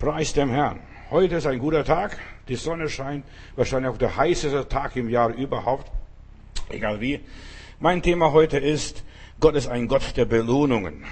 Preis 0.00 0.32
dem 0.32 0.48
Herrn. 0.48 0.80
Heute 1.10 1.36
ist 1.36 1.46
ein 1.46 1.58
guter 1.58 1.84
Tag. 1.84 2.16
Die 2.48 2.56
Sonne 2.56 2.88
scheint. 2.88 3.22
Wahrscheinlich 3.54 3.92
auch 3.92 3.98
der 3.98 4.16
heißeste 4.16 4.66
Tag 4.66 4.96
im 4.96 5.10
Jahr 5.10 5.28
überhaupt. 5.28 5.92
Egal 6.70 7.02
wie. 7.02 7.20
Mein 7.80 8.00
Thema 8.00 8.32
heute 8.32 8.56
ist, 8.56 9.04
Gott 9.40 9.56
ist 9.56 9.68
ein 9.68 9.88
Gott 9.88 10.16
der 10.16 10.24
Belohnungen. 10.24 11.04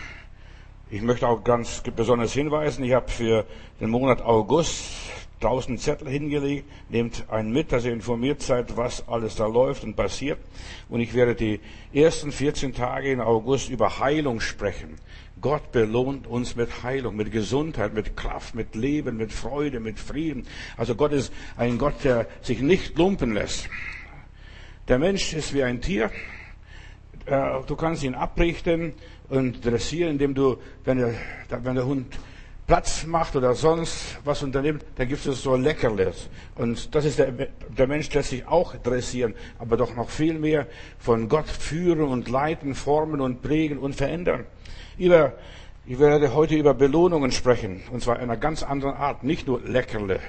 Ich 0.89 1.03
möchte 1.03 1.29
auch 1.29 1.45
ganz 1.45 1.83
besonders 1.95 2.33
hinweisen, 2.33 2.83
ich 2.83 2.95
habe 2.95 3.11
für 3.11 3.45
den 3.79 3.91
Monat 3.91 4.23
August 4.23 4.83
draußen 5.41 5.79
Zettel 5.79 6.09
hingelegt, 6.09 6.65
nehmt 6.89 7.25
einen 7.31 7.53
mit, 7.53 7.73
dass 7.73 7.85
ihr 7.85 7.93
informiert 7.93 8.43
seid, 8.43 8.77
was 8.77 9.07
alles 9.09 9.37
da 9.37 9.47
läuft 9.47 9.85
und 9.85 9.95
passiert. 9.95 10.39
Und 10.89 11.01
ich 11.01 11.15
werde 11.15 11.35
die 11.35 11.61
ersten 11.93 12.33
14 12.33 12.75
Tage 12.75 13.13
in 13.13 13.21
August 13.21 13.69
über 13.69 13.99
Heilung 14.01 14.41
sprechen. 14.41 14.97
Gott 15.41 15.71
belohnt 15.71 16.27
uns 16.27 16.57
mit 16.57 16.83
Heilung, 16.83 17.15
mit 17.15 17.31
Gesundheit, 17.31 17.95
mit 17.95 18.17
Kraft, 18.17 18.55
mit 18.55 18.75
Leben, 18.75 19.17
mit 19.17 19.33
Freude, 19.33 19.79
mit 19.79 20.01
Frieden. 20.01 20.47
Also 20.77 20.97
Gott 20.97 21.13
ist 21.13 21.33
ein 21.57 21.79
Gott, 21.79 22.03
der 22.03 22.27
sich 22.43 22.61
nicht 22.61 22.99
lumpen 22.99 23.35
lässt. 23.35 23.69
Der 24.89 24.99
Mensch 24.99 25.35
ist 25.35 25.55
wie 25.55 25.63
ein 25.63 25.81
Tier. 25.81 26.11
Äh, 27.27 27.61
du 27.67 27.77
kannst 27.77 28.03
ihn 28.03 28.15
abrichten 28.15 28.95
und 29.29 29.65
dressieren, 29.65 30.13
indem 30.13 30.35
du, 30.35 30.57
wenn 30.85 30.99
der, 30.99 31.15
wenn 31.63 31.75
der 31.75 31.87
Hund 31.87 32.19
Platz 32.69 33.05
macht 33.05 33.35
oder 33.35 33.55
sonst 33.55 34.19
was 34.25 34.45
unternimmt, 34.45 34.85
dann 34.95 35.09
gibt 35.09 35.27
es 35.27 35.43
so 35.43 35.57
Leckerles. 35.57 36.29
Und 36.55 36.95
das 36.95 37.05
ist 37.05 37.19
der, 37.19 37.33
der 37.33 37.87
Mensch 37.89 38.13
lässt 38.15 38.31
sich 38.31 38.47
auch 38.47 38.77
dressieren, 38.77 39.35
aber 39.59 39.77
doch 39.77 39.97
noch 39.97 40.11
viel 40.11 40.39
mehr 40.39 40.69
von 40.99 41.29
Gott 41.29 41.49
führen 41.49 42.03
und 42.03 42.29
leiten, 42.29 42.77
formen 42.77 43.21
und 43.21 43.43
prägen 43.43 43.79
und 43.79 43.97
verändern 43.97 44.45
über, 44.99 45.35
ich 45.87 45.99
werde 45.99 46.35
heute 46.35 46.57
über 46.57 46.75
Belohnungen 46.75 47.33
sprechen, 47.33 47.83
und 47.91 48.03
zwar 48.03 48.19
einer 48.19 48.37
ganz 48.37 48.63
anderen 48.63 48.97
Art, 48.97 49.23
nicht 49.25 49.47
nur 49.47 49.61
Leckerle, 49.63 50.21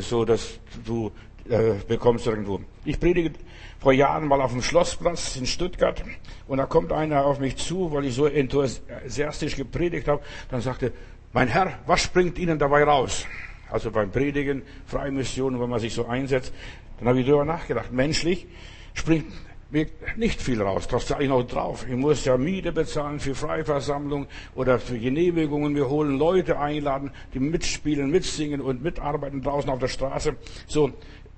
so 0.00 0.24
dass 0.24 0.60
du 0.84 1.10
äh, 1.48 1.74
bekommst 1.88 2.26
irgendwo. 2.26 2.60
Ich 2.84 3.00
predige 3.00 3.32
vor 3.80 3.92
Jahren 3.92 4.28
mal 4.28 4.40
auf 4.40 4.52
dem 4.52 4.62
Schlossplatz 4.62 5.36
in 5.36 5.46
Stuttgart 5.46 6.04
und 6.46 6.58
da 6.58 6.66
kommt 6.66 6.92
einer 6.92 7.24
auf 7.24 7.40
mich 7.40 7.56
zu, 7.56 7.92
weil 7.92 8.04
ich 8.04 8.14
so 8.14 8.26
enthusiastisch 8.26 9.56
gepredigt 9.56 10.06
habe, 10.06 10.22
dann 10.50 10.60
sagte, 10.60 10.92
mein 11.32 11.48
Herr, 11.48 11.78
was 11.86 12.02
springt 12.02 12.38
Ihnen 12.38 12.58
dabei 12.58 12.84
raus? 12.84 13.26
Also 13.70 13.90
beim 13.90 14.10
Predigen, 14.10 14.62
Freimission, 14.86 15.58
wenn 15.60 15.70
man 15.70 15.80
sich 15.80 15.94
so 15.94 16.06
einsetzt, 16.06 16.52
dann 16.98 17.08
habe 17.08 17.20
ich 17.20 17.26
darüber 17.26 17.44
nachgedacht. 17.44 17.90
Menschlich 17.90 18.46
springt 18.92 19.32
mir 19.70 19.86
nicht 20.16 20.42
viel 20.42 20.60
raus. 20.60 20.86
Das 20.86 21.06
zahle 21.06 21.24
ich 21.24 21.30
noch 21.30 21.42
drauf. 21.44 21.86
Ich 21.88 21.96
muss 21.96 22.24
ja 22.26 22.36
Miete 22.36 22.72
bezahlen 22.72 23.18
für 23.18 23.34
Freiversammlung 23.34 24.26
oder 24.54 24.78
für 24.78 24.98
Genehmigungen. 24.98 25.74
Wir 25.74 25.88
holen 25.88 26.18
Leute 26.18 26.58
einladen, 26.58 27.10
die 27.32 27.40
mitspielen, 27.40 28.10
mitsingen 28.10 28.60
und 28.60 28.82
mitarbeiten 28.82 29.42
draußen 29.42 29.70
auf 29.70 29.78
der 29.78 29.88
Straße. 29.88 30.36
So, 30.66 30.92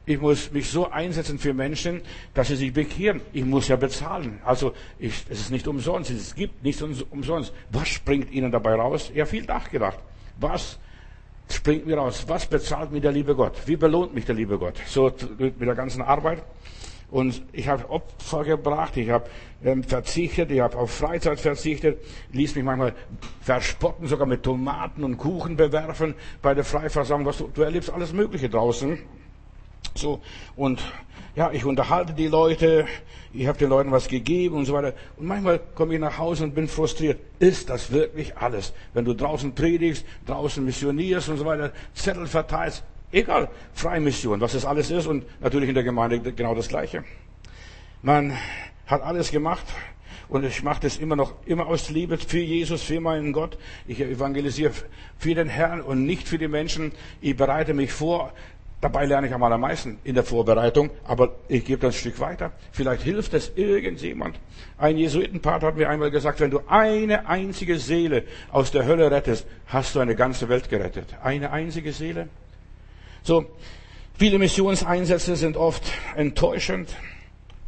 ich 0.06 0.20
muss 0.20 0.52
mich 0.52 0.68
so 0.68 0.90
einsetzen 0.90 1.38
für 1.38 1.54
Menschen, 1.54 2.02
dass 2.34 2.48
sie 2.48 2.56
sich 2.56 2.72
bekehren. 2.72 3.22
Ich 3.32 3.44
muss 3.44 3.68
ja 3.68 3.76
bezahlen. 3.76 4.38
Also 4.44 4.74
ich, 4.98 5.24
es 5.30 5.40
ist 5.40 5.50
nicht 5.50 5.66
umsonst. 5.66 6.10
Es 6.10 6.34
gibt 6.34 6.62
nichts 6.62 6.82
umsonst. 6.82 7.52
Was 7.70 7.88
springt 7.88 8.30
Ihnen 8.30 8.52
dabei 8.52 8.74
raus? 8.74 9.10
Ja, 9.14 9.24
viel 9.24 9.44
nachgedacht. 9.44 9.98
Was 10.38 10.78
springt 11.50 11.86
mir 11.86 11.96
raus? 11.96 12.24
Was 12.26 12.46
bezahlt 12.46 12.92
mir 12.92 13.00
der 13.00 13.12
liebe 13.12 13.34
Gott? 13.34 13.56
Wie 13.66 13.76
belohnt 13.76 14.14
mich 14.14 14.26
der 14.26 14.34
liebe 14.34 14.58
Gott? 14.58 14.74
So 14.86 15.10
mit 15.38 15.60
der 15.60 15.74
ganzen 15.74 16.02
Arbeit. 16.02 16.42
Und 17.10 17.42
ich 17.52 17.68
habe 17.68 17.88
Opfer 17.90 18.44
gebracht, 18.44 18.96
ich 18.96 19.08
habe 19.08 19.26
ähm, 19.62 19.84
verzichtet, 19.84 20.50
ich 20.50 20.60
habe 20.60 20.76
auf 20.76 20.90
Freizeit 20.90 21.38
verzichtet, 21.38 21.98
ließ 22.32 22.56
mich 22.56 22.64
manchmal 22.64 22.92
verspotten, 23.40 24.08
sogar 24.08 24.26
mit 24.26 24.42
Tomaten 24.42 25.04
und 25.04 25.16
Kuchen 25.16 25.56
bewerfen 25.56 26.14
bei 26.42 26.54
der 26.54 26.64
Freiversammlung. 26.64 27.26
Was 27.26 27.38
du, 27.38 27.50
du 27.54 27.62
erlebst 27.62 27.90
alles 27.90 28.12
Mögliche 28.12 28.48
draußen. 28.48 28.98
So, 29.94 30.20
und 30.56 30.80
ja, 31.36 31.50
ich 31.52 31.64
unterhalte 31.64 32.12
die 32.12 32.28
Leute, 32.28 32.86
ich 33.32 33.46
habe 33.46 33.58
den 33.58 33.68
Leuten 33.68 33.90
was 33.90 34.08
gegeben 34.08 34.56
und 34.56 34.64
so 34.64 34.74
weiter. 34.74 34.94
Und 35.16 35.26
manchmal 35.26 35.60
komme 35.74 35.94
ich 35.94 36.00
nach 36.00 36.18
Hause 36.18 36.44
und 36.44 36.54
bin 36.54 36.68
frustriert. 36.68 37.20
Ist 37.38 37.68
das 37.70 37.90
wirklich 37.90 38.36
alles? 38.36 38.72
Wenn 38.92 39.04
du 39.04 39.14
draußen 39.14 39.54
predigst, 39.54 40.04
draußen 40.26 40.64
missionierst 40.64 41.28
und 41.28 41.38
so 41.38 41.44
weiter, 41.44 41.72
Zettel 41.94 42.26
verteilst, 42.26 42.84
Egal, 43.14 43.48
Freimission, 43.74 44.40
was 44.40 44.54
das 44.54 44.64
alles 44.64 44.90
ist 44.90 45.06
und 45.06 45.24
natürlich 45.40 45.68
in 45.68 45.76
der 45.76 45.84
Gemeinde 45.84 46.32
genau 46.32 46.52
das 46.52 46.66
Gleiche. 46.66 47.04
Man 48.02 48.36
hat 48.86 49.02
alles 49.02 49.30
gemacht 49.30 49.64
und 50.28 50.44
ich 50.44 50.64
mache 50.64 50.80
das 50.80 50.96
immer 50.96 51.14
noch, 51.14 51.32
immer 51.46 51.68
aus 51.68 51.90
Liebe 51.90 52.18
für 52.18 52.40
Jesus, 52.40 52.82
für 52.82 53.00
meinen 53.00 53.32
Gott. 53.32 53.56
Ich 53.86 54.00
evangelisiere 54.00 54.72
für 55.16 55.36
den 55.36 55.48
Herrn 55.48 55.80
und 55.80 56.04
nicht 56.04 56.26
für 56.26 56.38
die 56.38 56.48
Menschen. 56.48 56.90
Ich 57.20 57.36
bereite 57.36 57.72
mich 57.72 57.92
vor. 57.92 58.32
Dabei 58.84 59.06
lerne 59.06 59.28
ich 59.28 59.32
am 59.32 59.42
allermeisten 59.42 59.98
in 60.04 60.14
der 60.14 60.24
Vorbereitung, 60.24 60.90
aber 61.04 61.36
ich 61.48 61.64
gebe 61.64 61.80
das 61.80 61.96
Stück 61.96 62.20
weiter. 62.20 62.52
Vielleicht 62.70 63.02
hilft 63.02 63.32
es 63.32 63.50
irgendjemand. 63.56 64.38
Ein 64.76 64.98
Jesuitenpater 64.98 65.68
hat 65.68 65.76
mir 65.78 65.88
einmal 65.88 66.10
gesagt, 66.10 66.40
wenn 66.40 66.50
du 66.50 66.60
eine 66.66 67.26
einzige 67.26 67.78
Seele 67.78 68.24
aus 68.52 68.72
der 68.72 68.84
Hölle 68.84 69.10
rettest, 69.10 69.46
hast 69.68 69.94
du 69.94 70.00
eine 70.00 70.14
ganze 70.14 70.50
Welt 70.50 70.68
gerettet. 70.68 71.16
Eine 71.22 71.50
einzige 71.50 71.94
Seele. 71.94 72.28
So, 73.22 73.46
viele 74.18 74.38
Missionseinsätze 74.38 75.34
sind 75.34 75.56
oft 75.56 75.90
enttäuschend. 76.14 76.94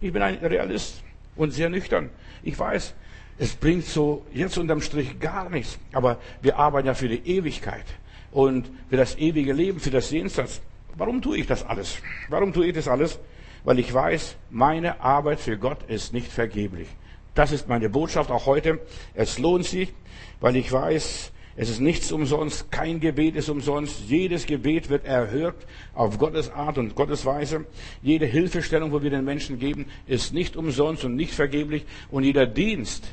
Ich 0.03 0.13
bin 0.13 0.21
ein 0.21 0.35
Realist 0.35 1.03
und 1.35 1.51
sehr 1.51 1.71
nüchtern. 1.71 2.11
Ich 2.43 2.59
weiß, 2.59 2.93
es 3.39 3.55
bringt 3.55 3.87
so 3.87 4.27
jetzt 4.35 4.59
unterm 4.59 4.83
Strich 4.83 5.19
gar 5.19 5.49
nichts. 5.49 5.79
Aber 5.95 6.19
wir 6.43 6.59
arbeiten 6.59 6.89
ja 6.89 6.95
für 6.95 7.09
die 7.09 7.27
Ewigkeit 7.27 7.87
und 8.33 8.71
für 8.91 8.99
das 8.99 9.17
ewige 9.17 9.55
Leben, 9.55 9.81
für 9.81 9.91
das 9.91 10.11
Jenseits. 10.11 10.61
Warum 10.97 11.21
tue 11.21 11.39
ich 11.39 11.47
das 11.47 11.65
alles? 11.65 11.99
Warum 12.29 12.53
tue 12.53 12.67
ich 12.67 12.75
das 12.75 12.89
alles? 12.89 13.19
Weil 13.65 13.79
ich 13.79 13.93
weiß, 13.93 14.37
meine 14.51 15.01
Arbeit 15.01 15.41
für 15.41 15.59
Gott 15.59 15.79
ist 15.89 16.13
nicht 16.13 16.31
vergeblich. 16.31 16.89
Das 17.35 17.53
ist 17.53 17.69
meine 17.69 17.91
Botschaft 17.91 18.31
auch 18.31 18.47
heute. 18.47 18.81
Es 19.13 19.39
lohnt 19.39 19.67
sich, 19.67 19.93
weil 20.41 20.57
ich 20.57 20.73
weiß, 20.73 21.33
es 21.59 21.71
ist 21.71 21.81
nichts 21.81 22.13
umsonst, 22.13 22.71
kein 22.71 23.01
Gebet 23.01 23.37
ist 23.37 23.51
umsonst. 23.51 24.09
Jedes 24.09 24.47
Gebet 24.47 24.89
wird 24.89 25.05
erhört 25.05 25.67
auf 25.95 26.19
Gottes 26.19 26.51
Art 26.51 26.79
und 26.79 26.95
Gottes 26.95 27.27
Weise. 27.27 27.67
Jede 28.03 28.25
Hilfestellung, 28.25 28.93
wo 28.93 29.03
wir 29.03 29.11
den 29.11 29.25
Menschen 29.25 29.59
geben, 29.59 29.87
ist 30.07 30.33
nicht 30.33 30.57
umsonst 30.57 31.05
und 31.05 31.15
nicht 31.15 31.35
vergeblich. 31.35 31.85
Und 32.11 32.25
jeder 32.25 32.47
Dienst 32.47 33.07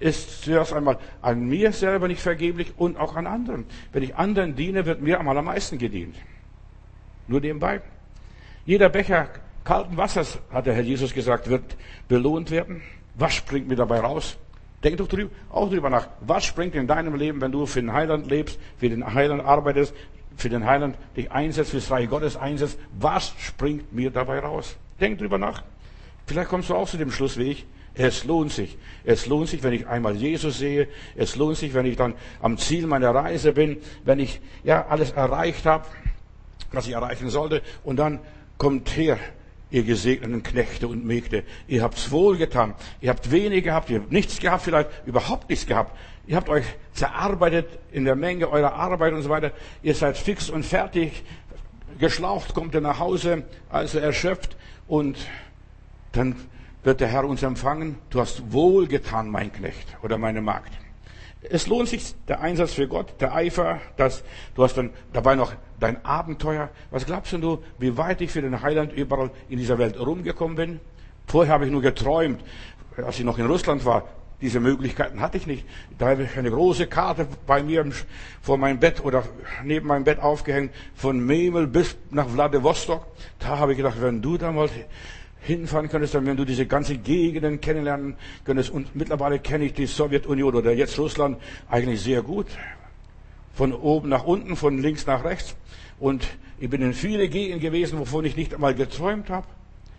ist 0.00 0.42
zuerst 0.42 0.72
einmal 0.72 0.98
an 1.22 1.46
mir 1.46 1.72
selber 1.72 2.08
nicht 2.08 2.20
vergeblich 2.20 2.72
und 2.76 2.96
auch 2.96 3.14
an 3.14 3.26
anderen. 3.26 3.66
Wenn 3.92 4.02
ich 4.02 4.16
anderen 4.16 4.56
diene, 4.56 4.84
wird 4.86 5.00
mir 5.00 5.20
am 5.20 5.28
allermeisten 5.28 5.78
gedient. 5.78 6.16
Nur 7.26 7.40
nebenbei. 7.40 7.80
Jeder 8.66 8.88
Becher 8.88 9.28
kalten 9.64 9.96
Wassers, 9.96 10.38
hat 10.50 10.66
der 10.66 10.74
Herr 10.74 10.82
Jesus 10.82 11.12
gesagt, 11.12 11.48
wird 11.48 11.76
belohnt 12.08 12.50
werden. 12.50 12.82
Was 13.14 13.34
springt 13.34 13.68
mir 13.68 13.76
dabei 13.76 14.00
raus? 14.00 14.36
Denk 14.82 14.98
doch 14.98 15.08
drüber, 15.08 15.30
auch 15.50 15.70
drüber 15.70 15.88
nach. 15.88 16.08
Was 16.20 16.44
springt 16.44 16.74
in 16.74 16.86
deinem 16.86 17.14
Leben, 17.14 17.40
wenn 17.40 17.52
du 17.52 17.64
für 17.64 17.80
den 17.80 17.92
Heiland 17.92 18.26
lebst, 18.26 18.58
für 18.76 18.90
den 18.90 19.14
Heiland 19.14 19.42
arbeitest, 19.42 19.94
für 20.36 20.50
den 20.50 20.66
Heiland 20.66 20.96
dich 21.16 21.32
einsetzt, 21.32 21.70
für 21.70 21.78
das 21.78 21.90
Reich 21.90 22.10
Gottes 22.10 22.36
einsetzt? 22.36 22.78
Was 22.98 23.34
springt 23.38 23.92
mir 23.94 24.10
dabei 24.10 24.40
raus? 24.40 24.76
Denk 25.00 25.18
drüber 25.18 25.38
nach. 25.38 25.62
Vielleicht 26.26 26.50
kommst 26.50 26.68
du 26.68 26.74
auch 26.74 26.88
zu 26.88 26.98
dem 26.98 27.10
Schluss 27.10 27.38
wie 27.38 27.50
ich. 27.50 27.66
Es 27.94 28.24
lohnt 28.24 28.50
sich. 28.50 28.76
Es 29.04 29.26
lohnt 29.26 29.48
sich, 29.48 29.62
wenn 29.62 29.72
ich 29.72 29.86
einmal 29.86 30.16
Jesus 30.16 30.58
sehe. 30.58 30.88
Es 31.16 31.36
lohnt 31.36 31.56
sich, 31.56 31.72
wenn 31.74 31.86
ich 31.86 31.96
dann 31.96 32.14
am 32.42 32.58
Ziel 32.58 32.86
meiner 32.86 33.14
Reise 33.14 33.52
bin, 33.52 33.78
wenn 34.04 34.18
ich 34.18 34.40
ja 34.64 34.86
alles 34.88 35.12
erreicht 35.12 35.64
habe, 35.64 35.86
was 36.74 36.86
ich 36.86 36.94
erreichen 36.94 37.30
sollte. 37.30 37.62
Und 37.82 37.96
dann 37.96 38.20
kommt 38.58 38.96
her 38.96 39.18
ihr 39.70 39.82
gesegneten 39.82 40.42
Knechte 40.42 40.86
und 40.86 41.04
Mägde. 41.04 41.42
Ihr 41.66 41.82
habt's 41.82 42.10
wohl 42.10 42.36
getan. 42.36 42.74
Ihr 43.00 43.10
habt 43.10 43.30
wenig 43.30 43.64
gehabt, 43.64 43.90
ihr 43.90 44.00
habt 44.00 44.12
nichts 44.12 44.38
gehabt, 44.38 44.62
vielleicht 44.62 44.88
überhaupt 45.04 45.50
nichts 45.50 45.66
gehabt. 45.66 45.96
Ihr 46.26 46.36
habt 46.36 46.48
euch 46.48 46.64
zerarbeitet 46.92 47.66
in 47.90 48.04
der 48.04 48.14
Menge 48.14 48.48
eurer 48.48 48.74
Arbeit 48.74 49.12
und 49.12 49.22
so 49.22 49.30
weiter. 49.30 49.50
Ihr 49.82 49.94
seid 49.94 50.16
fix 50.16 50.48
und 50.48 50.64
fertig. 50.64 51.24
Geschlaucht 51.98 52.54
kommt 52.54 52.74
ihr 52.74 52.80
nach 52.80 52.98
Hause, 52.98 53.44
also 53.68 53.98
erschöpft 53.98 54.56
und 54.86 55.16
dann 56.12 56.36
wird 56.82 57.00
der 57.00 57.08
Herr 57.08 57.24
uns 57.24 57.42
empfangen. 57.42 57.98
Du 58.10 58.20
hast 58.20 58.52
wohl 58.52 58.86
getan, 58.86 59.28
mein 59.28 59.52
Knecht 59.52 59.96
oder 60.02 60.18
meine 60.18 60.40
Magd. 60.40 60.72
Es 61.50 61.66
lohnt 61.66 61.88
sich 61.88 62.14
der 62.26 62.40
Einsatz 62.40 62.72
für 62.72 62.88
Gott, 62.88 63.20
der 63.20 63.34
Eifer, 63.34 63.78
dass 63.96 64.24
du 64.54 64.64
hast 64.64 64.78
dann 64.78 64.90
dabei 65.12 65.34
noch 65.34 65.52
dein 65.78 66.02
Abenteuer. 66.04 66.70
Was 66.90 67.04
glaubst 67.04 67.32
du, 67.32 67.62
wie 67.78 67.96
weit 67.98 68.22
ich 68.22 68.30
für 68.30 68.40
den 68.40 68.62
Heiland 68.62 68.92
überall 68.92 69.30
in 69.50 69.58
dieser 69.58 69.78
Welt 69.78 69.98
rumgekommen 70.00 70.56
bin? 70.56 70.80
Vorher 71.26 71.52
habe 71.52 71.66
ich 71.66 71.70
nur 71.70 71.82
geträumt, 71.82 72.42
als 72.96 73.18
ich 73.18 73.24
noch 73.24 73.38
in 73.38 73.46
Russland 73.46 73.84
war. 73.84 74.08
Diese 74.40 74.58
Möglichkeiten 74.58 75.20
hatte 75.20 75.36
ich 75.36 75.46
nicht. 75.46 75.66
Da 75.98 76.10
habe 76.10 76.24
ich 76.24 76.36
eine 76.36 76.50
große 76.50 76.86
Karte 76.86 77.26
bei 77.46 77.62
mir 77.62 77.86
vor 78.40 78.58
meinem 78.58 78.78
Bett 78.78 79.04
oder 79.04 79.22
neben 79.62 79.86
meinem 79.86 80.04
Bett 80.04 80.20
aufgehängt, 80.20 80.72
von 80.94 81.24
Memel 81.24 81.66
bis 81.66 81.96
nach 82.10 82.28
Vladivostok. 82.28 83.06
Da 83.38 83.58
habe 83.58 83.72
ich 83.72 83.78
gedacht, 83.78 84.00
wenn 84.00 84.22
du 84.22 84.38
da 84.38 84.50
mal 84.50 84.68
hinfahren 85.44 85.88
könntest, 85.88 86.14
dann 86.14 86.26
wenn 86.26 86.36
du 86.36 86.44
diese 86.44 86.66
ganze 86.66 86.96
Gegenden 86.96 87.60
von 93.54 93.72
oben 93.72 94.08
nach 94.08 94.24
unten, 94.24 94.56
von 94.56 94.78
links 94.78 95.06
nach 95.06 95.24
rechts. 95.24 95.54
Und 96.00 96.26
ich 96.58 96.68
bin 96.68 96.82
in 96.82 96.92
viele 96.92 97.28
Gegenden 97.28 97.60
gewesen, 97.60 97.98
wovon 97.98 98.24
ich 98.24 98.36
nicht 98.36 98.54
einmal 98.54 98.74
geträumt 98.74 99.30
habe. 99.30 99.46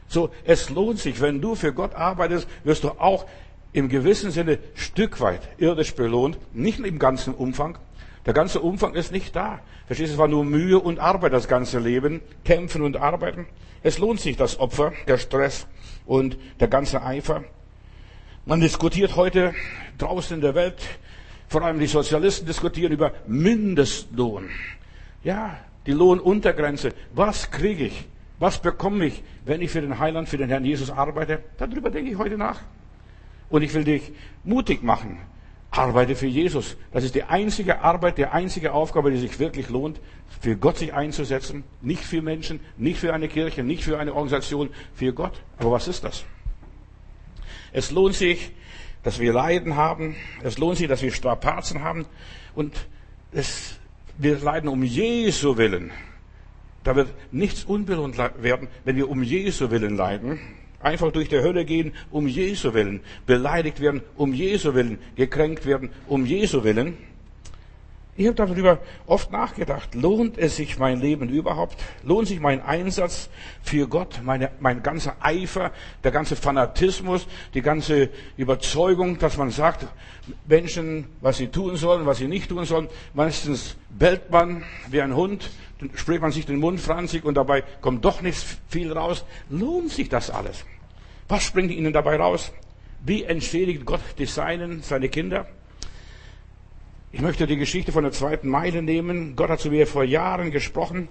So, 0.08 0.30
es 0.44 0.70
lohnt 0.70 1.00
sich, 1.00 1.22
wenn 1.22 1.42
du 1.42 1.56
für 1.56 1.74
Gott 1.74 1.96
arbeitest, 1.96 2.48
wirst 2.64 2.84
du 2.84 2.90
auch 2.90 3.26
im 3.74 3.90
gewissen 3.90 4.32
Sinne 4.32 4.60
Stück 4.74 5.20
weit 5.20 5.42
irdisch 5.58 5.96
belohnt, 5.96 6.38
nicht 6.54 6.80
im 6.80 7.00
ganzen 7.00 7.34
Umfang. 7.34 7.78
Der 8.26 8.34
ganze 8.34 8.60
Umfang 8.60 8.96
ist 8.96 9.12
nicht 9.12 9.36
da. 9.36 9.60
Verstehst 9.86 10.10
du, 10.10 10.14
es 10.14 10.20
war 10.20 10.28
nur 10.28 10.44
Mühe 10.44 10.80
und 10.80 11.00
Arbeit 11.00 11.34
das 11.34 11.48
ganze 11.48 11.80
Leben, 11.80 12.22
kämpfen 12.44 12.82
und 12.82 12.98
arbeiten. 12.98 13.46
Es 13.84 14.00
lohnt 14.00 14.20
sich 14.20 14.36
das 14.36 14.60
Opfer, 14.60 14.94
der 15.08 15.20
Stress 15.20 15.68
und 16.06 16.38
der 16.60 16.68
ganze 16.68 17.04
Eifer. 17.04 17.44
Man 18.46 18.62
diskutiert 18.62 19.16
heute 19.16 19.54
draußen 19.98 20.36
in 20.36 20.42
der 20.42 20.56
Welt, 20.56 20.82
vor 21.48 21.62
allem 21.62 21.80
die 21.80 21.88
Sozialisten 21.88 22.48
diskutieren 22.48 22.92
über 22.92 23.14
Mindestlohn. 23.28 24.50
Ja, 25.24 25.58
die 25.86 25.92
Lohnuntergrenze. 25.92 26.94
Was 27.14 27.52
kriege 27.52 27.86
ich? 27.86 28.06
Was 28.40 28.60
bekomme 28.60 29.06
ich, 29.06 29.24
wenn 29.46 29.62
ich 29.62 29.72
für 29.72 29.82
den 29.82 30.00
Heiland, 30.00 30.28
für 30.28 30.38
den 30.38 30.50
Herrn 30.50 30.66
Jesus 30.66 30.90
arbeite? 30.90 31.44
Darüber 31.58 31.90
denke 31.90 32.12
ich 32.12 32.18
heute 32.18 32.38
nach. 32.38 32.62
Und 33.50 33.62
ich 33.62 33.74
will 33.74 33.84
dich 33.84 34.12
mutig 34.44 34.84
machen. 34.84 35.20
Arbeite 35.78 36.16
für 36.16 36.28
Jesus. 36.28 36.78
Das 36.92 37.04
ist 37.04 37.16
die 37.16 37.24
einzige 37.24 37.82
Arbeit, 37.82 38.18
die 38.18 38.26
einzige 38.26 38.74
Aufgabe, 38.74 39.12
die 39.12 39.18
sich 39.18 39.40
wirklich 39.40 39.70
lohnt, 39.70 40.00
für 40.40 40.56
Gott 40.56 40.78
sich 40.78 40.94
einzusetzen. 40.94 41.64
Nicht 41.82 42.04
für 42.04 42.22
Menschen, 42.22 42.60
nicht 42.78 43.00
für 43.00 43.14
eine 43.14 43.28
Kirche, 43.28 43.64
nicht 43.64 43.84
für 43.84 44.00
eine 44.00 44.14
Organisation, 44.14 44.70
für 44.94 45.14
Gott. 45.14 45.34
Aber 45.58 45.72
was 45.72 45.88
ist 45.88 46.04
das? 46.04 46.24
Es 47.74 47.92
lohnt 47.92 48.16
sich, 48.16 48.52
dass 49.04 49.20
wir 49.20 49.34
Leiden 49.34 49.76
haben. 49.76 50.16
Es 50.44 50.58
lohnt 50.58 50.78
sich, 50.78 50.88
dass 50.88 51.02
wir 51.02 51.12
Strapazen 51.12 51.84
haben. 51.84 52.06
Und 52.56 52.74
es, 53.34 53.78
wir 54.18 54.40
leiden 54.40 54.70
um 54.70 54.82
Jesu 54.82 55.58
Willen. 55.58 55.92
Da 56.86 56.96
wird 56.96 57.10
nichts 57.32 57.66
unbelohnt 57.66 58.18
werden, 58.18 58.70
wenn 58.86 58.96
wir 58.96 59.10
um 59.10 59.24
Jesu 59.24 59.72
Willen 59.72 59.98
leiden. 59.98 60.40
Einfach 60.86 61.12
durch 61.12 61.30
die 61.30 61.40
Hölle 61.40 61.66
gehen, 61.66 61.94
um 62.12 62.28
Jesu 62.28 62.76
Willen. 62.76 63.00
Beleidigt 63.26 63.80
werden, 63.80 64.04
um 64.16 64.36
Jesu 64.36 64.76
Willen. 64.76 65.00
Gekränkt 65.16 65.66
werden, 65.66 65.90
um 66.08 66.28
Jesu 66.28 66.64
Willen. 66.64 66.96
Ich 68.16 68.28
habe 68.28 68.36
darüber 68.36 68.78
oft 69.08 69.32
nachgedacht. 69.32 69.96
Lohnt 69.96 70.38
es 70.38 70.58
sich 70.58 70.78
mein 70.78 71.02
Leben 71.02 71.28
überhaupt? 71.30 71.84
Lohnt 72.04 72.28
sich 72.28 72.40
mein 72.40 72.62
Einsatz 72.62 73.32
für 73.64 73.88
Gott, 73.88 74.22
meine, 74.24 74.52
mein 74.60 74.84
ganzer 74.84 75.16
Eifer, 75.22 75.72
der 76.04 76.12
ganze 76.12 76.36
Fanatismus, 76.36 77.26
die 77.56 77.64
ganze 77.64 78.10
Überzeugung, 78.38 79.18
dass 79.18 79.38
man 79.38 79.50
sagt, 79.50 79.88
Menschen, 80.48 81.08
was 81.20 81.38
sie 81.38 81.48
tun 81.48 81.78
sollen, 81.78 82.06
was 82.06 82.20
sie 82.20 82.28
nicht 82.28 82.50
tun 82.50 82.66
sollen. 82.66 82.90
Meistens 83.16 83.76
bellt 83.90 84.30
man 84.30 84.64
wie 84.92 85.02
ein 85.02 85.16
Hund, 85.16 85.50
spricht 85.96 86.22
man 86.22 86.32
sich 86.32 86.46
den 86.46 86.60
Mund 86.60 86.80
franzig 86.80 87.26
und 87.26 87.34
dabei 87.34 87.64
kommt 87.82 88.06
doch 88.06 88.22
nicht 88.22 88.46
viel 88.70 88.94
raus. 88.94 89.26
Lohnt 89.50 89.90
sich 89.90 90.10
das 90.10 90.30
alles? 90.30 90.64
Was 91.28 91.44
springt 91.44 91.72
ihnen 91.72 91.92
dabei 91.92 92.18
raus? 92.18 92.52
Wie 93.04 93.24
entschädigt 93.24 93.86
Gott 93.86 94.02
die 94.18 94.26
Seinen, 94.26 94.82
seine 94.82 95.10
Kinder? 95.10 95.48
Ich 97.12 97.22
möchte 97.22 97.48
die 97.48 97.58
Geschichte 97.58 97.92
von 97.92 98.04
der 98.04 98.12
zweiten 98.12 98.48
Meile 98.50 98.82
nehmen. 98.82 99.36
Gott 99.36 99.50
hat 99.50 99.60
zu 99.60 99.70
mir 99.70 99.88
vor 99.88 100.04
Jahren 100.04 100.52
gesprochen. 100.52 101.08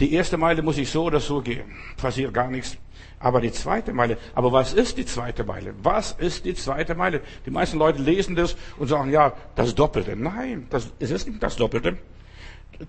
Die 0.00 0.14
erste 0.14 0.36
Meile 0.38 0.62
muss 0.62 0.78
ich 0.78 0.90
so 0.90 1.04
oder 1.04 1.20
so 1.20 1.40
gehen. 1.40 1.76
Passiert 1.96 2.32
gar 2.32 2.48
nichts. 2.48 2.78
Aber 3.18 3.40
die 3.40 3.52
zweite 3.52 3.92
Meile, 3.92 4.18
aber 4.34 4.52
was 4.52 4.72
ist 4.72 4.98
die 4.98 5.06
zweite 5.06 5.44
Meile? 5.44 5.74
Was 5.82 6.12
ist 6.12 6.44
die 6.44 6.54
zweite 6.54 6.94
Meile? 6.94 7.20
Die 7.46 7.50
meisten 7.50 7.78
Leute 7.78 8.02
lesen 8.02 8.34
das 8.34 8.56
und 8.78 8.88
sagen, 8.88 9.10
ja, 9.10 9.32
das 9.54 9.74
Doppelte. 9.74 10.16
Nein, 10.16 10.66
das, 10.70 10.92
es 10.98 11.10
ist 11.10 11.28
nicht 11.28 11.42
das 11.42 11.56
Doppelte. 11.56 11.98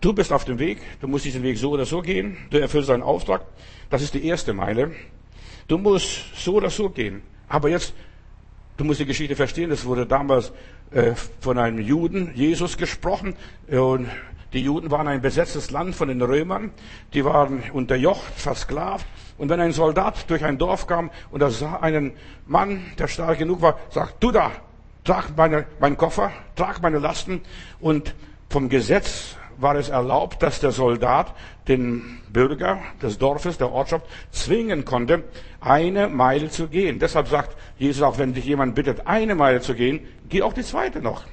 Du 0.01 0.13
bist 0.13 0.33
auf 0.33 0.45
dem 0.45 0.57
Weg, 0.59 0.79
du 0.99 1.07
musst 1.07 1.25
diesen 1.25 1.43
Weg 1.43 1.57
so 1.57 1.71
oder 1.71 1.85
so 1.85 2.01
gehen, 2.01 2.37
du 2.49 2.59
erfüllst 2.59 2.89
deinen 2.89 3.03
Auftrag. 3.03 3.45
Das 3.89 4.01
ist 4.01 4.13
die 4.13 4.25
erste 4.25 4.53
Meile. 4.53 4.91
Du 5.67 5.77
musst 5.77 6.35
so 6.35 6.55
oder 6.55 6.69
so 6.69 6.89
gehen. 6.89 7.23
Aber 7.47 7.69
jetzt, 7.69 7.93
du 8.77 8.83
musst 8.83 8.99
die 8.99 9.05
Geschichte 9.05 9.35
verstehen, 9.35 9.69
das 9.69 9.85
wurde 9.85 10.05
damals 10.05 10.51
äh, 10.91 11.13
von 11.39 11.57
einem 11.57 11.79
Juden, 11.79 12.31
Jesus, 12.35 12.77
gesprochen. 12.77 13.35
Und 13.67 14.07
die 14.53 14.61
Juden 14.61 14.91
waren 14.91 15.07
ein 15.07 15.21
besetztes 15.21 15.71
Land 15.71 15.95
von 15.95 16.07
den 16.07 16.21
Römern. 16.21 16.71
Die 17.13 17.25
waren 17.25 17.63
unterjocht, 17.73 18.33
versklavt. 18.35 19.05
Und 19.37 19.49
wenn 19.49 19.59
ein 19.59 19.71
Soldat 19.71 20.29
durch 20.29 20.45
ein 20.45 20.57
Dorf 20.57 20.87
kam 20.87 21.09
und 21.31 21.41
er 21.41 21.49
sah 21.49 21.77
einen 21.77 22.13
Mann, 22.45 22.85
der 22.97 23.07
stark 23.07 23.39
genug 23.39 23.61
war, 23.61 23.79
sagt, 23.89 24.23
du 24.23 24.31
da, 24.31 24.51
trag 25.03 25.35
meine, 25.35 25.65
meinen 25.79 25.97
Koffer, 25.97 26.31
trag 26.55 26.81
meine 26.81 26.99
Lasten. 26.99 27.41
Und 27.79 28.13
vom 28.49 28.69
Gesetz 28.69 29.35
war 29.57 29.75
es 29.75 29.89
erlaubt, 29.89 30.41
dass 30.41 30.59
der 30.59 30.71
Soldat 30.71 31.33
den 31.67 32.21
Bürger 32.29 32.79
des 33.01 33.17
Dorfes, 33.17 33.57
der 33.57 33.71
Ortschaft, 33.71 34.05
zwingen 34.31 34.85
konnte, 34.85 35.23
eine 35.61 36.07
Meile 36.07 36.49
zu 36.49 36.67
gehen. 36.67 36.99
Deshalb 36.99 37.27
sagt 37.27 37.57
Jesus 37.77 38.03
auch, 38.03 38.17
wenn 38.17 38.33
dich 38.33 38.45
jemand 38.45 38.75
bittet, 38.75 39.07
eine 39.07 39.35
Meile 39.35 39.61
zu 39.61 39.73
gehen, 39.73 40.07
geh 40.29 40.41
auch 40.41 40.53
die 40.53 40.63
zweite 40.63 41.01
noch. 41.01 41.23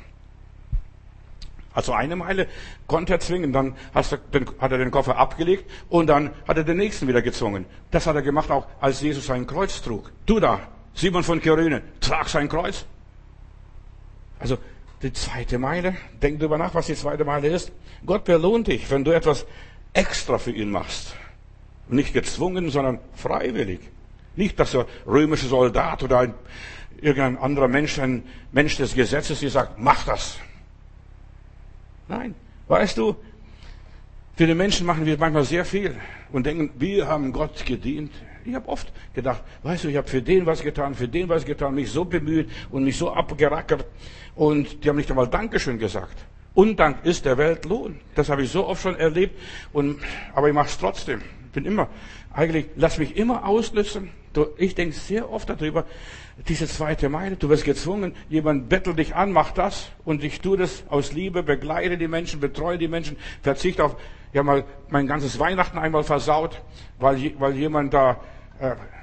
Also 1.75 1.93
eine 1.93 2.17
Meile 2.17 2.49
konnte 2.87 3.15
er 3.15 3.21
zwingen, 3.21 3.53
dann 3.53 3.75
hat 3.95 4.13
er 4.61 4.79
den 4.79 4.91
Koffer 4.91 5.17
abgelegt 5.17 5.71
und 5.89 6.07
dann 6.07 6.31
hat 6.47 6.59
er 6.59 6.65
den 6.65 6.77
nächsten 6.77 7.09
wieder 7.09 7.23
gezwungen. 7.23 7.65
Das 7.91 8.07
hat 8.07 8.15
er 8.15 8.23
gemacht 8.23 8.51
auch, 8.51 8.67
als 8.81 9.01
Jesus 9.01 9.27
sein 9.27 9.47
Kreuz 9.47 9.81
trug. 9.81 10.13
Du 10.27 10.39
da, 10.39 10.61
Simon 10.93 11.23
von 11.23 11.41
Kyrene, 11.41 11.83
trag 12.01 12.29
sein 12.29 12.49
Kreuz. 12.49 12.85
Also 14.39 14.59
die 15.03 15.13
zweite 15.13 15.59
Meile. 15.59 15.97
Denk 16.23 16.39
darüber 16.39 16.59
nach, 16.59 16.75
was 16.75 16.87
die 16.87 16.95
zweite 16.95 17.25
Meile 17.25 17.49
ist. 17.49 17.73
Gott 18.07 18.25
belohnt 18.25 18.69
dich, 18.69 18.91
wenn 18.91 19.05
du 19.05 19.11
etwas 19.11 19.47
extra 19.93 20.39
für 20.39 20.53
ihn 20.53 20.71
machst. 20.71 21.15
Nicht 21.89 22.13
gezwungen, 22.13 22.71
sondern 22.71 22.99
freiwillig. 23.15 23.81
Nicht, 24.37 24.59
dass 24.59 24.73
der 24.73 24.87
römische 25.07 25.47
Soldat 25.47 26.03
oder 26.03 26.21
ein, 26.21 26.35
irgendein 27.01 27.37
anderer 27.37 27.69
Mensch, 27.69 27.99
ein 27.99 28.23
Mensch 28.53 28.77
des 28.77 28.95
Gesetzes, 28.95 29.41
dir 29.41 29.51
sagt, 29.51 29.79
mach 29.79 30.05
das. 30.05 30.39
Nein. 32.09 32.35
Weißt 32.69 32.97
du, 32.97 33.17
für 34.37 34.47
die 34.47 34.55
Menschen 34.55 34.87
machen 34.87 35.05
wir 35.05 35.19
manchmal 35.19 35.45
sehr 35.45 35.65
viel 35.65 35.97
und 36.31 36.47
denken, 36.47 36.71
wir 36.79 37.07
haben 37.07 37.33
Gott 37.33 37.67
gedient. 37.67 38.13
Ich 38.45 38.55
habe 38.55 38.69
oft 38.69 38.93
gedacht, 39.15 39.43
weißt 39.63 39.85
du, 39.85 39.89
ich 39.89 39.97
habe 39.97 40.09
für 40.09 40.23
den 40.23 40.47
was 40.47 40.63
getan, 40.63 40.95
für 40.95 41.09
den 41.09 41.29
was 41.29 41.45
getan, 41.45 41.75
mich 41.75 41.91
so 41.91 42.05
bemüht 42.05 42.51
und 42.71 42.85
mich 42.85 42.97
so 42.97 43.13
abgerackert. 43.13 43.87
Und 44.35 44.85
die 44.85 44.89
haben 44.89 44.97
nicht 44.97 45.11
einmal 45.11 45.29
Dankeschön 45.29 45.79
gesagt. 45.79 46.27
Undank 46.55 47.05
ist 47.05 47.25
der 47.25 47.39
Welt 47.39 47.65
Lohn. 47.65 48.01
Das 48.15 48.29
habe 48.29 48.43
ich 48.43 48.51
so 48.51 48.67
oft 48.67 48.83
schon 48.83 48.97
erlebt. 48.97 49.39
Und, 49.73 50.01
aber 50.35 50.49
ich 50.49 50.55
mache 50.55 50.69
es 50.69 50.79
trotzdem. 50.79 51.23
Bin 51.53 51.65
immer, 51.67 51.89
eigentlich, 52.33 52.67
lass 52.77 52.99
mich 52.99 53.17
immer. 53.17 53.43
Du, 54.33 54.47
ich 54.57 54.75
denke 54.75 54.95
sehr 54.95 55.31
oft 55.31 55.51
darüber, 55.51 55.85
diese 56.49 56.67
zweite 56.67 57.11
Meile, 57.11 57.37
du 57.37 57.51
wirst 57.51 57.65
gezwungen, 57.65 58.15
jemand 58.31 58.71
bettelt 58.71 58.99
dich 58.99 59.15
an, 59.15 59.33
mach 59.33 59.51
das 59.53 59.91
und 60.05 60.25
ich 60.25 60.41
tue 60.41 60.57
das 60.57 60.85
aus 60.89 61.13
Liebe, 61.13 61.43
begleite 61.43 61.99
die 61.99 62.09
Menschen, 62.09 62.41
betreue 62.41 62.79
die 62.79 62.89
Menschen, 62.89 63.19
verzichte 63.43 63.85
auf, 63.85 63.97
ja 64.33 64.43
mal 64.43 64.65
mein 64.89 65.07
ganzes 65.07 65.39
Weihnachten 65.39 65.79
einmal 65.79 66.05
versaut, 66.05 66.63
weil, 66.99 67.33
weil 67.39 67.55
jemand 67.55 67.93
da 67.93 68.21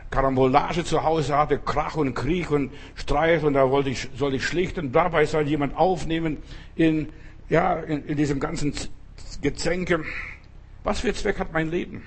Karambolage 0.10 0.84
zu 0.84 1.03
Hause 1.03 1.38
hatte, 1.38 1.60
Krach 1.60 1.96
und 1.96 2.13
Krieg 2.13 2.50
und 2.51 2.72
Streit 2.96 3.44
und 3.44 3.53
da 3.53 3.70
wollte 3.70 3.89
ich, 3.89 4.10
soll 4.15 4.34
ich 4.34 4.46
schlichten. 4.46 4.91
Dabei 4.91 5.25
soll 5.25 5.48
jemand 5.48 5.77
aufnehmen 5.77 6.38
in, 6.75 7.10
ja, 7.50 7.79
in, 7.79 8.06
in 8.06 8.18
diesem 8.18 8.39
ganzen 8.39 8.74
Gezänke. 9.41 10.03
Was 10.84 11.01
für 11.01 11.13
Zweck 11.13 11.39
hat 11.39 11.53
mein 11.53 11.70
Leben? 11.70 12.03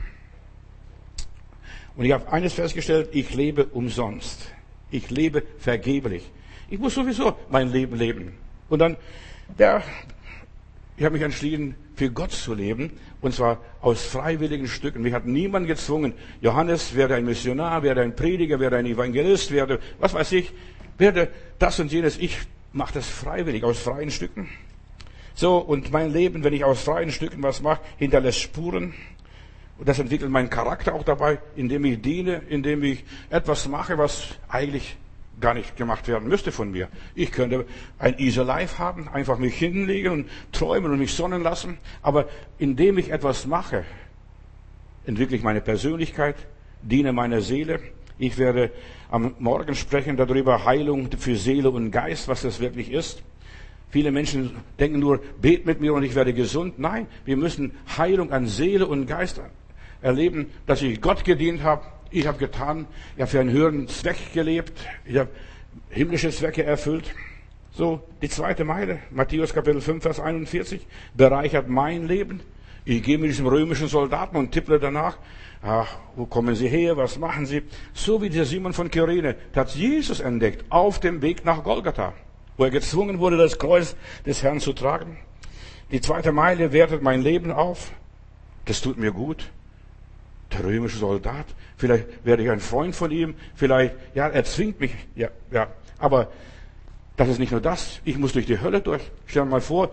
Und 1.96 2.06
ich 2.06 2.12
habe 2.12 2.32
eines 2.32 2.54
festgestellt, 2.54 3.10
ich 3.12 3.34
lebe 3.34 3.66
umsonst. 3.66 4.50
Ich 4.90 5.10
lebe 5.10 5.42
vergeblich. 5.58 6.30
Ich 6.70 6.78
muss 6.78 6.94
sowieso 6.94 7.36
mein 7.50 7.70
Leben 7.70 7.96
leben. 7.96 8.32
Und 8.68 8.78
dann, 8.78 8.96
ja, 9.58 9.82
ich 10.96 11.04
habe 11.04 11.14
mich 11.14 11.22
entschieden, 11.22 11.74
für 11.94 12.10
Gott 12.10 12.32
zu 12.32 12.54
leben, 12.54 12.92
und 13.20 13.34
zwar 13.34 13.58
aus 13.80 14.04
freiwilligen 14.04 14.68
Stücken. 14.68 15.02
Mich 15.02 15.14
hat 15.14 15.26
niemand 15.26 15.66
gezwungen. 15.66 16.14
Johannes 16.40 16.94
werde 16.94 17.14
ein 17.14 17.24
Missionar, 17.24 17.82
werde 17.82 18.02
ein 18.02 18.14
Prediger, 18.14 18.60
werde 18.60 18.76
ein 18.76 18.86
Evangelist, 18.86 19.50
werde, 19.50 19.78
was 19.98 20.12
weiß 20.14 20.32
ich, 20.32 20.52
werde 20.98 21.28
das 21.58 21.80
und 21.80 21.90
jenes. 21.92 22.18
Ich 22.18 22.38
mache 22.72 22.94
das 22.94 23.08
freiwillig, 23.08 23.64
aus 23.64 23.78
freien 23.78 24.10
Stücken. 24.10 24.48
So, 25.34 25.58
und 25.58 25.90
mein 25.92 26.12
Leben, 26.12 26.44
wenn 26.44 26.52
ich 26.52 26.64
aus 26.64 26.82
freien 26.82 27.10
Stücken 27.10 27.42
was 27.42 27.62
mache, 27.62 27.80
hinterlässt 27.96 28.40
Spuren. 28.40 28.92
Und 29.78 29.88
das 29.88 29.98
entwickelt 29.98 30.30
meinen 30.30 30.50
Charakter 30.50 30.94
auch 30.94 31.04
dabei, 31.04 31.40
indem 31.56 31.84
ich 31.86 32.02
diene, 32.02 32.42
indem 32.48 32.82
ich 32.84 33.04
etwas 33.30 33.66
mache, 33.66 33.96
was 33.98 34.28
eigentlich 34.48 34.96
gar 35.42 35.52
nicht 35.52 35.76
gemacht 35.76 36.08
werden 36.08 36.28
müsste 36.28 36.52
von 36.52 36.70
mir. 36.70 36.88
Ich 37.14 37.32
könnte 37.32 37.66
ein 37.98 38.18
easy 38.18 38.40
life 38.40 38.78
haben, 38.78 39.08
einfach 39.08 39.38
mich 39.38 39.54
hinlegen 39.54 40.12
und 40.12 40.28
träumen 40.52 40.90
und 40.90 40.98
mich 40.98 41.12
sonnen 41.12 41.42
lassen. 41.42 41.76
Aber 42.00 42.28
indem 42.58 42.96
ich 42.96 43.10
etwas 43.10 43.46
mache, 43.46 43.84
entwickle 45.04 45.36
ich 45.36 45.42
meine 45.42 45.60
Persönlichkeit, 45.60 46.36
diene 46.80 47.12
meiner 47.12 47.42
Seele. 47.42 47.80
Ich 48.18 48.38
werde 48.38 48.70
am 49.10 49.34
Morgen 49.38 49.74
sprechen 49.74 50.16
darüber 50.16 50.64
Heilung 50.64 51.10
für 51.18 51.36
Seele 51.36 51.70
und 51.70 51.90
Geist, 51.90 52.28
was 52.28 52.42
das 52.42 52.60
wirklich 52.60 52.90
ist. 52.90 53.22
Viele 53.90 54.10
Menschen 54.10 54.52
denken 54.80 55.00
nur, 55.00 55.20
bet 55.40 55.66
mit 55.66 55.82
mir 55.82 55.92
und 55.92 56.02
ich 56.02 56.14
werde 56.14 56.32
gesund. 56.32 56.78
Nein, 56.78 57.06
wir 57.26 57.36
müssen 57.36 57.72
Heilung 57.98 58.32
an 58.32 58.46
Seele 58.46 58.86
und 58.86 59.06
Geist 59.06 59.38
erleben, 60.00 60.46
dass 60.66 60.80
ich 60.80 61.00
Gott 61.00 61.24
gedient 61.24 61.62
habe. 61.62 61.84
Ich 62.14 62.26
habe 62.26 62.36
getan, 62.36 62.86
ich 63.16 63.22
habe 63.22 63.30
für 63.30 63.40
einen 63.40 63.50
höheren 63.50 63.88
Zweck 63.88 64.34
gelebt. 64.34 64.78
Ich 65.06 65.16
habe 65.16 65.30
himmlische 65.88 66.30
Zwecke 66.30 66.62
erfüllt. 66.62 67.14
So, 67.70 68.02
die 68.20 68.28
zweite 68.28 68.64
Meile, 68.64 68.98
Matthäus 69.10 69.54
Kapitel 69.54 69.80
5, 69.80 70.02
Vers 70.02 70.20
41, 70.20 70.86
bereichert 71.14 71.70
mein 71.70 72.06
Leben. 72.06 72.42
Ich 72.84 73.02
gehe 73.02 73.16
mit 73.16 73.30
diesem 73.30 73.46
römischen 73.46 73.88
Soldaten 73.88 74.36
und 74.36 74.52
tipple 74.52 74.78
danach. 74.78 75.16
Ach, 75.62 75.96
wo 76.14 76.26
kommen 76.26 76.54
Sie 76.54 76.68
her? 76.68 76.98
Was 76.98 77.18
machen 77.18 77.46
Sie? 77.46 77.62
So 77.94 78.20
wie 78.20 78.28
der 78.28 78.44
Simon 78.44 78.74
von 78.74 78.90
Kyrene, 78.90 79.34
der 79.54 79.62
hat 79.62 79.70
Jesus 79.70 80.20
entdeckt 80.20 80.66
auf 80.68 81.00
dem 81.00 81.22
Weg 81.22 81.46
nach 81.46 81.64
Golgatha, 81.64 82.12
wo 82.58 82.64
er 82.64 82.70
gezwungen 82.70 83.20
wurde, 83.20 83.38
das 83.38 83.58
Kreuz 83.58 83.96
des 84.26 84.42
Herrn 84.42 84.60
zu 84.60 84.74
tragen. 84.74 85.16
Die 85.90 86.02
zweite 86.02 86.32
Meile 86.32 86.72
wertet 86.72 87.02
mein 87.02 87.22
Leben 87.22 87.52
auf. 87.52 87.92
Das 88.66 88.82
tut 88.82 88.98
mir 88.98 89.12
gut. 89.12 89.50
Der 90.52 90.64
römische 90.64 90.98
Soldat, 90.98 91.46
vielleicht 91.76 92.24
werde 92.24 92.42
ich 92.42 92.50
ein 92.50 92.60
Freund 92.60 92.94
von 92.94 93.10
ihm, 93.10 93.34
vielleicht, 93.54 93.94
ja, 94.14 94.28
er 94.28 94.44
zwingt 94.44 94.80
mich, 94.80 94.92
ja, 95.16 95.28
ja, 95.50 95.68
aber 95.98 96.28
das 97.16 97.28
ist 97.28 97.38
nicht 97.38 97.52
nur 97.52 97.60
das, 97.60 98.00
ich 98.04 98.18
muss 98.18 98.32
durch 98.32 98.46
die 98.46 98.60
Hölle 98.60 98.80
durch. 98.80 99.02
Stell 99.26 99.44
dir 99.44 99.50
mal 99.50 99.60
vor, 99.60 99.90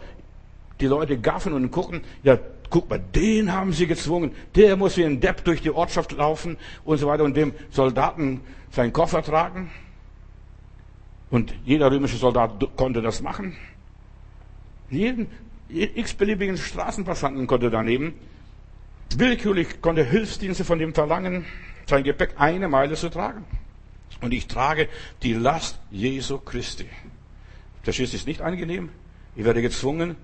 die 0.80 0.88
Leute 0.88 1.18
gaffen 1.18 1.54
und 1.54 1.72
gucken, 1.72 2.02
ja, 2.24 2.38
guck 2.70 2.90
mal, 2.90 3.00
den 3.00 3.54
haben 3.54 3.74
sie 3.74 3.88
gezwungen, 3.88 4.32
der 4.56 4.76
muss 4.76 4.98
wie 4.98 5.06
ein 5.06 5.20
Depp 5.20 5.44
durch 5.44 5.62
die 5.62 5.72
Ortschaft 5.72 6.12
laufen 6.12 6.58
und 6.84 6.98
so 6.98 7.08
weiter 7.08 7.24
und 7.24 7.36
dem 7.36 7.54
Soldaten 7.72 8.42
seinen 8.72 8.94
Koffer 8.94 9.24
tragen. 9.24 9.72
Und 11.30 11.54
jeder 11.66 11.92
römische 11.92 12.18
Soldat 12.18 12.52
konnte 12.76 13.02
das 13.02 13.22
machen. 13.22 13.56
Jeden 14.90 15.28
x-beliebigen 15.70 16.58
Straßenpassanten 16.58 17.46
konnte 17.46 17.70
daneben. 17.70 18.16
Willkürlich 19.16 19.82
konnte 19.82 20.04
Hilfsdienste 20.04 20.64
von 20.64 20.80
dem 20.80 20.94
verlangen, 20.94 21.46
sein 21.88 22.04
Gepäck 22.04 22.36
eine 22.38 22.68
Meile 22.68 22.96
zu 22.96 23.10
tragen. 23.10 23.46
Und 24.22 24.34
ich 24.34 24.48
trage 24.48 24.88
die 25.24 25.34
Last 25.34 25.80
Jesu 25.92 26.38
Christi. 26.38 26.86
Der 27.86 27.92
Schiss 27.92 28.14
ist 28.14 28.28
nicht 28.28 28.42
angenehm. 28.42 28.90
Ich 29.36 29.46
werde 29.46 29.62
gezwungen, 29.62 30.16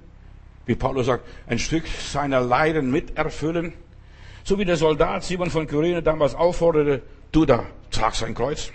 wie 0.66 0.76
Paulus 0.76 1.08
sagt, 1.08 1.26
ein 1.48 1.60
Stück 1.60 1.88
seiner 1.88 2.42
Leiden 2.42 2.92
miterfüllen. 2.92 3.74
So 4.44 4.60
wie 4.60 4.66
der 4.66 4.78
Soldat 4.78 5.24
Simon 5.24 5.50
von 5.50 5.66
Kyrene 5.66 6.04
damals 6.04 6.36
aufforderte, 6.36 7.02
du 7.32 7.46
da, 7.46 7.66
trag 7.90 8.14
sein 8.14 8.36
Kreuz. 8.36 8.72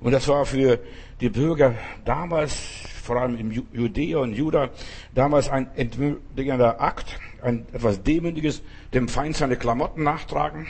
Und 0.00 0.12
das 0.12 0.28
war 0.28 0.44
für 0.44 0.78
die 1.20 1.30
Bürger 1.30 1.74
damals, 2.04 2.54
vor 3.02 3.16
allem 3.16 3.38
im 3.38 3.50
Judäa 3.50 4.18
und 4.18 4.34
Juda, 4.34 4.70
damals 5.14 5.48
ein 5.48 5.68
entmündigender 5.74 6.80
Akt, 6.80 7.18
ein 7.42 7.66
etwas 7.72 8.02
Demütiges, 8.02 8.62
dem 8.94 9.08
Feind 9.08 9.36
seine 9.36 9.56
Klamotten 9.56 10.02
nachtragen 10.02 10.66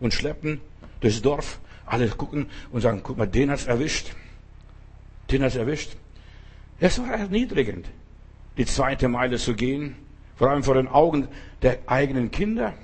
und 0.00 0.14
schleppen 0.14 0.60
durchs 1.00 1.22
Dorf. 1.22 1.58
Alle 1.86 2.08
gucken 2.08 2.46
und 2.70 2.80
sagen, 2.80 3.00
guck 3.02 3.18
mal, 3.18 3.26
den 3.26 3.50
hat's 3.50 3.66
erwischt. 3.66 4.12
Den 5.30 5.42
hat's 5.42 5.56
erwischt. 5.56 5.96
Es 6.80 6.98
war 6.98 7.12
erniedrigend 7.12 7.88
die 8.56 8.66
zweite 8.66 9.08
Meile 9.08 9.38
zu 9.38 9.54
gehen, 9.54 9.96
vor 10.36 10.50
allem 10.50 10.62
vor 10.62 10.74
den 10.74 10.88
Augen 10.88 11.28
der 11.62 11.78
eigenen 11.86 12.30
Kinder, 12.30 12.74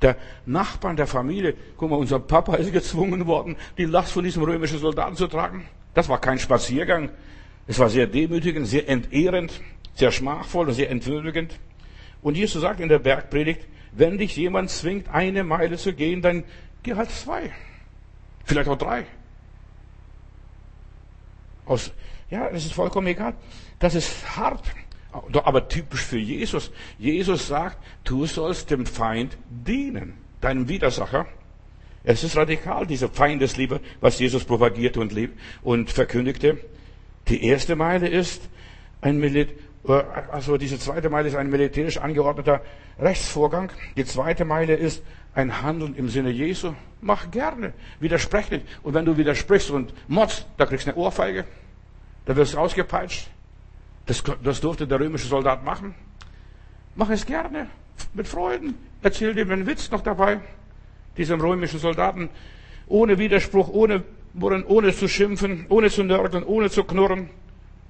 der 0.00 0.16
Nachbarn, 0.46 0.96
der 0.96 1.06
Familie. 1.06 1.54
Guck 1.76 1.90
mal, 1.90 1.96
unser 1.96 2.18
Papa 2.18 2.56
ist 2.56 2.72
gezwungen 2.72 3.26
worden, 3.26 3.56
die 3.78 3.84
Last 3.84 4.12
von 4.12 4.24
diesem 4.24 4.42
römischen 4.42 4.78
Soldaten 4.78 5.16
zu 5.16 5.28
tragen. 5.28 5.66
Das 5.94 6.08
war 6.08 6.20
kein 6.20 6.38
Spaziergang. 6.38 7.10
Es 7.66 7.78
war 7.78 7.88
sehr 7.88 8.06
demütigend, 8.06 8.66
sehr 8.66 8.88
entehrend, 8.88 9.60
sehr 9.94 10.10
schmachvoll 10.10 10.68
und 10.68 10.74
sehr 10.74 10.90
entwürdigend. 10.90 11.58
Und 12.22 12.36
Jesus 12.36 12.62
sagt 12.62 12.80
in 12.80 12.88
der 12.88 12.98
Bergpredigt, 12.98 13.60
wenn 13.92 14.18
dich 14.18 14.36
jemand 14.36 14.70
zwingt, 14.70 15.08
eine 15.08 15.44
Meile 15.44 15.76
zu 15.76 15.92
gehen, 15.92 16.22
dann 16.22 16.44
geh 16.82 16.94
halt 16.94 17.10
zwei. 17.10 17.50
Vielleicht 18.44 18.68
auch 18.68 18.78
drei. 18.78 19.06
Aus, 21.64 21.92
ja, 22.30 22.50
das 22.50 22.64
ist 22.64 22.72
vollkommen 22.72 23.06
egal. 23.06 23.34
Das 23.78 23.94
ist 23.94 24.36
hart 24.36 24.64
aber 25.12 25.68
typisch 25.68 26.02
für 26.02 26.18
Jesus. 26.18 26.70
Jesus 26.98 27.46
sagt, 27.48 27.78
du 28.04 28.26
sollst 28.26 28.70
dem 28.70 28.86
Feind 28.86 29.36
dienen, 29.50 30.14
deinem 30.40 30.68
Widersacher. 30.68 31.26
Es 32.04 32.24
ist 32.24 32.36
radikal, 32.36 32.86
diese 32.86 33.08
Feindesliebe, 33.08 33.80
was 34.00 34.18
Jesus 34.18 34.44
propagierte 34.44 35.00
und, 35.00 35.14
und 35.62 35.90
verkündigte. 35.90 36.58
Die 37.28 37.44
erste 37.44 37.76
Meile 37.76 38.08
ist 38.08 38.48
ein 39.00 39.18
Milit 39.18 39.50
also 39.84 40.56
diese 40.58 40.78
zweite 40.78 41.10
Meile 41.10 41.28
ist 41.28 41.34
ein 41.34 41.50
militärisch 41.50 41.98
angeordneter 41.98 42.60
Rechtsvorgang. 43.00 43.70
Die 43.96 44.04
zweite 44.04 44.44
Meile 44.44 44.74
ist 44.74 45.02
ein 45.34 45.62
Handeln 45.62 45.96
im 45.96 46.08
Sinne 46.08 46.30
Jesu. 46.30 46.74
Mach 47.00 47.30
gerne, 47.30 47.72
widersprech 47.98 48.50
nicht. 48.50 48.66
Und 48.84 48.94
wenn 48.94 49.04
du 49.04 49.16
widersprichst 49.16 49.70
und 49.70 49.92
motzt, 50.08 50.46
da 50.56 50.66
kriegst 50.66 50.86
du 50.86 50.92
eine 50.92 51.00
Ohrfeige, 51.00 51.44
da 52.26 52.36
wirst 52.36 52.54
du 52.54 52.58
ausgepeitscht, 52.58 53.28
das, 54.06 54.22
das 54.42 54.60
durfte 54.60 54.86
der 54.86 55.00
römische 55.00 55.26
Soldat 55.26 55.64
machen. 55.64 55.94
Mach 56.94 57.10
es 57.10 57.26
gerne, 57.26 57.68
mit 58.14 58.28
Freuden. 58.28 58.74
Erzähl 59.02 59.34
dir 59.34 59.42
einen 59.50 59.66
Witz 59.66 59.90
noch 59.90 60.02
dabei, 60.02 60.40
diesem 61.16 61.40
römischen 61.40 61.80
Soldaten, 61.80 62.28
ohne 62.86 63.18
Widerspruch, 63.18 63.68
ohne 63.68 64.04
Murren, 64.34 64.64
ohne 64.64 64.94
zu 64.94 65.08
schimpfen, 65.08 65.66
ohne 65.68 65.90
zu 65.90 66.04
nörgeln, 66.04 66.44
ohne 66.44 66.70
zu 66.70 66.84
knurren, 66.84 67.30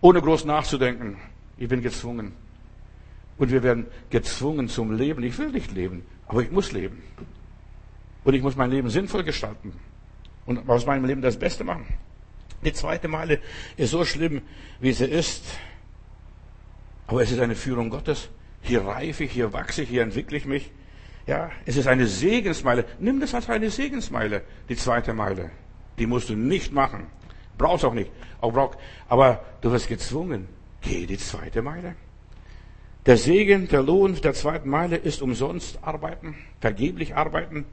ohne 0.01 0.23
groß 0.23 0.45
nachzudenken. 0.45 1.19
Ich 1.62 1.69
bin 1.69 1.81
gezwungen. 1.81 2.33
Und 3.38 3.52
wir 3.52 3.62
werden 3.62 3.87
gezwungen 4.11 4.69
zum 4.69 4.97
Leben. 4.97 5.23
Ich 5.23 5.38
will 5.38 5.52
nicht 5.52 5.71
leben, 5.71 6.04
aber 6.26 6.42
ich 6.42 6.50
muss 6.50 6.73
leben. 6.73 7.00
Und 8.25 8.35
ich 8.35 8.42
muss 8.42 8.57
mein 8.57 8.73
Leben 8.73 8.90
sinnvoll 8.90 9.23
gestalten. 9.23 9.73
Und 10.45 10.69
aus 10.69 10.87
meinem 10.87 11.04
Leben 11.04 11.23
das 11.23 11.38
Beste 11.38 11.62
machen. 11.62 11.87
Die 12.64 12.73
zweite 12.73 13.07
Meile 13.07 13.38
ist 13.76 13.92
so 13.92 14.04
schlimm, 14.04 14.42
wie 14.81 14.92
sie 14.92 15.04
ist. 15.04 15.45
Aber 17.07 17.23
es 17.23 17.31
ist 17.31 17.38
eine 17.38 17.54
Führung 17.54 17.90
Gottes. 17.90 18.28
Hier 18.62 18.85
reife 18.85 19.23
ich, 19.23 19.31
hier 19.31 19.52
wachse 19.52 19.83
ich, 19.83 19.88
hier 19.88 20.02
entwickle 20.02 20.38
ich 20.38 20.47
mich. 20.47 20.73
Ja, 21.28 21.52
es 21.64 21.76
ist 21.76 21.87
eine 21.87 22.09
Segensmeile. 22.09 22.87
Nimm 22.99 23.21
das 23.21 23.35
als 23.35 23.49
eine 23.49 23.71
Segensmeile, 23.71 24.42
die 24.69 24.75
zweite 24.75 25.14
Meile. 25.14 25.52
Die 25.97 26.07
musst 26.07 26.28
du 26.28 26.35
nicht 26.35 26.73
machen. 26.73 27.07
Brauchst 27.57 27.85
auch 27.85 27.95
nicht. 27.95 28.11
Auch 28.40 28.52
brauch, 28.52 28.76
aber 29.09 29.45
du 29.61 29.71
wirst 29.71 29.87
gezwungen. 29.87 30.49
Geh 30.83 31.07
die 31.07 31.19
zweite 31.19 31.62
Meile. 31.62 31.95
Der 33.07 33.17
Segen, 33.17 33.69
der 33.69 33.83
Lohn 33.83 34.21
der 34.21 34.35
zweiten 34.35 34.69
Meile 34.69 34.97
ist 34.97 35.23
umsonst 35.23 35.79
arbeiten, 35.83 36.37
vergeblich 36.61 37.17
arbeiten. 37.17 37.65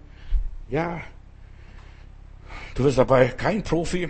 Ja, 0.69 1.01
du 2.75 2.83
wirst 2.83 2.97
dabei 2.97 3.27
kein 3.27 3.63
Profi, 3.63 4.09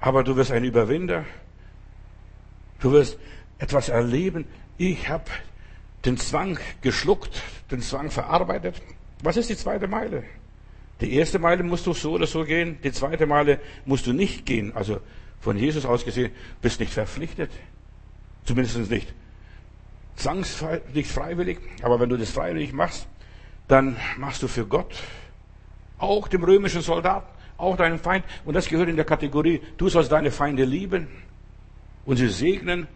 aber 0.00 0.24
du 0.24 0.36
wirst 0.36 0.50
ein 0.50 0.64
Überwinder. 0.64 1.24
Du 2.80 2.92
wirst 2.92 3.18
etwas 3.58 3.88
erleben. 3.88 4.44
Ich 4.76 5.08
habe 5.08 5.24
den 6.04 6.18
Zwang 6.18 6.58
geschluckt, 6.82 7.42
den 7.70 7.80
Zwang 7.80 8.10
verarbeitet. 8.10 8.82
Was 9.22 9.38
ist 9.38 9.48
die 9.48 9.56
zweite 9.56 9.88
Meile? 9.88 10.24
Die 11.00 11.14
erste 11.14 11.38
Meile 11.38 11.62
musst 11.62 11.86
du 11.86 11.94
so 11.94 12.12
oder 12.12 12.26
so 12.26 12.44
gehen, 12.44 12.78
die 12.84 12.92
zweite 12.92 13.26
Meile 13.26 13.58
musst 13.86 14.06
du 14.06 14.12
nicht 14.12 14.44
gehen. 14.44 14.74
Also 14.76 15.00
von 15.40 15.56
Jesus 15.56 15.86
aus 15.86 16.04
gesehen, 16.04 16.32
bist 16.60 16.80
nicht 16.80 16.92
verpflichtet. 16.92 17.50
Zumindest 18.44 18.90
nicht 18.90 19.14
zwangsfrei, 20.16 20.80
nicht 20.92 21.10
freiwillig. 21.10 21.58
Aber 21.82 22.00
wenn 22.00 22.08
du 22.08 22.16
das 22.16 22.30
freiwillig 22.30 22.72
machst, 22.72 23.06
dann 23.68 23.96
machst 24.18 24.42
du 24.42 24.48
für 24.48 24.66
Gott, 24.66 24.94
auch 25.98 26.28
dem 26.28 26.44
römischen 26.44 26.82
Soldaten, 26.82 27.26
auch 27.56 27.76
deinen 27.76 27.98
Feind. 27.98 28.24
Und 28.44 28.54
das 28.54 28.68
gehört 28.68 28.88
in 28.88 28.96
der 28.96 29.04
Kategorie, 29.04 29.60
du 29.76 29.88
sollst 29.88 30.12
deine 30.12 30.30
Feinde 30.30 30.64
lieben 30.64 31.08
und 32.04 32.16
sie 32.16 32.28
segnen 32.28 32.86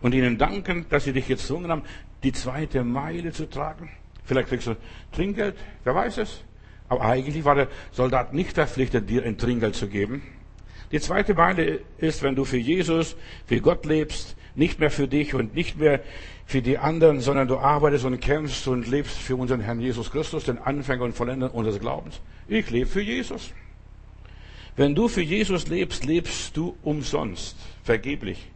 und 0.00 0.14
ihnen 0.14 0.38
danken, 0.38 0.86
dass 0.88 1.04
sie 1.04 1.12
dich 1.12 1.26
gezwungen 1.26 1.70
haben, 1.70 1.82
die 2.22 2.32
zweite 2.32 2.84
Meile 2.84 3.32
zu 3.32 3.48
tragen. 3.48 3.90
Vielleicht 4.24 4.48
kriegst 4.48 4.66
du 4.66 4.76
Trinkgeld, 5.12 5.56
wer 5.84 5.94
weiß 5.94 6.18
es. 6.18 6.42
Aber 6.88 7.02
eigentlich 7.02 7.44
war 7.44 7.54
der 7.54 7.68
Soldat 7.92 8.32
nicht 8.32 8.54
verpflichtet, 8.54 9.10
dir 9.10 9.24
ein 9.24 9.36
Trinkgeld 9.36 9.74
zu 9.74 9.88
geben. 9.88 10.22
Die 10.90 11.00
zweite 11.00 11.34
Meile 11.34 11.80
ist, 11.98 12.22
wenn 12.22 12.34
du 12.34 12.46
für 12.46 12.56
Jesus, 12.56 13.14
für 13.46 13.60
Gott 13.60 13.84
lebst, 13.84 14.37
nicht 14.58 14.80
mehr 14.80 14.90
für 14.90 15.08
dich 15.08 15.34
und 15.34 15.54
nicht 15.54 15.78
mehr 15.78 16.00
für 16.44 16.62
die 16.62 16.78
anderen, 16.78 17.20
sondern 17.20 17.48
du 17.48 17.58
arbeitest 17.58 18.04
und 18.04 18.20
kämpfst 18.20 18.68
und 18.68 18.86
lebst 18.86 19.16
für 19.16 19.36
unseren 19.36 19.60
Herrn 19.60 19.80
Jesus 19.80 20.10
Christus, 20.10 20.44
den 20.44 20.58
Anfänger 20.58 21.04
und 21.04 21.14
Vollender 21.14 21.54
unseres 21.54 21.80
Glaubens. 21.80 22.20
Ich 22.48 22.68
lebe 22.70 22.86
für 22.86 23.02
Jesus. 23.02 23.52
Wenn 24.76 24.94
du 24.94 25.08
für 25.08 25.22
Jesus 25.22 25.68
lebst, 25.68 26.04
lebst 26.04 26.56
du 26.56 26.76
umsonst, 26.82 27.56
vergeblich. 27.82 28.50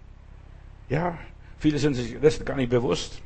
Ja, 0.88 1.18
Viele 1.62 1.78
sind 1.78 1.94
sich 1.94 2.16
das 2.20 2.44
gar 2.44 2.56
nicht 2.56 2.70
bewusst. 2.70 3.22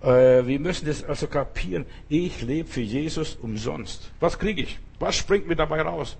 Äh, 0.00 0.46
wir 0.46 0.58
müssen 0.58 0.86
das 0.86 1.04
also 1.04 1.26
kapieren. 1.26 1.84
Ich 2.08 2.40
lebe 2.40 2.66
für 2.66 2.80
Jesus 2.80 3.34
umsonst. 3.34 4.12
Was 4.18 4.38
kriege 4.38 4.62
ich? 4.62 4.78
Was 4.98 5.16
springt 5.16 5.46
mir 5.46 5.56
dabei 5.56 5.82
raus? 5.82 6.16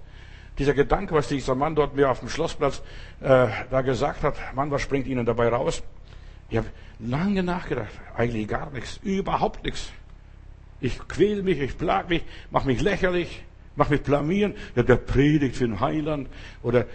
Dieser 0.59 0.75
Gedanke, 0.75 1.15
was 1.15 1.29
dieser 1.29 1.55
Mann 1.55 1.75
dort 1.75 1.95
mir 1.95 2.11
auf 2.11 2.21
dem 2.21 2.29
Schlussplatz 2.29 2.83
äh, 3.21 3.49
da 3.71 3.83
gesagt 3.83 4.23
hat, 4.23 4.37
Mann, 4.55 4.71
was 4.71 4.83
springt 4.83 5.07
Ihnen 5.07 5.27
dabei 5.27 5.49
raus? 5.49 5.83
Ich 6.49 6.57
habe 6.57 6.69
lange 6.99 7.43
nachgedacht, 7.43 7.93
eigentlich 8.17 8.49
gar 8.49 8.71
nichts, 8.71 8.99
überhaupt 9.03 9.65
nichts. 9.65 9.91
Ich 10.81 10.99
quäl 11.09 11.43
mich, 11.43 11.61
ich 11.61 11.77
plag 11.77 12.09
mich, 12.09 12.23
mach 12.51 12.65
mich 12.65 12.81
lächerlich, 12.81 13.43
mach 13.77 13.91
mich 13.91 14.03
blamieren. 14.03 14.55
Ja, 14.75 14.83
der 14.83 14.97
predigt 14.97 15.57
für 15.57 15.67
den 15.67 15.81
Heiland. 15.81 16.29
Oder 16.63 16.87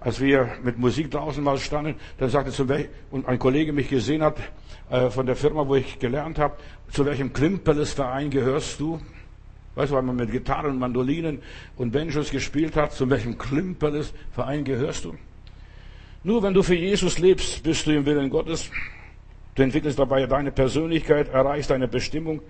als 0.00 0.20
wir 0.20 0.56
mit 0.62 0.78
Musik 0.78 1.10
draußen 1.10 1.42
mal 1.42 1.58
standen, 1.58 1.96
dann 2.18 2.30
sagte 2.30 2.50
zum 2.50 2.66
Beispiel, 2.66 2.90
und 3.10 3.28
ein 3.28 3.38
Kollege 3.38 3.72
mich 3.72 3.88
gesehen 3.88 4.22
hat, 4.22 4.36
äh, 4.90 5.10
von 5.10 5.26
der 5.26 5.36
Firma, 5.36 5.66
wo 5.66 5.74
ich 5.74 5.98
gelernt 5.98 6.38
habe, 6.38 6.56
zu 6.90 7.04
welchem 7.04 7.32
Klimperles-Verein 7.32 8.30
gehörst 8.30 8.80
du? 8.80 9.00
Weißt 9.76 9.92
du, 9.92 9.96
weil 9.96 10.02
man 10.02 10.16
mit 10.16 10.32
Gitarren, 10.32 10.78
Mandolinen 10.78 11.42
und 11.76 11.92
Benjos 11.92 12.30
gespielt 12.30 12.76
hat, 12.76 12.92
zu 12.92 13.08
welchem 13.10 13.36
Klimperles-Verein 13.36 14.64
gehörst 14.64 15.04
du? 15.04 15.14
Nur 16.24 16.42
wenn 16.42 16.54
du 16.54 16.62
für 16.62 16.74
Jesus 16.74 17.18
lebst, 17.18 17.62
bist 17.62 17.86
du 17.86 17.92
im 17.92 18.06
Willen 18.06 18.30
Gottes. 18.30 18.70
Du 19.54 19.62
entwickelst 19.62 19.98
dabei 19.98 20.26
deine 20.26 20.50
Persönlichkeit, 20.50 21.28
erreichst 21.28 21.70
deine 21.70 21.88
Bestimmung 21.88 22.40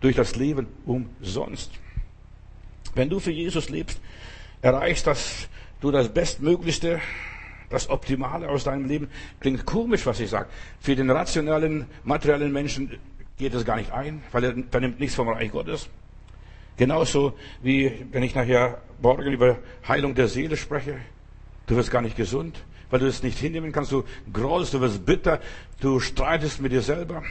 durch 0.00 0.16
das 0.16 0.34
Leben 0.34 0.66
umsonst. 0.84 1.70
Wenn 2.94 3.08
du 3.08 3.20
für 3.20 3.30
Jesus 3.30 3.70
lebst, 3.70 4.00
erreichst 4.60 5.06
dass 5.06 5.48
du 5.80 5.92
das 5.92 6.08
Bestmöglichste, 6.08 7.00
das 7.70 7.88
Optimale 7.88 8.48
aus 8.48 8.64
deinem 8.64 8.86
Leben. 8.86 9.08
Klingt 9.38 9.64
komisch, 9.66 10.04
was 10.04 10.18
ich 10.18 10.30
sage. 10.30 10.48
Für 10.80 10.96
den 10.96 11.10
rationalen, 11.10 11.86
materiellen 12.02 12.52
Menschen 12.52 12.98
geht 13.36 13.54
es 13.54 13.64
gar 13.64 13.76
nicht 13.76 13.92
ein, 13.92 14.22
weil 14.32 14.44
er 14.44 14.54
vernimmt 14.70 14.98
nichts 14.98 15.14
vom 15.14 15.28
Reich 15.28 15.52
Gottes. 15.52 15.88
Genauso 16.78 17.34
wie 17.60 17.92
wenn 18.12 18.22
ich 18.22 18.36
nachher 18.36 18.80
morgen 19.02 19.32
über 19.32 19.58
Heilung 19.86 20.14
der 20.14 20.28
Seele 20.28 20.56
spreche. 20.56 20.96
Du 21.66 21.76
wirst 21.76 21.90
gar 21.90 22.02
nicht 22.02 22.16
gesund, 22.16 22.64
weil 22.88 23.00
du 23.00 23.06
es 23.06 23.22
nicht 23.22 23.38
hinnehmen 23.38 23.72
kannst. 23.72 23.90
Du 23.90 24.04
grollst, 24.32 24.74
du 24.74 24.80
wirst 24.80 25.04
bitter, 25.04 25.40
du 25.80 25.98
streitest 25.98 26.62
mit 26.62 26.70
dir 26.70 26.80
selber. 26.80 27.24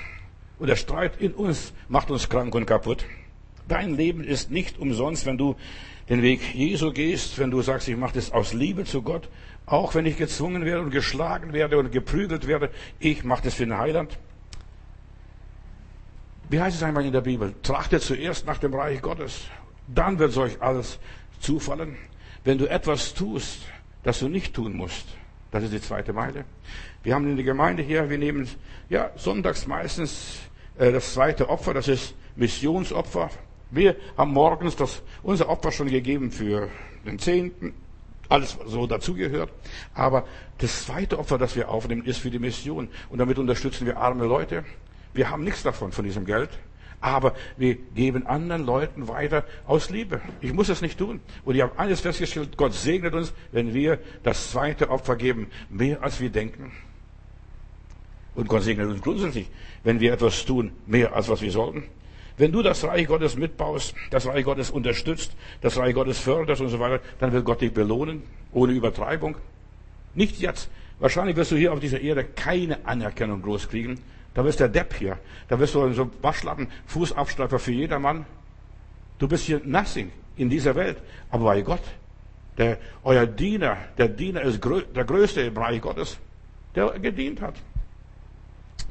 Und 0.59 0.67
der 0.67 0.75
Streit 0.75 1.21
in 1.21 1.33
uns 1.33 1.73
macht 1.87 2.11
uns 2.11 2.27
krank 2.27 2.53
und 2.55 2.65
kaputt. 2.65 3.05
Dein 3.69 3.95
Leben 3.95 4.23
ist 4.23 4.51
nicht 4.51 4.79
umsonst, 4.79 5.25
wenn 5.25 5.37
du 5.37 5.55
den 6.09 6.21
Weg 6.21 6.53
Jesu 6.53 6.91
gehst, 6.91 7.39
wenn 7.39 7.51
du 7.51 7.61
sagst, 7.61 7.87
ich 7.87 7.95
mache 7.95 8.15
das 8.15 8.31
aus 8.31 8.53
Liebe 8.53 8.83
zu 8.83 9.01
Gott, 9.01 9.29
auch 9.65 9.95
wenn 9.95 10.05
ich 10.05 10.17
gezwungen 10.17 10.65
werde 10.65 10.81
und 10.81 10.91
geschlagen 10.91 11.53
werde 11.53 11.77
und 11.77 11.91
geprügelt 11.91 12.47
werde, 12.47 12.69
ich 12.99 13.23
mache 13.23 13.43
das 13.43 13.55
für 13.55 13.65
den 13.65 13.77
Heiland. 13.77 14.17
Wie 16.49 16.61
heißt 16.61 16.77
es 16.77 16.83
einmal 16.83 17.05
in 17.05 17.11
der 17.11 17.21
Bibel? 17.21 17.53
Trachtet 17.61 18.01
zuerst 18.03 18.45
nach 18.45 18.57
dem 18.57 18.73
Reich 18.73 19.01
Gottes, 19.01 19.47
dann 19.87 20.17
wird 20.17 20.31
es 20.31 20.37
euch 20.37 20.61
alles 20.61 20.97
zufallen. 21.39 21.97
Wenn 22.45 22.57
du 22.57 22.69
etwas 22.69 23.13
tust, 23.13 23.59
das 24.03 24.19
du 24.19 24.29
nicht 24.29 24.53
tun 24.53 24.73
musst, 24.77 25.07
das 25.51 25.63
ist 25.63 25.73
die 25.73 25.81
zweite 25.81 26.13
Meile. 26.13 26.45
Wir 27.03 27.15
haben 27.15 27.29
in 27.29 27.35
der 27.35 27.43
Gemeinde 27.43 27.83
hier, 27.83 28.09
wir 28.09 28.17
nehmen 28.17 28.47
ja 28.89 29.11
sonntags 29.17 29.67
meistens 29.67 30.39
äh, 30.77 30.91
das 30.91 31.13
zweite 31.13 31.49
Opfer, 31.49 31.73
das 31.73 31.89
ist 31.89 32.15
Missionsopfer. 32.37 33.29
Wir 33.69 33.97
haben 34.17 34.31
morgens 34.31 34.77
das, 34.77 35.01
unser 35.23 35.49
Opfer 35.49 35.73
schon 35.73 35.89
gegeben 35.89 36.31
für 36.31 36.69
den 37.05 37.19
Zehnten, 37.19 37.73
alles 38.29 38.57
so 38.65 38.87
dazugehört. 38.87 39.51
Aber 39.93 40.25
das 40.59 40.85
zweite 40.85 41.19
Opfer, 41.19 41.37
das 41.37 41.57
wir 41.57 41.69
aufnehmen, 41.69 42.05
ist 42.05 42.19
für 42.19 42.31
die 42.31 42.39
Mission. 42.39 42.87
Und 43.09 43.17
damit 43.19 43.37
unterstützen 43.37 43.85
wir 43.85 43.97
arme 43.97 44.25
Leute. 44.25 44.63
Wir 45.13 45.29
haben 45.29 45.43
nichts 45.43 45.63
davon, 45.63 45.91
von 45.91 46.05
diesem 46.05 46.25
Geld. 46.25 46.49
Aber 46.99 47.35
wir 47.57 47.75
geben 47.75 48.25
anderen 48.25 48.65
Leuten 48.65 49.07
weiter 49.07 49.45
aus 49.67 49.89
Liebe. 49.91 50.19
Ich 50.41 50.51
muss 50.51 50.69
es 50.69 50.81
nicht 50.81 50.97
tun. 50.97 51.19
Und 51.45 51.55
ich 51.55 51.61
habe 51.61 51.77
alles 51.77 52.01
festgestellt, 52.01 52.57
Gott 52.57 52.73
segnet 52.73 53.13
uns, 53.13 53.33
wenn 53.51 53.73
wir 53.73 53.99
das 54.23 54.51
zweite 54.51 54.89
Opfer 54.89 55.15
geben, 55.15 55.47
mehr 55.69 56.01
als 56.01 56.19
wir 56.19 56.29
denken. 56.29 56.71
Und 58.33 58.47
Gott 58.47 58.63
segnet 58.63 58.87
uns 58.87 59.01
grundsätzlich, 59.01 59.47
wenn 59.83 59.99
wir 59.99 60.13
etwas 60.13 60.45
tun, 60.45 60.71
mehr 60.87 61.13
als 61.13 61.29
was 61.29 61.41
wir 61.41 61.51
sollten. 61.51 61.83
Wenn 62.37 62.51
du 62.51 62.61
das 62.61 62.83
Reich 62.83 63.07
Gottes 63.07 63.35
mitbaust, 63.35 63.95
das 64.11 64.27
Reich 64.27 64.45
Gottes 64.45 64.69
unterstützt, 64.69 65.35
das 65.61 65.75
Reich 65.77 65.95
Gottes 65.95 66.19
förderst 66.19 66.61
und 66.61 66.69
so 66.69 66.79
weiter, 66.79 67.01
dann 67.19 67.31
wird 67.31 67.45
Gott 67.45 67.61
dich 67.61 67.73
belohnen, 67.73 68.21
ohne 68.51 68.73
Übertreibung. 68.73 69.37
Nicht 70.13 70.39
jetzt. 70.39 70.69
Wahrscheinlich 70.99 71.35
wirst 71.35 71.51
du 71.51 71.55
hier 71.55 71.73
auf 71.73 71.79
dieser 71.79 71.99
Erde 71.99 72.23
keine 72.23 72.85
Anerkennung 72.85 73.41
groß 73.41 73.69
kriegen. 73.69 73.99
Da 74.37 74.45
wirst 74.45 74.59
der 74.59 74.69
Depp 74.69 74.93
hier. 74.93 75.17
Da 75.47 75.57
wirst 75.57 75.73
du 75.73 75.91
so 75.93 76.11
Waschlappen, 76.21 76.67
Fußabstreifer 76.85 77.57
für 77.57 77.71
jedermann. 77.71 78.27
Du 79.17 79.27
bist 79.27 79.45
hier 79.45 79.59
nothing 79.65 80.11
in 80.35 80.47
dieser 80.47 80.75
Welt. 80.75 80.97
Aber 81.31 81.45
bei 81.45 81.61
Gott, 81.61 81.81
der, 82.59 82.77
euer 83.03 83.25
Diener, 83.25 83.77
der 83.97 84.09
Diener 84.09 84.43
ist 84.43 84.63
der 84.63 85.05
Größte 85.05 85.41
im 85.41 85.57
Reich 85.57 85.81
Gottes, 85.81 86.19
der 86.75 86.99
gedient 86.99 87.41
hat. 87.41 87.55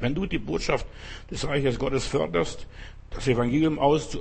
Wenn 0.01 0.13
du 0.13 0.25
die 0.25 0.37
Botschaft 0.37 0.85
des 1.31 1.47
Reiches 1.47 1.79
Gottes 1.79 2.05
förderst, 2.05 2.67
das 3.11 3.25
Evangelium 3.25 3.79
aus, 3.79 4.19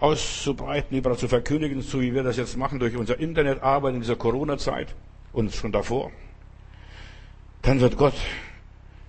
auszubreiten, 0.00 0.98
überall 0.98 1.16
zu 1.16 1.28
verkündigen, 1.28 1.82
so 1.82 2.00
wie 2.00 2.12
wir 2.12 2.24
das 2.24 2.36
jetzt 2.36 2.56
machen 2.56 2.80
durch 2.80 2.96
unser 2.96 3.20
Internetarbeit 3.20 3.94
in 3.94 4.00
dieser 4.00 4.16
Corona-Zeit 4.16 4.92
und 5.32 5.54
schon 5.54 5.70
davor, 5.70 6.10
dann 7.62 7.78
wird 7.78 7.96
Gott 7.96 8.14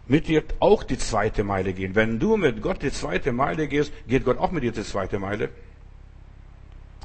mit 0.08 0.28
dir 0.28 0.44
auch 0.60 0.84
die 0.84 0.98
zweite 0.98 1.44
Meile 1.44 1.74
gehen. 1.74 1.96
Wenn 1.96 2.20
du 2.20 2.38
mit 2.38 2.62
Gott 2.62 2.82
die 2.82 2.92
zweite 2.92 3.32
Meile 3.32 3.68
gehst, 3.68 3.92
geht 4.08 4.26
Gott 4.26 4.38
auch 4.38 4.52
mit 4.52 4.64
dir 4.64 4.72
die 4.72 4.84
zweite 4.84 5.20
Meile. 5.20 5.50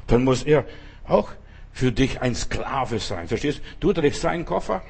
Dann 0.07 0.25
muss 0.25 0.43
er 0.43 0.65
auch 1.07 1.31
für 1.73 1.93
dich 1.93 2.21
ein 2.21 2.35
Sklave 2.35 2.99
sein. 2.99 3.29
Verstehst? 3.29 3.63
Du 3.79 3.93
trägst 3.93 4.21
seinen 4.21 4.45
Koffer 4.45 4.83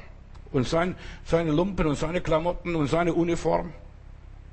und 0.51 0.67
sein, 0.67 0.95
seine 1.23 1.51
Lumpen 1.51 1.87
und 1.87 1.95
seine 1.95 2.21
Klamotten 2.21 2.75
und 2.75 2.87
seine 2.87 3.13
Uniform. 3.13 3.73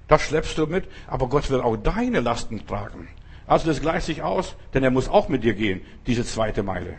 Das 0.07 0.23
schleppst 0.23 0.57
du 0.57 0.67
mit, 0.67 0.85
aber 1.07 1.29
Gott 1.29 1.51
will 1.51 1.61
auch 1.61 1.77
deine 1.77 2.21
Lasten 2.21 2.67
tragen. 2.67 3.09
Also 3.47 3.67
das 3.67 3.81
gleicht 3.81 4.07
sich 4.07 4.23
aus, 4.23 4.57
denn 4.75 4.85
er 4.85 4.91
muss 4.91 5.09
auch 5.09 5.29
mit 5.29 5.43
dir 5.43 5.55
gehen, 5.55 5.81
diese 6.07 6.25
zweite 6.25 6.63
Meile. 6.63 6.95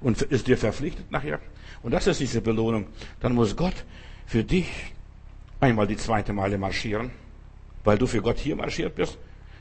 Und 0.00 0.22
ist 0.22 0.46
dir 0.46 0.56
verpflichtet 0.56 1.10
nachher. 1.10 1.40
Und 1.82 1.92
das 1.92 2.06
ist 2.06 2.20
diese 2.20 2.40
Belohnung. 2.40 2.86
Dann 3.20 3.34
muss 3.34 3.56
Gott 3.56 3.74
für 4.32 4.44
dich 4.44 4.70
einmal 5.60 5.86
die 5.86 5.98
zweite 5.98 6.32
Meile 6.32 6.56
marschieren, 6.56 7.10
weil 7.84 7.98
du 7.98 8.06
für 8.06 8.22
Gott 8.22 8.38
hier 8.38 8.56
marschiert 8.56 8.94
bist. 8.94 9.18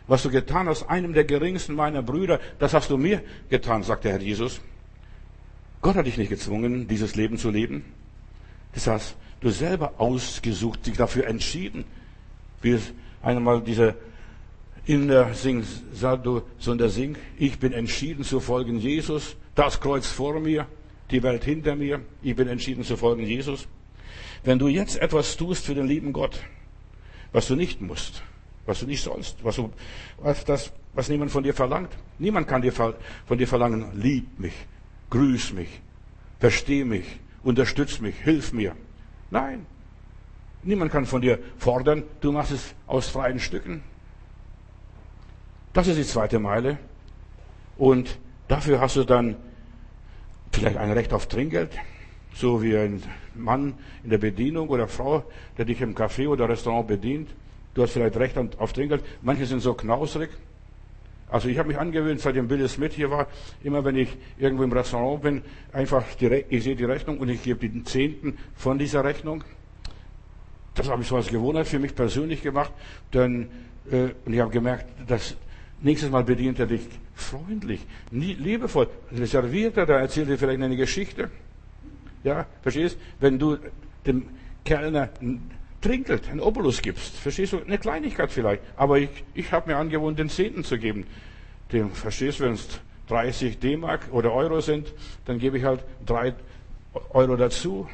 Was 0.07 0.23
du 0.23 0.29
getan 0.29 0.69
hast, 0.69 0.83
einem 0.83 1.11
der 1.11 1.25
geringsten 1.25 1.75
meiner 1.75 2.01
Brüder, 2.01 2.39
das 2.57 2.73
hast 2.73 2.89
du 2.89 2.97
mir 2.97 3.21
getan, 3.49 3.83
sagt 3.83 4.05
der 4.05 4.13
Herr 4.13 4.21
Jesus. 4.21 4.61
Gott 5.81 5.97
hat 5.97 6.05
dich 6.05 6.17
nicht 6.17 6.29
gezwungen, 6.29 6.87
dieses 6.87 7.17
Leben 7.17 7.37
zu 7.37 7.49
leben. 7.49 7.83
Das 8.73 8.87
heißt, 8.87 9.17
du 9.41 9.49
selber 9.49 9.95
ausgesucht, 9.97 10.85
dich 10.85 10.95
dafür 10.95 11.27
entschieden. 11.27 11.83
Wie 12.61 12.71
es 12.71 12.93
einmal 13.21 13.61
dieser 13.61 13.95
Inder 14.85 15.33
singt, 15.33 15.65
Sadhu 15.91 16.43
Sundar 16.59 16.87
Singh, 16.87 17.19
ich 17.37 17.59
bin 17.59 17.73
entschieden 17.73 18.23
zu 18.23 18.39
folgen 18.39 18.77
Jesus, 18.77 19.35
das 19.53 19.81
Kreuz 19.81 20.07
vor 20.07 20.39
mir, 20.39 20.65
die 21.09 21.21
Welt 21.23 21.43
hinter 21.43 21.75
mir, 21.75 21.99
ich 22.21 22.37
bin 22.37 22.47
entschieden 22.47 22.85
zu 22.85 22.95
folgen 22.95 23.23
Jesus. 23.23 23.67
Wenn 24.43 24.59
du 24.59 24.67
jetzt 24.67 24.97
etwas 24.97 25.37
tust 25.37 25.65
für 25.65 25.75
den 25.75 25.87
lieben 25.87 26.13
Gott, 26.13 26.39
was 27.31 27.47
du 27.47 27.55
nicht 27.55 27.81
musst, 27.81 28.23
was 28.65 28.79
du 28.79 28.87
nicht 28.87 29.03
sollst, 29.03 29.43
was, 29.43 29.55
du, 29.55 29.71
was, 30.17 30.43
das, 30.45 30.71
was 30.93 31.09
niemand 31.09 31.31
von 31.31 31.43
dir 31.43 31.53
verlangt, 31.53 31.91
niemand 32.17 32.47
kann 32.47 32.61
dir 32.61 32.71
von 32.71 32.95
dir 33.37 33.47
verlangen, 33.47 33.91
lieb 33.93 34.39
mich, 34.39 34.53
grüß 35.09 35.53
mich, 35.53 35.81
versteh 36.39 36.83
mich, 36.83 37.05
unterstütz 37.43 37.99
mich, 37.99 38.15
hilf 38.17 38.53
mir. 38.53 38.75
Nein. 39.29 39.65
Niemand 40.63 40.91
kann 40.91 41.05
von 41.05 41.21
dir 41.21 41.39
fordern, 41.57 42.03
du 42.19 42.31
machst 42.31 42.51
es 42.51 42.75
aus 42.85 43.09
freien 43.09 43.39
Stücken. 43.39 43.83
Das 45.73 45.87
ist 45.87 45.97
die 45.97 46.05
zweite 46.05 46.37
Meile. 46.37 46.77
Und 47.77 48.19
dafür 48.47 48.79
hast 48.79 48.95
du 48.95 49.03
dann 49.03 49.37
vielleicht 50.51 50.77
ein 50.77 50.91
Recht 50.91 51.13
auf 51.13 51.27
Trinkgeld, 51.27 51.71
so 52.33 52.61
wie 52.61 52.77
ein 52.77 53.01
Mann 53.35 53.73
in 54.03 54.09
der 54.09 54.17
Bedienung 54.17 54.69
oder 54.69 54.87
Frau, 54.87 55.23
der 55.57 55.65
dich 55.65 55.81
im 55.81 55.95
Café 55.95 56.27
oder 56.27 56.49
Restaurant 56.49 56.87
bedient. 56.87 57.29
Du 57.73 57.83
hast 57.83 57.91
vielleicht 57.91 58.17
Recht 58.17 58.37
auf 58.57 58.73
Trinkgeld. 58.73 59.03
Manche 59.21 59.45
sind 59.45 59.61
so 59.61 59.73
knausrig. 59.73 60.29
Also 61.29 61.47
ich 61.47 61.57
habe 61.57 61.69
mich 61.69 61.77
angewöhnt, 61.77 62.19
seitdem 62.19 62.49
Billy 62.49 62.67
Smith 62.67 62.93
hier 62.93 63.09
war, 63.09 63.27
immer 63.63 63.85
wenn 63.85 63.95
ich 63.95 64.17
irgendwo 64.37 64.63
im 64.63 64.71
Restaurant 64.73 65.21
bin, 65.21 65.41
einfach 65.71 66.03
die, 66.19 66.43
ich 66.49 66.65
sehe 66.65 66.75
die 66.75 66.83
Rechnung 66.83 67.19
und 67.19 67.29
ich 67.29 67.41
gebe 67.41 67.67
den 67.67 67.85
Zehnten 67.85 68.37
von 68.53 68.77
dieser 68.77 69.05
Rechnung. 69.05 69.41
Das 70.75 70.89
habe 70.89 71.01
ich 71.01 71.07
so 71.07 71.15
als 71.15 71.27
Gewohnheit 71.27 71.67
für 71.67 71.79
mich 71.79 71.95
persönlich 71.95 72.41
gemacht, 72.41 72.73
denn 73.13 73.49
äh, 73.89 74.09
und 74.25 74.33
ich 74.33 74.39
habe 74.41 74.51
gemerkt, 74.51 74.87
dass 75.07 75.37
nächstes 75.81 76.09
Mal 76.09 76.25
bedient 76.25 76.59
er 76.59 76.67
dich 76.67 76.81
freundlich, 77.15 77.85
liebevoll, 78.11 78.89
reserviert 79.11 79.77
er, 79.77 79.85
da 79.85 79.99
erzählt 79.99 80.29
er 80.29 80.37
vielleicht 80.37 80.61
eine 80.61 80.75
Geschichte. 80.75 81.29
Ja, 82.23 82.45
verstehst? 82.61 82.97
Wenn 83.19 83.39
du 83.39 83.57
dem 84.05 84.25
Kellner 84.65 85.09
ein 85.21 85.51
Trinkgeld, 85.81 86.29
ein 86.29 86.39
Obolus 86.39 86.81
gibst, 86.81 87.15
verstehst 87.17 87.53
du? 87.53 87.63
Eine 87.63 87.79
Kleinigkeit 87.79 88.31
vielleicht, 88.31 88.61
aber 88.75 88.99
ich, 88.99 89.09
ich 89.33 89.51
habe 89.51 89.71
mir 89.71 89.77
angewohnt, 89.77 90.19
den 90.19 90.29
Zehnten 90.29 90.63
zu 90.63 90.77
geben. 90.77 91.07
Dem, 91.71 91.91
verstehst 91.91 92.39
du, 92.39 92.43
wenn 92.43 92.53
es 92.53 92.67
30 93.07 93.59
D-Mark 93.59 94.09
oder 94.11 94.31
Euro 94.33 94.61
sind, 94.61 94.93
dann 95.25 95.39
gebe 95.39 95.57
ich 95.57 95.63
halt 95.63 95.83
drei 96.05 96.33
Euro 97.09 97.35
dazu. 97.35 97.89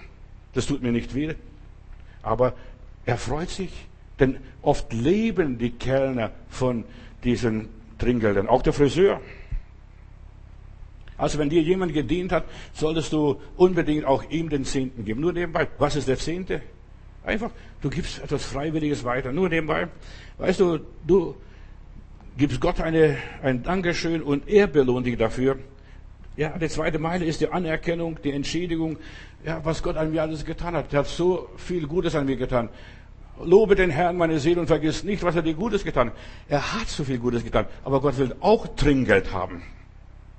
Das 0.54 0.66
tut 0.66 0.82
mir 0.82 0.92
nicht 0.92 1.16
weh. 1.16 1.34
Aber 2.22 2.54
er 3.06 3.18
freut 3.18 3.50
sich, 3.50 3.72
denn 4.20 4.38
oft 4.62 4.92
leben 4.92 5.58
die 5.58 5.72
Kellner 5.72 6.32
von 6.50 6.84
diesen 7.24 7.70
Trinkgeldern, 7.98 8.48
auch 8.48 8.62
der 8.62 8.74
Friseur. 8.74 9.22
Also 11.18 11.40
wenn 11.40 11.50
dir 11.50 11.62
jemand 11.62 11.94
gedient 11.94 12.32
hat, 12.32 12.46
solltest 12.74 13.12
du 13.12 13.42
unbedingt 13.56 14.06
auch 14.06 14.24
ihm 14.30 14.50
den 14.50 14.66
Zehnten 14.66 15.04
geben. 15.04 15.22
Nur 15.22 15.34
nebenbei, 15.34 15.68
was 15.80 15.96
ist 15.96 16.08
der 16.08 16.18
Zehnte? 16.18 16.62
Einfach, 17.24 17.52
du 17.82 17.90
gibst 17.90 18.22
etwas 18.24 18.46
Freiwilliges 18.46 19.04
weiter. 19.04 19.34
Nur 19.34 19.50
nebenbei, 19.50 19.88
weißt 20.38 20.60
du, 20.60 20.80
du 21.06 21.36
gibst 22.38 22.62
Gott 22.62 22.80
eine, 22.80 23.18
ein 23.42 23.64
Dankeschön 23.64 24.22
und 24.22 24.48
er 24.48 24.68
belohnt 24.68 25.08
dich 25.08 25.18
dafür. 25.18 25.58
Ja, 26.38 26.56
die 26.58 26.70
zweite 26.70 27.00
Meile 27.00 27.26
ist 27.26 27.42
die 27.42 27.50
Anerkennung, 27.50 28.20
die 28.24 28.32
Entschädigung, 28.32 28.98
ja, 29.44 29.60
was 29.64 29.82
Gott 29.82 29.98
an 29.98 30.12
mir 30.12 30.22
alles 30.22 30.46
getan 30.46 30.76
hat. 30.76 30.94
Er 30.94 31.00
hat 31.00 31.08
so 31.08 31.50
viel 31.58 31.88
Gutes 31.88 32.14
an 32.14 32.28
mir 32.28 32.38
getan. 32.38 32.70
Lobe 33.44 33.76
den 33.76 33.90
Herrn, 33.90 34.18
meine 34.18 34.40
Seele, 34.40 34.62
und 34.62 34.68
vergiss 34.68 35.04
nicht, 35.04 35.24
was 35.24 35.36
er 35.36 35.42
dir 35.42 35.56
Gutes 35.56 35.84
getan 35.84 36.10
hat. 36.10 36.16
Er 36.48 36.74
hat 36.74 36.88
so 36.88 37.04
viel 37.04 37.18
Gutes 37.18 37.44
getan, 37.44 37.66
aber 37.84 38.02
Gott 38.02 38.18
will 38.20 38.36
auch 38.40 38.68
Trinkgeld 38.76 39.34
haben. 39.34 39.64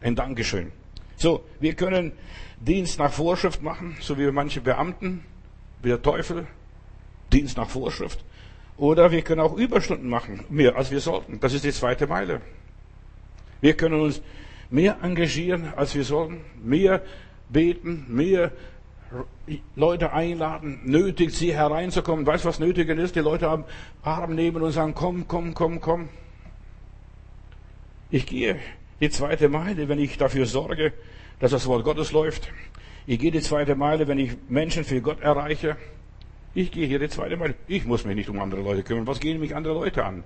Ein 0.01 0.15
Dankeschön. 0.15 0.73
So, 1.17 1.45
wir 1.59 1.75
können 1.75 2.13
Dienst 2.61 2.99
nach 2.99 3.13
Vorschrift 3.13 3.63
machen, 3.63 3.97
so 4.01 4.19
wie 4.19 4.31
manche 4.31 4.61
Beamten, 4.61 5.25
wie 5.83 5.89
der 5.89 6.03
Teufel, 6.03 6.47
Dienst 7.33 7.57
nach 7.57 7.69
Vorschrift. 7.69 8.25
Oder 8.77 9.11
wir 9.11 9.23
können 9.23 9.41
auch 9.41 9.57
Überstunden 9.57 10.09
machen, 10.09 10.45
mehr 10.49 10.77
als 10.77 10.93
wir 10.93 11.01
sollten. 11.01 11.41
Das 11.41 11.53
ist 11.53 11.65
die 11.65 11.73
zweite 11.73 12.07
Meile. 12.07 12.41
Wir 13.61 13.77
können 13.77 14.01
uns 14.01 14.23
mehr 14.71 14.99
engagieren, 15.03 15.73
als 15.75 15.97
wir 15.97 16.05
sollten, 16.05 16.41
mehr 16.63 17.03
beten, 17.49 18.05
mehr 18.09 18.53
Leute 19.75 20.13
einladen, 20.13 20.81
nötigt 20.85 21.35
sie 21.35 21.55
hereinzukommen. 21.55 22.27
Weißt 22.27 22.45
du, 22.45 22.49
was 22.49 22.61
nötig 22.61 22.89
ist? 22.91 23.17
Die 23.17 23.21
Leute 23.21 23.49
haben 23.51 23.65
Arm 24.03 24.35
nehmen 24.35 24.63
und 24.63 24.71
sagen, 24.71 24.95
komm, 24.95 25.27
komm, 25.27 25.55
komm, 25.55 25.81
komm. 25.81 26.09
Ich 28.11 28.27
gehe 28.27 28.61
die 29.01 29.11
zweite 29.11 29.49
Meile, 29.49 29.89
wenn 29.89 29.99
ich 29.99 30.19
dafür 30.19 30.47
sorge, 30.47 30.93
dass 31.41 31.51
das 31.53 31.67
Wort 31.67 31.85
Gottes 31.85 32.13
läuft. 32.13 32.49
Ich 33.07 33.19
gehe 33.19 33.31
die 33.31 33.41
zweite 33.41 33.75
Meile, 33.75 34.09
wenn 34.09 34.19
ich 34.19 34.37
Menschen 34.49 34.85
für 34.85 35.01
Gott 35.01 35.21
erreiche. 35.21 35.77
Ich 36.55 36.73
gehe 36.73 36.87
hier 36.87 36.99
die 36.99 37.09
zweite 37.09 37.37
Meile. 37.37 37.55
Ich 37.67 37.85
muss 37.85 38.05
mich 38.05 38.17
nicht 38.17 38.29
um 38.29 38.41
andere 38.41 38.61
Leute 38.61 38.83
kümmern. 38.83 39.07
Was 39.07 39.21
gehen 39.21 39.41
mich 39.41 39.55
andere 39.55 39.75
Leute 39.75 40.05
an? 40.05 40.25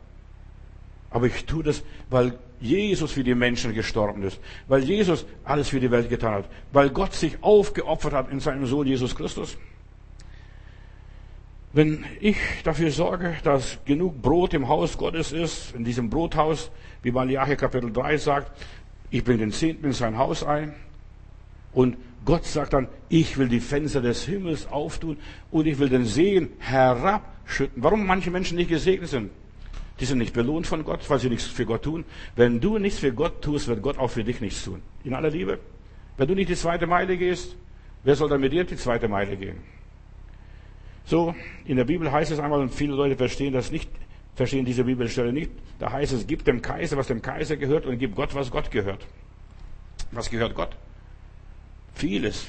Aber 1.11 1.27
ich 1.27 1.45
tue 1.45 1.63
das, 1.63 1.83
weil 2.09 2.39
Jesus 2.59 3.13
für 3.13 3.23
die 3.23 3.35
Menschen 3.35 3.75
gestorben 3.75 4.23
ist, 4.23 4.41
weil 4.67 4.83
Jesus 4.83 5.27
alles 5.45 5.69
für 5.69 5.81
die 5.81 5.91
Welt 5.91 6.09
getan 6.09 6.35
hat, 6.35 6.45
weil 6.73 6.91
Gott 6.91 7.13
sich 7.13 7.43
aufgeopfert 7.43 8.15
hat 8.15 8.31
in 8.31 8.41
seinem 8.41 8.67
Sohn 8.67 8.87
Jesus 8.87 9.15
Christus. 9.15 9.59
Wenn 11.75 12.05
ich 12.21 12.37
dafür 12.65 12.91
sorge, 12.91 13.35
dass 13.45 13.79
genug 13.87 14.21
Brot 14.21 14.53
im 14.53 14.69
Haus 14.69 14.99
Gottes 14.99 15.33
ist, 15.33 15.75
in 15.75 15.85
diesem 15.85 16.11
Brothaus, 16.11 16.71
wie 17.03 17.11
Malachi 17.11 17.57
Kapitel 17.57 17.91
3 17.91 18.19
sagt, 18.19 18.53
ich 19.11 19.25
bringe 19.25 19.39
den 19.39 19.53
Zehnten 19.53 19.87
in 19.87 19.93
sein 19.93 20.19
Haus 20.19 20.45
ein 20.45 20.75
und 21.73 21.97
Gott 22.27 22.45
sagt 22.45 22.75
dann, 22.75 22.89
ich 23.09 23.39
will 23.39 23.49
die 23.49 23.61
Fenster 23.61 24.03
des 24.03 24.25
Himmels 24.25 24.71
auftun 24.71 25.17
und 25.51 25.67
ich 25.67 25.79
will 25.79 25.89
den 25.89 26.05
Segen 26.05 26.51
herabschütten. 26.59 27.83
Warum 27.83 28.07
manche 28.07 28.31
Menschen 28.31 28.59
nicht 28.59 28.69
gesegnet 28.69 29.09
sind? 29.09 29.31
Die 29.99 30.05
sind 30.05 30.19
nicht 30.19 30.35
belohnt 30.35 30.67
von 30.67 30.85
Gott, 30.85 31.09
weil 31.09 31.21
sie 31.21 31.31
nichts 31.31 31.47
für 31.47 31.65
Gott 31.65 31.85
tun. 31.85 32.05
Wenn 32.37 32.61
du 32.61 32.79
nichts 32.79 32.99
für 32.99 33.13
Gott 33.13 33.41
tust, 33.41 33.67
wird 33.67 33.83
Gott 33.83 33.99
auch 33.99 34.11
für 34.11 34.25
dich 34.25 34.41
nichts 34.43 34.63
tun. 34.65 34.83
In 35.05 35.15
aller 35.15 35.31
Liebe. 35.31 35.59
Wenn 36.19 36.29
du 36.29 36.35
nicht 36.35 36.51
die 36.51 36.55
zweite 36.55 36.87
Meile 36.87 37.17
gehst, 37.17 37.57
wer 38.05 38.15
soll 38.15 38.29
dann 38.29 38.43
mit 38.43 38.53
dir 38.53 38.65
die 38.65 38.77
zweite 38.77 39.09
Meile 39.09 39.37
gehen? 39.37 39.57
So, 41.05 41.35
in 41.65 41.77
der 41.77 41.85
Bibel 41.85 42.11
heißt 42.11 42.31
es 42.31 42.39
einmal, 42.39 42.61
und 42.61 42.73
viele 42.73 42.95
Leute 42.95 43.17
verstehen 43.17 43.53
das 43.53 43.71
nicht, 43.71 43.91
verstehen 44.35 44.65
diese 44.65 44.85
Bibelstelle 44.85 45.33
nicht. 45.33 45.51
Da 45.79 45.91
heißt 45.91 46.13
es, 46.13 46.27
gib 46.27 46.45
dem 46.45 46.63
Kaiser, 46.63 46.97
was 46.97 47.09
dem 47.09 47.23
Kaiser 47.23 47.57
gehört, 47.57 47.87
und 47.87 47.99
gib 47.99 48.15
Gott, 48.15 48.35
was 48.35 48.51
Gott 48.51 48.71
gehört. 48.71 49.07
Was 50.13 50.31
gehört 50.31 50.55
Gott? 50.55 50.77
Vieles. 51.95 52.49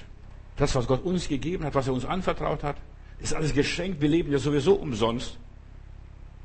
Das, 0.57 0.75
was 0.75 0.87
Gott 0.87 1.03
uns 1.03 1.27
gegeben 1.27 1.63
hat, 1.65 1.75
was 1.75 1.87
er 1.87 1.93
uns 1.93 2.05
anvertraut 2.05 2.63
hat, 2.63 2.77
ist 3.19 3.33
alles 3.33 3.53
geschenkt. 3.53 4.01
Wir 4.01 4.09
leben 4.09 4.31
ja 4.31 4.37
sowieso 4.37 4.75
umsonst. 4.75 5.37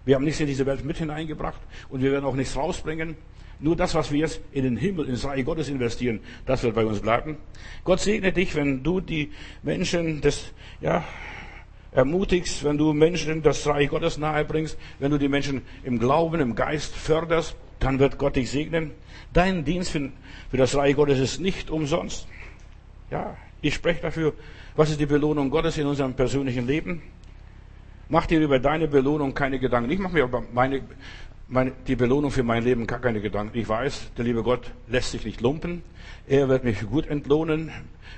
Wir 0.04 0.14
haben 0.14 0.24
nichts 0.24 0.40
in 0.40 0.46
diese 0.46 0.64
Welt 0.64 0.84
mit 0.84 0.96
hineingebracht 0.96 1.60
und 1.90 2.00
wir 2.00 2.12
werden 2.12 2.24
auch 2.24 2.34
nichts 2.34 2.56
rausbringen. 2.56 3.16
Nur 3.60 3.76
das, 3.76 3.94
was 3.94 4.12
wir 4.12 4.20
jetzt 4.20 4.40
in 4.52 4.62
den 4.62 4.76
Himmel, 4.76 5.08
ins 5.08 5.24
Reich 5.24 5.44
Gottes 5.44 5.68
investieren, 5.68 6.20
das 6.46 6.62
wird 6.62 6.74
bei 6.74 6.86
uns 6.86 7.00
bleiben. 7.00 7.36
Gott 7.84 8.00
segne 8.00 8.32
dich, 8.32 8.54
wenn 8.54 8.82
du 8.82 9.00
die 9.00 9.32
Menschen 9.62 10.20
des, 10.20 10.52
ja, 10.80 11.04
ermutigst, 11.92 12.64
wenn 12.64 12.78
du 12.78 12.92
Menschen 12.92 13.42
das 13.42 13.66
Reich 13.66 13.88
Gottes 13.88 14.18
nahe 14.18 14.44
bringst, 14.44 14.78
wenn 14.98 15.10
du 15.10 15.18
die 15.18 15.28
Menschen 15.28 15.62
im 15.84 15.98
Glauben, 15.98 16.40
im 16.40 16.54
Geist 16.54 16.94
förderst, 16.94 17.56
dann 17.78 17.98
wird 17.98 18.18
Gott 18.18 18.36
dich 18.36 18.50
segnen. 18.50 18.92
Dein 19.32 19.64
Dienst 19.64 19.90
für, 19.90 20.10
für 20.50 20.56
das 20.56 20.74
Reich 20.74 20.96
Gottes 20.96 21.18
ist 21.18 21.40
nicht 21.40 21.70
umsonst. 21.70 22.26
Ja, 23.10 23.36
ich 23.62 23.74
spreche 23.74 24.02
dafür, 24.02 24.34
was 24.76 24.90
ist 24.90 25.00
die 25.00 25.06
Belohnung 25.06 25.50
Gottes 25.50 25.78
in 25.78 25.86
unserem 25.86 26.14
persönlichen 26.14 26.66
Leben? 26.66 27.02
Mach 28.08 28.26
dir 28.26 28.40
über 28.40 28.58
deine 28.58 28.88
Belohnung 28.88 29.34
keine 29.34 29.58
Gedanken. 29.58 29.90
Ich 29.90 29.98
mache 29.98 30.14
mir 30.14 30.24
über 30.24 30.42
meine, 30.52 30.82
meine, 31.48 31.72
die 31.86 31.96
Belohnung 31.96 32.30
für 32.30 32.42
mein 32.42 32.62
Leben 32.62 32.86
gar 32.86 33.00
keine 33.00 33.20
Gedanken. 33.20 33.58
Ich 33.58 33.68
weiß, 33.68 34.12
der 34.16 34.24
liebe 34.24 34.42
Gott 34.42 34.70
lässt 34.86 35.10
sich 35.10 35.24
nicht 35.24 35.40
lumpen. 35.40 35.82
Er 36.28 36.48
wird 36.48 36.64
mich 36.64 36.86
gut 36.86 37.06
entlohnen 37.06 37.72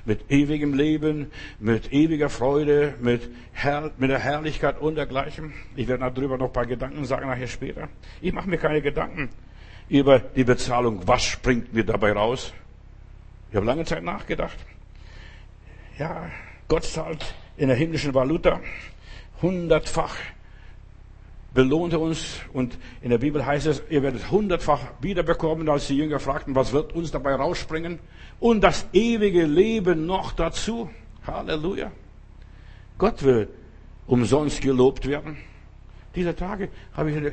mit 0.05 0.31
ewigem 0.31 0.75
Leben, 0.75 1.31
mit 1.61 1.93
ewiger 1.93 2.29
Freude, 2.29 2.95
mit, 3.01 3.31
Herr, 3.53 3.93
mit 3.99 4.11
der 4.11 4.19
Herrlichkeit 4.19 4.81
und 4.81 4.97
dergleichen. 4.97 5.53
Ich 5.77 5.87
werde 5.87 6.11
darüber 6.11 6.37
noch 6.37 6.47
ein 6.47 6.53
paar 6.53 6.67
Gedanken 6.67 7.05
sagen 7.05 7.29
nachher 7.29 7.47
später. 7.47 7.89
Ich 8.21 8.33
mache 8.33 8.49
mir 8.49 8.59
keine 8.59 8.83
Gedanken 8.83 9.29
über 9.89 10.19
die 10.19 10.45
Bezahlung. 10.45 11.07
Was 11.07 11.23
springt 11.23 11.73
mir 11.73 11.85
dabei 11.85 12.13
raus? 12.13 12.53
Ich 13.51 13.57
habe 13.57 13.67
lange 13.67 13.85
Zeit 13.85 14.03
nachgedacht. 14.03 14.57
Ja, 15.99 16.31
Gott 16.67 16.85
zahlt 16.85 17.35
in 17.57 17.69
der 17.69 17.77
himmlischen 17.77 18.15
Valuta 18.15 18.61
hundertfach 19.43 20.17
belohnte 21.55 21.99
uns 21.99 22.41
und 22.53 22.79
in 23.03 23.11
der 23.11 23.19
Bibel 23.19 23.45
heißt 23.45 23.67
es, 23.67 23.83
ihr 23.91 24.03
werdet 24.03 24.31
hundertfach 24.31 24.81
wiederbekommen, 25.01 25.69
als 25.69 25.89
die 25.89 25.97
Jünger 25.97 26.21
fragten, 26.21 26.55
was 26.55 26.73
wird 26.73 26.95
uns 26.95 27.11
dabei 27.11 27.35
rausspringen? 27.35 27.99
Und 28.39 28.63
das 28.63 28.87
ewige 28.93 29.45
Leben 29.45 30.07
noch 30.07 30.33
dazu. 30.33 30.91
Halleluja. 31.27 31.91
Gott 32.99 33.23
will 33.23 33.49
umsonst 34.07 34.61
gelobt 34.61 35.07
werden. 35.07 35.37
Dieser 36.15 36.35
Tage 36.35 36.69
habe 36.95 37.11
ich 37.11 37.33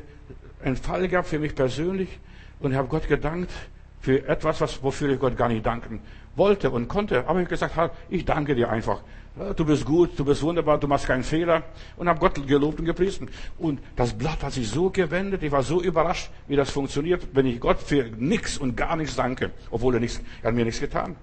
einen 0.63 0.75
Fall 0.75 1.08
gehabt 1.08 1.27
für 1.27 1.39
mich 1.39 1.56
persönlich 1.56 2.19
und 2.60 2.75
habe 2.75 2.88
Gott 2.88 3.08
gedankt 3.08 3.51
für 4.01 4.27
etwas, 4.27 4.62
was, 4.62 4.84
wofür 4.84 5.10
ich 5.10 5.19
Gott 5.19 5.38
gar 5.38 5.49
nicht 5.49 5.65
danken 5.65 6.01
wollte 6.36 6.69
und 6.69 6.88
konnte. 6.88 7.27
Aber 7.27 7.39
ich 7.39 7.45
habe 7.45 7.58
gesagt, 7.58 7.95
ich 8.10 8.25
danke 8.25 8.56
dir 8.56 8.69
einfach. 8.69 9.01
Du 9.56 9.65
bist 9.65 9.86
gut, 9.86 10.17
du 10.17 10.26
bist 10.26 10.41
wunderbar, 10.41 10.80
du 10.80 10.88
machst 10.88 11.06
keinen 11.06 11.23
Fehler. 11.23 11.63
Und 11.95 12.10
habe 12.10 12.19
Gott 12.19 12.47
gelobt 12.47 12.80
und 12.80 12.86
gepriesen. 12.86 13.30
Und 13.60 13.80
das 13.95 14.13
Blatt 14.13 14.41
hat 14.41 14.54
sich 14.54 14.67
so 14.67 14.89
gewendet, 14.89 15.43
ich 15.43 15.52
war 15.52 15.62
so 15.62 15.82
überrascht, 15.82 16.32
wie 16.47 16.56
das 16.56 16.71
funktioniert, 16.71 17.28
wenn 17.34 17.45
ich 17.45 17.60
Gott 17.60 17.80
für 17.80 18.06
nichts 18.17 18.58
und 18.58 18.76
gar 18.76 18.95
nichts 18.95 19.15
danke, 19.15 19.52
obwohl 19.69 19.93
er, 19.93 20.00
nichts, 20.00 20.21
er 20.41 20.47
hat 20.47 20.56
mir 20.56 20.65
nichts 20.65 20.80
getan. 20.80 21.15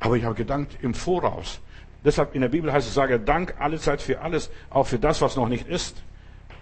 Aber 0.00 0.16
ich 0.16 0.24
habe 0.24 0.34
gedankt 0.34 0.78
im 0.80 0.94
Voraus. 0.94 1.60
Deshalb 2.02 2.34
in 2.34 2.40
der 2.40 2.48
Bibel 2.48 2.72
heißt 2.72 2.88
es, 2.88 2.94
sage 2.94 3.20
Dank 3.20 3.54
alle 3.58 3.78
Zeit 3.78 4.00
für 4.00 4.20
alles, 4.20 4.50
auch 4.70 4.86
für 4.86 4.98
das, 4.98 5.20
was 5.20 5.36
noch 5.36 5.48
nicht 5.48 5.68
ist, 5.68 6.02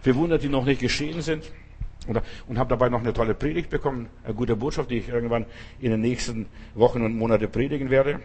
für 0.02 0.16
Wunder, 0.16 0.38
die 0.38 0.48
noch 0.48 0.64
nicht 0.64 0.80
geschehen 0.80 1.22
sind. 1.22 1.44
Und, 2.08 2.20
und 2.48 2.58
habe 2.58 2.70
dabei 2.70 2.88
noch 2.88 3.00
eine 3.00 3.12
tolle 3.12 3.34
Predigt 3.34 3.70
bekommen, 3.70 4.08
eine 4.24 4.34
gute 4.34 4.56
Botschaft, 4.56 4.90
die 4.90 4.98
ich 4.98 5.08
irgendwann 5.08 5.46
in 5.80 5.92
den 5.92 6.00
nächsten 6.00 6.46
Wochen 6.74 7.02
und 7.02 7.16
Monaten 7.16 7.50
predigen 7.50 7.90
werde. 7.90 8.20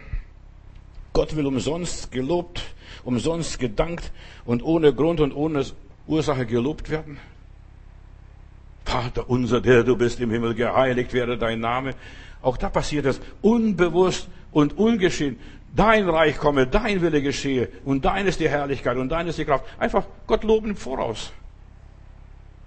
Gott 1.15 1.33
will 1.37 1.45
umsonst 1.47 2.11
gelobt, 2.11 2.61
umsonst 3.05 3.57
gedankt 3.57 4.11
und 4.43 4.61
ohne 4.61 4.93
Grund 4.93 5.21
und 5.21 5.31
ohne 5.31 5.65
Ursache 6.07 6.45
gelobt 6.45 6.89
werden. 6.89 7.19
Vater 8.83 9.29
unser, 9.29 9.61
der 9.61 9.85
du 9.85 9.95
bist 9.95 10.19
im 10.19 10.29
Himmel, 10.29 10.55
geheiligt 10.55 11.13
werde 11.13 11.37
dein 11.37 11.61
Name. 11.61 11.93
Auch 12.41 12.57
da 12.57 12.69
passiert 12.69 13.05
es 13.05 13.21
unbewusst 13.41 14.27
und 14.51 14.77
ungeschehen. 14.77 15.39
Dein 15.73 16.09
Reich 16.09 16.37
komme, 16.37 16.67
dein 16.67 17.01
Wille 17.01 17.21
geschehe 17.21 17.69
und 17.85 18.03
dein 18.03 18.27
ist 18.27 18.41
die 18.41 18.49
Herrlichkeit 18.49 18.97
und 18.97 19.07
dein 19.07 19.27
ist 19.27 19.39
die 19.39 19.45
Kraft. 19.45 19.63
Einfach 19.79 20.05
Gott 20.27 20.43
loben 20.43 20.71
im 20.71 20.75
Voraus. 20.75 21.31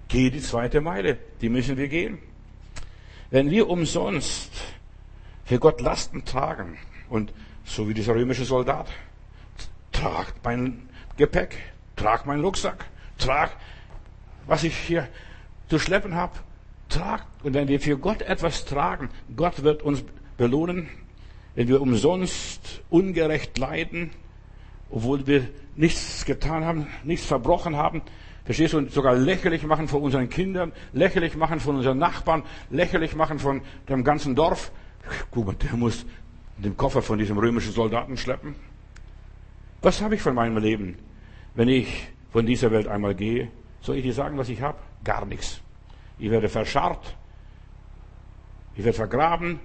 Geh 0.07 0.31
die 0.31 0.41
zweite 0.41 0.81
Meile, 0.81 1.19
die 1.39 1.49
müssen 1.49 1.77
wir 1.77 1.87
gehen. 1.87 2.17
Wenn 3.29 3.51
wir 3.51 3.69
umsonst 3.69 4.51
für 5.45 5.59
Gott 5.59 5.81
Lasten 5.81 6.25
tragen 6.25 6.79
und 7.09 7.31
so 7.69 7.87
wie 7.87 7.93
dieser 7.93 8.15
römische 8.15 8.45
Soldat, 8.45 8.87
trag 9.91 10.33
mein 10.43 10.89
Gepäck, 11.17 11.55
trag 11.95 12.25
meinen 12.25 12.43
Rucksack, 12.43 12.85
trag, 13.17 13.51
was 14.47 14.63
ich 14.63 14.75
hier 14.75 15.07
zu 15.69 15.79
schleppen 15.79 16.15
habe, 16.15 16.33
Tragt. 16.89 17.27
Und 17.43 17.53
wenn 17.53 17.67
wir 17.67 17.79
für 17.79 17.97
Gott 17.97 18.23
etwas 18.23 18.65
tragen, 18.65 19.09
Gott 19.35 19.63
wird 19.63 19.83
uns 19.83 20.03
belohnen. 20.37 20.89
Wenn 21.55 21.67
wir 21.67 21.81
umsonst 21.81 22.81
ungerecht 22.89 23.57
leiden, 23.57 24.11
obwohl 24.89 25.25
wir 25.27 25.47
nichts 25.75 26.25
getan 26.25 26.65
haben, 26.65 26.87
nichts 27.03 27.25
verbrochen 27.25 27.75
haben, 27.75 28.01
verstehst 28.43 28.73
du, 28.73 28.79
und 28.79 28.91
sogar 28.91 29.15
lächerlich 29.15 29.63
machen 29.63 29.87
von 29.87 30.01
unseren 30.01 30.29
Kindern, 30.29 30.71
lächerlich 30.93 31.35
machen 31.35 31.59
von 31.59 31.75
unseren 31.75 31.99
Nachbarn, 31.99 32.43
lächerlich 32.71 33.15
machen 33.15 33.37
von 33.37 33.61
dem 33.87 34.03
ganzen 34.03 34.35
Dorf. 34.35 34.71
Guck 35.31 35.45
mal, 35.45 35.55
der 35.55 35.75
muss 35.75 36.05
den 36.63 36.77
Koffer 36.77 37.01
von 37.01 37.17
diesem 37.17 37.37
römischen 37.37 37.71
Soldaten 37.71 38.17
schleppen. 38.17 38.55
Was 39.81 40.01
habe 40.01 40.15
ich 40.15 40.21
von 40.21 40.35
meinem 40.35 40.57
Leben, 40.57 40.97
wenn 41.55 41.69
ich 41.69 42.09
von 42.31 42.45
dieser 42.45 42.71
Welt 42.71 42.87
einmal 42.87 43.15
gehe? 43.15 43.49
Soll 43.81 43.97
ich 43.97 44.03
dir 44.03 44.13
sagen, 44.13 44.37
was 44.37 44.49
ich 44.49 44.61
habe? 44.61 44.77
Gar 45.03 45.25
nichts. 45.25 45.61
Ich 46.17 46.29
werde 46.29 46.49
verscharrt, 46.49 47.15
ich 48.75 48.83
werde 48.83 48.95
vergraben 48.95 49.59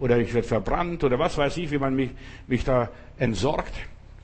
oder 0.00 0.18
ich 0.18 0.32
werde 0.32 0.48
verbrannt 0.48 1.04
oder 1.04 1.18
was 1.18 1.36
weiß 1.36 1.56
ich, 1.58 1.70
wie 1.70 1.78
man 1.78 1.94
mich, 1.94 2.10
mich 2.46 2.64
da 2.64 2.88
entsorgt. 3.18 3.74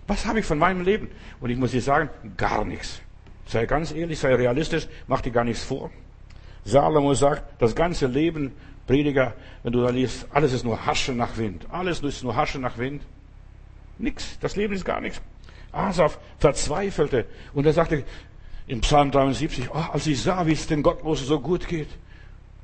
Was 0.06 0.26
habe 0.26 0.40
ich 0.40 0.46
von 0.46 0.58
meinem 0.58 0.82
Leben? 0.82 1.08
Und 1.40 1.50
ich 1.50 1.58
muss 1.58 1.72
dir 1.72 1.82
sagen, 1.82 2.08
gar 2.36 2.64
nichts. 2.64 3.00
Sei 3.46 3.66
ganz 3.66 3.92
ehrlich, 3.92 4.18
sei 4.18 4.34
realistisch, 4.34 4.88
mach 5.06 5.20
dir 5.20 5.30
gar 5.30 5.44
nichts 5.44 5.64
vor. 5.64 5.90
Salomo 6.64 7.12
sagt, 7.12 7.60
das 7.60 7.74
ganze 7.74 8.06
Leben, 8.06 8.52
Prediger, 8.86 9.34
wenn 9.62 9.72
du 9.72 9.82
da 9.82 9.90
liest, 9.90 10.26
alles 10.32 10.52
ist 10.52 10.64
nur 10.64 10.84
Hasche 10.84 11.12
nach 11.12 11.36
Wind. 11.36 11.66
Alles 11.70 12.00
ist 12.00 12.22
nur 12.22 12.36
Hasche 12.36 12.58
nach 12.58 12.78
Wind. 12.78 13.02
Nix. 13.98 14.38
Das 14.40 14.56
Leben 14.56 14.74
ist 14.74 14.84
gar 14.84 15.00
nichts. 15.00 15.22
Asaf 15.72 16.18
verzweifelte 16.38 17.26
und 17.52 17.66
er 17.66 17.72
sagte 17.72 18.04
im 18.66 18.80
Psalm 18.80 19.10
73, 19.10 19.70
oh, 19.70 19.84
als 19.92 20.06
ich 20.06 20.22
sah, 20.22 20.46
wie 20.46 20.52
es 20.52 20.66
den 20.66 20.82
Gottlosen 20.82 21.26
so 21.26 21.40
gut 21.40 21.68
geht, 21.68 21.88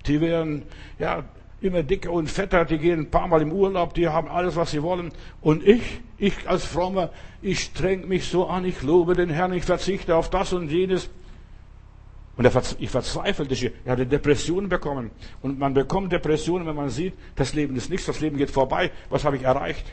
die 0.06 0.20
werden, 0.20 0.62
ja, 0.98 1.24
immer 1.60 1.82
dicker 1.82 2.10
und 2.10 2.30
fetter, 2.30 2.64
die 2.64 2.78
gehen 2.78 3.00
ein 3.00 3.10
paar 3.10 3.28
Mal 3.28 3.42
im 3.42 3.52
Urlaub, 3.52 3.92
die 3.92 4.08
haben 4.08 4.28
alles, 4.28 4.56
was 4.56 4.70
sie 4.70 4.82
wollen. 4.82 5.12
Und 5.42 5.66
ich, 5.66 6.00
ich 6.16 6.48
als 6.48 6.64
Frommer, 6.64 7.10
ich 7.42 7.60
streng 7.60 8.08
mich 8.08 8.28
so 8.28 8.46
an, 8.46 8.64
ich 8.64 8.80
lobe 8.82 9.14
den 9.14 9.28
Herrn, 9.28 9.52
ich 9.52 9.64
verzichte 9.64 10.16
auf 10.16 10.30
das 10.30 10.52
und 10.54 10.70
jenes. 10.70 11.10
Und 12.40 12.46
ich 12.78 12.88
verzweifelte, 12.88 13.70
er 13.84 13.92
hatte 13.92 14.06
Depressionen 14.06 14.70
bekommen. 14.70 15.10
Und 15.42 15.58
man 15.58 15.74
bekommt 15.74 16.10
Depressionen, 16.10 16.66
wenn 16.66 16.74
man 16.74 16.88
sieht, 16.88 17.12
das 17.36 17.52
Leben 17.52 17.76
ist 17.76 17.90
nichts, 17.90 18.06
das 18.06 18.20
Leben 18.20 18.38
geht 18.38 18.50
vorbei. 18.50 18.90
Was 19.10 19.26
habe 19.26 19.36
ich 19.36 19.42
erreicht? 19.42 19.84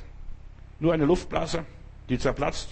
Nur 0.79 0.93
eine 0.93 1.03
Luftblase, 1.03 1.65
die 2.07 2.17
zerplatzt. 2.17 2.69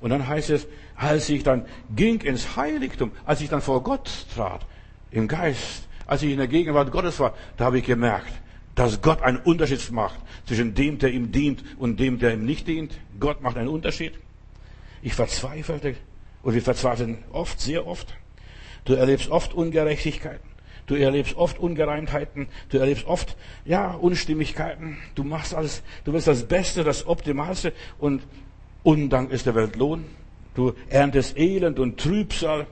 Und 0.00 0.10
dann 0.10 0.26
heißt 0.26 0.50
es, 0.50 0.66
als 0.96 1.28
ich 1.28 1.44
dann 1.44 1.64
ging 1.94 2.20
ins 2.22 2.56
Heiligtum, 2.56 3.12
als 3.24 3.40
ich 3.40 3.48
dann 3.48 3.62
vor 3.62 3.84
Gott 3.84 4.10
trat, 4.34 4.66
im 5.12 5.28
Geist, 5.28 5.86
als 6.08 6.24
ich 6.24 6.32
in 6.32 6.38
der 6.38 6.48
Gegenwart 6.48 6.90
Gottes 6.90 7.20
war, 7.20 7.34
da 7.56 7.66
habe 7.66 7.78
ich 7.78 7.84
gemerkt, 7.84 8.32
dass 8.74 9.00
Gott 9.00 9.22
einen 9.22 9.38
Unterschied 9.38 9.92
macht 9.92 10.18
zwischen 10.44 10.74
dem, 10.74 10.98
der 10.98 11.12
ihm 11.12 11.30
dient 11.30 11.62
und 11.78 12.00
dem, 12.00 12.18
der 12.18 12.34
ihm 12.34 12.44
nicht 12.44 12.66
dient. 12.66 12.98
Gott 13.20 13.42
macht 13.42 13.56
einen 13.56 13.68
Unterschied. 13.68 14.18
Ich 15.02 15.14
verzweifelte 15.14 15.94
und 16.42 16.54
wir 16.54 16.62
verzweifeln 16.62 17.18
oft, 17.32 17.60
sehr 17.60 17.86
oft. 17.86 18.14
Du 18.84 18.94
erlebst 18.94 19.30
oft 19.30 19.54
Ungerechtigkeiten. 19.54 20.48
Du 20.86 20.94
erlebst 20.96 21.36
oft 21.36 21.58
Ungereimtheiten. 21.58 22.48
Du 22.70 22.78
erlebst 22.78 23.06
oft, 23.06 23.36
ja, 23.64 23.92
Unstimmigkeiten. 23.92 24.98
Du 25.14 25.22
machst 25.22 25.54
alles, 25.54 25.82
du 26.04 26.12
willst 26.12 26.26
das 26.26 26.48
Beste, 26.48 26.82
das 26.82 27.06
Optimalste 27.06 27.72
und 27.98 28.22
Undank 28.82 29.30
ist 29.30 29.46
der 29.46 29.54
Weltlohn. 29.54 30.04
Du 30.54 30.72
erntest 30.88 31.36
Elend 31.36 31.78
und 31.78 32.00
Trübsal. 32.00 32.66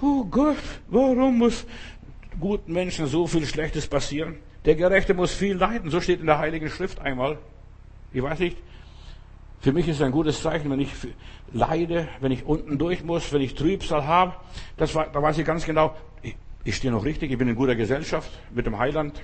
Oh 0.00 0.24
Gott, 0.24 0.56
warum 0.88 1.38
muss 1.38 1.66
guten 2.38 2.72
Menschen 2.72 3.06
so 3.06 3.26
viel 3.26 3.46
Schlechtes 3.46 3.86
passieren. 3.86 4.36
Der 4.64 4.74
Gerechte 4.74 5.14
muss 5.14 5.32
viel 5.32 5.56
leiden. 5.56 5.90
So 5.90 6.00
steht 6.00 6.20
in 6.20 6.26
der 6.26 6.38
Heiligen 6.38 6.68
Schrift 6.68 7.00
einmal. 7.00 7.38
Ich 8.12 8.22
weiß 8.22 8.38
nicht. 8.38 8.56
Für 9.66 9.72
mich 9.72 9.88
ist 9.88 9.96
es 9.96 10.02
ein 10.02 10.12
gutes 10.12 10.42
Zeichen, 10.42 10.70
wenn 10.70 10.78
ich 10.78 10.90
leide, 11.52 12.06
wenn 12.20 12.30
ich 12.30 12.46
unten 12.46 12.78
durch 12.78 13.02
muss, 13.02 13.32
wenn 13.32 13.40
ich 13.40 13.56
Trübsal 13.56 14.06
habe. 14.06 14.34
Das 14.76 14.94
war, 14.94 15.08
da 15.08 15.20
weiß 15.20 15.38
ich 15.38 15.44
ganz 15.44 15.66
genau, 15.66 15.96
ich, 16.22 16.36
ich 16.62 16.76
stehe 16.76 16.92
noch 16.92 17.04
richtig, 17.04 17.32
ich 17.32 17.36
bin 17.36 17.48
in 17.48 17.56
guter 17.56 17.74
Gesellschaft 17.74 18.30
mit 18.54 18.64
dem 18.64 18.78
Heiland. 18.78 19.20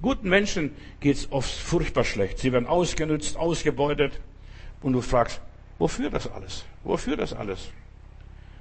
Guten 0.00 0.28
Menschen 0.28 0.76
geht's 1.00 1.32
oft 1.32 1.50
furchtbar 1.50 2.04
schlecht. 2.04 2.38
Sie 2.38 2.52
werden 2.52 2.68
ausgenutzt, 2.68 3.36
ausgebeutet. 3.36 4.20
Und 4.80 4.92
du 4.92 5.00
fragst, 5.00 5.40
wofür 5.80 6.08
das 6.08 6.30
alles? 6.30 6.64
Wofür 6.84 7.16
das 7.16 7.32
alles? 7.32 7.72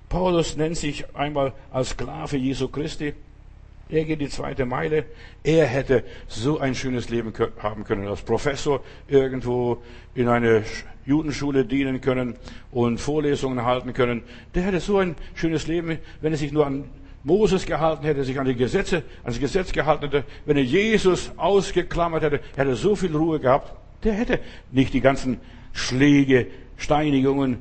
Paulus 0.10 0.58
nennt 0.58 0.78
sich 0.78 1.16
einmal 1.16 1.54
als 1.70 1.90
Sklave 1.90 2.38
Jesu 2.38 2.70
Christi. 2.70 3.14
Er 3.90 4.04
geht 4.04 4.20
die 4.20 4.30
zweite 4.30 4.66
Meile. 4.66 5.06
Er 5.44 5.66
hätte 5.66 6.04
so 6.28 6.60
ein 6.60 6.76
schönes 6.76 7.10
Leben 7.10 7.34
haben 7.60 7.84
können, 7.86 8.08
als 8.08 8.22
Professor 8.22 8.84
irgendwo 9.08 9.82
in 10.14 10.28
eine 10.28 10.64
Judenschule 11.06 11.64
dienen 11.66 12.02
können 12.02 12.36
und 12.72 13.00
Vorlesungen 13.00 13.64
halten 13.64 13.94
können. 13.94 14.24
Der 14.56 14.64
hätte 14.64 14.82
so 14.82 14.98
ein 14.98 15.16
schönes 15.36 15.68
Leben, 15.68 16.00
wenn 16.22 16.34
er 16.34 16.38
sich 16.38 16.52
nur 16.52 16.66
an 16.66 16.84
Moses 17.24 17.66
gehalten 17.66 18.04
hätte, 18.06 18.24
sich 18.26 18.40
an 18.40 18.46
die 18.46 18.56
Gesetze, 18.56 18.98
an 18.98 19.28
das 19.28 19.40
Gesetz 19.40 19.72
gehalten 19.72 20.04
hätte, 20.06 20.24
wenn 20.46 20.58
er 20.58 20.64
Jesus 20.64 21.32
ausgeklammert 21.38 22.24
hätte, 22.24 22.42
hätte 22.56 22.76
so 22.76 22.96
viel 22.96 23.16
Ruhe 23.16 23.40
gehabt. 23.40 23.74
Der 24.04 24.14
hätte 24.14 24.40
nicht 24.72 24.94
die 24.94 25.02
ganzen 25.02 25.40
Schläge, 25.72 26.48
Steinigungen, 26.76 27.60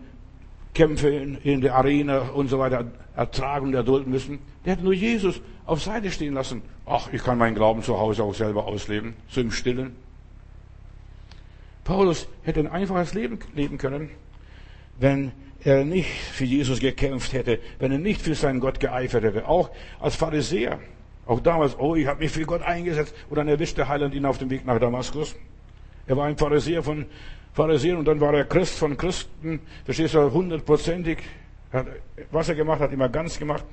Kämpfe 0.74 1.08
in, 1.08 1.38
in 1.38 1.60
der 1.60 1.74
Arena 1.74 2.30
und 2.30 2.48
so 2.48 2.58
weiter 2.58 2.90
ertragen 3.16 3.68
und 3.68 3.74
erdulden 3.74 4.12
müssen. 4.12 4.40
Der 4.64 4.74
hätte 4.74 4.84
nur 4.84 4.92
Jesus 4.92 5.40
auf 5.66 5.82
Seite 5.82 6.10
stehen 6.10 6.34
lassen. 6.34 6.62
Ach, 6.86 7.12
ich 7.12 7.22
kann 7.22 7.38
meinen 7.38 7.54
Glauben 7.54 7.82
zu 7.82 7.98
Hause 7.98 8.22
auch 8.22 8.34
selber 8.34 8.66
ausleben, 8.66 9.14
so 9.28 9.40
im 9.40 9.50
Stillen. 9.50 9.96
Paulus 11.84 12.28
hätte 12.42 12.60
ein 12.60 12.66
einfaches 12.66 13.14
Leben 13.14 13.38
leben 13.54 13.78
können, 13.78 14.10
wenn 14.98 15.32
er 15.62 15.84
nicht 15.84 16.08
für 16.08 16.44
Jesus 16.44 16.80
gekämpft 16.80 17.32
hätte, 17.32 17.58
wenn 17.78 17.92
er 17.92 17.98
nicht 17.98 18.20
für 18.20 18.34
seinen 18.34 18.60
Gott 18.60 18.80
geeifert 18.80 19.24
hätte, 19.24 19.48
auch 19.48 19.70
als 20.00 20.16
Pharisäer. 20.16 20.78
Auch 21.26 21.40
damals, 21.40 21.76
oh, 21.78 21.96
ich 21.96 22.06
habe 22.06 22.20
mich 22.20 22.30
für 22.30 22.44
Gott 22.44 22.62
eingesetzt. 22.62 23.14
Und 23.28 23.36
dann 23.36 23.48
erwischte 23.48 23.88
Heiland 23.88 24.14
ihn 24.14 24.24
auf 24.24 24.38
dem 24.38 24.48
Weg 24.48 24.64
nach 24.64 24.78
Damaskus. 24.78 25.34
Er 26.06 26.16
war 26.16 26.26
ein 26.26 26.36
Pharisäer 26.36 26.84
von 26.84 27.06
Pharisäern 27.52 27.98
und 27.98 28.04
dann 28.04 28.20
war 28.20 28.32
er 28.32 28.44
Christ 28.44 28.78
von 28.78 28.96
Christen. 28.96 29.60
Verstehst 29.84 30.14
du, 30.14 30.32
hundertprozentig. 30.32 31.18
Was 32.30 32.48
er 32.48 32.54
gemacht 32.54 32.80
hat, 32.80 32.92
immer 32.92 33.08
ganz 33.08 33.38
gemacht. 33.38 33.64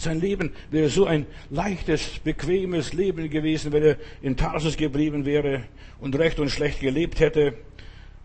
Sein 0.00 0.18
Leben 0.18 0.54
wäre 0.70 0.88
so 0.88 1.04
ein 1.04 1.26
leichtes, 1.50 2.20
bequemes 2.24 2.94
Leben 2.94 3.28
gewesen, 3.28 3.70
wenn 3.70 3.82
er 3.82 3.96
in 4.22 4.34
Tarsus 4.34 4.78
geblieben 4.78 5.26
wäre 5.26 5.64
und 6.00 6.18
recht 6.18 6.40
und 6.40 6.48
schlecht 6.48 6.80
gelebt 6.80 7.20
hätte. 7.20 7.52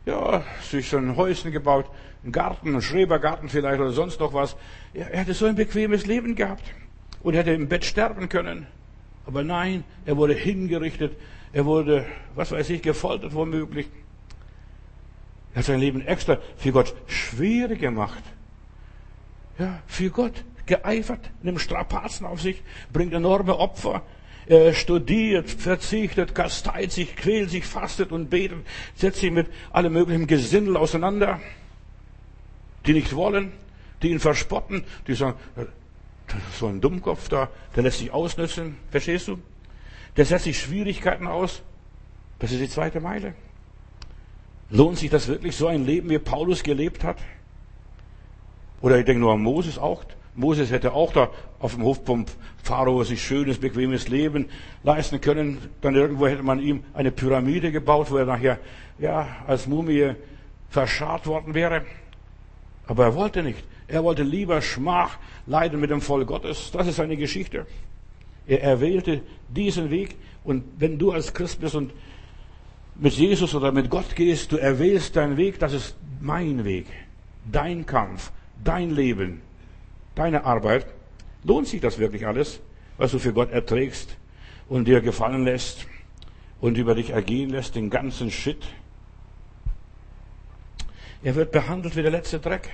Ja, 0.05 0.45
sich 0.61 0.87
so 0.87 0.95
ein 0.95 1.17
Häuschen 1.17 1.51
gebaut, 1.51 1.87
einen 2.23 2.31
Garten, 2.31 2.69
einen 2.69 2.81
Schrebergarten 2.81 3.49
vielleicht 3.49 3.81
oder 3.81 3.91
sonst 3.91 4.21
noch 4.21 4.33
was. 4.33 4.55
Er, 4.93 5.11
er 5.11 5.19
hätte 5.19 5.33
so 5.33 5.47
ein 5.47 5.55
bequemes 5.55 6.05
Leben 6.05 6.35
gehabt 6.35 6.63
und 7.23 7.33
hätte 7.33 7.51
im 7.51 7.67
Bett 7.67 7.83
sterben 7.83 8.29
können. 8.29 8.67
Aber 9.25 9.43
nein, 9.43 9.83
er 10.05 10.15
wurde 10.15 10.33
hingerichtet, 10.33 11.17
er 11.51 11.65
wurde, 11.65 12.05
was 12.35 12.53
weiß 12.53 12.69
ich, 12.69 12.83
gefoltert 12.83 13.33
womöglich. 13.33 13.87
Er 15.53 15.59
hat 15.59 15.65
sein 15.65 15.81
Leben 15.81 15.99
extra 16.07 16.37
für 16.55 16.71
Gott 16.71 16.95
schwer 17.07 17.67
gemacht. 17.67 18.23
Ja, 19.59 19.81
für 19.87 20.09
Gott 20.09 20.45
geeifert, 20.65 21.31
nimmt 21.41 21.61
Strapazen 21.61 22.25
auf 22.25 22.41
sich, 22.41 22.61
bringt 22.91 23.13
enorme 23.13 23.57
Opfer, 23.57 24.01
er 24.47 24.73
studiert, 24.73 25.49
verzichtet, 25.49 26.35
kasteit 26.35 26.91
sich, 26.91 27.15
quält 27.15 27.49
sich, 27.49 27.65
fastet 27.65 28.11
und 28.11 28.29
betet, 28.29 28.59
setzt 28.95 29.19
sich 29.19 29.31
mit 29.31 29.47
allem 29.71 29.93
möglichen 29.93 30.27
Gesindel 30.27 30.77
auseinander, 30.77 31.39
die 32.85 32.93
nicht 32.93 33.15
wollen, 33.15 33.53
die 34.01 34.11
ihn 34.11 34.19
verspotten, 34.19 34.83
die 35.07 35.15
sagen, 35.15 35.37
so 36.53 36.67
ein 36.67 36.79
Dummkopf 36.79 37.27
da, 37.29 37.49
der 37.75 37.83
lässt 37.83 37.99
sich 37.99 38.11
ausnützen, 38.11 38.77
verstehst 38.91 39.27
du? 39.27 39.39
Der 40.17 40.25
setzt 40.25 40.45
sich 40.45 40.59
Schwierigkeiten 40.59 41.27
aus. 41.27 41.61
Das 42.39 42.51
ist 42.51 42.61
die 42.61 42.69
zweite 42.69 42.99
Meile. 42.99 43.33
Lohnt 44.69 44.97
sich 44.97 45.09
das 45.09 45.27
wirklich, 45.27 45.55
so 45.55 45.67
ein 45.67 45.85
Leben 45.85 46.09
wie 46.09 46.19
Paulus 46.19 46.63
gelebt 46.63 47.03
hat? 47.03 47.17
Oder 48.81 48.99
ich 48.99 49.05
denke 49.05 49.21
nur 49.21 49.33
an 49.33 49.41
Moses 49.41 49.77
auch. 49.77 50.03
Moses 50.35 50.69
hätte 50.69 50.93
auch 50.93 51.13
da 51.13 51.29
auf 51.59 51.75
dem 51.75 51.83
Hof 51.83 52.01
vom 52.05 52.25
Pharao 52.61 53.03
sich 53.03 53.23
schönes, 53.23 53.57
bequemes 53.57 54.09
Leben 54.09 54.47
leisten 54.83 55.21
können. 55.21 55.57
Dann 55.81 55.95
irgendwo 55.95 56.27
hätte 56.27 56.43
man 56.43 56.59
ihm 56.59 56.83
eine 56.93 57.11
Pyramide 57.11 57.71
gebaut, 57.71 58.11
wo 58.11 58.17
er 58.17 58.25
nachher, 58.25 58.59
ja, 58.99 59.27
als 59.47 59.67
Mumie 59.67 60.15
verscharrt 60.69 61.25
worden 61.25 61.53
wäre. 61.53 61.83
Aber 62.87 63.05
er 63.05 63.15
wollte 63.15 63.43
nicht. 63.43 63.63
Er 63.87 64.03
wollte 64.03 64.23
lieber 64.23 64.61
Schmach 64.61 65.17
leiden 65.45 65.79
mit 65.79 65.89
dem 65.89 66.01
Volk 66.01 66.27
Gottes. 66.27 66.71
Das 66.71 66.87
ist 66.87 66.97
seine 66.97 67.17
Geschichte. 67.17 67.65
Er 68.45 68.61
erwählte 68.61 69.21
diesen 69.49 69.89
Weg. 69.89 70.15
Und 70.43 70.63
wenn 70.77 70.97
du 70.97 71.11
als 71.11 71.33
Christ 71.33 71.61
bist 71.61 71.75
und 71.75 71.93
mit 72.95 73.13
Jesus 73.13 73.55
oder 73.55 73.71
mit 73.71 73.89
Gott 73.89 74.15
gehst, 74.15 74.51
du 74.51 74.57
erwählst 74.57 75.15
deinen 75.15 75.37
Weg, 75.37 75.59
das 75.59 75.73
ist 75.73 75.95
mein 76.19 76.65
Weg. 76.65 76.87
Dein 77.49 77.85
Kampf, 77.85 78.31
dein 78.63 78.91
Leben 78.91 79.41
deine 80.15 80.45
Arbeit, 80.45 80.87
Lohnt 81.45 81.67
sich 81.67 81.79
das 81.79 81.99
wirklich 81.99 82.25
alles, 82.25 82.59
was 82.97 83.11
du 83.11 83.19
für 83.19 83.31
Gott 83.31 83.51
erträgst 83.51 84.17
und 84.67 84.85
dir 84.85 84.99
gefallen 85.01 85.45
lässt 85.45 85.85
und 86.59 86.75
über 86.75 86.95
dich 86.95 87.11
ergehen 87.11 87.51
lässt, 87.51 87.75
den 87.75 87.91
ganzen 87.91 88.31
Shit? 88.31 88.65
Er 91.23 91.35
wird 91.35 91.51
behandelt 91.51 91.95
wie 91.95 92.01
der 92.01 92.09
letzte 92.09 92.39
Dreck. 92.39 92.69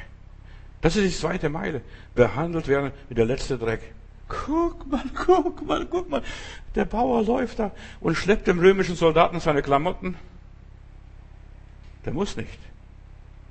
Das 0.80 0.96
ist 0.96 1.04
die 1.04 1.20
zweite 1.20 1.50
Meile. 1.50 1.82
Behandelt 2.16 2.70
werden 2.70 2.94
wie 3.10 3.14
der 3.14 3.26
letzte 3.26 3.58
Dreck. 3.58 3.82
Guck 4.30 4.90
mal, 4.90 5.04
guck 5.26 5.68
mal, 5.68 5.86
guck 5.86 6.10
mal. 6.10 6.24
Der 6.74 6.86
Bauer 6.86 7.24
läuft 7.24 7.60
da 7.60 7.72
und 8.00 8.16
schleppt 8.16 8.48
dem 8.48 8.60
römischen 8.60 8.96
Soldaten 8.96 9.42
seine 9.42 9.62
Klamotten. 9.62 10.16
Der 12.06 12.14
muss 12.14 12.38
nicht 12.38 12.58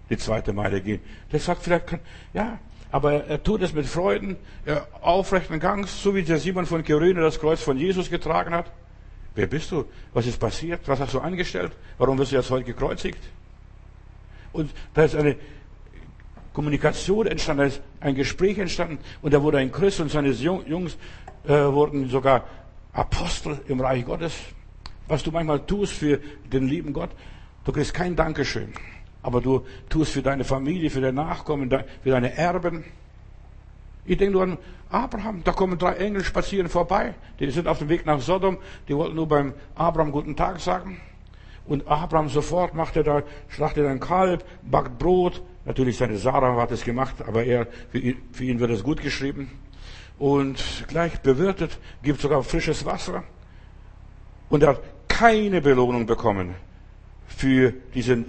die 0.08 0.16
zweite 0.16 0.54
Meile 0.54 0.80
gehen. 0.80 1.00
Der 1.30 1.40
sagt 1.40 1.62
vielleicht, 1.62 1.98
ja, 2.32 2.58
aber 2.90 3.24
er, 3.24 3.42
tut 3.42 3.62
es 3.62 3.72
mit 3.72 3.86
Freuden, 3.86 4.36
aufrechten 5.00 5.60
Gangs, 5.60 6.02
so 6.02 6.14
wie 6.14 6.22
der 6.22 6.38
Simon 6.38 6.66
von 6.66 6.82
Kyrene 6.82 7.20
das 7.20 7.38
Kreuz 7.38 7.62
von 7.62 7.78
Jesus 7.78 8.10
getragen 8.10 8.54
hat. 8.54 8.70
Wer 9.34 9.46
bist 9.46 9.70
du? 9.70 9.84
Was 10.12 10.26
ist 10.26 10.38
passiert? 10.40 10.80
Was 10.86 11.00
hast 11.00 11.14
du 11.14 11.20
angestellt? 11.20 11.72
Warum 11.98 12.18
wirst 12.18 12.32
du 12.32 12.36
jetzt 12.36 12.50
heute 12.50 12.64
gekreuzigt? 12.64 13.20
Und 14.52 14.70
da 14.94 15.04
ist 15.04 15.14
eine 15.14 15.36
Kommunikation 16.52 17.26
entstanden, 17.26 17.60
da 17.60 17.66
ist 17.68 17.80
ein 18.00 18.14
Gespräch 18.16 18.58
entstanden 18.58 18.98
und 19.22 19.32
da 19.32 19.42
wurde 19.42 19.58
ein 19.58 19.70
Christ 19.70 20.00
und 20.00 20.10
seine 20.10 20.30
Jungs 20.30 20.96
äh, 21.46 21.52
wurden 21.52 22.08
sogar 22.08 22.44
Apostel 22.92 23.60
im 23.68 23.80
Reich 23.80 24.04
Gottes. 24.04 24.34
Was 25.06 25.22
du 25.22 25.30
manchmal 25.30 25.64
tust 25.64 25.92
für 25.92 26.18
den 26.52 26.66
lieben 26.66 26.92
Gott, 26.92 27.10
du 27.64 27.72
kriegst 27.72 27.94
kein 27.94 28.16
Dankeschön, 28.16 28.72
aber 29.22 29.40
du 29.40 29.64
tust 29.88 30.12
für 30.12 30.22
deine 30.22 30.44
Familie, 30.44 30.90
für 30.90 31.00
deine 31.00 31.14
Nachkommen, 31.14 31.70
für 32.02 32.10
deine 32.10 32.36
Erben. 32.36 32.84
Ich 34.04 34.16
denke 34.16 34.32
nur 34.32 34.42
an 34.42 34.58
Abraham, 34.90 35.42
da 35.44 35.52
kommen 35.52 35.78
drei 35.78 35.94
Engel 35.94 36.24
spazieren 36.24 36.68
vorbei, 36.68 37.14
die 37.38 37.50
sind 37.50 37.68
auf 37.68 37.78
dem 37.78 37.88
Weg 37.88 38.06
nach 38.06 38.20
Sodom, 38.20 38.58
die 38.88 38.96
wollten 38.96 39.14
nur 39.14 39.28
beim 39.28 39.54
Abraham 39.74 40.10
guten 40.10 40.36
Tag 40.36 40.60
sagen. 40.60 41.00
Und 41.66 41.86
Abraham 41.86 42.28
sofort 42.28 42.74
macht 42.74 42.96
er 42.96 43.04
da, 43.04 43.22
schlachtet 43.48 43.86
ein 43.86 44.00
Kalb, 44.00 44.44
backt 44.62 44.98
Brot. 44.98 45.42
Natürlich 45.64 45.98
seine 45.98 46.16
Sarah 46.16 46.56
hat 46.56 46.72
es 46.72 46.82
gemacht, 46.82 47.16
aber 47.24 47.44
er, 47.44 47.68
für 47.90 47.98
ihn, 47.98 48.16
für 48.32 48.44
ihn 48.44 48.58
wird 48.58 48.72
es 48.72 48.82
gut 48.82 49.00
geschrieben. 49.00 49.52
Und 50.18 50.84
gleich 50.88 51.20
bewirtet, 51.20 51.78
gibt 52.02 52.20
sogar 52.20 52.42
frisches 52.42 52.84
Wasser. 52.84 53.22
Und 54.48 54.64
er 54.64 54.70
hat 54.70 54.82
keine 55.06 55.60
Belohnung 55.60 56.06
bekommen 56.06 56.54
für 57.28 57.72
diesen, 57.94 58.26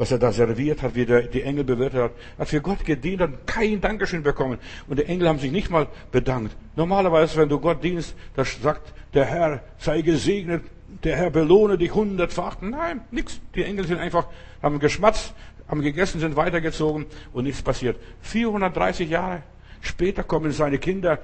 was 0.00 0.10
er 0.10 0.18
da 0.18 0.32
serviert 0.32 0.80
hat, 0.80 0.94
wie 0.94 1.04
der, 1.04 1.24
die 1.24 1.42
Engel 1.42 1.62
bewirtet 1.62 2.00
hat. 2.00 2.12
Hat 2.38 2.48
für 2.48 2.62
Gott 2.62 2.86
gedient 2.86 3.20
und 3.20 3.46
kein 3.46 3.82
Dankeschön 3.82 4.22
bekommen. 4.22 4.58
Und 4.88 4.98
die 4.98 5.04
Engel 5.04 5.28
haben 5.28 5.38
sich 5.38 5.52
nicht 5.52 5.68
mal 5.68 5.88
bedankt. 6.10 6.56
Normalerweise, 6.74 7.36
wenn 7.36 7.50
du 7.50 7.60
Gott 7.60 7.84
dienst, 7.84 8.14
da 8.34 8.42
sagt 8.46 8.94
der 9.12 9.26
Herr, 9.26 9.62
sei 9.76 10.00
gesegnet, 10.00 10.62
der 11.04 11.16
Herr 11.16 11.28
belohne 11.28 11.76
dich 11.76 11.94
hundertfach. 11.94 12.62
Nein, 12.62 13.02
nix. 13.10 13.42
Die 13.54 13.62
Engel 13.62 13.86
sind 13.86 13.98
einfach, 13.98 14.26
haben 14.62 14.78
geschmatzt, 14.78 15.34
haben 15.68 15.82
gegessen, 15.82 16.18
sind 16.18 16.34
weitergezogen 16.34 17.04
und 17.34 17.44
nichts 17.44 17.60
passiert. 17.60 17.98
430 18.22 19.10
Jahre 19.10 19.42
später 19.82 20.22
kommen 20.22 20.52
seine 20.52 20.78
Kinder, 20.78 21.18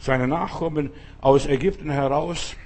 seine 0.00 0.28
Nachkommen 0.28 0.90
aus 1.22 1.46
Ägypten 1.46 1.88
heraus 1.88 2.56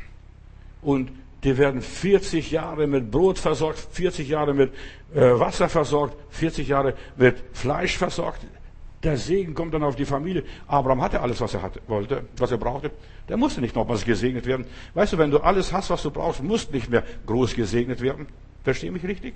und 0.82 1.12
die 1.44 1.58
werden 1.58 1.82
40 1.82 2.50
Jahre 2.50 2.86
mit 2.86 3.10
Brot 3.10 3.38
versorgt, 3.38 3.78
40 3.78 4.28
Jahre 4.28 4.54
mit 4.54 4.72
äh, 5.14 5.20
Wasser 5.20 5.68
versorgt, 5.68 6.16
40 6.30 6.68
Jahre 6.68 6.94
mit 7.16 7.42
Fleisch 7.52 7.96
versorgt. 7.98 8.46
Der 9.02 9.16
Segen 9.16 9.54
kommt 9.54 9.74
dann 9.74 9.82
auf 9.82 9.96
die 9.96 10.04
Familie. 10.04 10.44
Abraham 10.68 11.02
hatte 11.02 11.20
alles, 11.20 11.40
was 11.40 11.54
er 11.54 11.62
hatte, 11.62 11.80
wollte, 11.88 12.24
was 12.36 12.52
er 12.52 12.58
brauchte. 12.58 12.92
Der 13.28 13.36
musste 13.36 13.60
nicht 13.60 13.74
nochmals 13.74 14.04
gesegnet 14.04 14.46
werden. 14.46 14.64
Weißt 14.94 15.12
du, 15.12 15.18
wenn 15.18 15.32
du 15.32 15.38
alles 15.38 15.72
hast, 15.72 15.90
was 15.90 16.02
du 16.02 16.12
brauchst, 16.12 16.40
musst 16.42 16.72
nicht 16.72 16.88
mehr 16.88 17.02
groß 17.26 17.54
gesegnet 17.54 18.00
werden. 18.00 18.28
Versteh 18.62 18.90
mich 18.90 19.02
richtig? 19.02 19.34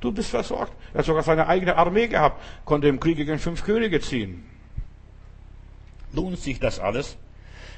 Du 0.00 0.12
bist 0.12 0.28
versorgt. 0.28 0.74
Er 0.92 0.98
hat 0.98 1.06
sogar 1.06 1.22
seine 1.22 1.46
eigene 1.46 1.76
Armee 1.76 2.08
gehabt, 2.08 2.42
konnte 2.66 2.88
im 2.88 3.00
Krieg 3.00 3.16
gegen 3.16 3.38
fünf 3.38 3.64
Könige 3.64 4.00
ziehen. 4.00 4.44
Lohnt 6.12 6.38
sich 6.38 6.60
das 6.60 6.78
alles? 6.78 7.16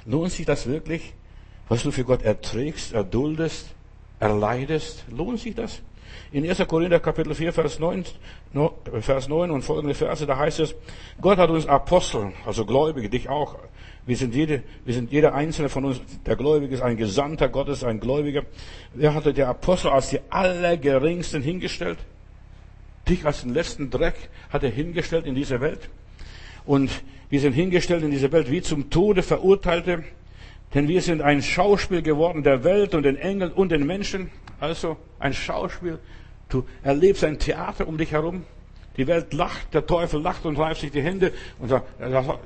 Lohnt 0.06 0.32
sich 0.32 0.44
das 0.44 0.66
wirklich, 0.66 1.14
was 1.68 1.82
du 1.82 1.90
für 1.90 2.04
Gott 2.04 2.22
erträgst, 2.22 2.92
erduldest, 2.92 3.74
erleidest? 4.20 5.04
Lohnt 5.10 5.40
sich 5.40 5.54
das? 5.54 5.82
In 6.32 6.48
1. 6.48 6.66
Korinther 6.66 7.00
Kapitel 7.00 7.34
4, 7.34 7.52
Vers 7.52 7.78
9, 7.78 8.04
Vers 9.00 9.28
9 9.28 9.50
und 9.50 9.62
folgende 9.62 9.94
Verse, 9.94 10.26
da 10.26 10.36
heißt 10.36 10.60
es, 10.60 10.74
Gott 11.20 11.38
hat 11.38 11.50
uns 11.50 11.66
Apostel, 11.66 12.32
also 12.44 12.64
Gläubige, 12.64 13.08
dich 13.08 13.28
auch, 13.28 13.56
wir 14.06 14.16
sind 14.16 14.34
jede, 14.34 14.62
wir 14.84 14.94
sind 14.94 15.10
jeder 15.10 15.34
einzelne 15.34 15.68
von 15.68 15.84
uns, 15.84 16.00
der 16.24 16.36
Gläubige 16.36 16.74
ist 16.74 16.80
ein 16.80 16.96
Gesandter 16.96 17.48
Gottes, 17.48 17.82
ein 17.82 17.98
Gläubiger. 17.98 18.44
Wer 18.94 19.14
hatte 19.14 19.34
der 19.34 19.48
Apostel 19.48 19.88
als 19.88 20.10
die 20.10 20.20
allergeringsten 20.30 21.42
hingestellt? 21.42 21.98
Dich 23.08 23.24
als 23.26 23.42
den 23.42 23.52
letzten 23.52 23.90
Dreck 23.90 24.14
hat 24.50 24.62
er 24.62 24.70
hingestellt 24.70 25.26
in 25.26 25.34
dieser 25.34 25.60
Welt. 25.60 25.88
Und 26.64 26.90
wir 27.30 27.40
sind 27.40 27.52
hingestellt 27.52 28.04
in 28.04 28.12
dieser 28.12 28.30
Welt 28.30 28.48
wie 28.48 28.62
zum 28.62 28.90
Tode 28.90 29.24
Verurteilte, 29.24 30.04
denn 30.74 30.88
wir 30.88 31.02
sind 31.02 31.22
ein 31.22 31.42
Schauspiel 31.42 32.02
geworden 32.02 32.42
der 32.42 32.64
Welt 32.64 32.94
und 32.94 33.04
den 33.04 33.16
Engeln 33.16 33.52
und 33.52 33.70
den 33.70 33.86
Menschen. 33.86 34.30
Also 34.60 34.96
ein 35.18 35.32
Schauspiel. 35.32 35.98
Du 36.48 36.64
erlebst 36.82 37.24
ein 37.24 37.38
Theater 37.38 37.86
um 37.86 37.98
dich 37.98 38.12
herum. 38.12 38.44
Die 38.96 39.06
Welt 39.06 39.34
lacht, 39.34 39.74
der 39.74 39.86
Teufel 39.86 40.20
lacht 40.20 40.46
und 40.46 40.58
reibt 40.58 40.80
sich 40.80 40.90
die 40.90 41.02
Hände 41.02 41.32
und 41.58 41.68
sagt, 41.68 41.86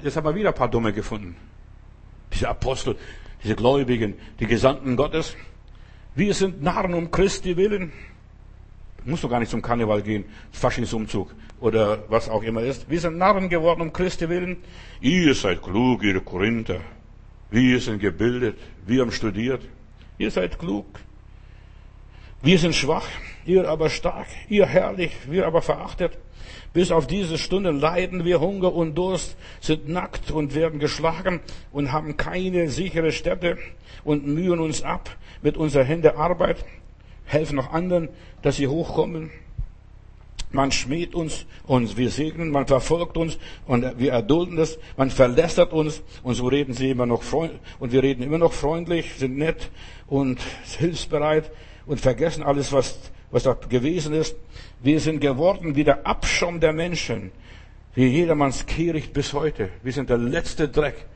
jetzt 0.03 0.17
haben 0.17 0.25
wir 0.25 0.35
wieder 0.35 0.49
ein 0.49 0.55
paar 0.55 0.71
Dumme 0.71 0.93
gefunden. 0.93 1.37
Diese 2.33 2.49
Apostel, 2.49 2.97
diese 3.43 3.55
Gläubigen, 3.55 4.15
die 4.41 4.47
Gesandten 4.47 4.97
Gottes. 4.97 5.37
Wir 6.15 6.35
sind 6.35 6.63
Narren 6.63 6.95
um 6.95 7.11
Christi 7.11 7.57
willen. 7.57 7.93
Du 9.05 9.11
musst 9.11 9.25
doch 9.25 9.31
gar 9.31 9.39
nicht 9.39 9.51
zum 9.51 9.63
Karneval 9.63 10.03
gehen, 10.03 10.25
Faschingsumzug 10.51 11.33
oder 11.61 12.05
was 12.09 12.29
auch 12.29 12.43
immer 12.43 12.63
ist. 12.63 12.91
Wir 12.91 13.01
sind 13.01 13.17
Narren 13.17 13.49
geworden 13.49 13.81
um 13.81 13.93
Christi 13.93 14.29
willen. 14.29 14.59
Ihr 15.01 15.35
seid 15.35 15.63
klug, 15.63 16.03
ihr 16.03 16.21
Korinther. 16.21 16.81
Wir 17.51 17.81
sind 17.81 17.99
gebildet, 17.99 18.57
wir 18.87 19.01
haben 19.03 19.13
studiert. 19.13 19.63
Ihr 20.19 20.31
seid 20.31 20.59
klug. 20.59 20.87
Wir 22.43 22.59
sind 22.59 22.75
schwach, 22.75 23.07
ihr 23.45 23.69
aber 23.69 23.91
stark, 23.91 24.27
ihr 24.49 24.67
herrlich, 24.67 25.13
wir 25.29 25.47
aber 25.47 25.61
verachtet. 25.61 26.17
Bis 26.73 26.93
auf 26.93 27.07
diese 27.07 27.37
Stunde 27.37 27.71
leiden 27.71 28.25
wir 28.25 28.41
Hunger 28.41 28.73
und 28.73 28.95
Durst, 28.95 29.37
sind 29.61 29.89
nackt 29.89 30.31
und 30.31 30.55
werden 30.55 30.79
geschlagen 30.79 31.41
und 31.73 31.93
haben 31.93 32.17
keine 32.17 32.69
sichere 32.69 33.11
Stätte 33.11 33.59
und 34.05 34.27
mühen 34.27 34.61
uns 34.61 34.83
ab 34.83 35.17
mit 35.43 35.57
unserer 35.57 35.85
Hände 35.85 36.17
Arbeit, 36.17 36.65
helfen 37.25 37.57
noch 37.57 37.73
anderen, 37.73 38.09
dass 38.43 38.57
sie 38.57 38.69
hochkommen. 38.69 39.31
Man 40.53 40.73
schmäht 40.73 41.15
uns 41.15 41.47
und 41.67 41.97
wir 41.97 42.11
segnen, 42.11 42.51
man 42.51 42.67
verfolgt 42.67 43.17
uns 43.17 43.39
und 43.67 43.99
wir 43.99 44.13
erdulden 44.13 44.59
es, 44.59 44.79
man 44.97 45.11
verlästert 45.11 45.73
uns 45.73 46.03
und 46.25 46.35
so 46.35 46.49
reden 46.49 46.75
sie 46.75 46.91
immer 46.91 47.07
noch 47.07 47.23
freundlich 47.23 47.61
und 47.79 47.93
wir 47.93 48.03
reden 48.03 48.23
immer 48.23 48.39
noch 48.39 48.53
freundlich, 48.53 49.15
sind 49.17 49.39
nett 49.39 49.71
und 50.09 50.41
hilfsbereit 50.79 51.53
und 51.87 52.01
vergessen 52.01 52.43
alles, 52.43 52.73
was, 52.73 52.99
was 53.31 53.45
da 53.45 53.53
gewesen 53.53 54.13
ist. 54.13 54.35
Wir 54.83 54.99
sind 54.99 55.21
geworden 55.21 55.77
wie 55.77 55.85
der 55.85 56.05
Abschaum 56.05 56.59
der 56.59 56.73
Menschen, 56.73 57.31
wie 57.95 58.07
jedermanns 58.07 58.67
Kehricht 58.67 59.13
bis 59.13 59.33
heute. 59.33 59.69
Wir 59.85 59.93
sind 59.93 60.11
der 60.11 60.19
letzte 60.19 60.69
Dreck. 60.69 61.07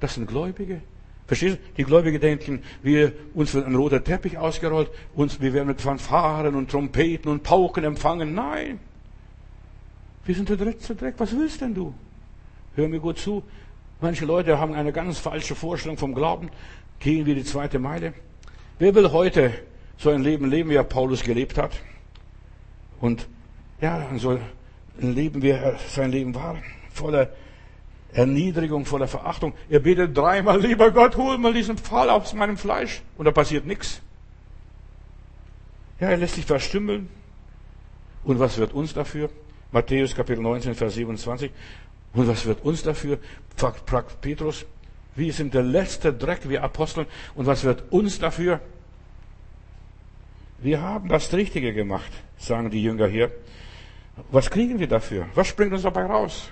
Das 0.00 0.14
sind 0.14 0.26
Gläubige. 0.26 0.80
Verstehst 1.26 1.56
du? 1.56 1.60
Die 1.76 1.84
Gläubige 1.84 2.18
denken, 2.18 2.62
wir, 2.82 3.12
uns 3.34 3.54
wird 3.54 3.66
ein 3.66 3.74
roter 3.74 4.02
Teppich 4.02 4.38
ausgerollt, 4.38 4.90
uns, 5.14 5.40
wir 5.40 5.52
werden 5.52 5.68
mit 5.68 5.80
Fanfaren 5.80 6.54
und 6.54 6.70
Trompeten 6.70 7.30
und 7.30 7.42
Pauken 7.42 7.84
empfangen. 7.84 8.34
Nein. 8.34 8.80
Wir 10.24 10.34
sind 10.34 10.48
der 10.48 10.56
letzte 10.56 10.94
Dreck. 10.94 11.14
Was 11.18 11.36
willst 11.36 11.60
denn 11.60 11.74
du? 11.74 11.94
Hör 12.74 12.88
mir 12.88 13.00
gut 13.00 13.18
zu. 13.18 13.42
Manche 14.00 14.24
Leute 14.24 14.58
haben 14.58 14.74
eine 14.74 14.92
ganz 14.92 15.18
falsche 15.18 15.54
Vorstellung 15.54 15.96
vom 15.96 16.14
Glauben. 16.14 16.50
Gehen 16.98 17.26
wir 17.26 17.34
die 17.34 17.44
zweite 17.44 17.78
Meile. 17.78 18.14
Wer 18.78 18.94
will 18.94 19.12
heute 19.12 19.52
so 19.96 20.10
ein 20.10 20.22
Leben 20.22 20.50
leben, 20.50 20.70
wie 20.70 20.74
er 20.74 20.84
Paulus 20.84 21.22
gelebt 21.22 21.58
hat. 21.58 21.72
Und 23.00 23.28
ja, 23.80 24.08
so 24.16 24.38
ein 25.00 25.14
Leben, 25.14 25.42
wie 25.42 25.50
er 25.50 25.76
sein 25.88 26.10
Leben 26.10 26.34
war, 26.34 26.56
voller 26.92 27.30
Erniedrigung, 28.12 28.84
voller 28.84 29.08
Verachtung. 29.08 29.54
Er 29.70 29.80
betet 29.80 30.16
dreimal, 30.16 30.60
lieber 30.60 30.90
Gott, 30.90 31.16
hol 31.16 31.38
mal 31.38 31.54
diesen 31.54 31.78
Pfahl 31.78 32.10
aus 32.10 32.34
meinem 32.34 32.56
Fleisch. 32.56 33.02
Und 33.16 33.24
da 33.24 33.30
passiert 33.30 33.66
nichts. 33.66 34.02
Ja, 35.98 36.10
er 36.10 36.18
lässt 36.18 36.34
sich 36.34 36.44
verstümmeln. 36.44 37.08
Und 38.24 38.38
was 38.38 38.58
wird 38.58 38.72
uns 38.74 38.92
dafür? 38.92 39.30
Matthäus 39.70 40.14
Kapitel 40.14 40.42
19, 40.42 40.74
Vers 40.74 40.94
27. 40.94 41.50
Und 42.12 42.28
was 42.28 42.44
wird 42.44 42.62
uns 42.64 42.82
dafür? 42.82 43.18
fragt 43.56 44.20
Petrus. 44.20 44.66
Wir 45.14 45.32
sind 45.32 45.54
der 45.54 45.62
letzte 45.62 46.12
Dreck, 46.12 46.48
wir 46.48 46.62
Aposteln. 46.62 47.06
Und 47.34 47.46
was 47.46 47.64
wird 47.64 47.90
uns 47.90 48.18
dafür? 48.18 48.60
Wir 50.58 50.80
haben 50.80 51.08
das 51.08 51.32
Richtige 51.32 51.72
gemacht, 51.72 52.12
sagen 52.38 52.70
die 52.70 52.82
Jünger 52.82 53.06
hier. 53.06 53.32
Was 54.30 54.50
kriegen 54.50 54.78
wir 54.78 54.86
dafür? 54.86 55.26
Was 55.34 55.48
springt 55.48 55.72
uns 55.72 55.82
dabei 55.82 56.04
raus? 56.04 56.50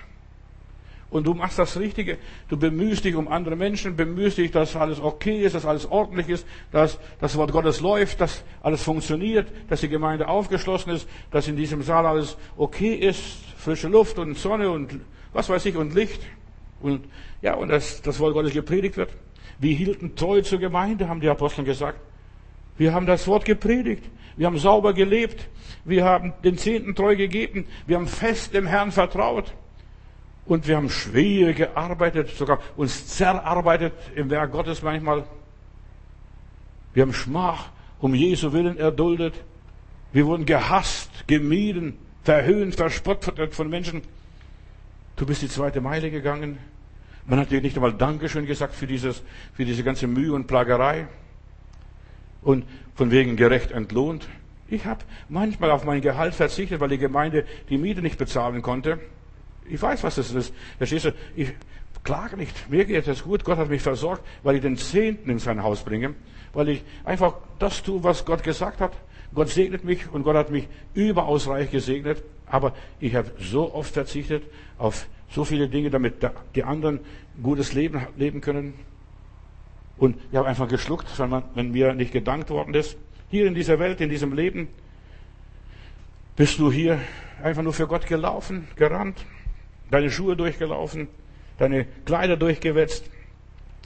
Und 1.11 1.27
du 1.27 1.33
machst 1.33 1.59
das 1.59 1.77
Richtige. 1.77 2.17
Du 2.47 2.57
bemühst 2.57 3.03
dich 3.03 3.15
um 3.15 3.27
andere 3.27 3.55
Menschen, 3.55 3.95
bemühst 3.95 4.37
dich, 4.37 4.49
dass 4.49 4.75
alles 4.75 4.99
okay 4.99 5.43
ist, 5.43 5.53
dass 5.53 5.65
alles 5.65 5.85
ordentlich 5.85 6.29
ist, 6.29 6.47
dass 6.71 6.97
das 7.19 7.37
Wort 7.37 7.51
Gottes 7.51 7.81
läuft, 7.81 8.21
dass 8.21 8.43
alles 8.63 8.81
funktioniert, 8.81 9.51
dass 9.69 9.81
die 9.81 9.89
Gemeinde 9.89 10.27
aufgeschlossen 10.27 10.93
ist, 10.93 11.07
dass 11.29 11.47
in 11.47 11.57
diesem 11.57 11.83
Saal 11.83 12.05
alles 12.05 12.37
okay 12.57 12.95
ist, 12.95 13.21
frische 13.57 13.89
Luft 13.89 14.17
und 14.17 14.37
Sonne 14.37 14.71
und 14.71 15.01
was 15.33 15.49
weiß 15.49 15.65
ich 15.65 15.75
und 15.75 15.93
Licht 15.93 16.21
und 16.81 17.05
ja 17.41 17.55
und 17.55 17.69
dass 17.69 18.01
das 18.01 18.19
Wort 18.19 18.33
Gottes 18.33 18.53
gepredigt 18.53 18.97
wird. 18.97 19.11
Wir 19.59 19.75
hielten 19.75 20.15
treu 20.15 20.41
zur 20.41 20.59
Gemeinde, 20.59 21.07
haben 21.07 21.19
die 21.19 21.29
Apostel 21.29 21.65
gesagt. 21.65 21.99
Wir 22.77 22.93
haben 22.93 23.05
das 23.05 23.27
Wort 23.27 23.45
gepredigt. 23.45 24.03
Wir 24.37 24.47
haben 24.47 24.57
sauber 24.57 24.93
gelebt. 24.93 25.49
Wir 25.83 26.05
haben 26.05 26.33
den 26.43 26.57
Zehnten 26.57 26.95
treu 26.95 27.15
gegeben. 27.15 27.67
Wir 27.85 27.97
haben 27.97 28.07
fest 28.07 28.53
dem 28.53 28.65
Herrn 28.65 28.91
vertraut. 28.91 29.53
Und 30.45 30.67
wir 30.67 30.75
haben 30.75 30.89
schwer 30.89 31.53
gearbeitet, 31.53 32.29
sogar 32.35 32.59
uns 32.75 33.07
zerarbeitet 33.07 33.93
im 34.15 34.29
Werk 34.29 34.51
Gottes 34.51 34.81
manchmal. 34.81 35.23
Wir 36.93 37.03
haben 37.03 37.13
Schmach 37.13 37.69
um 37.99 38.15
Jesu 38.15 38.51
Willen 38.51 38.77
erduldet. 38.77 39.35
Wir 40.11 40.25
wurden 40.25 40.45
gehasst, 40.45 41.09
gemieden, 41.27 41.97
verhöhnt, 42.23 42.75
verspottet 42.75 43.53
von 43.53 43.69
Menschen. 43.69 44.01
Du 45.15 45.25
bist 45.25 45.41
die 45.41 45.47
zweite 45.47 45.79
Meile 45.79 46.09
gegangen. 46.11 46.57
Man 47.27 47.39
hat 47.39 47.51
dir 47.51 47.61
nicht 47.61 47.75
einmal 47.77 47.93
Dankeschön 47.93 48.45
gesagt 48.45 48.73
für 48.73 48.87
dieses, 48.87 49.21
für 49.53 49.63
diese 49.63 49.83
ganze 49.83 50.07
Mühe 50.07 50.33
und 50.33 50.47
Plagerei. 50.47 51.07
Und 52.41 52.65
von 52.95 53.11
wegen 53.11 53.35
gerecht 53.35 53.71
entlohnt. 53.71 54.27
Ich 54.67 54.85
habe 54.85 55.01
manchmal 55.29 55.69
auf 55.69 55.85
mein 55.85 56.01
Gehalt 56.01 56.33
verzichtet, 56.33 56.79
weil 56.79 56.89
die 56.89 56.97
Gemeinde 56.97 57.45
die 57.69 57.77
Miete 57.77 58.01
nicht 58.01 58.17
bezahlen 58.17 58.61
konnte. 58.61 58.99
Ich 59.71 59.81
weiß, 59.81 60.03
was 60.03 60.15
das 60.15 60.33
ist. 60.33 60.53
Verstehst 60.77 61.05
du? 61.05 61.13
Ich 61.33 61.53
klage 62.03 62.35
nicht. 62.35 62.69
Mir 62.69 62.83
geht 62.83 63.07
es 63.07 63.23
gut. 63.23 63.45
Gott 63.45 63.57
hat 63.57 63.69
mich 63.69 63.81
versorgt, 63.81 64.21
weil 64.43 64.55
ich 64.55 64.61
den 64.61 64.75
Zehnten 64.75 65.29
in 65.29 65.39
sein 65.39 65.63
Haus 65.63 65.83
bringe. 65.83 66.13
Weil 66.53 66.69
ich 66.69 66.83
einfach 67.05 67.35
das 67.57 67.81
tue, 67.81 68.03
was 68.03 68.25
Gott 68.25 68.43
gesagt 68.43 68.81
hat. 68.81 68.91
Gott 69.33 69.47
segnet 69.47 69.85
mich 69.85 70.11
und 70.11 70.23
Gott 70.23 70.35
hat 70.35 70.51
mich 70.51 70.67
überaus 70.93 71.47
reich 71.47 71.71
gesegnet. 71.71 72.21
Aber 72.45 72.73
ich 72.99 73.15
habe 73.15 73.31
so 73.39 73.73
oft 73.73 73.93
verzichtet 73.93 74.43
auf 74.77 75.07
so 75.29 75.45
viele 75.45 75.69
Dinge, 75.69 75.89
damit 75.89 76.15
die 76.55 76.65
anderen 76.65 76.99
gutes 77.41 77.71
Leben 77.71 78.05
leben 78.17 78.41
können. 78.41 78.73
Und 79.95 80.17
ich 80.31 80.37
habe 80.37 80.49
einfach 80.49 80.67
geschluckt, 80.67 81.07
wenn, 81.17 81.29
man, 81.29 81.43
wenn 81.55 81.71
mir 81.71 81.93
nicht 81.93 82.11
gedankt 82.11 82.49
worden 82.49 82.73
ist. 82.73 82.97
Hier 83.29 83.47
in 83.47 83.55
dieser 83.55 83.79
Welt, 83.79 84.01
in 84.01 84.09
diesem 84.09 84.33
Leben, 84.33 84.67
bist 86.35 86.59
du 86.59 86.69
hier 86.69 86.99
einfach 87.41 87.63
nur 87.63 87.71
für 87.71 87.87
Gott 87.87 88.05
gelaufen, 88.05 88.67
gerannt 88.75 89.23
deine 89.91 90.09
Schuhe 90.09 90.35
durchgelaufen, 90.35 91.07
deine 91.59 91.85
Kleider 92.05 92.37
durchgewetzt, 92.37 93.09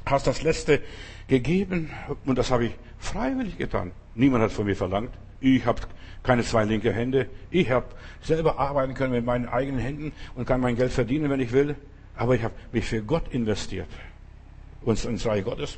hast 0.06 0.28
das 0.28 0.44
Letzte 0.44 0.82
gegeben 1.28 1.90
und 2.26 2.38
das 2.38 2.52
habe 2.52 2.68
ich 2.68 2.72
freiwillig 3.00 3.58
getan. 3.58 3.92
Niemand 4.14 4.44
hat 4.44 4.52
von 4.52 4.66
mir 4.66 4.76
verlangt. 4.76 5.12
Ich 5.42 5.66
habe 5.66 5.82
keine 6.24 6.44
zwei 6.44 6.64
linke 6.64 6.94
Hände. 6.94 7.28
Ich 7.52 7.70
habe 7.70 7.88
selber 8.22 8.58
arbeiten 8.60 8.94
können 8.94 9.14
mit 9.14 9.26
meinen 9.26 9.48
eigenen 9.48 9.80
Händen 9.80 10.14
und 10.36 10.46
kann 10.46 10.62
mein 10.62 10.76
Geld 10.76 10.92
verdienen, 10.92 11.30
wenn 11.30 11.40
ich 11.40 11.52
will. 11.52 11.76
Aber 12.16 12.36
ich 12.36 12.44
habe 12.44 12.54
mich 12.72 12.86
für 12.86 13.02
Gott 13.04 13.28
investiert 13.34 13.88
und 14.82 15.04
ins 15.04 15.26
Reich 15.26 15.44
Gottes. 15.44 15.78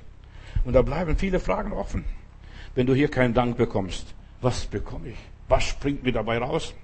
Und 0.66 0.74
da 0.74 0.82
bleiben 0.82 1.18
viele 1.18 1.40
Fragen 1.40 1.72
offen. 1.72 2.06
Wenn 2.76 2.86
du 2.86 2.94
hier 2.94 3.10
keinen 3.10 3.34
Dank 3.34 3.58
bekommst, 3.58 4.14
was 4.42 4.66
bekomme 4.66 5.10
ich? 5.10 5.18
Was 5.48 5.64
springt 5.64 6.04
mir 6.04 6.12
dabei 6.12 6.38
raus? 6.38 6.76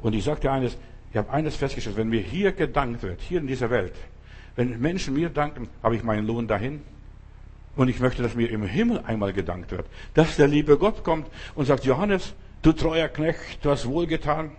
Und 0.00 0.14
ich 0.14 0.24
dir 0.24 0.52
eines, 0.52 0.76
ich 1.14 1.18
habe 1.18 1.30
eines 1.30 1.54
festgestellt, 1.54 1.96
wenn 1.96 2.08
mir 2.08 2.22
hier 2.22 2.50
gedankt 2.50 3.04
wird, 3.04 3.20
hier 3.20 3.38
in 3.38 3.46
dieser 3.46 3.70
Welt, 3.70 3.94
wenn 4.56 4.80
Menschen 4.80 5.14
mir 5.14 5.28
danken, 5.28 5.68
habe 5.80 5.94
ich 5.94 6.02
meinen 6.02 6.26
Lohn 6.26 6.48
dahin. 6.48 6.82
Und 7.76 7.86
ich 7.86 8.00
möchte, 8.00 8.20
dass 8.20 8.34
mir 8.34 8.50
im 8.50 8.64
Himmel 8.64 9.00
einmal 9.06 9.32
gedankt 9.32 9.70
wird. 9.70 9.86
Dass 10.14 10.34
der 10.34 10.48
liebe 10.48 10.76
Gott 10.76 11.04
kommt 11.04 11.28
und 11.54 11.66
sagt, 11.66 11.84
Johannes, 11.84 12.34
du 12.62 12.72
treuer 12.72 13.06
Knecht, 13.06 13.64
du 13.64 13.70
hast 13.70 13.86
wohlgetan. 13.86 14.50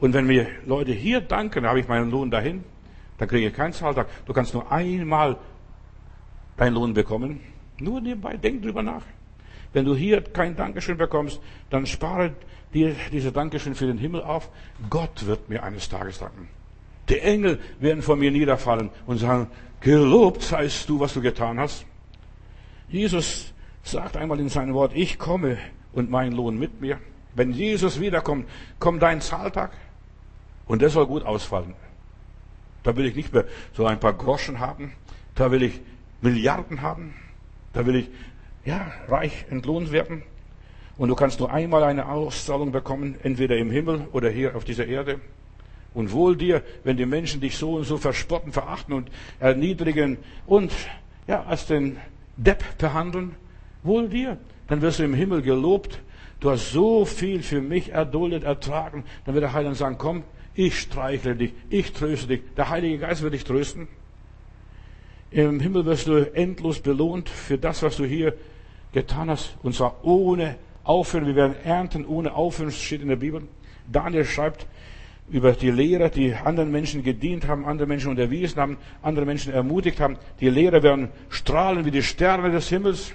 Und 0.00 0.12
wenn 0.12 0.26
mir 0.26 0.48
Leute 0.66 0.90
hier 0.90 1.20
danken, 1.20 1.64
habe 1.66 1.78
ich 1.78 1.86
meinen 1.86 2.10
Lohn 2.10 2.32
dahin. 2.32 2.64
Dann 3.18 3.28
kriege 3.28 3.46
ich 3.46 3.54
keinen 3.54 3.74
Zahltag. 3.74 4.08
Du 4.26 4.32
kannst 4.32 4.54
nur 4.54 4.72
einmal 4.72 5.36
deinen 6.56 6.74
Lohn 6.74 6.94
bekommen. 6.94 7.38
Nur 7.78 8.00
nebenbei, 8.00 8.36
denk 8.36 8.62
drüber 8.62 8.82
nach. 8.82 9.02
Wenn 9.74 9.84
du 9.84 9.94
hier 9.94 10.22
kein 10.22 10.56
Dankeschön 10.56 10.96
bekommst, 10.96 11.40
dann 11.68 11.84
spare 11.84 12.32
dir 12.72 12.94
diese 13.12 13.32
Dankeschön 13.32 13.74
für 13.74 13.86
den 13.86 13.98
Himmel 13.98 14.22
auf. 14.22 14.48
Gott 14.88 15.26
wird 15.26 15.50
mir 15.50 15.64
eines 15.64 15.88
Tages 15.88 16.20
danken. 16.20 16.48
Die 17.08 17.18
Engel 17.18 17.58
werden 17.80 18.02
vor 18.02 18.16
mir 18.16 18.30
niederfallen 18.30 18.90
und 19.04 19.18
sagen, 19.18 19.48
gelobt 19.80 20.42
seist 20.42 20.88
du, 20.88 21.00
was 21.00 21.12
du 21.12 21.20
getan 21.20 21.58
hast. 21.58 21.84
Jesus 22.88 23.52
sagt 23.82 24.16
einmal 24.16 24.38
in 24.38 24.48
seinem 24.48 24.74
Wort, 24.74 24.92
ich 24.94 25.18
komme 25.18 25.58
und 25.92 26.08
mein 26.08 26.32
Lohn 26.32 26.56
mit 26.56 26.80
mir. 26.80 26.98
Wenn 27.34 27.50
Jesus 27.50 28.00
wiederkommt, 28.00 28.48
kommt 28.78 29.02
dein 29.02 29.20
Zahltag 29.20 29.72
und 30.66 30.82
der 30.82 30.88
soll 30.88 31.06
gut 31.06 31.24
ausfallen. 31.24 31.74
Da 32.84 32.96
will 32.96 33.06
ich 33.06 33.16
nicht 33.16 33.32
mehr 33.32 33.44
so 33.72 33.86
ein 33.86 33.98
paar 33.98 34.12
Groschen 34.12 34.60
haben, 34.60 34.92
da 35.34 35.50
will 35.50 35.64
ich 35.64 35.80
Milliarden 36.20 36.80
haben, 36.80 37.14
da 37.72 37.84
will 37.84 37.96
ich 37.96 38.08
ja 38.64 38.92
reich 39.08 39.46
entlohnt 39.50 39.92
werden. 39.92 40.22
Und 40.96 41.08
du 41.08 41.14
kannst 41.14 41.40
nur 41.40 41.52
einmal 41.52 41.82
eine 41.82 42.08
Auszahlung 42.08 42.70
bekommen, 42.70 43.16
entweder 43.22 43.56
im 43.56 43.70
Himmel 43.70 44.06
oder 44.12 44.30
hier 44.30 44.54
auf 44.56 44.64
dieser 44.64 44.86
Erde. 44.86 45.20
Und 45.92 46.12
wohl 46.12 46.36
dir, 46.36 46.62
wenn 46.82 46.96
die 46.96 47.06
Menschen 47.06 47.40
dich 47.40 47.56
so 47.56 47.74
und 47.74 47.84
so 47.84 47.96
verspotten, 47.96 48.52
verachten 48.52 48.94
und 48.94 49.10
erniedrigen 49.40 50.18
und 50.46 50.72
ja, 51.26 51.44
als 51.44 51.66
den 51.66 51.98
Depp 52.36 52.78
behandeln, 52.78 53.34
wohl 53.82 54.08
dir, 54.08 54.38
dann 54.66 54.82
wirst 54.82 54.98
du 54.98 55.04
im 55.04 55.14
Himmel 55.14 55.42
gelobt. 55.42 56.00
Du 56.40 56.50
hast 56.50 56.72
so 56.72 57.04
viel 57.04 57.42
für 57.42 57.60
mich 57.60 57.92
erduldet, 57.92 58.44
ertragen. 58.44 59.04
Dann 59.24 59.34
wird 59.34 59.42
der 59.42 59.52
Heiland 59.52 59.76
sagen, 59.76 59.96
komm, 59.98 60.24
ich 60.54 60.78
streichle 60.78 61.36
dich, 61.36 61.52
ich 61.70 61.92
tröste 61.92 62.28
dich. 62.28 62.42
Der 62.56 62.70
Heilige 62.70 62.98
Geist 62.98 63.22
wird 63.22 63.34
dich 63.34 63.44
trösten. 63.44 63.88
Im 65.30 65.58
Himmel 65.58 65.84
wirst 65.84 66.06
du 66.06 66.32
endlos 66.34 66.80
belohnt 66.80 67.28
für 67.28 67.58
das, 67.58 67.82
was 67.82 67.96
du 67.96 68.04
hier 68.04 68.34
getan 68.94 69.28
hast, 69.28 69.56
und 69.62 69.74
zwar 69.74 70.02
ohne 70.02 70.56
aufhören. 70.84 71.26
Wir 71.26 71.34
werden 71.34 71.56
ernten 71.64 72.06
ohne 72.06 72.34
aufhören, 72.34 72.70
steht 72.70 73.02
in 73.02 73.08
der 73.08 73.16
Bibel. 73.16 73.42
Daniel 73.90 74.24
schreibt 74.24 74.66
über 75.28 75.52
die 75.52 75.70
Lehrer, 75.70 76.10
die 76.10 76.34
anderen 76.34 76.70
Menschen 76.70 77.02
gedient 77.02 77.46
haben, 77.46 77.66
andere 77.66 77.86
Menschen 77.86 78.10
unterwiesen 78.10 78.60
haben, 78.60 78.78
andere 79.02 79.26
Menschen 79.26 79.52
ermutigt 79.52 80.00
haben. 80.00 80.16
Die 80.40 80.48
Lehrer 80.48 80.82
werden 80.82 81.08
strahlen 81.28 81.84
wie 81.84 81.90
die 81.90 82.02
Sterne 82.02 82.50
des 82.50 82.68
Himmels. 82.68 83.12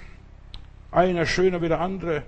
Einer 0.92 1.24
schöner 1.24 1.62
wie 1.62 1.68
der 1.68 1.80
andere. 1.80 2.24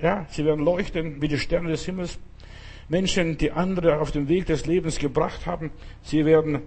Ja, 0.00 0.26
sie 0.30 0.44
werden 0.44 0.64
leuchten 0.64 1.22
wie 1.22 1.28
die 1.28 1.38
Sterne 1.38 1.68
des 1.68 1.84
Himmels. 1.84 2.18
Menschen, 2.88 3.38
die 3.38 3.52
andere 3.52 4.00
auf 4.00 4.10
dem 4.10 4.28
Weg 4.28 4.46
des 4.46 4.66
Lebens 4.66 4.98
gebracht 4.98 5.46
haben, 5.46 5.70
sie 6.02 6.24
werden 6.24 6.62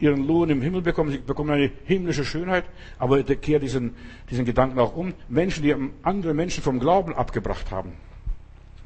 ihren 0.00 0.26
Lohn 0.26 0.50
im 0.50 0.62
Himmel 0.62 0.82
bekommen, 0.82 1.10
sie 1.10 1.18
bekommen 1.18 1.50
eine 1.50 1.70
himmlische 1.84 2.24
Schönheit, 2.24 2.64
aber 2.98 3.22
kehrt 3.22 3.62
diesen, 3.62 3.94
diesen 4.30 4.44
Gedanken 4.44 4.78
auch 4.78 4.96
um. 4.96 5.14
Menschen, 5.28 5.62
die 5.62 5.74
andere 6.02 6.34
Menschen 6.34 6.62
vom 6.62 6.80
Glauben 6.80 7.14
abgebracht 7.14 7.70
haben, 7.70 7.92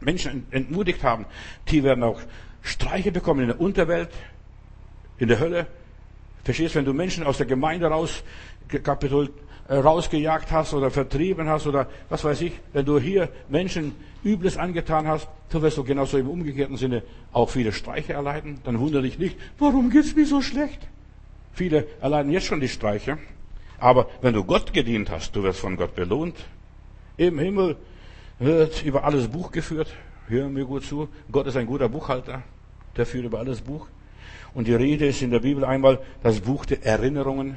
Menschen 0.01 0.47
entmutigt 0.51 1.03
haben, 1.03 1.25
die 1.69 1.83
werden 1.83 2.03
auch 2.03 2.21
Streiche 2.63 3.13
bekommen 3.13 3.41
in 3.41 3.47
der 3.49 3.61
Unterwelt, 3.61 4.11
in 5.19 5.29
der 5.29 5.39
Hölle. 5.39 5.67
Verstehst, 6.43 6.75
wenn 6.75 6.85
du 6.85 6.93
Menschen 6.93 7.25
aus 7.25 7.39
der 7.39 7.47
Gemeinde 7.47 7.87
raus, 7.87 8.23
äh, 9.67 9.75
rausgejagt 9.77 10.51
hast 10.51 10.75
oder 10.75 10.91
vertrieben 10.91 11.49
hast 11.49 11.67
oder 11.67 11.89
was 12.11 12.23
weiß 12.25 12.43
ich, 12.43 12.53
wenn 12.73 12.85
du 12.85 12.99
hier 12.99 13.31
Menschen 13.49 13.95
Übles 14.23 14.57
angetan 14.57 15.07
hast, 15.07 15.29
so 15.49 15.63
wirst 15.63 15.79
du 15.79 15.85
genauso 15.85 16.19
im 16.19 16.29
umgekehrten 16.29 16.77
Sinne 16.77 17.03
auch 17.33 17.49
viele 17.49 17.73
Streiche 17.73 18.15
erleiden. 18.15 18.59
Dann 18.65 18.79
wundere 18.79 19.03
dich 19.03 19.19
nicht, 19.19 19.39
warum 19.59 19.91
geht's 19.91 20.15
mir 20.17 20.27
so 20.27 20.43
schlecht? 20.43 20.87
Viele 21.55 21.87
erleiden 22.01 22.33
jetzt 22.33 22.47
schon 22.47 22.61
die 22.61 22.69
Streiche. 22.69 23.19
Aber 23.79 24.09
wenn 24.21 24.35
du 24.35 24.45
Gott 24.45 24.73
gedient 24.73 25.11
hast, 25.11 25.35
du 25.37 25.43
wirst 25.45 25.61
von 25.61 25.77
Gott 25.77 25.95
belohnt. 25.95 26.37
Im 27.17 27.39
Himmel 27.39 27.77
wird 28.39 28.85
über 28.85 29.05
alles 29.05 29.29
Buch 29.29 29.53
geführt. 29.53 29.95
Hör 30.27 30.49
mir 30.49 30.65
gut 30.65 30.85
zu. 30.85 31.09
Gott 31.31 31.47
ist 31.47 31.57
ein 31.57 31.67
guter 31.67 31.89
Buchhalter. 31.89 32.43
Der 32.97 33.07
führt 33.07 33.25
über 33.25 33.39
alles 33.39 33.61
Buch. 33.61 33.87
Und 34.53 34.67
die 34.67 34.75
Rede 34.75 35.07
ist 35.07 35.23
in 35.23 35.31
der 35.31 35.41
Bibel 35.41 35.65
einmal 35.65 36.01
das 36.23 36.41
Buch 36.41 36.65
der 36.67 36.85
Erinnerungen. 36.85 37.57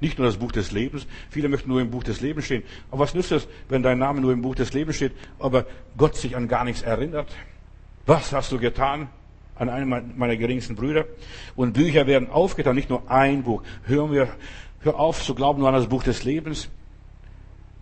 Nicht 0.00 0.18
nur 0.18 0.26
das 0.26 0.36
Buch 0.36 0.52
des 0.52 0.72
Lebens. 0.72 1.06
Viele 1.30 1.48
möchten 1.48 1.68
nur 1.68 1.80
im 1.80 1.90
Buch 1.90 2.04
des 2.04 2.20
Lebens 2.20 2.44
stehen. 2.44 2.62
Aber 2.90 3.00
was 3.00 3.14
nützt 3.14 3.32
es, 3.32 3.48
wenn 3.68 3.82
dein 3.82 3.98
Name 3.98 4.20
nur 4.20 4.32
im 4.32 4.42
Buch 4.42 4.54
des 4.54 4.72
Lebens 4.72 4.96
steht, 4.96 5.12
aber 5.38 5.66
Gott 5.96 6.16
sich 6.16 6.36
an 6.36 6.48
gar 6.48 6.64
nichts 6.64 6.82
erinnert? 6.82 7.28
Was 8.06 8.32
hast 8.32 8.50
du 8.52 8.58
getan? 8.58 9.08
An 9.56 9.68
einen 9.68 10.12
meiner 10.16 10.36
geringsten 10.36 10.76
Brüder. 10.76 11.04
Und 11.56 11.74
Bücher 11.74 12.06
werden 12.06 12.30
aufgetan, 12.30 12.74
nicht 12.74 12.90
nur 12.90 13.10
ein 13.10 13.42
Buch. 13.42 13.62
Hören 13.84 14.12
wir, 14.12 14.28
hör 14.80 14.98
auf 14.98 15.22
zu 15.22 15.34
glauben 15.34 15.60
nur 15.60 15.68
an 15.68 15.74
das 15.74 15.86
Buch 15.86 16.02
des 16.02 16.24
Lebens. 16.24 16.68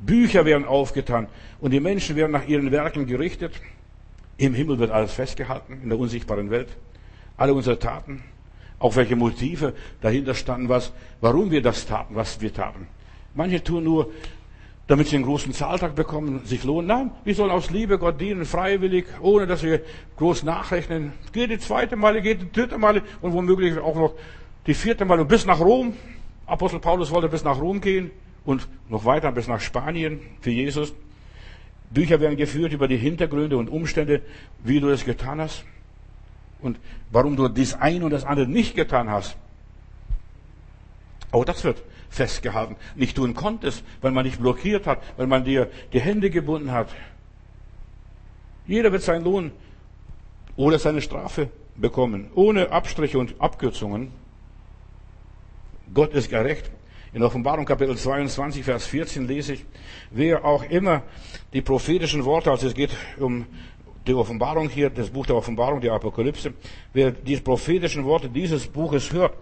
Bücher 0.01 0.45
werden 0.45 0.65
aufgetan 0.65 1.29
und 1.61 1.73
die 1.73 1.81
Menschen 1.81 2.17
werden 2.17 2.33
nach 2.33 2.47
ihren 2.49 2.71
Werken 2.71 3.07
gerichtet. 3.07 3.53
Im 4.39 4.55
Himmel 4.55 4.79
wird 4.79 4.91
alles 4.91 5.13
festgehalten, 5.13 5.81
in 5.83 5.91
der 5.91 5.99
unsichtbaren 5.99 6.51
Welt. 6.51 6.69
Alle 7.37 7.53
unsere 7.53 7.79
Taten, 7.79 8.23
auch 8.79 8.97
welche 8.97 9.17
Motive 9.17 9.75
dahinter 10.01 10.35
standen, 10.35 10.69
was, 10.69 10.93
warum 11.21 11.51
wir 11.51 11.61
das 11.61 11.87
taten, 11.87 12.15
was 12.15 12.41
wir 12.41 12.53
taten. 12.53 12.87
Manche 13.35 13.63
tun 13.63 13.85
nur, 13.85 14.11
damit 14.91 15.07
sie 15.07 15.15
einen 15.15 15.25
großen 15.25 15.53
Zahltag 15.53 15.95
bekommen, 15.95 16.45
sich 16.47 16.65
lohnen. 16.65 16.89
Nein, 16.89 17.11
wir 17.23 17.33
sollen 17.37 17.53
aus 17.53 17.71
Liebe 17.71 17.97
Gott 17.97 18.21
dienen, 18.21 18.45
freiwillig, 18.45 19.07
ohne 19.21 19.47
dass 19.47 19.63
wir 19.63 19.83
groß 20.17 20.43
nachrechnen. 20.43 21.13
Geht 21.33 21.51
die 21.51 21.61
zweite 21.61 21.95
Male, 21.95 22.21
geht 22.21 22.43
die 22.43 22.51
dritte 22.51 22.77
Male 22.77 23.03
und 23.21 23.33
womöglich 23.33 23.79
auch 23.79 23.95
noch 23.95 24.15
die 24.67 24.75
vierte 24.75 25.05
Male 25.05 25.25
bis 25.25 25.47
nach 25.47 25.61
Rom. 25.61 25.95
Apostel 26.45 26.81
Paulus 26.81 27.13
wollte 27.13 27.29
bis 27.29 27.45
nach 27.45 27.61
Rom 27.61 27.81
gehen 27.81 28.11
und 28.45 28.67
noch 28.89 29.05
weiter 29.05 29.31
bis 29.31 29.47
nach 29.47 29.61
Spanien 29.61 30.23
für 30.41 30.51
Jesus. 30.51 30.93
Bücher 31.91 32.19
werden 32.19 32.37
geführt 32.37 32.73
über 32.73 32.89
die 32.89 32.97
Hintergründe 32.97 33.59
und 33.59 33.71
Umstände, 33.71 34.23
wie 34.65 34.81
du 34.81 34.89
es 34.89 35.05
getan 35.05 35.41
hast 35.41 35.65
und 36.63 36.81
warum 37.13 37.37
du 37.37 37.47
dies 37.47 37.75
ein 37.75 38.03
und 38.03 38.11
das 38.11 38.25
andere 38.25 38.49
nicht 38.49 38.75
getan 38.75 39.09
hast. 39.09 39.37
Auch 41.31 41.45
das 41.45 41.63
wird 41.63 41.81
festgehalten. 42.11 42.77
Nicht 42.97 43.17
tun 43.17 43.35
konntest, 43.35 43.83
weil 44.03 44.11
man 44.11 44.25
dich 44.25 44.39
blockiert 44.39 44.87
hat, 44.87 45.03
weil 45.17 45.27
man 45.27 45.45
dir 45.45 45.71
die 45.93 46.01
Hände 46.01 46.29
gebunden 46.29 46.73
hat. 46.73 46.89
Jeder 48.67 48.93
wird 48.93 49.03
seinen 49.03 49.25
Lohn 49.25 49.53
oder 50.57 50.79
seine 50.79 51.01
Strafe 51.01 51.49
bekommen, 51.77 52.31
ohne 52.35 52.71
Abstriche 52.71 53.19
und 53.19 53.41
Abkürzungen. 53.41 54.13
Gott 55.95 56.13
ist 56.13 56.29
gerecht. 56.29 56.71
In 57.13 57.23
Offenbarung 57.25 57.65
Kapitel 57.65 57.97
22, 57.97 58.63
Vers 58.63 58.87
14 58.87 59.27
lese 59.27 59.55
ich, 59.55 59.65
wer 60.11 60.45
auch 60.45 60.63
immer 60.63 61.03
die 61.53 61.61
prophetischen 61.61 62.25
Worte, 62.25 62.53
also 62.53 62.69
es 62.69 62.75
geht 62.75 62.91
um 63.19 63.47
die 64.07 64.15
Offenbarung 64.15 64.69
hier, 64.69 64.91
das 64.91 65.11
Buch 65.11 65.27
der 65.27 65.35
Offenbarung, 65.35 65.81
die 65.81 65.91
Apokalypse, 65.91 66.55
wer 66.93 67.11
die 67.11 67.37
prophetischen 67.39 68.05
Worte 68.05 68.29
dieses 68.29 68.67
Buches 68.69 69.13
hört, 69.13 69.35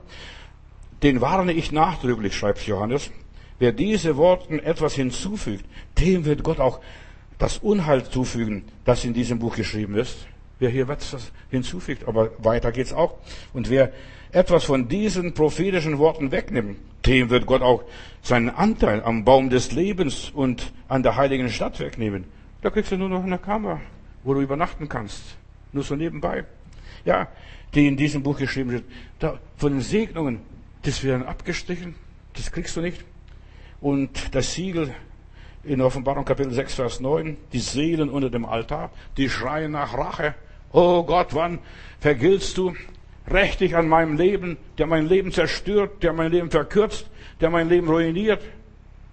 den 1.03 1.21
warne 1.21 1.53
ich 1.53 1.73
nachdrücklich, 1.73 2.37
schreibt 2.37 2.67
Johannes, 2.67 3.11
wer 3.59 3.73
diese 3.73 4.17
Worten 4.17 4.59
etwas 4.59 4.95
hinzufügt, 4.95 5.65
dem 5.99 6.25
wird 6.25 6.43
Gott 6.43 6.61
auch 6.61 6.81
das 7.39 7.59
Unheil 7.59 8.05
zufügen, 8.05 8.65
das 8.85 9.05
in 9.05 9.15
diesem 9.15 9.39
Buch 9.39 9.57
geschrieben 9.57 9.95
ist. 9.95 10.27
Wer 10.59 10.71
hier 10.71 10.89
etwas 10.89 11.31
hinzufügt, 11.51 12.09
aber 12.09 12.31
weiter 12.39 12.73
geht's 12.73 12.93
auch. 12.93 13.19
Und 13.53 13.71
wer 13.71 13.93
etwas 14.33 14.65
von 14.65 14.89
diesen 14.89 15.35
prophetischen 15.35 15.99
Worten 15.99 16.33
wegnimmt, 16.33 16.79
dem 17.07 17.31
wird 17.31 17.47
Gott 17.47 17.63
auch 17.63 17.85
seinen 18.23 18.51
Anteil 18.51 19.03
am 19.03 19.25
Baum 19.25 19.51
des 19.51 19.71
Lebens 19.71 20.31
und 20.31 20.73
an 20.89 21.05
der 21.05 21.17
heiligen 21.17 21.49
Stadt 21.49 21.79
wegnehmen. 21.79 22.25
Da 22.61 22.71
kriegst 22.71 22.91
du 22.91 22.97
nur 22.97 23.09
noch 23.09 23.23
eine 23.23 23.39
Kammer, 23.39 23.81
wo 24.25 24.35
du 24.35 24.41
übernachten 24.41 24.89
kannst. 24.89 25.23
Nur 25.73 25.85
so 25.85 25.95
nebenbei. 25.95 26.45
Ja, 27.05 27.29
die 27.75 27.87
in 27.87 27.97
diesem 27.97 28.23
Buch 28.25 28.39
geschrieben 28.39 28.71
sind. 28.71 28.85
Da, 29.21 29.39
von 29.57 29.73
den 29.73 29.81
Segnungen, 29.81 30.41
das 30.89 31.05
werden 31.05 31.27
abgestrichen. 31.27 31.95
Das 32.35 32.51
kriegst 32.51 32.75
du 32.77 32.81
nicht. 32.81 33.05
Und 33.81 34.35
das 34.35 34.55
Siegel 34.55 34.95
in 35.63 35.83
Offenbarung 35.83 36.25
Kapitel 36.25 36.53
6, 36.53 36.75
Vers 36.75 37.01
9, 37.01 37.37
die 37.53 37.59
Seelen 37.59 38.09
unter 38.09 38.31
dem 38.31 38.47
Altar, 38.47 38.91
die 39.19 39.29
schreien 39.29 39.73
nach 39.73 39.93
Rache. 39.93 40.35
Oh 40.73 41.03
Gott, 41.03 41.35
wann 41.35 41.59
vergiltst 42.01 42.57
du? 42.57 42.75
Rächt 43.31 43.61
dich 43.61 43.77
an 43.77 43.87
meinem 43.87 44.17
Leben, 44.17 44.57
der 44.79 44.87
mein 44.87 45.07
Leben 45.07 45.31
zerstört, 45.31 46.03
der 46.03 46.15
mein 46.15 46.33
Leben 46.33 46.51
verkürzt, 46.51 47.07
der 47.43 47.51
mein 47.51 47.69
Leben 47.69 47.89
ruiniert, 47.89 48.43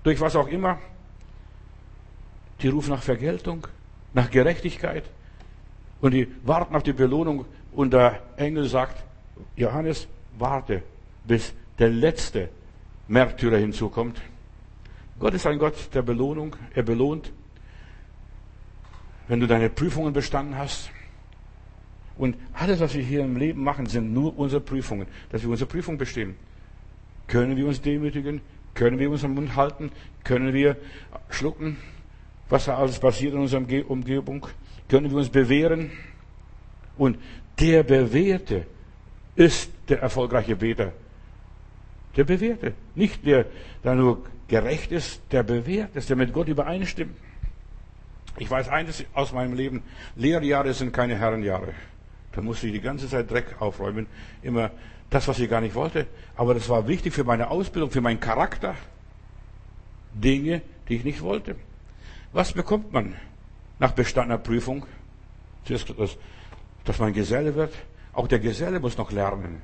durch 0.03 0.21
was 0.21 0.37
auch 0.37 0.47
immer. 0.47 0.79
Die 2.61 2.69
rufen 2.69 2.91
nach 2.91 3.03
Vergeltung, 3.03 3.67
nach 4.13 4.31
Gerechtigkeit 4.31 5.03
und 5.99 6.13
die 6.13 6.27
warten 6.43 6.73
auf 6.73 6.83
die 6.83 6.93
Belohnung 6.93 7.45
und 7.73 7.91
der 7.91 8.21
Engel 8.37 8.65
sagt, 8.69 9.03
Johannes, 9.57 10.07
warte, 10.39 10.81
bis 11.25 11.53
der 11.79 11.89
letzte 11.89 12.49
Märtyrer 13.07 13.57
hinzukommt. 13.57 14.21
Gott 15.19 15.33
ist 15.33 15.45
ein 15.45 15.59
Gott 15.59 15.75
der 15.93 16.01
Belohnung, 16.01 16.55
er 16.73 16.83
belohnt, 16.83 17.31
wenn 19.27 19.39
du 19.39 19.47
deine 19.47 19.69
Prüfungen 19.69 20.13
bestanden 20.13 20.57
hast, 20.57 20.91
und 22.17 22.37
alles, 22.53 22.79
was 22.79 22.93
wir 22.93 23.03
hier 23.03 23.21
im 23.21 23.35
Leben 23.35 23.63
machen, 23.63 23.85
sind 23.87 24.13
nur 24.13 24.37
unsere 24.37 24.61
Prüfungen, 24.61 25.07
dass 25.31 25.41
wir 25.41 25.49
unsere 25.49 25.69
Prüfung 25.69 25.97
bestehen. 25.97 26.35
Können 27.27 27.57
wir 27.57 27.67
uns 27.67 27.81
demütigen? 27.81 28.41
Können 28.73 28.99
wir 28.99 29.09
unseren 29.09 29.33
Mund 29.33 29.55
halten? 29.55 29.91
Können 30.23 30.53
wir 30.53 30.77
schlucken, 31.29 31.77
was 32.49 32.65
da 32.65 32.77
alles 32.77 32.99
passiert 32.99 33.33
in 33.33 33.39
unserer 33.39 33.89
Umgebung? 33.89 34.47
Können 34.87 35.09
wir 35.09 35.17
uns 35.17 35.29
bewähren? 35.29 35.91
Und 36.97 37.17
der 37.59 37.83
Bewährte 37.83 38.65
ist 39.35 39.69
der 39.89 40.01
erfolgreiche 40.01 40.55
Beter. 40.55 40.93
Der 42.15 42.23
Bewährte. 42.23 42.73
Nicht 42.95 43.25
der, 43.25 43.45
der 43.83 43.95
nur 43.95 44.25
gerecht 44.47 44.91
ist, 44.91 45.21
der 45.31 45.43
bewährt 45.43 45.95
ist, 45.95 46.09
der 46.09 46.15
mit 46.15 46.33
Gott 46.33 46.47
übereinstimmt. 46.47 47.15
Ich 48.37 48.49
weiß 48.49 48.69
eines 48.69 49.05
aus 49.13 49.31
meinem 49.31 49.53
Leben, 49.53 49.83
Lehrjahre 50.15 50.73
sind 50.73 50.91
keine 50.91 51.17
Herrenjahre. 51.17 51.73
Da 52.33 52.41
musste 52.41 52.67
ich 52.67 52.73
die 52.73 52.81
ganze 52.81 53.07
Zeit 53.07 53.31
Dreck 53.31 53.55
aufräumen. 53.59 54.07
Immer 54.41 54.71
das, 55.09 55.27
was 55.27 55.39
ich 55.39 55.49
gar 55.49 55.61
nicht 55.61 55.75
wollte. 55.75 56.05
Aber 56.35 56.53
das 56.53 56.67
war 56.67 56.87
wichtig 56.87 57.13
für 57.13 57.23
meine 57.23 57.49
Ausbildung, 57.49 57.91
für 57.91 58.01
meinen 58.01 58.19
Charakter. 58.19 58.75
Dinge, 60.13 60.61
die 60.89 60.95
ich 60.95 61.05
nicht 61.05 61.21
wollte. 61.21 61.55
Was 62.33 62.51
bekommt 62.51 62.91
man 62.91 63.15
nach 63.79 63.91
bestandener 63.91 64.37
Prüfung? 64.37 64.85
Zuerst, 65.63 65.97
dass, 65.97 66.17
dass 66.83 66.99
man 66.99 67.13
Geselle 67.13 67.55
wird. 67.55 67.73
Auch 68.11 68.27
der 68.27 68.39
Geselle 68.39 68.79
muss 68.79 68.97
noch 68.97 69.11
lernen. 69.11 69.61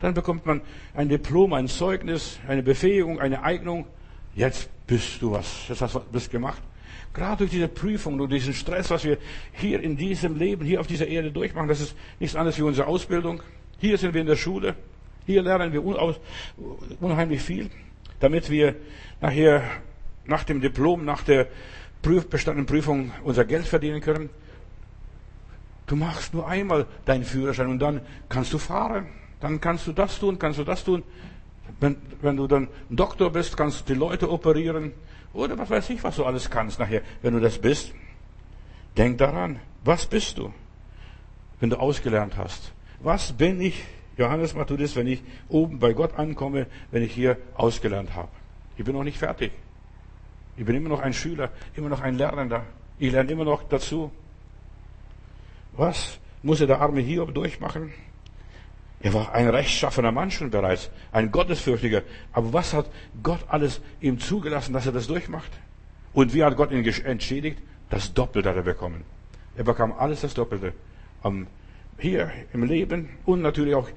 Dann 0.00 0.14
bekommt 0.14 0.46
man 0.46 0.62
ein 0.94 1.08
Diplom, 1.08 1.52
ein 1.52 1.68
Zeugnis, 1.68 2.38
eine 2.48 2.62
Befähigung, 2.62 3.20
eine 3.20 3.42
Eignung. 3.42 3.86
Jetzt 4.34 4.68
bist 4.86 5.20
du 5.20 5.32
was. 5.32 5.68
Jetzt 5.68 5.82
hast 5.82 5.94
du 5.94 6.00
was 6.10 6.30
gemacht. 6.30 6.62
Gerade 7.12 7.38
durch 7.38 7.50
diese 7.50 7.68
Prüfung, 7.68 8.16
durch 8.18 8.30
diesen 8.30 8.54
Stress, 8.54 8.90
was 8.90 9.04
wir 9.04 9.18
hier 9.52 9.82
in 9.82 9.96
diesem 9.96 10.36
Leben, 10.36 10.64
hier 10.64 10.80
auf 10.80 10.86
dieser 10.86 11.06
Erde 11.06 11.30
durchmachen, 11.32 11.68
das 11.68 11.80
ist 11.80 11.96
nichts 12.18 12.36
anderes 12.36 12.56
wie 12.58 12.62
unsere 12.62 12.86
Ausbildung. 12.86 13.42
Hier 13.78 13.98
sind 13.98 14.14
wir 14.14 14.20
in 14.20 14.26
der 14.26 14.36
Schule. 14.36 14.74
Hier 15.26 15.42
lernen 15.42 15.72
wir 15.72 15.84
unheimlich 17.00 17.42
viel, 17.42 17.70
damit 18.20 18.48
wir 18.48 18.76
nachher 19.20 19.62
nach 20.24 20.44
dem 20.44 20.60
Diplom, 20.60 21.04
nach 21.04 21.22
der 21.22 21.48
bestandenen 22.02 22.66
Prüfung 22.66 23.10
unser 23.24 23.44
Geld 23.44 23.66
verdienen 23.66 24.00
können. 24.00 24.30
Du 25.86 25.96
machst 25.96 26.32
nur 26.32 26.46
einmal 26.48 26.86
deinen 27.04 27.24
Führerschein 27.24 27.68
und 27.68 27.80
dann 27.80 28.00
kannst 28.28 28.52
du 28.52 28.58
fahren. 28.58 29.08
Dann 29.40 29.60
kannst 29.60 29.86
du 29.86 29.92
das 29.92 30.18
tun, 30.18 30.38
kannst 30.38 30.58
du 30.58 30.64
das 30.64 30.84
tun. 30.84 31.02
Wenn, 31.80 31.96
wenn 32.20 32.36
du 32.36 32.46
dann 32.46 32.68
Doktor 32.90 33.30
bist, 33.30 33.56
kannst 33.56 33.88
du 33.88 33.94
die 33.94 33.98
Leute 33.98 34.30
operieren. 34.30 34.92
Oder 35.32 35.56
was 35.56 35.70
weiß 35.70 35.90
ich, 35.90 36.02
was 36.02 36.16
du 36.16 36.24
alles 36.24 36.50
kannst 36.50 36.78
nachher, 36.78 37.02
wenn 37.22 37.34
du 37.34 37.40
das 37.40 37.58
bist. 37.58 37.94
Denk 38.96 39.18
daran, 39.18 39.60
was 39.84 40.06
bist 40.06 40.38
du, 40.38 40.52
wenn 41.60 41.70
du 41.70 41.76
ausgelernt 41.76 42.36
hast? 42.36 42.72
Was 43.00 43.32
bin 43.32 43.60
ich, 43.60 43.84
Johannes 44.16 44.54
Matthäus, 44.54 44.96
wenn 44.96 45.06
ich 45.06 45.22
oben 45.48 45.78
bei 45.78 45.92
Gott 45.92 46.18
ankomme, 46.18 46.66
wenn 46.90 47.02
ich 47.02 47.12
hier 47.12 47.38
ausgelernt 47.54 48.14
habe? 48.14 48.28
Ich 48.76 48.84
bin 48.84 48.94
noch 48.94 49.04
nicht 49.04 49.18
fertig. 49.18 49.52
Ich 50.56 50.64
bin 50.64 50.76
immer 50.76 50.88
noch 50.88 51.00
ein 51.00 51.14
Schüler, 51.14 51.50
immer 51.76 51.88
noch 51.88 52.00
ein 52.00 52.18
Lernender. 52.18 52.64
Ich 52.98 53.12
lerne 53.12 53.30
immer 53.30 53.44
noch 53.44 53.62
dazu. 53.62 54.10
Was 55.72 56.18
muss 56.42 56.58
der 56.58 56.80
arme 56.80 57.00
Hiob 57.00 57.32
durchmachen? 57.32 57.92
Er 59.02 59.14
war 59.14 59.32
ein 59.32 59.48
rechtschaffener 59.48 60.12
Mann 60.12 60.30
schon 60.30 60.50
bereits, 60.50 60.90
ein 61.10 61.30
Gottesfürchtiger. 61.30 62.02
Aber 62.32 62.52
was 62.52 62.74
hat 62.74 62.90
Gott 63.22 63.40
alles 63.48 63.80
ihm 64.00 64.20
zugelassen, 64.20 64.74
dass 64.74 64.84
er 64.84 64.92
das 64.92 65.06
durchmacht? 65.06 65.50
Und 66.12 66.34
wie 66.34 66.44
hat 66.44 66.56
Gott 66.56 66.70
ihn 66.70 66.84
entschädigt? 66.84 67.58
Das 67.88 68.12
Doppelte 68.12 68.50
hat 68.50 68.56
er 68.56 68.62
bekommen. 68.62 69.04
Er 69.56 69.64
bekam 69.64 69.92
alles 69.92 70.20
das 70.20 70.34
Doppelte. 70.34 70.74
Hier 71.98 72.30
im 72.52 72.64
Leben 72.64 73.08
und 73.24 73.40
natürlich 73.40 73.74
auch 73.74 73.88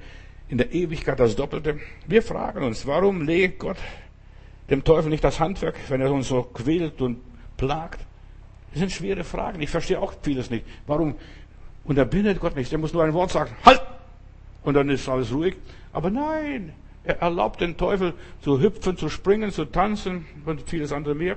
in 0.48 0.58
der 0.58 0.72
Ewigkeit 0.72 1.20
das 1.20 1.36
Doppelte. 1.36 1.78
Wir 2.06 2.22
fragen 2.22 2.64
uns, 2.64 2.86
warum 2.86 3.22
legt 3.22 3.58
Gott 3.58 3.76
dem 4.70 4.84
Teufel 4.84 5.10
nicht 5.10 5.24
das 5.24 5.38
Handwerk, 5.38 5.76
wenn 5.88 6.00
er 6.00 6.12
uns 6.12 6.28
so 6.28 6.42
quält 6.44 7.00
und 7.02 7.18
plagt? 7.56 8.00
Das 8.72 8.80
sind 8.80 8.90
schwere 8.90 9.22
Fragen. 9.22 9.60
Ich 9.60 9.70
verstehe 9.70 10.00
auch 10.00 10.14
vieles 10.22 10.50
nicht. 10.50 10.64
Warum 10.86 11.14
unterbindet 11.84 12.40
Gott 12.40 12.56
nicht? 12.56 12.72
Er 12.72 12.78
muss 12.78 12.92
nur 12.92 13.04
ein 13.04 13.12
Wort 13.12 13.30
sagen. 13.30 13.54
Halt! 13.64 13.82
Und 14.64 14.74
dann 14.74 14.88
ist 14.88 15.08
alles 15.08 15.32
ruhig. 15.32 15.56
Aber 15.92 16.10
nein, 16.10 16.72
er 17.04 17.20
erlaubt 17.20 17.60
den 17.60 17.76
Teufel 17.76 18.14
zu 18.42 18.60
hüpfen, 18.60 18.96
zu 18.96 19.08
springen, 19.08 19.52
zu 19.52 19.66
tanzen 19.66 20.26
und 20.44 20.62
vieles 20.68 20.92
andere 20.92 21.14
mehr. 21.14 21.36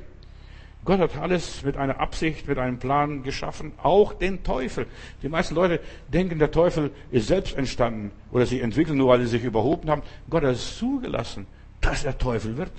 Gott 0.85 0.99
hat 0.99 1.17
alles 1.17 1.63
mit 1.63 1.75
einer 1.75 1.99
Absicht, 1.99 2.47
mit 2.47 2.57
einem 2.57 2.79
Plan 2.79 3.21
geschaffen, 3.21 3.73
auch 3.83 4.13
den 4.13 4.43
Teufel. 4.43 4.87
Die 5.21 5.27
meisten 5.27 5.53
Leute 5.53 5.81
denken, 6.07 6.39
der 6.39 6.49
Teufel 6.49 6.91
ist 7.11 7.27
selbst 7.27 7.57
entstanden 7.57 8.11
oder 8.31 8.45
sie 8.45 8.61
entwickeln 8.61 8.97
nur, 8.97 9.09
weil 9.09 9.19
sie 9.19 9.27
sich 9.27 9.43
überhoben 9.43 9.89
haben. 9.89 10.01
Gott 10.29 10.43
hat 10.43 10.51
es 10.51 10.77
zugelassen, 10.77 11.45
dass 11.81 12.05
er 12.05 12.17
Teufel 12.17 12.55
wird. 12.55 12.71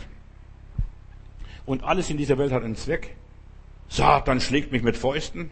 Und 1.66 1.84
alles 1.84 2.09
in 2.09 2.16
dieser 2.16 2.38
Welt 2.38 2.51
hat 2.51 2.64
einen 2.64 2.76
Zweck. 2.76 3.14
Satan 3.90 4.40
schlägt 4.40 4.72
mich 4.72 4.82
mit 4.82 4.96
Fäusten. 4.96 5.51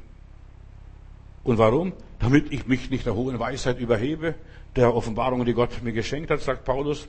Und 1.45 1.59
warum? 1.59 1.93
Damit 2.21 2.51
ich 2.53 2.67
mich 2.67 2.89
nicht 2.89 3.05
der 3.05 3.15
hohen 3.15 3.39
Weisheit 3.39 3.79
überhebe, 3.79 4.35
der 4.77 4.95
Offenbarungen, 4.95 5.47
die 5.47 5.55
Gott 5.55 5.83
mir 5.83 5.93
geschenkt 5.93 6.31
hat, 6.31 6.41
sagt 6.41 6.65
Paulus. 6.65 7.09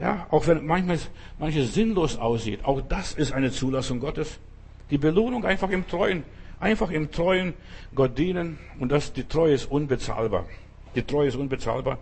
Ja, 0.00 0.26
auch 0.30 0.46
wenn 0.46 0.66
manchmal 0.66 0.98
manches 1.38 1.74
sinnlos 1.74 2.16
aussieht, 2.16 2.64
auch 2.64 2.80
das 2.80 3.12
ist 3.12 3.32
eine 3.32 3.52
Zulassung 3.52 4.00
Gottes. 4.00 4.40
Die 4.90 4.98
Belohnung 4.98 5.44
einfach 5.44 5.70
im 5.70 5.86
Treuen, 5.86 6.24
einfach 6.58 6.90
im 6.90 7.10
Treuen 7.12 7.54
Gott 7.94 8.18
dienen 8.18 8.58
und 8.80 8.90
das, 8.90 9.12
die 9.12 9.24
Treue 9.24 9.54
ist 9.54 9.70
unbezahlbar. 9.70 10.46
Die 10.96 11.02
Treue 11.02 11.28
ist 11.28 11.36
unbezahlbar. 11.36 11.98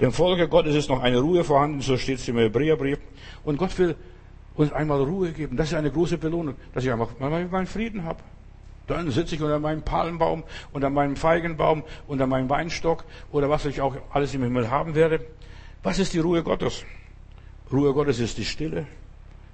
Dem 0.00 0.12
Volke 0.12 0.48
Gottes 0.48 0.74
ist 0.74 0.88
noch 0.88 1.02
eine 1.02 1.18
Ruhe 1.18 1.44
vorhanden, 1.44 1.80
so 1.80 1.96
steht 1.96 2.18
es 2.18 2.28
im 2.28 2.38
Hebräerbrief. 2.38 2.98
Und 3.44 3.56
Gott 3.56 3.76
will 3.78 3.96
uns 4.54 4.72
einmal 4.72 5.02
Ruhe 5.02 5.32
geben. 5.32 5.56
Das 5.56 5.68
ist 5.68 5.74
eine 5.74 5.90
große 5.90 6.18
Belohnung, 6.18 6.54
dass 6.72 6.84
ich 6.84 6.92
einfach 6.92 7.10
meinen 7.18 7.66
Frieden 7.66 8.04
habe. 8.04 8.20
Dann 8.88 9.10
sitze 9.10 9.34
ich 9.34 9.42
unter 9.42 9.60
meinem 9.60 9.82
Palmbaum, 9.82 10.44
unter 10.72 10.90
meinem 10.90 11.14
Feigenbaum, 11.14 11.84
unter 12.08 12.26
meinem 12.26 12.48
Weinstock 12.50 13.04
oder 13.30 13.48
was 13.48 13.66
ich 13.66 13.80
auch 13.80 13.94
alles 14.10 14.34
im 14.34 14.42
Himmel 14.42 14.70
haben 14.70 14.94
werde. 14.94 15.20
Was 15.82 15.98
ist 15.98 16.14
die 16.14 16.18
Ruhe 16.18 16.42
Gottes? 16.42 16.84
Ruhe 17.70 17.92
Gottes 17.92 18.18
ist 18.18 18.38
die 18.38 18.46
Stille, 18.46 18.86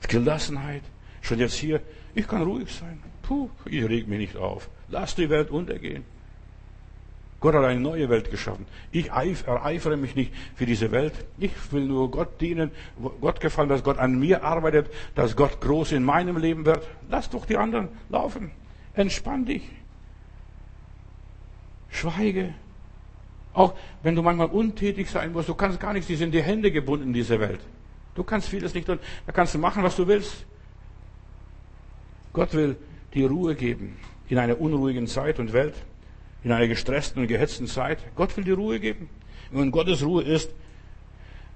Gelassenheit. 0.08 0.82
Schon 1.20 1.40
jetzt 1.40 1.54
hier, 1.54 1.80
ich 2.14 2.28
kann 2.28 2.42
ruhig 2.42 2.72
sein. 2.72 3.02
Puh, 3.22 3.50
ich 3.66 3.84
reg 3.84 4.06
mich 4.06 4.18
nicht 4.18 4.36
auf. 4.36 4.68
Lass 4.88 5.14
die 5.16 5.28
Welt 5.28 5.50
untergehen. 5.50 6.04
Gott 7.40 7.54
hat 7.54 7.64
eine 7.64 7.80
neue 7.80 8.08
Welt 8.08 8.30
geschaffen. 8.30 8.66
Ich 8.92 9.08
ereifere 9.08 9.96
mich 9.96 10.14
nicht 10.14 10.32
für 10.54 10.64
diese 10.64 10.92
Welt. 10.92 11.12
Ich 11.38 11.50
will 11.72 11.84
nur 11.84 12.10
Gott 12.10 12.40
dienen, 12.40 12.70
Gott 13.20 13.40
gefallen, 13.40 13.68
dass 13.68 13.82
Gott 13.82 13.98
an 13.98 14.18
mir 14.18 14.44
arbeitet, 14.44 14.90
dass 15.14 15.34
Gott 15.34 15.60
groß 15.60 15.92
in 15.92 16.04
meinem 16.04 16.36
Leben 16.36 16.64
wird. 16.64 16.86
Lass 17.10 17.28
doch 17.28 17.44
die 17.44 17.56
anderen 17.56 17.88
laufen. 18.08 18.52
Entspann 18.94 19.44
dich. 19.44 19.62
Schweige. 21.90 22.54
Auch 23.52 23.74
wenn 24.02 24.16
du 24.16 24.22
manchmal 24.22 24.48
untätig 24.48 25.10
sein 25.10 25.32
musst, 25.32 25.48
du 25.48 25.54
kannst 25.54 25.78
gar 25.78 25.92
nichts, 25.92 26.08
die 26.08 26.16
sind 26.16 26.32
die 26.32 26.42
Hände 26.42 26.72
gebunden 26.72 27.08
in 27.08 27.12
dieser 27.12 27.38
Welt. 27.38 27.60
Du 28.14 28.24
kannst 28.24 28.48
vieles 28.48 28.74
nicht 28.74 28.86
tun. 28.86 28.98
Da 29.26 29.32
kannst 29.32 29.54
du 29.54 29.58
machen, 29.58 29.82
was 29.82 29.96
du 29.96 30.06
willst. 30.06 30.44
Gott 32.32 32.52
will 32.52 32.76
die 33.14 33.24
Ruhe 33.24 33.54
geben 33.54 33.96
in 34.28 34.38
einer 34.38 34.60
unruhigen 34.60 35.06
Zeit 35.06 35.38
und 35.38 35.52
Welt 35.52 35.74
in 36.42 36.52
einer 36.52 36.68
gestressten 36.68 37.22
und 37.22 37.28
gehetzten 37.28 37.66
Zeit. 37.66 37.98
Gott 38.16 38.36
will 38.36 38.44
die 38.44 38.50
Ruhe 38.50 38.80
geben. 38.80 39.08
Und 39.52 39.70
Gottes 39.70 40.04
Ruhe 40.04 40.22
ist 40.22 40.50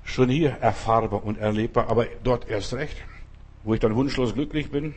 schon 0.05 0.28
hier 0.28 0.51
erfahrbar 0.51 1.24
und 1.24 1.39
erlebbar, 1.39 1.91
aber 1.91 2.07
dort 2.22 2.49
erst 2.49 2.74
recht, 2.74 2.97
wo 3.64 3.74
ich 3.74 3.80
dann 3.80 3.95
wunschlos 3.95 4.34
glücklich 4.34 4.70
bin 4.70 4.95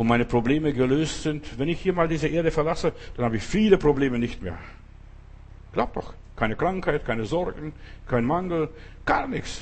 und 0.00 0.06
meine 0.06 0.24
Probleme 0.24 0.72
gelöst 0.72 1.24
sind. 1.24 1.58
Wenn 1.58 1.68
ich 1.68 1.78
hier 1.78 1.92
mal 1.92 2.08
diese 2.08 2.26
Erde 2.26 2.50
verlasse, 2.50 2.94
dann 3.14 3.26
habe 3.26 3.36
ich 3.36 3.42
viele 3.42 3.76
Probleme 3.76 4.18
nicht 4.18 4.40
mehr. 4.40 4.56
Glaubt 5.74 5.94
doch. 5.94 6.14
Keine 6.36 6.56
Krankheit, 6.56 7.04
keine 7.04 7.26
Sorgen, 7.26 7.74
kein 8.06 8.24
Mangel, 8.24 8.70
gar 9.04 9.28
nichts. 9.28 9.60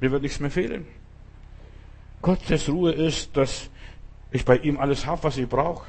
Mir 0.00 0.10
wird 0.10 0.22
nichts 0.22 0.40
mehr 0.40 0.50
fehlen. 0.50 0.86
Gottes 2.20 2.68
Ruhe 2.68 2.90
ist, 2.90 3.36
dass 3.36 3.70
ich 4.32 4.44
bei 4.44 4.56
ihm 4.56 4.76
alles 4.76 5.06
habe, 5.06 5.22
was 5.22 5.36
ich 5.36 5.48
brauche. 5.48 5.86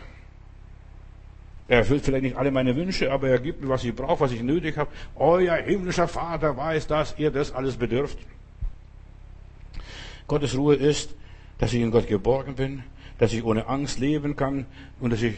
Er 1.68 1.80
erfüllt 1.80 2.06
vielleicht 2.06 2.26
nicht 2.26 2.38
alle 2.38 2.52
meine 2.52 2.76
Wünsche, 2.76 3.12
aber 3.12 3.30
er 3.30 3.40
gibt 3.40 3.64
mir, 3.64 3.70
was 3.70 3.84
ich 3.84 3.96
brauche, 3.96 4.20
was 4.20 4.32
ich 4.32 4.44
nötig 4.44 4.78
habe. 4.78 4.92
Euer 5.16 5.56
himmlischer 5.56 6.08
Vater 6.08 6.56
weiß, 6.56 6.86
dass 6.86 7.18
ihr 7.18 7.32
das 7.32 7.52
alles 7.52 7.78
bedürft. 7.78 8.20
Gottes 10.28 10.56
Ruhe 10.56 10.76
ist, 10.76 11.16
dass 11.58 11.74
ich 11.74 11.82
in 11.82 11.90
Gott 11.90 12.08
geborgen 12.08 12.54
bin, 12.54 12.84
dass 13.20 13.34
ich 13.34 13.44
ohne 13.44 13.68
Angst 13.68 14.00
leben 14.00 14.36
kann 14.36 14.66
und 15.00 15.14
dass 15.14 15.22
ich 15.22 15.36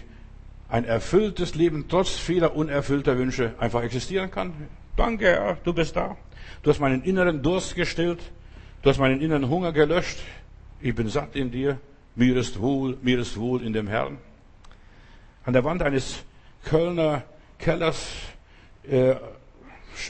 ein 0.69 0.85
erfülltes 0.85 1.55
Leben 1.55 1.85
trotz 1.89 2.11
vieler 2.11 2.55
unerfüllter 2.55 3.17
Wünsche 3.17 3.53
einfach 3.59 3.83
existieren 3.83 4.31
kann. 4.31 4.53
Danke, 4.95 5.25
Herr, 5.25 5.57
du 5.63 5.73
bist 5.73 5.95
da. 5.95 6.15
Du 6.63 6.69
hast 6.69 6.79
meinen 6.79 7.03
inneren 7.03 7.41
Durst 7.41 7.75
gestillt. 7.75 8.19
Du 8.81 8.89
hast 8.89 8.99
meinen 8.99 9.19
inneren 9.19 9.49
Hunger 9.49 9.73
gelöscht. 9.73 10.19
Ich 10.79 10.95
bin 10.95 11.09
satt 11.09 11.35
in 11.35 11.51
dir. 11.51 11.79
Mir 12.15 12.37
ist 12.37 12.59
wohl, 12.59 12.97
mir 13.01 13.19
ist 13.19 13.37
wohl 13.37 13.63
in 13.63 13.73
dem 13.73 13.87
Herrn. 13.87 14.17
An 15.43 15.53
der 15.53 15.63
Wand 15.63 15.81
eines 15.81 16.23
Kölner 16.63 17.23
Kellers 17.57 18.09
äh, 18.83 19.15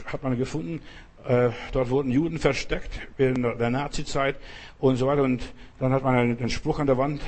hat 0.06 0.22
man 0.22 0.36
gefunden, 0.36 0.80
äh, 1.26 1.50
dort 1.72 1.90
wurden 1.90 2.10
Juden 2.10 2.38
versteckt 2.38 2.90
in 3.18 3.42
der 3.42 3.70
Nazizeit 3.70 4.36
und 4.78 4.96
so 4.96 5.06
weiter. 5.06 5.22
Und 5.22 5.42
dann 5.78 5.92
hat 5.92 6.02
man 6.02 6.16
einen 6.16 6.50
Spruch 6.50 6.78
an 6.78 6.86
der 6.86 6.98
Wand 6.98 7.20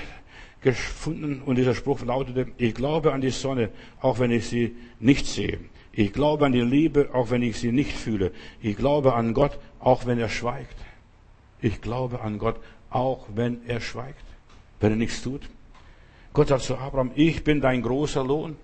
gefunden 0.64 1.42
und 1.44 1.56
dieser 1.56 1.74
Spruch 1.74 2.02
lautete, 2.02 2.46
ich 2.56 2.74
glaube 2.74 3.12
an 3.12 3.20
die 3.20 3.30
Sonne, 3.30 3.68
auch 4.00 4.18
wenn 4.18 4.30
ich 4.30 4.48
sie 4.48 4.74
nicht 4.98 5.26
sehe. 5.26 5.60
Ich 5.92 6.12
glaube 6.12 6.46
an 6.46 6.52
die 6.52 6.62
Liebe, 6.62 7.10
auch 7.12 7.30
wenn 7.30 7.42
ich 7.42 7.58
sie 7.58 7.70
nicht 7.70 7.92
fühle. 7.92 8.32
Ich 8.60 8.76
glaube 8.76 9.14
an 9.14 9.34
Gott, 9.34 9.58
auch 9.78 10.06
wenn 10.06 10.18
er 10.18 10.30
schweigt. 10.30 10.76
Ich 11.60 11.80
glaube 11.80 12.22
an 12.22 12.38
Gott, 12.38 12.56
auch 12.90 13.26
wenn 13.34 13.60
er 13.66 13.80
schweigt, 13.80 14.24
wenn 14.80 14.92
er 14.92 14.96
nichts 14.96 15.22
tut. 15.22 15.42
Gott 16.32 16.48
sagt 16.48 16.62
zu 16.62 16.76
Abraham, 16.76 17.12
ich 17.14 17.44
bin 17.44 17.60
dein 17.60 17.82
großer 17.82 18.24
Lohn. 18.24 18.56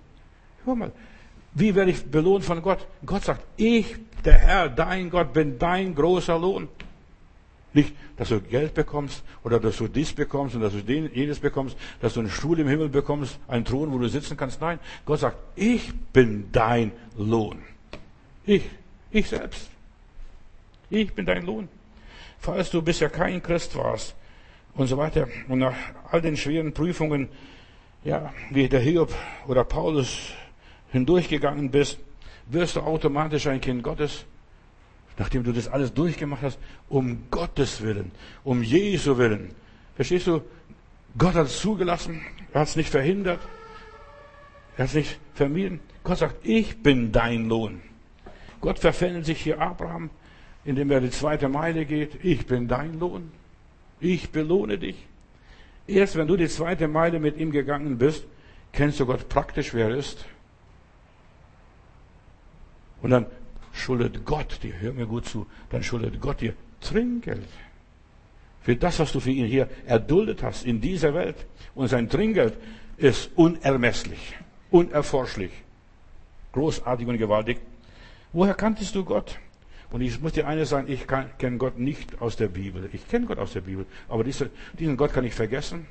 Hör 0.65 0.75
mal, 0.75 0.91
wie 1.53 1.75
werde 1.75 1.91
ich 1.91 2.03
belohnt 2.03 2.43
von 2.43 2.61
Gott? 2.61 2.85
Gott 3.05 3.23
sagt, 3.23 3.43
ich, 3.57 3.95
der 4.25 4.39
Herr, 4.39 4.69
dein 4.69 5.09
Gott, 5.11 5.33
bin 5.33 5.59
dein 5.59 5.93
großer 5.93 6.37
Lohn. 6.37 6.67
Nicht, 7.73 7.93
dass 8.17 8.29
du 8.29 8.41
Geld 8.41 8.73
bekommst 8.73 9.23
oder 9.43 9.59
dass 9.59 9.77
du 9.77 9.87
dies 9.87 10.11
bekommst 10.11 10.55
und 10.55 10.61
dass 10.61 10.73
du 10.73 10.79
jenes 10.79 11.39
bekommst, 11.39 11.77
dass 12.01 12.13
du 12.13 12.19
einen 12.19 12.29
Stuhl 12.29 12.59
im 12.59 12.67
Himmel 12.67 12.89
bekommst, 12.89 13.39
einen 13.47 13.63
Thron, 13.63 13.91
wo 13.91 13.97
du 13.97 14.09
sitzen 14.09 14.35
kannst. 14.35 14.59
Nein, 14.59 14.79
Gott 15.05 15.19
sagt, 15.19 15.37
ich 15.55 15.93
bin 16.11 16.49
dein 16.51 16.91
Lohn. 17.17 17.59
Ich, 18.45 18.63
ich 19.11 19.29
selbst. 19.29 19.69
Ich 20.89 21.13
bin 21.13 21.25
dein 21.25 21.45
Lohn. 21.45 21.69
Falls 22.39 22.69
du 22.71 22.81
bisher 22.81 23.09
kein 23.09 23.41
Christ 23.41 23.75
warst 23.75 24.15
und 24.73 24.87
so 24.87 24.97
weiter 24.97 25.27
und 25.47 25.59
nach 25.59 25.75
all 26.11 26.21
den 26.21 26.35
schweren 26.35 26.73
Prüfungen 26.73 27.29
ja, 28.03 28.33
wie 28.49 28.67
der 28.67 28.79
Hiob 28.79 29.13
oder 29.47 29.63
Paulus 29.63 30.31
hindurchgegangen 30.91 31.69
bist, 31.71 31.99
wirst 32.47 32.75
du 32.75 32.81
automatisch 32.81 33.47
ein 33.47 33.61
Kind 33.61 33.83
Gottes, 33.83 34.25
nachdem 35.17 35.43
du 35.43 35.51
das 35.51 35.67
alles 35.67 35.93
durchgemacht 35.93 36.41
hast, 36.41 36.59
um 36.89 37.23
Gottes 37.29 37.81
Willen, 37.81 38.11
um 38.43 38.63
Jesu 38.63 39.17
Willen. 39.17 39.49
Verstehst 39.95 40.27
du? 40.27 40.41
Gott 41.17 41.35
hat 41.35 41.47
es 41.47 41.59
zugelassen, 41.59 42.21
er 42.53 42.61
hat 42.61 42.69
es 42.69 42.75
nicht 42.75 42.89
verhindert, 42.89 43.41
er 44.77 44.83
hat 44.83 44.89
es 44.89 44.95
nicht 44.95 45.19
vermieden. 45.33 45.79
Gott 46.03 46.19
sagt, 46.19 46.45
ich 46.45 46.81
bin 46.81 47.11
dein 47.11 47.47
Lohn. 47.49 47.81
Gott 48.61 48.79
verfällt 48.79 49.25
sich 49.25 49.41
hier 49.41 49.59
Abraham, 49.59 50.09
indem 50.63 50.91
er 50.91 51.01
die 51.01 51.09
zweite 51.09 51.49
Meile 51.49 51.85
geht. 51.85 52.23
Ich 52.23 52.45
bin 52.45 52.67
dein 52.67 52.99
Lohn. 52.99 53.31
Ich 53.99 54.31
belohne 54.31 54.77
dich. 54.77 54.95
Erst 55.87 56.15
wenn 56.15 56.27
du 56.27 56.37
die 56.37 56.47
zweite 56.47 56.87
Meile 56.87 57.19
mit 57.19 57.37
ihm 57.37 57.51
gegangen 57.51 57.97
bist, 57.97 58.25
kennst 58.71 58.99
du 58.99 59.05
Gott 59.05 59.27
praktisch, 59.27 59.73
wer 59.73 59.89
er 59.89 59.95
ist. 59.97 60.25
Und 63.01 63.09
dann 63.09 63.25
schuldet 63.81 64.25
Gott 64.25 64.59
dir, 64.63 64.73
hör 64.79 64.93
mir 64.93 65.05
gut 65.05 65.25
zu, 65.25 65.47
dann 65.69 65.83
schuldet 65.83 66.21
Gott 66.21 66.41
dir 66.41 66.53
Trinkgeld. 66.79 67.47
Für 68.61 68.75
das, 68.75 68.99
was 68.99 69.11
du 69.11 69.19
für 69.19 69.31
ihn 69.31 69.47
hier 69.47 69.67
erduldet 69.85 70.43
hast 70.43 70.65
in 70.65 70.79
dieser 70.79 71.13
Welt. 71.13 71.47
Und 71.73 71.87
sein 71.87 72.07
Trinkgeld 72.07 72.53
ist 72.97 73.31
unermesslich, 73.35 74.35
unerforschlich, 74.69 75.51
großartig 76.51 77.07
und 77.07 77.17
gewaltig. 77.17 77.57
Woher 78.33 78.53
kanntest 78.53 78.93
du 78.95 79.03
Gott? 79.03 79.39
Und 79.89 80.01
ich 80.01 80.21
muss 80.21 80.33
dir 80.33 80.47
eines 80.47 80.69
sagen, 80.69 80.89
ich 80.89 81.05
kenne 81.07 81.57
Gott 81.57 81.77
nicht 81.77 82.21
aus 82.21 82.37
der 82.37 82.47
Bibel. 82.47 82.89
Ich 82.93 83.07
kenne 83.07 83.25
Gott 83.25 83.39
aus 83.39 83.53
der 83.53 83.61
Bibel. 83.61 83.85
Aber 84.07 84.23
diese, 84.23 84.49
diesen 84.79 84.95
Gott 84.95 85.11
kann 85.11 85.25
ich 85.25 85.33
vergessen. 85.33 85.85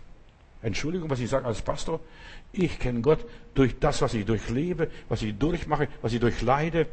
Entschuldigung, 0.63 1.11
was 1.11 1.21
ich 1.21 1.29
sage 1.29 1.47
als 1.47 1.61
Pastor. 1.61 2.01
Ich 2.53 2.79
kenne 2.79 3.01
Gott 3.01 3.25
durch 3.55 3.79
das, 3.79 4.01
was 4.01 4.15
ich 4.15 4.25
durchlebe, 4.25 4.91
was 5.09 5.23
ich 5.23 5.37
durchmache, 5.37 5.89
was 6.03 6.13
ich 6.13 6.21
durchleide, 6.21 6.87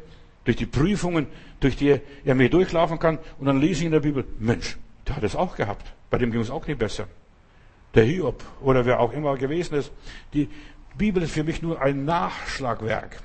durch 0.47 0.57
die 0.57 0.65
Prüfungen, 0.65 1.27
durch 1.59 1.75
die 1.75 1.99
er 2.25 2.35
mir 2.35 2.49
durchlaufen 2.49 2.97
kann. 2.97 3.19
Und 3.37 3.45
dann 3.45 3.61
lese 3.61 3.81
ich 3.81 3.85
in 3.85 3.91
der 3.91 3.99
Bibel, 3.99 4.25
Mensch, 4.39 4.77
der 5.07 5.17
hat 5.17 5.23
es 5.23 5.35
auch 5.35 5.55
gehabt. 5.55 5.93
Bei 6.09 6.17
dem 6.17 6.31
ging 6.31 6.41
es 6.41 6.49
auch 6.49 6.65
nicht 6.65 6.79
besser. 6.79 7.07
Der 7.93 8.03
Hiob 8.03 8.43
oder 8.61 8.85
wer 8.85 8.99
auch 8.99 9.13
immer 9.13 9.37
gewesen 9.37 9.75
ist. 9.75 9.91
Die 10.33 10.49
Bibel 10.97 11.21
ist 11.21 11.33
für 11.33 11.43
mich 11.43 11.61
nur 11.61 11.79
ein 11.79 12.05
Nachschlagwerk 12.05 13.21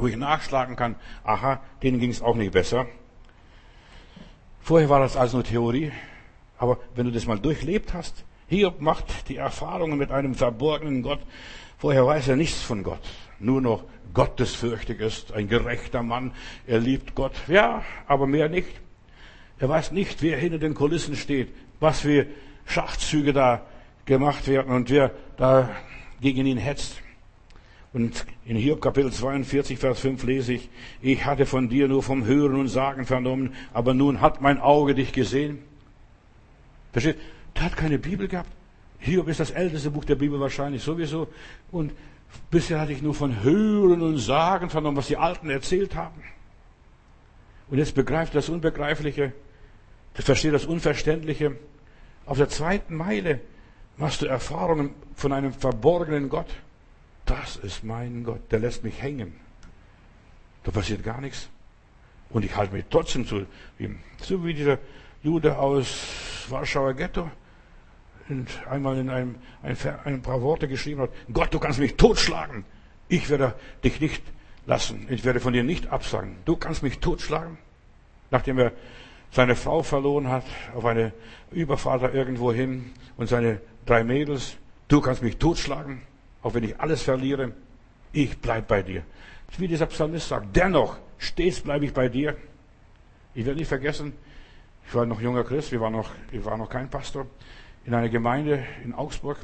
wo 0.00 0.06
ich 0.06 0.16
nachschlagen 0.16 0.76
kann, 0.76 0.96
aha, 1.24 1.60
denen 1.82 2.00
ging 2.00 2.10
es 2.10 2.22
auch 2.22 2.36
nicht 2.36 2.52
besser. 2.52 2.86
Vorher 4.60 4.88
war 4.88 5.00
das 5.00 5.16
alles 5.16 5.32
nur 5.32 5.44
Theorie, 5.44 5.92
aber 6.58 6.78
wenn 6.94 7.06
du 7.06 7.12
das 7.12 7.26
mal 7.26 7.38
durchlebt 7.38 7.94
hast, 7.94 8.24
Hiob 8.48 8.80
macht 8.80 9.28
die 9.28 9.36
Erfahrungen 9.36 9.98
mit 9.98 10.10
einem 10.10 10.34
verborgenen 10.34 11.02
Gott. 11.02 11.20
Vorher 11.78 12.06
weiß 12.06 12.28
er 12.28 12.36
nichts 12.36 12.60
von 12.60 12.82
Gott, 12.82 13.00
nur 13.38 13.60
noch 13.60 13.84
gottesfürchtig 14.14 15.00
ist, 15.00 15.32
ein 15.32 15.48
gerechter 15.48 16.02
Mann, 16.02 16.32
er 16.66 16.80
liebt 16.80 17.14
Gott, 17.14 17.34
ja, 17.48 17.84
aber 18.06 18.26
mehr 18.26 18.48
nicht. 18.48 18.80
Er 19.58 19.68
weiß 19.68 19.92
nicht, 19.92 20.22
wer 20.22 20.38
hinter 20.38 20.58
den 20.58 20.74
Kulissen 20.74 21.16
steht, 21.16 21.48
was 21.80 22.00
für 22.00 22.26
Schachzüge 22.64 23.32
da 23.32 23.66
gemacht 24.06 24.48
werden 24.48 24.72
und 24.72 24.90
wer 24.90 25.12
da 25.36 25.70
gegen 26.20 26.46
ihn 26.46 26.58
hetzt. 26.58 27.00
Und 27.92 28.24
in 28.44 28.56
Hiob 28.56 28.80
Kapitel 28.80 29.12
42, 29.12 29.78
Vers 29.78 30.00
5 30.00 30.22
lese 30.24 30.54
ich, 30.54 30.70
ich 31.02 31.24
hatte 31.24 31.44
von 31.44 31.68
dir 31.68 31.88
nur 31.88 32.02
vom 32.02 32.24
Hören 32.24 32.54
und 32.54 32.68
Sagen 32.68 33.04
vernommen, 33.04 33.54
aber 33.72 33.94
nun 33.94 34.20
hat 34.20 34.40
mein 34.40 34.60
Auge 34.60 34.94
dich 34.94 35.12
gesehen. 35.12 35.58
Versteht? 36.92 37.16
Der 37.56 37.64
hat 37.64 37.76
keine 37.76 37.98
Bibel 37.98 38.28
gehabt. 38.28 38.50
Hiob 39.00 39.28
ist 39.28 39.40
das 39.40 39.50
älteste 39.50 39.90
Buch 39.90 40.04
der 40.04 40.14
Bibel 40.14 40.38
wahrscheinlich 40.38 40.82
sowieso. 40.82 41.28
Und 41.72 41.92
bisher 42.50 42.80
hatte 42.80 42.92
ich 42.92 43.02
nur 43.02 43.14
von 43.14 43.42
Hören 43.42 44.02
und 44.02 44.18
Sagen 44.18 44.70
vernommen, 44.70 44.96
was 44.96 45.06
die 45.06 45.16
Alten 45.16 45.50
erzählt 45.50 45.94
haben. 45.94 46.22
Und 47.70 47.78
jetzt 47.78 47.94
begreift 47.94 48.34
das 48.34 48.48
Unbegreifliche, 48.48 49.32
versteht 50.14 50.52
das 50.52 50.66
Unverständliche. 50.66 51.56
Auf 52.26 52.38
der 52.38 52.48
zweiten 52.48 52.96
Meile 52.96 53.40
machst 53.96 54.22
du 54.22 54.26
Erfahrungen 54.26 54.94
von 55.14 55.32
einem 55.32 55.52
verborgenen 55.52 56.28
Gott. 56.28 56.48
Das 57.26 57.56
ist 57.56 57.84
mein 57.84 58.24
Gott, 58.24 58.40
der 58.50 58.58
lässt 58.58 58.82
mich 58.82 59.00
hängen. 59.00 59.34
Da 60.64 60.72
passiert 60.72 61.04
gar 61.04 61.20
nichts. 61.20 61.48
Und 62.30 62.44
ich 62.44 62.54
halte 62.56 62.74
mich 62.74 62.84
trotzdem 62.90 63.26
zu 63.26 63.46
ihm. 63.78 63.98
So 64.22 64.44
wie 64.44 64.54
dieser 64.54 64.78
Jude 65.22 65.58
aus 65.58 66.46
Warschauer 66.48 66.94
Ghetto 66.94 67.30
einmal 68.68 68.98
in 68.98 69.10
einem, 69.10 69.36
ein, 69.62 69.76
ein 70.04 70.22
paar 70.22 70.42
Worte 70.42 70.68
geschrieben 70.68 71.02
hat, 71.02 71.10
Gott, 71.32 71.52
du 71.52 71.58
kannst 71.58 71.78
mich 71.78 71.96
totschlagen. 71.96 72.64
Ich 73.08 73.28
werde 73.28 73.54
dich 73.82 74.00
nicht 74.00 74.22
lassen. 74.66 75.06
Ich 75.10 75.24
werde 75.24 75.40
von 75.40 75.52
dir 75.52 75.64
nicht 75.64 75.88
absagen. 75.88 76.36
Du 76.44 76.56
kannst 76.56 76.82
mich 76.82 76.98
totschlagen. 77.00 77.58
Nachdem 78.30 78.58
er 78.58 78.72
seine 79.32 79.56
Frau 79.56 79.82
verloren 79.82 80.28
hat, 80.28 80.44
auf 80.74 80.84
eine 80.84 81.12
Überfahrt 81.50 82.14
irgendwo 82.14 82.52
hin 82.52 82.92
und 83.16 83.28
seine 83.28 83.60
drei 83.86 84.04
Mädels. 84.04 84.56
Du 84.88 85.00
kannst 85.00 85.22
mich 85.22 85.36
totschlagen, 85.36 86.02
auch 86.42 86.54
wenn 86.54 86.64
ich 86.64 86.80
alles 86.80 87.02
verliere. 87.02 87.52
Ich 88.12 88.38
bleib 88.38 88.68
bei 88.68 88.82
dir. 88.82 89.02
Wie 89.58 89.68
dieser 89.68 89.86
Psalmist 89.86 90.28
sagt, 90.28 90.54
dennoch, 90.54 90.98
stets 91.18 91.60
bleibe 91.60 91.84
ich 91.84 91.92
bei 91.92 92.08
dir. 92.08 92.36
Ich 93.34 93.44
werde 93.44 93.58
nicht 93.58 93.68
vergessen, 93.68 94.12
ich 94.86 94.94
war 94.94 95.06
noch 95.06 95.20
junger 95.20 95.44
Christ, 95.44 95.70
wir 95.70 95.80
waren 95.80 95.92
noch, 95.92 96.10
ich 96.32 96.44
war 96.44 96.56
noch 96.56 96.68
kein 96.68 96.88
Pastor, 96.88 97.26
in 97.84 97.94
einer 97.94 98.08
Gemeinde 98.08 98.64
in 98.84 98.94
Augsburg. 98.94 99.38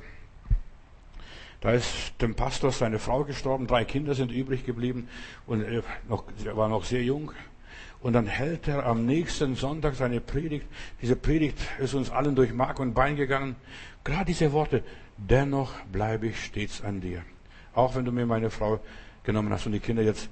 Da 1.60 1.72
ist 1.72 2.12
dem 2.20 2.34
Pastor 2.34 2.70
seine 2.70 2.98
Frau 2.98 3.24
gestorben, 3.24 3.66
drei 3.66 3.84
Kinder 3.84 4.14
sind 4.14 4.30
übrig 4.30 4.64
geblieben 4.64 5.08
und 5.46 5.62
er, 5.62 5.82
war 6.56 6.68
noch 6.68 6.84
sehr 6.84 7.02
jung. 7.02 7.32
Und 8.00 8.12
dann 8.12 8.26
hält 8.26 8.68
er 8.68 8.84
am 8.86 9.06
nächsten 9.06 9.56
Sonntag 9.56 9.94
seine 9.94 10.20
Predigt. 10.20 10.66
Diese 11.00 11.16
Predigt 11.16 11.58
ist 11.78 11.94
uns 11.94 12.10
allen 12.10 12.36
durch 12.36 12.52
Mark 12.52 12.78
und 12.78 12.94
Bein 12.94 13.16
gegangen. 13.16 13.56
Gerade 14.04 14.26
diese 14.26 14.52
Worte, 14.52 14.84
dennoch 15.16 15.72
bleibe 15.90 16.28
ich 16.28 16.44
stets 16.44 16.82
an 16.82 17.00
dir. 17.00 17.22
Auch 17.74 17.96
wenn 17.96 18.04
du 18.04 18.12
mir 18.12 18.26
meine 18.26 18.50
Frau 18.50 18.80
genommen 19.24 19.52
hast 19.52 19.66
und 19.66 19.72
die 19.72 19.80
Kinder 19.80 20.02
jetzt 20.02 20.28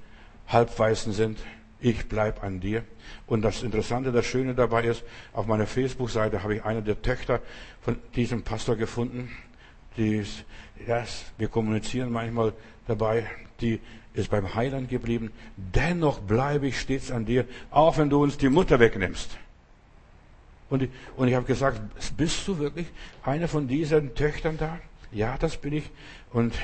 halbweißen 0.47 1.13
sind, 1.13 1.39
ich 1.85 2.09
bleib 2.09 2.43
an 2.43 2.61
dir. 2.61 2.83
Und 3.27 3.43
das 3.43 3.63
Interessante, 3.63 4.11
das 4.11 4.25
Schöne 4.25 4.55
dabei 4.55 4.85
ist, 4.85 5.05
auf 5.35 5.47
meiner 5.47 5.67
Facebook-Seite 5.67 6.43
habe 6.43 6.57
ich 6.57 6.65
eine 6.65 6.83
der 6.83 7.01
Töchter 7.03 7.41
von 7.83 7.99
diesem 8.17 8.43
Pastor 8.43 8.77
gefunden. 8.77 9.31
Die 9.99 10.17
ist, 10.17 10.45
ja, 10.87 11.05
wir 11.37 11.49
kommunizieren 11.49 12.11
manchmal 12.11 12.55
dabei, 12.87 13.27
die 13.61 13.81
ist 14.15 14.31
beim 14.31 14.55
Heiland 14.55 14.89
geblieben. 14.89 15.31
Dennoch 15.57 16.21
bleibe 16.21 16.69
ich 16.69 16.81
stets 16.81 17.11
an 17.11 17.27
dir, 17.27 17.45
auch 17.71 17.99
wenn 17.99 18.09
du 18.09 18.23
uns 18.23 18.39
die 18.39 18.49
Mutter 18.49 18.81
wegnimmst. 18.81 19.37
Und 20.71 20.85
ich, 20.85 20.91
und 21.17 21.29
ich 21.29 21.35
habe 21.35 21.45
gesagt, 21.45 21.83
bist 22.17 22.49
du 22.49 22.59
wirklich 22.59 22.87
eine 23.23 23.47
von 23.47 23.69
diesen 23.69 24.15
Töchtern 24.15 24.57
da? 24.57 24.79
Ja, 25.13 25.37
das 25.39 25.59
bin 25.59 25.75
ich. 25.75 25.91
Und 26.33 26.55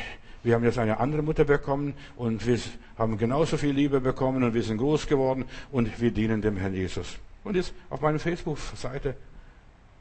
wir 0.43 0.55
haben 0.55 0.65
jetzt 0.65 0.79
eine 0.79 0.99
andere 0.99 1.23
Mutter 1.23 1.45
bekommen 1.45 1.95
und 2.17 2.47
wir 2.47 2.59
haben 2.97 3.19
genauso 3.19 3.57
viel 3.57 3.73
Liebe 3.73 4.01
bekommen 4.01 4.43
und 4.43 4.55
wir 4.55 4.63
sind 4.63 4.79
groß 4.79 5.07
geworden 5.07 5.45
und 5.71 6.01
wir 6.01 6.11
dienen 6.11 6.41
dem 6.41 6.57
Herrn 6.57 6.75
Jesus. 6.75 7.19
Und 7.45 7.57
jetzt 7.57 7.73
auf 7.91 8.01
meiner 8.01 8.19
Facebook-Seite. 8.19 9.17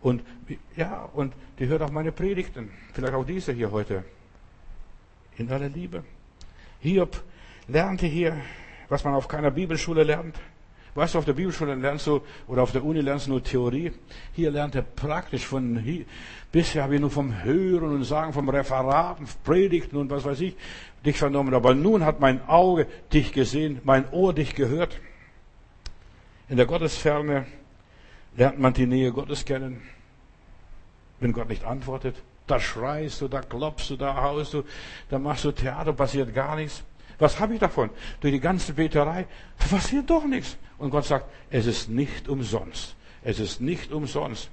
Und 0.01 0.23
ja, 0.75 1.09
und 1.13 1.33
die 1.57 1.67
hört 1.67 1.81
auch 1.81 1.91
meine 1.91 2.11
Predigten. 2.11 2.71
Vielleicht 2.93 3.13
auch 3.13 3.25
diese 3.25 3.51
hier 3.51 3.71
heute. 3.71 4.03
In 5.37 5.51
aller 5.51 5.69
Liebe. 5.69 6.03
Hiob 6.79 7.21
lernte 7.67 8.07
hier, 8.07 8.37
was 8.87 9.03
man 9.03 9.13
auf 9.13 9.27
keiner 9.27 9.51
Bibelschule 9.51 10.03
lernt. 10.03 10.35
Weißt 10.95 11.13
du, 11.13 11.19
auf 11.19 11.25
der 11.25 11.33
Bibelschule 11.33 11.75
lernst 11.75 12.07
du, 12.07 12.21
oder 12.47 12.63
auf 12.63 12.71
der 12.71 12.83
Uni 12.83 13.01
lernst 13.01 13.27
du 13.27 13.31
nur 13.31 13.43
Theorie. 13.43 13.91
Hier 14.33 14.51
lernt 14.51 14.75
er 14.75 14.81
praktisch 14.81 15.45
von, 15.45 15.77
hier, 15.79 16.05
bisher 16.51 16.83
habe 16.83 16.95
ich 16.95 17.01
nur 17.01 17.11
vom 17.11 17.43
Hören 17.43 17.91
und 17.93 18.03
Sagen, 18.03 18.33
vom 18.33 18.49
Referaten, 18.49 19.27
Predigten 19.43 19.97
und 19.97 20.09
was 20.09 20.25
weiß 20.25 20.41
ich, 20.41 20.55
dich 21.05 21.17
vernommen. 21.17 21.53
Aber 21.53 21.75
nun 21.75 22.03
hat 22.03 22.19
mein 22.19 22.47
Auge 22.47 22.87
dich 23.13 23.31
gesehen, 23.31 23.81
mein 23.83 24.09
Ohr 24.11 24.33
dich 24.33 24.55
gehört. 24.55 24.99
In 26.49 26.57
der 26.57 26.65
Gottesferne 26.65 27.45
lernt 28.35 28.59
man 28.59 28.73
die 28.73 28.87
Nähe 28.87 29.11
Gottes 29.11 29.45
kennen. 29.45 29.81
Wenn 31.19 31.33
Gott 31.33 31.49
nicht 31.49 31.65
antwortet, 31.65 32.15
da 32.47 32.59
schreist 32.59 33.21
du, 33.21 33.27
da 33.27 33.41
klopfst 33.41 33.91
du, 33.91 33.95
da 33.95 34.15
haust 34.15 34.53
du, 34.53 34.63
da 35.09 35.19
machst 35.19 35.45
du 35.45 35.51
Theater, 35.51 35.93
passiert 35.93 36.33
gar 36.33 36.55
nichts. 36.55 36.83
Was 37.19 37.39
habe 37.39 37.53
ich 37.53 37.59
davon? 37.59 37.89
Durch 38.21 38.33
die 38.33 38.39
ganze 38.39 38.73
Beterei 38.73 39.27
passiert 39.69 40.09
doch 40.09 40.25
nichts. 40.25 40.57
Und 40.77 40.89
Gott 40.89 41.05
sagt, 41.05 41.25
es 41.49 41.65
ist 41.65 41.89
nicht 41.89 42.29
umsonst. 42.29 42.95
Es 43.23 43.39
ist 43.39 43.59
nicht 43.59 43.91
umsonst. 43.91 44.49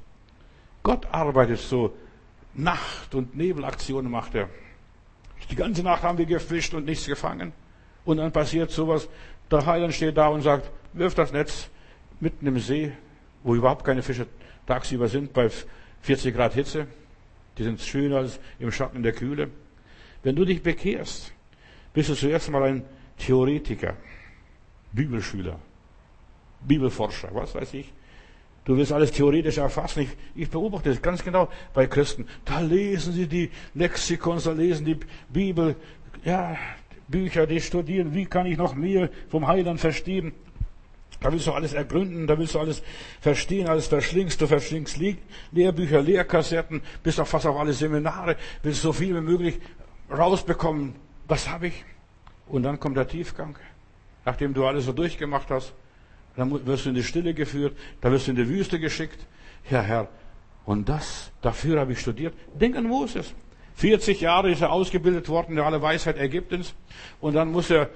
Gott 0.83 1.07
arbeitet 1.13 1.61
so. 1.61 1.95
Nacht- 2.55 3.15
und 3.15 3.37
Nebelaktionen 3.37 4.11
macht 4.11 4.35
er. 4.35 4.49
Die 5.51 5.57
ganze 5.57 5.83
Nacht 5.83 6.03
haben 6.03 6.19
wir 6.19 6.27
gefischt 6.27 6.75
und 6.75 6.87
nichts 6.87 7.07
gefangen. 7.07 7.53
Und 8.05 8.17
dann 8.17 8.33
passiert 8.33 8.71
sowas. 8.71 9.09
Der 9.51 9.65
Heiland 9.65 9.95
steht 9.95 10.17
da 10.17 10.29
und 10.29 10.43
sagt, 10.43 10.71
wirf 10.93 11.15
das 11.15 11.33
Netz 11.33 11.69
mitten 12.19 12.47
im 12.47 12.59
See, 12.59 12.93
wo 13.43 13.55
überhaupt 13.55 13.85
keine 13.85 14.03
Fische 14.03 14.27
tagsüber 14.67 15.09
sind, 15.09 15.33
bei 15.33 15.51
40 16.03 16.35
Grad 16.35 16.55
Hitze. 16.55 16.89
Die 17.59 17.63
sind 17.63 17.81
schöner 17.81 18.19
als 18.19 18.41
im 18.59 18.73
Schatten 18.73 19.03
der 19.03 19.13
Kühle. 19.13 19.51
Wenn 20.23 20.35
du 20.35 20.45
dich 20.45 20.63
bekehrst, 20.63 21.33
bist 21.97 22.11
du 22.11 22.15
zuerst 22.15 22.51
mal 22.51 22.63
ein 22.63 22.85
Theoretiker, 23.17 23.97
Bibelschüler, 24.93 25.59
Bibelforscher, 26.61 27.31
was 27.33 27.55
weiß 27.55 27.73
ich. 27.73 27.91
Du 28.67 28.77
willst 28.77 28.93
alles 28.93 29.13
theoretisch 29.13 29.57
erfassen. 29.57 30.01
Ich, 30.03 30.11
ich 30.35 30.51
beobachte 30.51 30.91
das 30.91 31.01
ganz 31.01 31.25
genau 31.25 31.49
bei 31.73 31.87
Christen. 31.87 32.27
Da 32.45 32.61
lesen 32.61 33.15
sie 33.15 33.27
die 33.27 33.51
Lexikons, 33.73 34.45
da 34.45 34.53
lesen 34.53 34.85
die 34.85 34.99
Bibel, 35.31 35.75
ja, 36.23 36.59
Bücher, 37.09 37.47
die 37.47 37.63
studieren. 37.63 38.13
Wie 38.13 38.27
kann 38.27 38.45
ich 38.45 38.59
noch 38.59 38.75
mehr 38.75 39.09
vom 39.31 39.47
Heiland 39.47 39.81
verstehen? 39.81 40.35
Da 41.21 41.33
willst 41.33 41.47
du 41.47 41.53
alles 41.53 41.73
ergründen, 41.73 42.27
da 42.27 42.37
willst 42.39 42.57
du 42.57 42.61
alles 42.61 42.83
verstehen, 43.23 43.69
alles 43.69 43.87
verschlingst, 43.87 44.39
du 44.39 44.47
verschlingst 44.47 45.01
Lehrbücher, 45.51 46.03
Lehrkassetten, 46.03 46.83
bist 47.03 47.19
auch 47.21 47.27
fast 47.27 47.47
auf 47.47 47.57
alle 47.57 47.73
Seminare, 47.73 48.37
willst 48.63 48.83
so 48.83 48.93
viel 48.93 49.17
wie 49.17 49.23
möglich 49.23 49.59
rausbekommen. 50.11 51.06
Was 51.29 51.49
habe 51.49 51.69
ich? 51.69 51.85
Und 52.47 52.63
dann 52.63 52.79
kommt 52.79 52.97
der 52.97 53.09
Tiefgang. 53.09 53.59
Nachdem 54.25 54.55
du 54.55 54.67
alles 54.67 54.85
so 54.85 54.93
durchgemacht 54.93 55.51
hast, 55.51 55.73
dann 56.37 56.67
wirst 56.67 56.85
du 56.85 56.91
in 56.91 56.95
die 56.95 57.03
Stille 57.03 57.35
geführt, 57.35 57.77
dann 58.01 58.13
wirst 58.13 58.27
du 58.27 58.33
in 58.33 58.37
die 58.37 58.49
Wüste 58.49 58.79
geschickt. 58.79 59.27
Ja, 59.71 59.81
Herr, 59.81 60.09
und 60.65 60.89
das, 60.89 61.33
dafür 61.41 61.81
habe 61.81 61.93
ich 61.93 62.01
studiert. 62.01 62.35
Denk 62.55 62.77
an 62.77 62.85
Moses. 62.85 63.35
40 63.77 64.21
Jahre 64.21 64.51
ist 64.51 64.63
er 64.63 64.73
ausgebildet 64.73 65.29
worden 65.29 65.53
in 65.53 65.61
alle 65.61 65.81
Weisheit 65.81 66.19
Ägyptens. 66.19 66.75
Und 67.21 67.35
dann 67.35 67.53
muss 67.53 67.71
er 67.71 67.91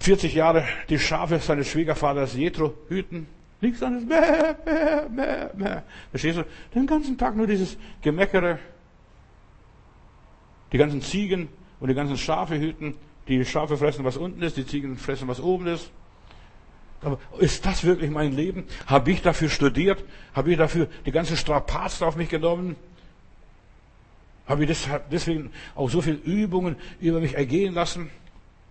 40 0.00 0.34
Jahre 0.34 0.64
die 0.88 0.98
Schafe 0.98 1.38
seines 1.38 1.68
Schwiegervaters 1.68 2.34
Jethro 2.34 2.74
hüten. 2.88 3.26
Nichts 3.60 3.82
anderes. 3.82 4.06
Mäh, 4.06 4.54
mäh, 4.64 5.08
mäh, 5.10 5.48
mäh. 5.54 5.82
Verstehst 6.10 6.38
du? 6.38 6.44
Den 6.74 6.86
ganzen 6.86 7.18
Tag 7.18 7.34
nur 7.34 7.46
dieses 7.46 7.76
Gemeckere. 8.02 8.58
Die 10.70 10.78
ganzen 10.78 11.02
Ziegen 11.02 11.48
und 11.80 11.88
die 11.88 11.94
ganzen 11.94 12.16
Schafe 12.16 12.58
hüten. 12.58 12.94
Die 13.28 13.44
Schafe 13.44 13.76
fressen, 13.76 14.04
was 14.04 14.16
unten 14.16 14.42
ist, 14.42 14.56
die 14.56 14.66
Ziegen 14.66 14.96
fressen, 14.96 15.28
was 15.28 15.40
oben 15.40 15.66
ist. 15.66 15.90
Aber 17.02 17.18
ist 17.38 17.64
das 17.64 17.84
wirklich 17.84 18.10
mein 18.10 18.34
Leben? 18.34 18.64
Habe 18.86 19.10
ich 19.12 19.22
dafür 19.22 19.48
studiert? 19.48 20.02
Habe 20.34 20.50
ich 20.50 20.58
dafür 20.58 20.88
die 21.06 21.12
ganzen 21.12 21.36
Strapazen 21.36 22.06
auf 22.06 22.16
mich 22.16 22.28
genommen? 22.28 22.76
Habe 24.46 24.64
ich 24.64 24.86
deswegen 25.10 25.52
auch 25.74 25.90
so 25.90 26.00
viele 26.00 26.16
Übungen 26.16 26.76
über 27.00 27.20
mich 27.20 27.34
ergehen 27.34 27.74
lassen? 27.74 28.10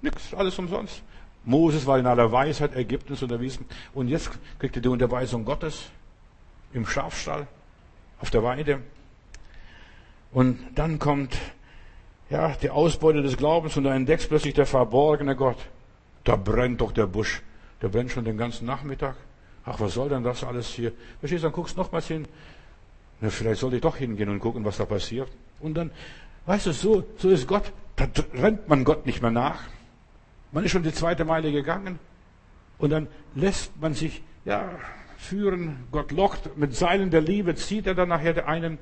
Nix, 0.02 0.34
alles 0.34 0.58
umsonst. 0.58 1.04
Moses 1.46 1.86
war 1.86 2.00
in 2.00 2.08
aller 2.08 2.32
Weisheit 2.32 2.76
Ägyptens 2.76 3.24
unterwiesen 3.24 3.66
und 3.94 4.10
jetzt 4.10 4.32
kriegt 4.60 4.76
er 4.76 4.82
die 4.82 4.90
Unterweisung 4.90 5.46
Gottes 5.46 5.86
im 6.74 6.86
Schafstall 6.86 7.48
auf 8.20 8.30
der 8.32 8.44
Weide. 8.44 8.82
Und 10.34 10.60
dann 10.76 11.00
kommt 11.00 11.38
ja, 12.30 12.56
die 12.62 12.70
Ausbeute 12.70 13.22
des 13.22 13.38
Glaubens 13.38 13.78
und 13.78 13.84
du 13.84 13.90
entdeckst 13.90 14.30
plötzlich 14.30 14.54
der 14.54 14.66
verborgene 14.66 15.36
Gott. 15.36 15.58
Da 16.24 16.36
brennt 16.36 16.82
doch 16.82 16.92
der 16.92 17.08
Busch. 17.08 17.42
Der 17.82 17.90
brennt 17.90 18.12
schon 18.12 18.26
den 18.26 18.38
ganzen 18.38 18.66
Nachmittag. 18.66 19.16
Ach, 19.66 19.80
was 19.80 19.94
soll 19.94 20.10
denn 20.10 20.24
das 20.24 20.44
alles 20.44 20.68
hier? 20.68 20.92
Verstehst 21.20 21.44
du, 21.44 21.48
dann 21.48 21.54
guckst 21.54 21.78
nochmals 21.78 22.08
hin. 22.08 22.28
Na, 23.22 23.30
vielleicht 23.30 23.62
sollte 23.62 23.78
ich 23.78 23.82
doch 23.82 23.96
hingehen 23.96 24.30
und 24.30 24.40
gucken, 24.40 24.66
was 24.66 24.78
da 24.78 24.86
passiert. 24.86 25.30
Und 25.60 25.76
dann, 25.76 25.92
weißt 26.46 26.68
du, 26.68 26.72
so, 26.72 27.04
so 27.18 27.30
ist 27.30 27.48
Gott 27.48 27.72
Da 27.98 28.08
rennt 28.36 28.70
man 28.70 28.84
Gott 28.84 29.06
nicht 29.06 29.22
mehr 29.22 29.32
nach. 29.32 29.60
Man 30.52 30.64
ist 30.64 30.72
schon 30.72 30.84
die 30.84 30.94
zweite 30.94 31.26
Meile 31.26 31.52
gegangen. 31.52 32.00
Und 32.78 32.92
dann 32.92 33.08
lässt 33.34 33.72
man 33.82 33.96
sich, 33.96 34.22
ja, 34.46 34.70
führen. 35.18 35.88
Gott 35.92 36.12
lockt 36.12 36.56
mit 36.58 36.76
Seilen 36.76 37.10
der 37.10 37.22
Liebe, 37.22 37.56
zieht 37.56 37.88
er 37.88 37.96
dann 37.96 38.10
nachher 38.10 38.48
einen. 38.48 38.78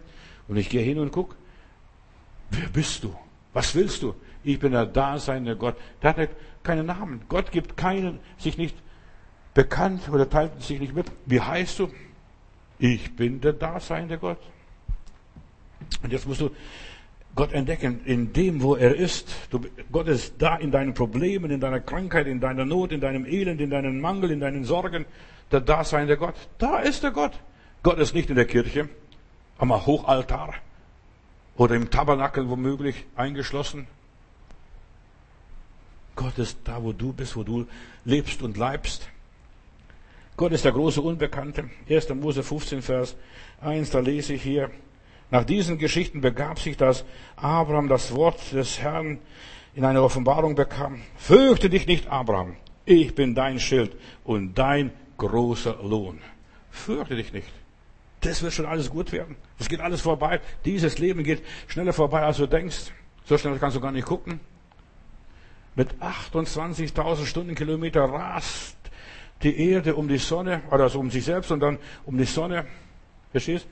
Und 0.50 0.58
ich 0.58 0.70
gehe 0.70 0.82
hin 0.82 1.00
und 1.00 1.12
guck, 1.12 1.36
wer 2.52 2.68
bist 2.68 3.06
du? 3.06 3.16
Was 3.56 3.74
willst 3.74 4.04
du? 4.04 4.14
Ich 4.44 4.60
bin 4.60 4.74
der 4.74 4.86
Daseinende 4.86 5.56
Gott. 5.56 5.78
Der 6.04 6.14
hat 6.14 6.30
keinen 6.62 6.88
Namen. 6.88 7.22
Gott 7.30 7.54
gibt 7.54 7.78
keinen, 7.78 8.20
sich 8.38 8.58
nicht 8.58 8.76
bekannt 9.54 10.10
oder 10.10 10.30
teilt 10.30 10.62
sich 10.62 10.78
nicht 10.78 10.94
mit. 10.94 11.06
Wie 11.26 11.40
heißt 11.40 11.80
du? 11.80 11.90
Ich 12.80 13.16
bin 13.16 13.40
der 13.40 13.54
Daseinende 13.54 14.18
Gott. 14.18 14.40
Und 16.04 16.12
jetzt 16.12 16.28
musst 16.28 16.42
du 16.42 16.50
Gott 17.34 17.54
entdecken 17.54 18.02
in 18.04 18.34
dem, 18.34 18.62
wo 18.62 18.76
er 18.76 18.94
ist. 18.94 19.34
Du, 19.50 19.62
Gott 19.90 20.10
ist 20.10 20.34
da 20.38 20.58
in 20.58 20.72
deinen 20.72 20.94
Problemen, 20.94 21.50
in 21.50 21.62
deiner 21.62 21.80
Krankheit, 21.80 22.28
in 22.28 22.42
deiner 22.42 22.66
Not, 22.66 22.92
in 22.92 23.00
deinem 23.00 23.26
Elend, 23.26 23.62
in 23.62 23.70
deinem 23.70 24.02
Mangel, 24.02 24.32
in 24.32 24.42
deinen 24.42 24.66
Sorgen. 24.66 25.06
Der 25.50 25.62
Daseinende 25.62 26.18
Gott. 26.18 26.36
Da 26.58 26.80
ist 26.80 27.04
der 27.04 27.12
Gott. 27.12 27.40
Gott 27.84 28.00
ist 28.00 28.14
nicht 28.14 28.30
in 28.30 28.36
der 28.36 28.48
Kirche, 28.48 28.90
am 29.58 29.72
Hochaltar 29.86 30.56
oder 31.58 31.76
im 31.76 31.90
Tabernakel 31.90 32.50
womöglich 32.50 33.06
eingeschlossen. 33.16 33.88
Gott 36.16 36.38
ist 36.38 36.60
da, 36.64 36.82
wo 36.82 36.94
du 36.94 37.12
bist, 37.14 37.36
wo 37.36 37.44
du 37.44 37.66
lebst 38.06 38.42
und 38.42 38.58
leibst. 38.58 39.10
Gott 40.38 40.52
ist 40.52 40.66
der 40.66 40.72
große 40.72 41.02
Unbekannte. 41.02 41.70
1. 41.90 42.10
Mose 42.10 42.44
15, 42.44 42.82
Vers 42.82 43.16
1, 43.62 43.90
da 43.90 44.00
lese 44.00 44.34
ich 44.34 44.44
hier. 44.44 44.70
Nach 45.32 45.44
diesen 45.44 45.78
Geschichten 45.78 46.22
begab 46.22 46.60
sich, 46.60 46.78
dass 46.78 47.06
Abraham 47.36 47.88
das 47.88 48.14
Wort 48.14 48.40
des 48.52 48.80
Herrn 48.80 49.20
in 49.74 49.84
einer 49.84 50.04
Offenbarung 50.04 50.56
bekam. 50.56 51.02
Fürchte 51.16 51.70
dich 51.70 51.88
nicht, 51.88 52.08
Abraham. 52.08 52.56
Ich 52.86 53.16
bin 53.16 53.34
dein 53.34 53.60
Schild 53.60 53.96
und 54.24 54.54
dein 54.56 54.92
großer 55.18 55.78
Lohn. 55.82 56.20
Fürchte 56.70 57.16
dich 57.16 57.34
nicht. 57.34 57.48
Das 58.26 58.42
wird 58.42 58.54
schon 58.54 58.66
alles 58.66 58.90
gut 58.90 59.12
werden. 59.12 59.36
Es 59.60 59.70
geht 59.70 59.80
alles 59.82 60.02
vorbei. 60.02 60.42
Dieses 60.66 60.98
Leben 60.98 61.24
geht 61.24 61.44
schneller 61.68 61.94
vorbei, 61.94 62.22
als 62.22 62.38
du 62.38 62.48
denkst. 62.48 62.92
So 63.26 63.38
schnell 63.38 63.60
kannst 63.60 63.78
du 63.78 63.82
gar 63.82 63.92
nicht 63.92 64.08
gucken. 64.08 64.40
Mit 65.76 65.94
28.000 66.02 67.26
Stundenkilometer 67.26 68.04
rast 68.04 68.78
die 69.44 69.70
Erde 69.70 69.96
um 69.96 70.08
die 70.08 70.18
Sonne, 70.18 70.64
also 70.72 71.00
um 71.00 71.12
sich 71.12 71.24
selbst 71.24 71.52
und 71.52 71.60
dann 71.60 71.78
um 72.06 72.18
die 72.18 72.26
Sonne. 72.26 72.66
Verstehst? 73.30 73.68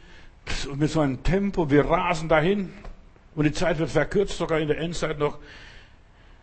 Und 0.70 0.80
mit 0.80 0.92
so 0.92 1.00
einem 1.00 1.24
Tempo, 1.24 1.72
wir 1.72 1.86
rasen 1.86 2.30
dahin. 2.30 2.74
Und 3.34 3.46
die 3.46 3.54
Zeit 3.54 3.80
wird 3.80 3.90
verkürzt, 3.90 4.38
sogar 4.38 4.60
in 4.60 4.68
der 4.68 4.78
Endzeit 4.78 5.18
noch. 5.18 5.40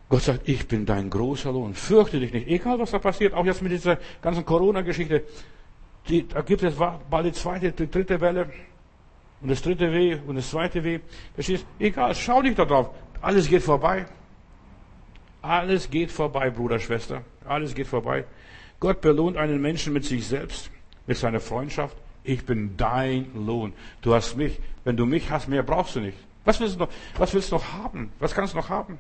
Gott 0.09 0.23
sagt, 0.23 0.49
ich 0.49 0.67
bin 0.67 0.85
dein 0.85 1.11
großer 1.11 1.53
Lohn. 1.53 1.75
Fürchte 1.75 2.19
dich 2.19 2.33
nicht. 2.33 2.49
Egal, 2.49 2.81
was 2.81 2.91
da 2.91 2.99
passiert. 2.99 3.35
Auch 3.35 3.45
jetzt 3.45 3.63
mit 3.63 3.71
dieser 3.71 3.99
ganzen 4.21 4.45
Corona-Geschichte. 4.45 5.23
Die, 6.09 6.27
da 6.27 6.41
gibt 6.43 6.63
es 6.63 6.75
bald 6.77 7.27
die 7.27 7.33
zweite, 7.33 7.73
die 7.73 7.91
dritte 7.91 8.21
Welle. 8.21 8.51
Und 9.41 9.49
das 9.49 9.63
dritte 9.63 9.93
Weh 9.93 10.19
und 10.27 10.37
das 10.37 10.51
zweite 10.51 10.85
Weh. 10.85 11.01
Verstehst? 11.35 11.67
Egal, 11.79 12.15
schau 12.15 12.43
nicht 12.43 12.59
darauf. 12.59 12.91
Alles 13.21 13.49
geht 13.49 13.63
vorbei. 13.63 14.07
Alles 15.43 15.89
geht 15.91 16.11
vorbei, 16.11 16.51
Bruder, 16.51 16.79
Schwester. 16.79 17.23
Alles 17.47 17.75
geht 17.75 17.87
vorbei. 17.87 18.25
Gott 18.79 19.01
belohnt 19.01 19.37
einen 19.37 19.61
Menschen 19.61 19.93
mit 19.93 20.05
sich 20.05 20.27
selbst, 20.27 20.71
mit 21.07 21.17
seiner 21.17 21.41
Freundschaft. 21.41 21.97
Ich 22.23 22.45
bin 22.45 22.77
dein 22.77 23.31
Lohn. 23.35 23.73
Du 24.03 24.15
hast 24.15 24.37
mich. 24.37 24.59
Wenn 24.85 24.97
du 24.97 25.07
mich 25.07 25.31
hast, 25.31 25.49
mehr 25.49 25.63
brauchst 25.63 25.97
du 25.97 26.01
nicht. 26.01 26.19
Was 26.45 26.61
willst 26.61 26.77
du 26.77 26.81
noch, 26.81 26.89
was 27.17 27.33
willst 27.35 27.53
du 27.53 27.57
noch 27.57 27.73
haben? 27.73 28.13
Was 28.19 28.35
kannst 28.35 28.55
du 28.55 28.59
noch 28.59 28.69
haben? 28.69 28.99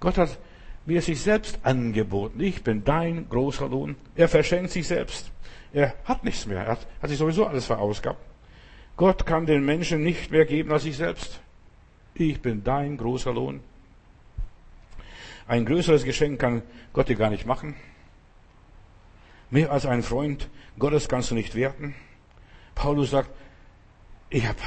Gott 0.00 0.18
hat 0.18 0.38
mir 0.86 1.00
sich 1.00 1.20
selbst 1.20 1.58
angeboten. 1.62 2.40
Ich 2.40 2.62
bin 2.62 2.84
dein 2.84 3.28
großer 3.28 3.68
Lohn. 3.68 3.96
Er 4.14 4.28
verschenkt 4.28 4.70
sich 4.70 4.86
selbst. 4.86 5.30
Er 5.74 5.94
hat 6.04 6.22
nichts 6.24 6.46
mehr. 6.46 6.60
Er 6.60 6.68
hat, 6.72 6.86
hat 7.02 7.10
sich 7.10 7.18
sowieso 7.18 7.46
alles 7.46 7.66
verausgabt. 7.66 8.20
Gott 8.96 9.26
kann 9.26 9.44
den 9.44 9.64
Menschen 9.64 10.02
nicht 10.04 10.30
mehr 10.30 10.46
geben 10.46 10.72
als 10.72 10.84
sich 10.84 10.96
selbst. 10.96 11.40
Ich 12.14 12.40
bin 12.40 12.62
dein 12.62 12.96
großer 12.96 13.32
Lohn. 13.32 13.60
Ein 15.48 15.66
größeres 15.66 16.04
Geschenk 16.04 16.40
kann 16.40 16.62
Gott 16.92 17.08
dir 17.08 17.16
gar 17.16 17.28
nicht 17.28 17.44
machen. 17.44 17.74
Mehr 19.50 19.72
als 19.72 19.84
ein 19.84 20.04
Freund 20.04 20.48
Gottes 20.78 21.08
kannst 21.08 21.32
du 21.32 21.34
nicht 21.34 21.56
werten. 21.56 21.94
Paulus 22.76 23.10
sagt, 23.10 23.30
ich 24.30 24.46
habe 24.46 24.58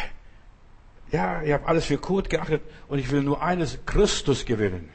ja, 1.11 1.41
ich 1.41 1.53
habe 1.53 1.65
alles 1.65 1.85
für 1.85 1.97
gut 1.97 2.29
geachtet 2.29 2.61
und 2.89 2.99
ich 2.99 3.09
will 3.11 3.23
nur 3.23 3.41
eines, 3.41 3.79
Christus 3.85 4.45
gewinnen. 4.45 4.89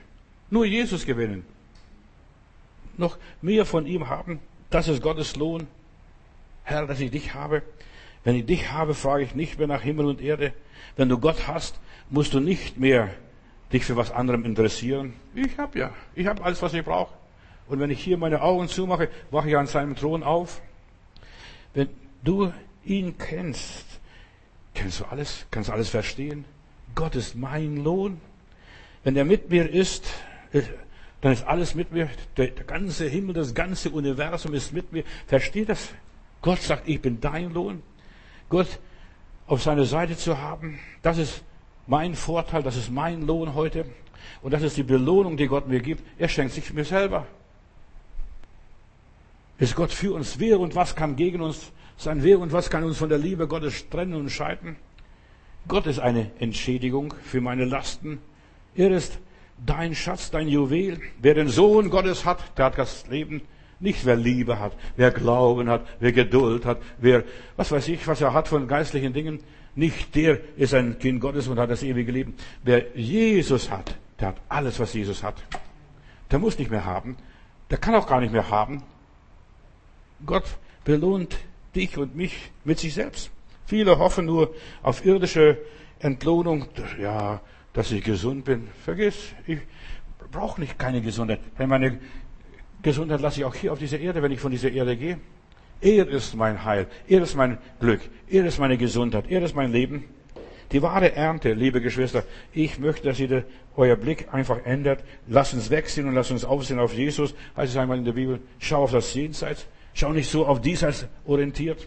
Nur 0.51 0.67
Jesus 0.67 1.07
gewinnen. 1.07 1.47
Noch 2.99 3.17
mehr 3.41 3.65
von 3.65 3.87
ihm 3.87 4.09
haben. 4.09 4.41
Das 4.69 4.89
ist 4.89 5.03
Gottes 5.03 5.37
Lohn. 5.37 5.67
Herr, 6.65 6.87
dass 6.87 7.01
ich 7.01 7.11
dich 7.11 7.35
habe. 7.35 7.63
Wenn 8.25 8.37
ich 8.37 8.47
dich 8.47 8.71
habe, 8.71 8.95
frage 8.95 9.25
ich 9.25 9.35
nicht 9.35 9.59
mehr 9.59 9.67
nach 9.67 9.83
Himmel 9.83 10.07
und 10.07 10.21
Erde. 10.21 10.53
Wenn 10.97 11.09
du 11.09 11.19
Gott 11.19 11.47
hast, 11.47 11.81
musst 12.11 12.35
du 12.35 12.41
nicht 12.41 12.79
mehr 12.79 13.11
dich 13.73 13.85
für 13.85 13.97
was 13.97 14.11
anderem 14.11 14.45
interessieren. 14.45 15.15
Ich 15.35 15.59
habe 15.59 15.79
ja, 15.79 15.95
ich 16.15 16.27
habe 16.27 16.45
alles, 16.45 16.63
was 16.63 16.75
ich 16.75 16.85
brauche. 16.85 17.13
Und 17.67 17.81
wenn 17.81 17.91
ich 17.91 18.03
hier 18.03 18.19
meine 18.19 18.43
Augen 18.43 18.69
zumache, 18.69 19.09
wache 19.31 19.49
ich 19.49 19.57
an 19.57 19.67
seinem 19.67 19.97
Thron 19.97 20.23
auf. 20.23 20.61
Wenn 21.75 21.89
du 22.23 22.53
ihn 22.85 23.17
kennst, 23.17 23.87
kennst 24.75 25.01
du 25.01 25.05
alles, 25.07 25.47
kannst 25.51 25.71
alles 25.71 25.89
verstehen. 25.89 26.45
Gott 26.95 27.17
ist 27.17 27.35
mein 27.35 27.83
Lohn. 27.83 28.21
Wenn 29.05 29.17
er 29.17 29.25
mit 29.25 29.51
mir 29.51 29.69
ist, 29.71 30.07
dann 31.21 31.33
ist 31.33 31.47
alles 31.47 31.75
mit 31.75 31.93
mir. 31.93 32.09
Der, 32.37 32.49
ganze 32.49 33.09
Himmel, 33.09 33.35
das 33.35 33.55
ganze 33.55 33.91
Universum 33.91 34.55
ist 34.55 34.73
mit 34.73 34.93
mir. 34.93 35.05
Versteht 35.27 35.71
das? 35.71 35.89
Gott 36.43 36.61
sagt, 36.61 36.89
ich 36.89 37.01
bin 37.01 37.21
dein 37.21 37.53
Lohn. 37.53 37.83
Gott 38.49 38.79
auf 39.47 39.63
seiner 39.63 39.85
Seite 39.85 40.17
zu 40.17 40.39
haben, 40.39 40.79
das 41.03 41.19
ist 41.19 41.43
mein 41.87 42.15
Vorteil, 42.15 42.63
das 42.63 42.77
ist 42.77 42.91
mein 42.91 43.27
Lohn 43.27 43.55
heute. 43.55 43.87
Und 44.43 44.53
das 44.53 44.63
ist 44.63 44.77
die 44.77 44.83
Belohnung, 44.83 45.37
die 45.37 45.47
Gott 45.47 45.69
mir 45.69 45.81
gibt. 45.81 46.03
Er 46.19 46.29
schenkt 46.29 46.53
sich 46.53 46.73
mir 46.73 46.85
selber. 46.85 47.27
Ist 49.59 49.77
Gott 49.77 49.93
für 49.93 50.13
uns? 50.15 50.39
Wer 50.39 50.59
und 50.59 50.75
was 50.75 50.97
kann 50.97 51.17
gegen 51.17 51.41
uns 51.41 51.73
sein? 51.97 52.23
Wer 52.23 52.39
und 52.39 52.53
was 52.53 52.71
kann 52.71 52.85
uns 52.85 52.99
von 52.99 53.09
der 53.09 53.19
Liebe 53.19 53.47
Gottes 53.47 53.89
trennen 53.89 54.15
und 54.15 54.31
scheiden? 54.31 54.77
Gott 55.69 55.87
ist 55.87 56.01
eine 56.01 56.31
Entschädigung 56.41 57.15
für 57.23 57.41
meine 57.41 57.65
Lasten. 57.65 58.19
Er 58.75 58.91
ist 58.91 59.19
dein 59.65 59.95
Schatz, 59.95 60.31
dein 60.31 60.49
Juwel. 60.49 61.01
Wer 61.21 61.35
den 61.35 61.49
Sohn 61.49 61.91
Gottes 61.91 62.25
hat, 62.25 62.59
der 62.59 62.67
hat 62.67 62.79
das 62.79 63.07
Leben. 63.09 63.43
Nicht 63.83 64.07
wer 64.07 64.15
Liebe 64.15 64.61
hat, 64.61 64.77
wer 64.97 65.11
Glauben 65.11 65.69
hat, 65.69 65.85
wer 65.99 66.13
Geduld 66.13 66.65
hat, 66.65 66.81
wer, 66.99 67.25
was 67.57 67.73
weiß 67.73 67.89
ich, 67.89 68.07
was 68.07 68.21
er 68.21 68.33
hat 68.33 68.47
von 68.47 68.69
geistlichen 68.69 69.13
Dingen. 69.13 69.41
Nicht 69.75 70.15
der 70.15 70.39
ist 70.57 70.73
ein 70.73 71.01
Kind 71.01 71.21
Gottes 71.21 71.49
und 71.49 71.59
hat 71.59 71.69
das 71.69 71.83
ewige 71.83 72.13
Leben. 72.13 72.35
Wer 72.63 72.97
Jesus 72.97 73.73
hat, 73.73 73.97
der 74.21 74.29
hat 74.29 74.37
alles, 74.49 74.79
was 74.79 74.95
Jesus 74.95 75.25
hat. 75.25 75.35
Der 76.31 76.39
muss 76.39 76.59
nicht 76.59 76.71
mehr 76.71 76.85
haben. 76.85 77.17
Der 77.71 77.79
kann 77.79 77.97
auch 77.97 78.07
gar 78.07 78.21
nicht 78.21 78.33
mehr 78.33 78.49
haben. 78.51 78.85
Gott 80.25 80.45
belohnt 80.85 81.37
dich 81.75 81.99
und 81.99 82.15
mich 82.15 82.53
mit 82.65 82.79
sich 82.79 82.95
selbst. 82.95 83.33
Viele 83.67 83.99
hoffen 83.99 84.27
nur 84.27 84.55
auf 84.85 85.05
irdische 85.05 85.59
Entlohnung. 85.99 86.67
Ja, 87.01 87.41
dass 87.73 87.91
ich 87.91 88.05
gesund 88.05 88.45
bin. 88.45 88.69
Vergiss, 88.85 89.17
ich 89.45 89.59
brauche 90.31 90.61
nicht 90.61 90.79
keine 90.79 91.01
Gesundheit. 91.01 91.41
Denn 91.59 91.69
meine 91.69 91.99
Gesundheit 92.83 93.21
lasse 93.21 93.41
ich 93.41 93.45
auch 93.45 93.55
hier 93.55 93.73
auf 93.73 93.79
dieser 93.79 93.99
Erde, 93.99 94.23
wenn 94.23 94.33
ich 94.33 94.41
von 94.41 94.51
dieser 94.51 94.71
Erde 94.71 94.97
gehe. 94.97 95.19
Er 95.81 96.09
ist 96.09 96.35
mein 96.35 96.65
Heil. 96.65 96.87
Er 97.09 97.23
ist 97.23 97.35
mein 97.35 97.59
Glück. 97.81 98.01
Er 98.29 98.45
ist 98.45 98.59
meine 98.59 98.77
Gesundheit. 98.77 99.25
Er 99.29 99.43
ist 99.43 99.55
mein 99.55 99.73
Leben. 99.73 100.05
Die 100.71 100.81
wahre 100.81 101.15
Ernte, 101.15 101.53
liebe 101.53 101.81
Geschwister, 101.81 102.25
ich 102.53 102.79
möchte, 102.79 103.07
dass 103.07 103.21
ihr 103.21 103.45
euer 103.77 103.97
Blick 103.97 104.33
einfach 104.33 104.65
ändert. 104.65 105.05
Lasst 105.29 105.53
uns 105.53 105.69
wegsehen 105.71 106.09
und 106.09 106.15
lasst 106.15 106.31
uns 106.31 106.45
aufsehen 106.45 106.79
auf 106.79 106.95
Jesus. 106.95 107.35
Heißt 107.57 107.73
es 107.73 107.77
einmal 107.77 107.99
in 107.99 108.05
der 108.05 108.13
Bibel, 108.13 108.41
schau 108.59 108.85
auf 108.85 108.93
das 108.93 109.13
Jenseits. 109.13 109.67
Schau 109.93 110.13
nicht 110.13 110.31
so 110.31 110.47
auf 110.47 110.61
diesseits 110.61 111.07
orientiert. 111.27 111.87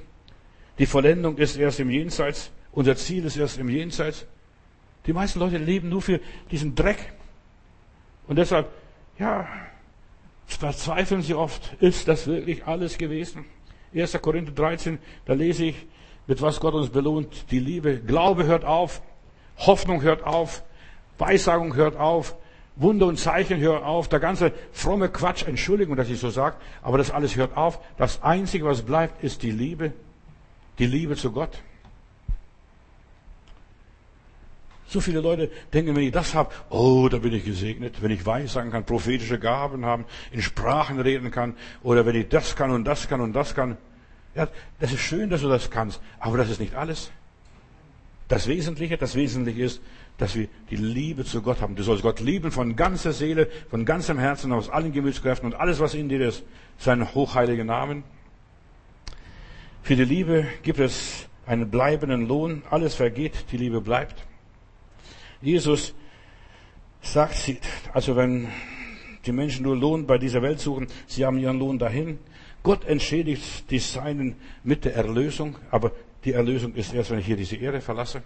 Die 0.77 0.85
Vollendung 0.85 1.37
ist 1.37 1.57
erst 1.57 1.79
im 1.79 1.89
Jenseits. 1.89 2.51
Unser 2.73 2.95
Ziel 2.95 3.25
ist 3.25 3.37
erst 3.37 3.57
im 3.57 3.69
Jenseits. 3.69 4.27
Die 5.07 5.13
meisten 5.13 5.39
Leute 5.39 5.57
leben 5.57 5.89
nur 5.89 6.01
für 6.01 6.19
diesen 6.51 6.75
Dreck. 6.75 7.13
Und 8.27 8.37
deshalb, 8.37 8.67
ja, 9.17 9.47
verzweifeln 10.45 11.21
sie 11.21 11.33
oft, 11.33 11.75
ist 11.79 12.07
das 12.07 12.27
wirklich 12.27 12.65
alles 12.65 12.97
gewesen? 12.97 13.45
1. 13.93 14.19
Korinther 14.21 14.51
13, 14.51 14.99
da 15.25 15.33
lese 15.33 15.65
ich, 15.65 15.75
mit 16.27 16.41
was 16.41 16.59
Gott 16.59 16.73
uns 16.73 16.89
belohnt, 16.89 17.51
die 17.51 17.59
Liebe. 17.59 17.97
Glaube 17.99 18.45
hört 18.45 18.65
auf, 18.65 19.01
Hoffnung 19.57 20.01
hört 20.01 20.23
auf, 20.23 20.63
Weissagung 21.17 21.75
hört 21.75 21.95
auf, 21.95 22.35
Wunder 22.75 23.05
und 23.07 23.17
Zeichen 23.17 23.59
hört 23.59 23.83
auf, 23.83 24.09
der 24.09 24.19
ganze 24.19 24.51
fromme 24.71 25.09
Quatsch, 25.09 25.47
Entschuldigung, 25.47 25.95
dass 25.95 26.09
ich 26.09 26.19
so 26.19 26.29
sage, 26.29 26.57
aber 26.81 26.97
das 26.97 27.11
alles 27.11 27.35
hört 27.35 27.55
auf. 27.55 27.79
Das 27.97 28.21
Einzige, 28.21 28.65
was 28.65 28.81
bleibt, 28.81 29.23
ist 29.23 29.43
die 29.43 29.51
Liebe, 29.51 29.93
die 30.79 30.87
Liebe 30.87 31.15
zu 31.15 31.31
Gott. 31.31 31.61
So 34.87 35.01
viele 35.01 35.19
Leute 35.19 35.49
denken, 35.73 35.95
wenn 35.95 36.03
ich 36.03 36.11
das 36.11 36.35
habe, 36.35 36.53
oh, 36.69 37.09
da 37.09 37.17
bin 37.17 37.33
ich 37.33 37.43
gesegnet. 37.43 38.01
Wenn 38.01 38.11
ich 38.11 38.25
Weissagen 38.25 38.71
kann, 38.71 38.85
prophetische 38.85 39.39
Gaben 39.39 39.85
haben, 39.85 40.05
in 40.31 40.41
Sprachen 40.41 40.99
reden 40.99 41.31
kann, 41.31 41.55
oder 41.81 42.05
wenn 42.05 42.15
ich 42.15 42.29
das 42.29 42.55
kann 42.55 42.71
und 42.71 42.85
das 42.85 43.07
kann 43.07 43.21
und 43.21 43.33
das 43.33 43.55
kann. 43.55 43.77
Ja, 44.35 44.47
das 44.79 44.91
ist 44.91 44.99
schön, 44.99 45.29
dass 45.29 45.41
du 45.41 45.47
das 45.47 45.71
kannst, 45.71 46.01
aber 46.19 46.37
das 46.37 46.49
ist 46.49 46.59
nicht 46.59 46.75
alles. 46.75 47.11
Das 48.27 48.47
Wesentliche, 48.47 48.97
das 48.97 49.15
Wesentliche 49.15 49.63
ist, 49.63 49.81
dass 50.17 50.35
wir 50.35 50.47
die 50.69 50.75
Liebe 50.75 51.25
zu 51.25 51.41
Gott 51.41 51.61
haben. 51.61 51.75
Du 51.75 51.83
sollst 51.83 52.03
Gott 52.03 52.19
lieben 52.19 52.51
von 52.51 52.75
ganzer 52.75 53.13
Seele, 53.13 53.49
von 53.69 53.85
ganzem 53.85 54.17
Herzen, 54.17 54.51
aus 54.51 54.69
allen 54.69 54.91
Gemütskräften 54.91 55.51
und 55.51 55.59
alles, 55.59 55.79
was 55.79 55.93
in 55.93 56.09
dir 56.09 56.27
ist, 56.27 56.43
seinen 56.77 57.13
hochheiligen 57.13 57.67
Namen. 57.67 58.03
Für 59.83 59.95
die 59.95 60.05
Liebe 60.05 60.47
gibt 60.63 60.79
es 60.79 61.27
einen 61.45 61.69
bleibenden 61.69 62.27
Lohn. 62.27 62.63
Alles 62.69 62.95
vergeht, 62.95 63.45
die 63.51 63.57
Liebe 63.57 63.81
bleibt. 63.81 64.25
Jesus 65.41 65.93
sagt, 67.01 67.55
also 67.93 68.15
wenn 68.15 68.47
die 69.25 69.31
Menschen 69.31 69.63
nur 69.63 69.75
Lohn 69.75 70.05
bei 70.05 70.17
dieser 70.17 70.41
Welt 70.41 70.59
suchen, 70.59 70.87
sie 71.07 71.25
haben 71.25 71.37
ihren 71.37 71.59
Lohn 71.59 71.79
dahin. 71.79 72.19
Gott 72.63 72.85
entschädigt 72.85 73.69
die 73.69 73.79
Seinen 73.79 74.35
mit 74.63 74.85
der 74.85 74.95
Erlösung, 74.95 75.55
aber 75.71 75.91
die 76.23 76.33
Erlösung 76.33 76.73
ist 76.73 76.93
erst, 76.93 77.11
wenn 77.11 77.19
ich 77.19 77.25
hier 77.25 77.37
diese 77.37 77.55
Erde 77.55 77.81
verlasse. 77.81 78.23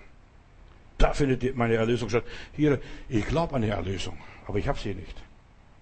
Da 0.98 1.14
findet 1.14 1.56
meine 1.56 1.76
Erlösung 1.76 2.10
statt. 2.10 2.24
Hier, 2.56 2.80
ich 3.08 3.26
glaube 3.26 3.56
an 3.56 3.62
die 3.62 3.70
Erlösung, 3.70 4.18
aber 4.48 4.58
ich 4.60 4.68
habe 4.68 4.80
sie 4.80 4.94
nicht. 4.94 5.16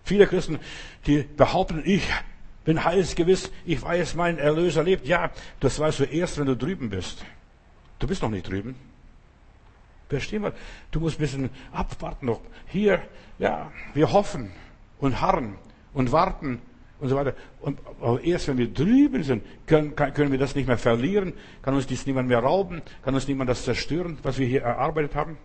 Viele 0.04 0.26
Christen, 0.28 0.60
die 1.06 1.24
behaupten, 1.24 1.82
ich 1.86 2.04
bin 2.64 2.84
heilsgewiss, 2.84 3.52
ich 3.66 3.82
weiß, 3.82 4.16
mein 4.16 4.38
Erlöser 4.38 4.84
lebt. 4.84 5.08
Ja, 5.08 5.32
das 5.60 5.80
weißt 5.80 6.00
du 6.00 6.04
erst, 6.06 6.38
wenn 6.38 6.46
du 6.46 6.56
drüben 6.56 6.90
bist. 6.90 7.26
Du 8.00 8.08
bist 8.08 8.22
noch 8.22 8.30
nicht 8.30 8.48
drüben. 8.48 8.76
Verstehen 10.10 10.44
wir? 10.44 10.54
Du 10.92 11.00
musst 11.00 11.18
ein 11.18 11.22
bisschen 11.22 11.50
abwarten 11.72 12.28
noch. 12.28 12.42
Hier, 12.68 13.02
ja, 13.40 13.72
wir 13.94 14.12
hoffen 14.12 14.52
und 15.00 15.20
harren 15.22 15.56
und 15.94 16.12
warten 16.12 16.62
und 17.00 17.10
so 17.10 17.16
weiter. 17.16 17.34
Und 17.60 17.80
erst 18.24 18.48
wenn 18.48 18.58
wir 18.58 18.72
drüben 18.74 19.24
sind, 19.24 19.44
können, 19.66 19.96
können 19.96 20.32
wir 20.32 20.40
das 20.40 20.56
nicht 20.56 20.68
mehr 20.68 20.78
verlieren, 20.78 21.34
kann 21.62 21.76
uns 21.76 21.88
dies 21.88 22.06
niemand 22.06 22.30
mehr 22.30 22.40
rauben, 22.40 22.82
kann 23.04 23.14
uns 23.14 23.28
niemand 23.28 23.50
das 23.50 23.64
zerstören, 23.64 24.18
was 24.24 24.38
wir 24.38 24.48
hier 24.48 24.62
erarbeitet 24.64 25.16
haben. 25.16 25.38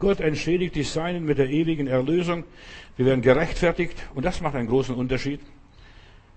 Gott 0.00 0.20
entschädigt 0.20 0.74
die 0.74 0.82
Seinen 0.82 1.24
mit 1.24 1.38
der 1.38 1.48
ewigen 1.48 1.86
Erlösung. 1.86 2.44
Wir 2.96 3.06
werden 3.06 3.22
gerechtfertigt 3.22 3.96
und 4.14 4.24
das 4.24 4.40
macht 4.40 4.56
einen 4.56 4.68
großen 4.68 4.94
Unterschied. 4.94 5.40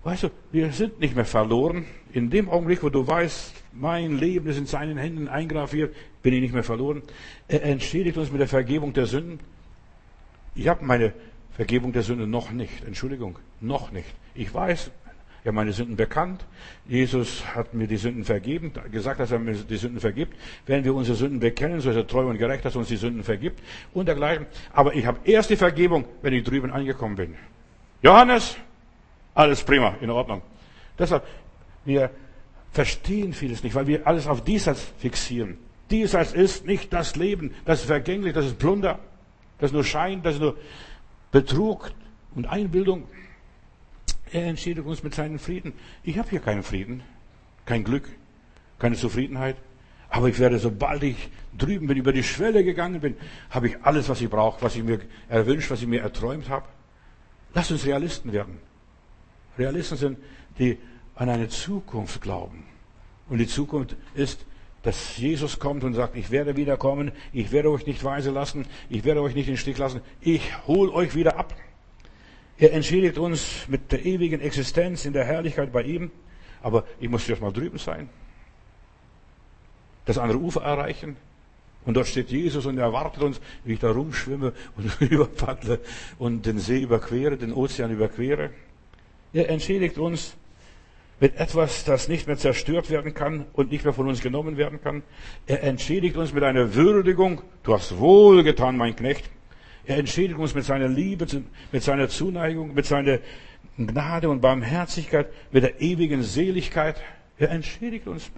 Weißt 0.04 0.22
du, 0.24 0.30
wir 0.52 0.72
sind 0.72 1.00
nicht 1.00 1.16
mehr 1.16 1.24
verloren. 1.24 1.84
In 2.12 2.30
dem 2.30 2.48
Augenblick, 2.48 2.82
wo 2.82 2.88
du 2.88 3.06
weißt, 3.06 3.54
mein 3.72 4.16
Leben 4.16 4.48
ist 4.48 4.58
in 4.58 4.66
seinen 4.66 4.96
Händen 4.96 5.28
eingraviert, 5.28 5.94
bin 6.22 6.34
ich 6.34 6.40
nicht 6.40 6.54
mehr 6.54 6.62
verloren. 6.62 7.02
Er 7.48 7.62
entschädigt 7.64 8.16
uns 8.16 8.30
mit 8.30 8.40
der 8.40 8.48
Vergebung 8.48 8.92
der 8.92 9.06
Sünden. 9.06 9.40
Ich 10.54 10.68
habe 10.68 10.84
meine 10.84 11.12
Vergebung 11.52 11.92
der 11.92 12.02
Sünde 12.02 12.26
noch 12.26 12.50
nicht. 12.50 12.84
Entschuldigung, 12.84 13.38
noch 13.60 13.90
nicht. 13.92 14.08
Ich 14.34 14.52
weiß, 14.52 14.90
habe 15.48 15.54
meine 15.56 15.72
Sünden 15.72 15.96
bekannt. 15.96 16.44
Jesus 16.86 17.44
hat 17.54 17.74
mir 17.74 17.86
die 17.86 17.96
Sünden 17.96 18.24
vergeben, 18.24 18.72
gesagt, 18.92 19.20
dass 19.20 19.32
er 19.32 19.38
mir 19.38 19.54
die 19.54 19.76
Sünden 19.76 20.00
vergibt. 20.00 20.36
Wenn 20.66 20.84
wir 20.84 20.94
unsere 20.94 21.16
Sünden 21.16 21.40
bekennen, 21.40 21.80
so 21.80 21.90
ist 21.90 21.96
er 21.96 22.06
treu 22.06 22.26
und 22.26 22.38
gerecht, 22.38 22.64
dass 22.64 22.76
er 22.76 22.80
uns 22.80 22.88
die 22.88 22.96
Sünden 22.96 23.24
vergibt 23.24 23.60
und 23.92 24.06
dergleichen. 24.06 24.46
Aber 24.72 24.94
ich 24.94 25.06
habe 25.06 25.18
erst 25.24 25.50
die 25.50 25.56
Vergebung, 25.56 26.04
wenn 26.22 26.34
ich 26.34 26.44
drüben 26.44 26.70
angekommen 26.70 27.16
bin. 27.16 27.34
Johannes, 28.02 28.56
alles 29.38 29.62
prima, 29.62 29.94
in 30.00 30.10
Ordnung. 30.10 30.42
Deshalb, 30.98 31.24
wir 31.84 32.10
verstehen 32.72 33.32
vieles 33.32 33.62
nicht, 33.62 33.74
weil 33.76 33.86
wir 33.86 34.04
alles 34.04 34.26
auf 34.26 34.42
diesseits 34.42 34.82
fixieren. 34.98 35.58
Diesseits 35.90 36.32
ist 36.32 36.66
nicht 36.66 36.92
das 36.92 37.14
Leben, 37.14 37.54
das 37.64 37.80
ist 37.80 37.86
vergänglich, 37.86 38.34
das 38.34 38.46
ist 38.46 38.58
Plunder, 38.58 38.98
das 39.58 39.70
ist 39.70 39.74
nur 39.74 39.84
Schein, 39.84 40.22
das 40.22 40.34
ist 40.34 40.40
nur 40.40 40.58
Betrug 41.30 41.92
und 42.34 42.46
Einbildung. 42.46 43.04
Er 44.32 44.46
entschädigt 44.46 44.86
uns 44.86 45.04
mit 45.04 45.14
seinem 45.14 45.38
Frieden. 45.38 45.72
Ich 46.02 46.18
habe 46.18 46.28
hier 46.28 46.40
keinen 46.40 46.64
Frieden, 46.64 47.02
kein 47.64 47.84
Glück, 47.84 48.08
keine 48.80 48.96
Zufriedenheit. 48.96 49.56
Aber 50.10 50.28
ich 50.28 50.38
werde, 50.40 50.58
sobald 50.58 51.04
ich 51.04 51.30
drüben 51.56 51.86
bin, 51.86 51.96
über 51.96 52.12
die 52.12 52.24
Schwelle 52.24 52.64
gegangen 52.64 53.00
bin, 53.00 53.16
habe 53.50 53.68
ich 53.68 53.76
alles, 53.82 54.08
was 54.08 54.20
ich 54.20 54.28
brauche, 54.28 54.60
was 54.62 54.74
ich 54.74 54.82
mir 54.82 55.00
erwünscht, 55.28 55.70
was 55.70 55.80
ich 55.80 55.86
mir 55.86 56.02
erträumt 56.02 56.48
habe. 56.48 56.66
Lass 57.54 57.70
uns 57.70 57.86
Realisten 57.86 58.32
werden. 58.32 58.67
Realisten 59.58 59.96
sind, 59.96 60.18
die 60.58 60.78
an 61.14 61.28
eine 61.28 61.48
Zukunft 61.48 62.20
glauben. 62.20 62.64
Und 63.28 63.38
die 63.38 63.46
Zukunft 63.46 63.96
ist, 64.14 64.44
dass 64.82 65.16
Jesus 65.16 65.58
kommt 65.58 65.84
und 65.84 65.94
sagt, 65.94 66.16
ich 66.16 66.30
werde 66.30 66.56
wiederkommen, 66.56 67.12
ich 67.32 67.50
werde 67.52 67.70
euch 67.70 67.86
nicht 67.86 68.02
weise 68.04 68.30
lassen, 68.30 68.66
ich 68.88 69.04
werde 69.04 69.20
euch 69.22 69.34
nicht 69.34 69.48
in 69.48 69.54
den 69.54 69.58
Stich 69.58 69.78
lassen, 69.78 70.00
ich 70.20 70.42
hole 70.66 70.92
euch 70.92 71.14
wieder 71.14 71.36
ab. 71.36 71.54
Er 72.56 72.72
entschädigt 72.72 73.18
uns 73.18 73.66
mit 73.68 73.92
der 73.92 74.04
ewigen 74.04 74.40
Existenz 74.40 75.04
in 75.04 75.12
der 75.12 75.24
Herrlichkeit 75.24 75.72
bei 75.72 75.82
ihm, 75.82 76.10
aber 76.62 76.84
ich 77.00 77.08
muss 77.08 77.28
erst 77.28 77.42
mal 77.42 77.52
drüben 77.52 77.78
sein, 77.78 78.08
das 80.04 80.18
andere 80.18 80.38
Ufer 80.38 80.62
erreichen, 80.62 81.16
und 81.84 81.94
dort 81.94 82.06
steht 82.06 82.30
Jesus 82.30 82.66
und 82.66 82.76
er 82.76 82.84
erwartet 82.84 83.22
uns, 83.22 83.40
wie 83.64 83.72
ich 83.72 83.78
da 83.78 83.90
rumschwimme 83.90 84.52
und 84.76 85.00
überpaddle 85.10 85.80
und 86.18 86.44
den 86.44 86.58
See 86.58 86.82
überquere, 86.82 87.38
den 87.38 87.52
Ozean 87.52 87.90
überquere. 87.90 88.50
Er 89.32 89.50
entschädigt 89.50 89.98
uns 89.98 90.36
mit 91.20 91.36
etwas, 91.36 91.84
das 91.84 92.08
nicht 92.08 92.26
mehr 92.26 92.36
zerstört 92.36 92.90
werden 92.90 93.12
kann 93.12 93.46
und 93.52 93.70
nicht 93.72 93.84
mehr 93.84 93.92
von 93.92 94.08
uns 94.08 94.20
genommen 94.20 94.56
werden 94.56 94.80
kann. 94.80 95.02
Er 95.46 95.62
entschädigt 95.64 96.16
uns 96.16 96.32
mit 96.32 96.44
einer 96.44 96.74
Würdigung. 96.74 97.42
Du 97.62 97.74
hast 97.74 97.98
wohl 97.98 98.44
getan, 98.44 98.76
mein 98.76 98.94
Knecht. 98.94 99.28
Er 99.84 99.96
entschädigt 99.98 100.38
uns 100.38 100.54
mit 100.54 100.64
seiner 100.64 100.88
Liebe, 100.88 101.26
mit 101.72 101.82
seiner 101.82 102.08
Zuneigung, 102.08 102.74
mit 102.74 102.86
seiner 102.86 103.18
Gnade 103.76 104.28
und 104.28 104.40
Barmherzigkeit, 104.40 105.28
mit 105.50 105.62
der 105.62 105.80
ewigen 105.80 106.22
Seligkeit. 106.22 107.00
Er 107.38 107.50
entschädigt 107.50 108.06
uns. 108.06 108.30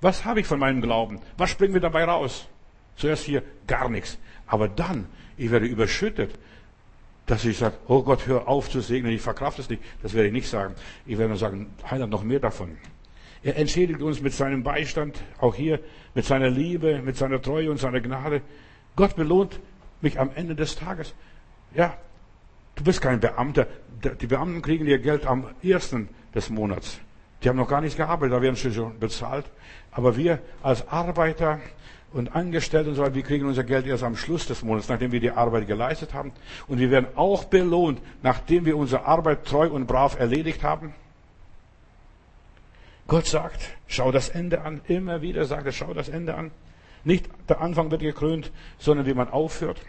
Was 0.00 0.24
habe 0.24 0.40
ich 0.40 0.46
von 0.46 0.58
meinem 0.58 0.80
Glauben? 0.82 1.20
Was 1.36 1.50
springen 1.50 1.74
wir 1.74 1.80
dabei 1.80 2.04
raus? 2.04 2.48
Zuerst 2.96 3.24
hier 3.24 3.42
gar 3.66 3.88
nichts. 3.88 4.18
Aber 4.46 4.68
dann, 4.68 5.06
ich 5.36 5.50
werde 5.50 5.66
überschüttet 5.66 6.38
dass 7.28 7.44
ich 7.44 7.58
sage, 7.58 7.76
oh 7.86 8.02
Gott, 8.02 8.26
hör 8.26 8.48
auf 8.48 8.70
zu 8.70 8.80
segnen, 8.80 9.12
ich 9.12 9.20
verkraft 9.20 9.58
es 9.58 9.68
nicht. 9.68 9.82
Das 10.02 10.14
werde 10.14 10.28
ich 10.28 10.32
nicht 10.32 10.48
sagen. 10.48 10.74
Ich 11.06 11.18
werde 11.18 11.28
nur 11.28 11.38
sagen, 11.38 11.70
Heiland, 11.88 12.10
noch 12.10 12.24
mehr 12.24 12.40
davon. 12.40 12.78
Er 13.42 13.56
entschädigt 13.56 14.00
uns 14.02 14.20
mit 14.20 14.32
seinem 14.32 14.62
Beistand, 14.62 15.22
auch 15.38 15.54
hier, 15.54 15.78
mit 16.14 16.24
seiner 16.24 16.48
Liebe, 16.48 17.00
mit 17.02 17.16
seiner 17.16 17.40
Treue 17.40 17.70
und 17.70 17.78
seiner 17.78 18.00
Gnade. 18.00 18.40
Gott 18.96 19.14
belohnt 19.14 19.60
mich 20.00 20.18
am 20.18 20.30
Ende 20.34 20.54
des 20.54 20.74
Tages. 20.74 21.14
Ja, 21.74 21.98
du 22.74 22.82
bist 22.82 23.02
kein 23.02 23.20
Beamter. 23.20 23.66
Die 24.20 24.26
Beamten 24.26 24.62
kriegen 24.62 24.86
ihr 24.86 24.98
Geld 24.98 25.26
am 25.26 25.48
ersten 25.62 26.08
des 26.34 26.48
Monats. 26.48 26.98
Die 27.42 27.48
haben 27.48 27.56
noch 27.56 27.68
gar 27.68 27.82
nicht 27.82 27.96
gearbeitet, 27.96 28.36
da 28.36 28.42
werden 28.42 28.56
sie 28.56 28.72
schon 28.72 28.98
bezahlt. 28.98 29.44
Aber 29.92 30.16
wir 30.16 30.40
als 30.62 30.88
Arbeiter, 30.88 31.60
und 32.12 32.34
Angestellte 32.34 32.90
und 32.90 32.96
so 32.96 33.02
weiter, 33.02 33.14
wir 33.14 33.22
kriegen 33.22 33.46
unser 33.46 33.64
Geld 33.64 33.86
erst 33.86 34.02
am 34.02 34.16
Schluss 34.16 34.46
des 34.46 34.62
Monats, 34.62 34.88
nachdem 34.88 35.12
wir 35.12 35.20
die 35.20 35.30
Arbeit 35.30 35.66
geleistet 35.66 36.14
haben. 36.14 36.32
Und 36.66 36.78
wir 36.78 36.90
werden 36.90 37.08
auch 37.16 37.44
belohnt, 37.44 38.00
nachdem 38.22 38.64
wir 38.64 38.76
unsere 38.76 39.04
Arbeit 39.04 39.44
treu 39.44 39.68
und 39.68 39.86
brav 39.86 40.18
erledigt 40.18 40.62
haben. 40.62 40.94
Gott 43.06 43.26
sagt, 43.26 43.60
schau 43.86 44.12
das 44.12 44.28
Ende 44.28 44.62
an. 44.62 44.80
Immer 44.86 45.22
wieder 45.22 45.44
sagt 45.44 45.66
er, 45.66 45.72
schau 45.72 45.94
das 45.94 46.08
Ende 46.08 46.34
an. 46.34 46.50
Nicht 47.04 47.26
der 47.48 47.60
Anfang 47.60 47.90
wird 47.90 48.02
gekrönt, 48.02 48.52
sondern 48.78 49.06
wie 49.06 49.14
man 49.14 49.28
aufhört. 49.28 49.80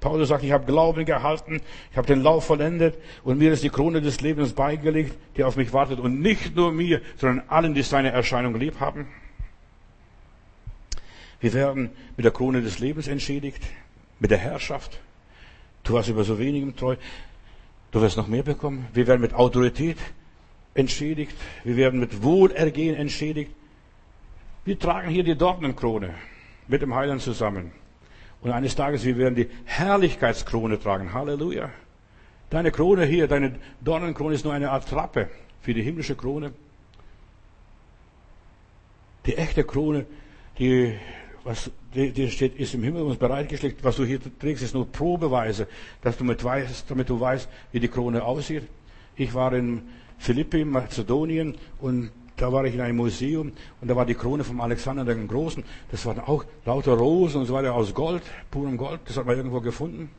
Paulus 0.00 0.28
sagt, 0.28 0.44
ich 0.44 0.52
habe 0.52 0.66
Glauben 0.66 1.04
gehalten, 1.04 1.60
ich 1.90 1.96
habe 1.96 2.06
den 2.06 2.22
Lauf 2.22 2.44
vollendet 2.44 2.96
und 3.24 3.38
mir 3.38 3.52
ist 3.52 3.64
die 3.64 3.70
Krone 3.70 4.00
des 4.00 4.20
Lebens 4.20 4.52
beigelegt, 4.52 5.16
die 5.36 5.44
auf 5.44 5.56
mich 5.56 5.72
wartet. 5.72 5.98
Und 5.98 6.20
nicht 6.20 6.54
nur 6.54 6.70
mir, 6.70 7.00
sondern 7.16 7.48
allen, 7.48 7.74
die 7.74 7.82
seine 7.82 8.10
Erscheinung 8.10 8.54
lieb 8.54 8.78
haben. 8.78 9.08
Wir 11.46 11.52
werden 11.52 11.90
mit 12.16 12.24
der 12.24 12.32
Krone 12.32 12.60
des 12.60 12.80
Lebens 12.80 13.06
entschädigt, 13.06 13.62
mit 14.18 14.32
der 14.32 14.38
Herrschaft. 14.38 14.98
Du 15.84 15.92
warst 15.92 16.08
über 16.08 16.24
so 16.24 16.40
wenigem 16.40 16.74
treu. 16.74 16.96
Du 17.92 18.00
wirst 18.00 18.16
noch 18.16 18.26
mehr 18.26 18.42
bekommen. 18.42 18.88
Wir 18.92 19.06
werden 19.06 19.20
mit 19.20 19.32
Autorität 19.32 19.96
entschädigt. 20.74 21.36
Wir 21.62 21.76
werden 21.76 22.00
mit 22.00 22.24
Wohlergehen 22.24 22.96
entschädigt. 22.96 23.52
Wir 24.64 24.76
tragen 24.76 25.08
hier 25.08 25.22
die 25.22 25.36
Dornenkrone 25.36 26.14
mit 26.66 26.82
dem 26.82 26.92
Heiland 26.96 27.22
zusammen. 27.22 27.70
Und 28.40 28.50
eines 28.50 28.74
Tages, 28.74 29.04
wir 29.04 29.16
werden 29.16 29.36
die 29.36 29.48
Herrlichkeitskrone 29.66 30.80
tragen. 30.80 31.14
Halleluja. 31.14 31.70
Deine 32.50 32.72
Krone 32.72 33.04
hier, 33.04 33.28
deine 33.28 33.54
Dornenkrone 33.82 34.34
ist 34.34 34.44
nur 34.44 34.52
eine 34.52 34.72
Art 34.72 34.88
Trappe 34.88 35.30
für 35.60 35.74
die 35.74 35.82
himmlische 35.82 36.16
Krone. 36.16 36.52
Die 39.26 39.36
echte 39.36 39.62
Krone, 39.62 40.06
die 40.58 40.98
was 41.46 41.70
dir 41.94 42.28
steht, 42.28 42.58
ist 42.58 42.74
im 42.74 42.82
Himmel 42.82 43.02
uns 43.02 43.16
bereitgestellt. 43.16 43.76
Was 43.82 43.96
du 43.96 44.04
hier 44.04 44.18
trägst, 44.38 44.64
ist 44.64 44.74
nur 44.74 44.90
Probeweise, 44.90 45.68
dass 46.02 46.16
du 46.16 46.24
mit 46.24 46.42
weißt, 46.42 46.90
damit 46.90 47.08
du 47.08 47.20
weißt, 47.20 47.48
wie 47.72 47.80
die 47.80 47.88
Krone 47.88 48.24
aussieht. 48.24 48.64
Ich 49.14 49.32
war 49.32 49.52
in 49.52 49.82
Philippi, 50.18 50.64
Mazedonien, 50.64 51.56
und 51.80 52.10
da 52.36 52.52
war 52.52 52.64
ich 52.64 52.74
in 52.74 52.80
einem 52.80 52.96
Museum 52.96 53.52
und 53.80 53.88
da 53.88 53.96
war 53.96 54.04
die 54.04 54.14
Krone 54.14 54.44
vom 54.44 54.60
Alexander 54.60 55.04
den 55.04 55.28
Großen. 55.28 55.64
Das 55.90 56.04
waren 56.04 56.20
auch 56.20 56.44
lauter 56.64 56.94
Rosen 56.94 57.40
und 57.40 57.46
so 57.46 57.54
weiter 57.54 57.74
aus 57.74 57.94
Gold, 57.94 58.22
purem 58.50 58.76
Gold. 58.76 59.00
Das 59.06 59.16
hat 59.16 59.24
man 59.24 59.36
irgendwo 59.36 59.60
gefunden. 59.60 60.10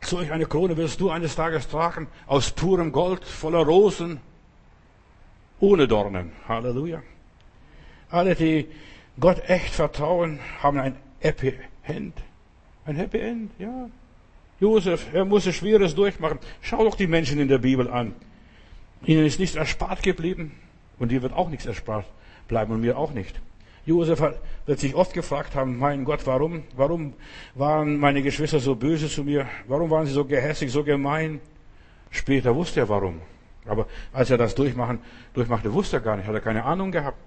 Solch 0.00 0.32
eine 0.32 0.46
Krone 0.46 0.76
wirst 0.76 1.00
du 1.00 1.10
eines 1.10 1.34
Tages 1.34 1.68
tragen, 1.68 2.06
aus 2.26 2.52
purem 2.52 2.92
Gold, 2.92 3.24
voller 3.24 3.66
Rosen, 3.66 4.20
ohne 5.58 5.86
Dornen. 5.86 6.32
Halleluja. 6.48 7.02
Alle, 8.08 8.34
die 8.34 8.66
Gott 9.18 9.48
echt 9.48 9.74
vertrauen, 9.74 10.38
haben 10.62 10.78
ein 10.78 10.96
Happy 11.20 11.54
End. 11.82 12.14
Ein 12.84 12.96
Happy 12.96 13.18
End, 13.18 13.50
ja. 13.58 13.88
Josef, 14.60 15.06
er 15.12 15.24
musste 15.24 15.52
Schweres 15.52 15.94
durchmachen. 15.94 16.38
Schau 16.60 16.84
doch 16.84 16.94
die 16.94 17.06
Menschen 17.06 17.40
in 17.40 17.48
der 17.48 17.58
Bibel 17.58 17.90
an. 17.90 18.14
Ihnen 19.04 19.24
ist 19.24 19.40
nichts 19.40 19.56
erspart 19.56 20.02
geblieben 20.02 20.52
und 20.98 21.10
dir 21.10 21.22
wird 21.22 21.32
auch 21.32 21.48
nichts 21.48 21.66
erspart 21.66 22.04
bleiben 22.48 22.72
und 22.72 22.80
mir 22.82 22.98
auch 22.98 23.12
nicht. 23.12 23.40
Josef 23.86 24.20
wird 24.66 24.78
sich 24.78 24.94
oft 24.94 25.14
gefragt 25.14 25.54
haben, 25.54 25.78
mein 25.78 26.04
Gott, 26.04 26.26
warum, 26.26 26.64
warum 26.76 27.14
waren 27.54 27.96
meine 27.96 28.22
Geschwister 28.22 28.60
so 28.60 28.74
böse 28.74 29.08
zu 29.08 29.24
mir? 29.24 29.46
Warum 29.66 29.88
waren 29.90 30.04
sie 30.04 30.12
so 30.12 30.26
gehässig, 30.26 30.70
so 30.70 30.84
gemein? 30.84 31.40
Später 32.10 32.54
wusste 32.54 32.80
er 32.80 32.88
warum. 32.88 33.22
Aber 33.66 33.86
als 34.12 34.30
er 34.30 34.36
das 34.36 34.54
durchmachen, 34.54 34.98
durchmachte, 35.32 35.72
wusste 35.72 35.96
er 35.96 36.00
gar 36.00 36.16
nicht, 36.16 36.26
hat 36.26 36.34
er 36.34 36.40
keine 36.40 36.64
Ahnung 36.64 36.90
gehabt. 36.90 37.18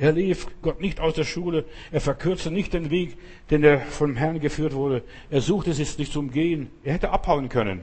Er 0.00 0.12
lief 0.12 0.46
Gott 0.62 0.80
nicht 0.80 0.98
aus 0.98 1.12
der 1.12 1.24
Schule. 1.24 1.66
Er 1.92 2.00
verkürzte 2.00 2.50
nicht 2.50 2.72
den 2.72 2.90
Weg, 2.90 3.18
den 3.50 3.62
er 3.62 3.80
vom 3.80 4.16
Herrn 4.16 4.40
geführt 4.40 4.72
wurde. 4.72 5.02
Er 5.28 5.42
suchte 5.42 5.70
es 5.70 5.98
nicht 5.98 6.10
zum 6.10 6.30
Gehen. 6.30 6.70
Er 6.82 6.94
hätte 6.94 7.10
abhauen 7.10 7.50
können. 7.50 7.82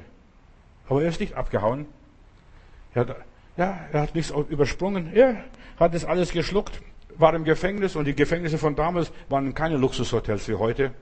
Aber 0.90 1.04
er 1.04 1.10
ist 1.10 1.20
nicht 1.20 1.36
abgehauen. 1.36 1.86
Er 2.96 3.02
hat, 3.02 3.16
ja, 3.56 3.80
er 3.92 4.02
hat 4.02 4.16
nichts 4.16 4.32
übersprungen. 4.32 5.14
Er 5.14 5.44
hat 5.80 5.94
es 5.94 6.06
alles 6.06 6.32
geschluckt, 6.32 6.82
war 7.18 7.36
im 7.36 7.44
Gefängnis 7.44 7.96
und 7.96 8.06
die 8.06 8.16
Gefängnisse 8.16 8.58
von 8.58 8.76
damals 8.76 9.12
waren 9.30 9.54
keine 9.54 9.78
Luxushotels 9.78 10.48
wie 10.48 10.56
heute. 10.56 10.94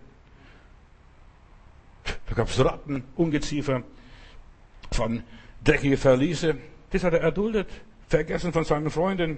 Da 2.27 2.35
gab 2.35 2.49
es 2.49 2.59
Ratten, 2.59 3.05
Ungeziefer, 3.15 3.83
von 4.91 5.23
dreckige 5.63 5.95
Verliese. 5.95 6.57
Das 6.91 7.05
hat 7.05 7.13
er 7.13 7.21
erduldet, 7.21 7.69
vergessen 8.09 8.51
von 8.51 8.65
seinen 8.65 8.89
Freunden. 8.89 9.37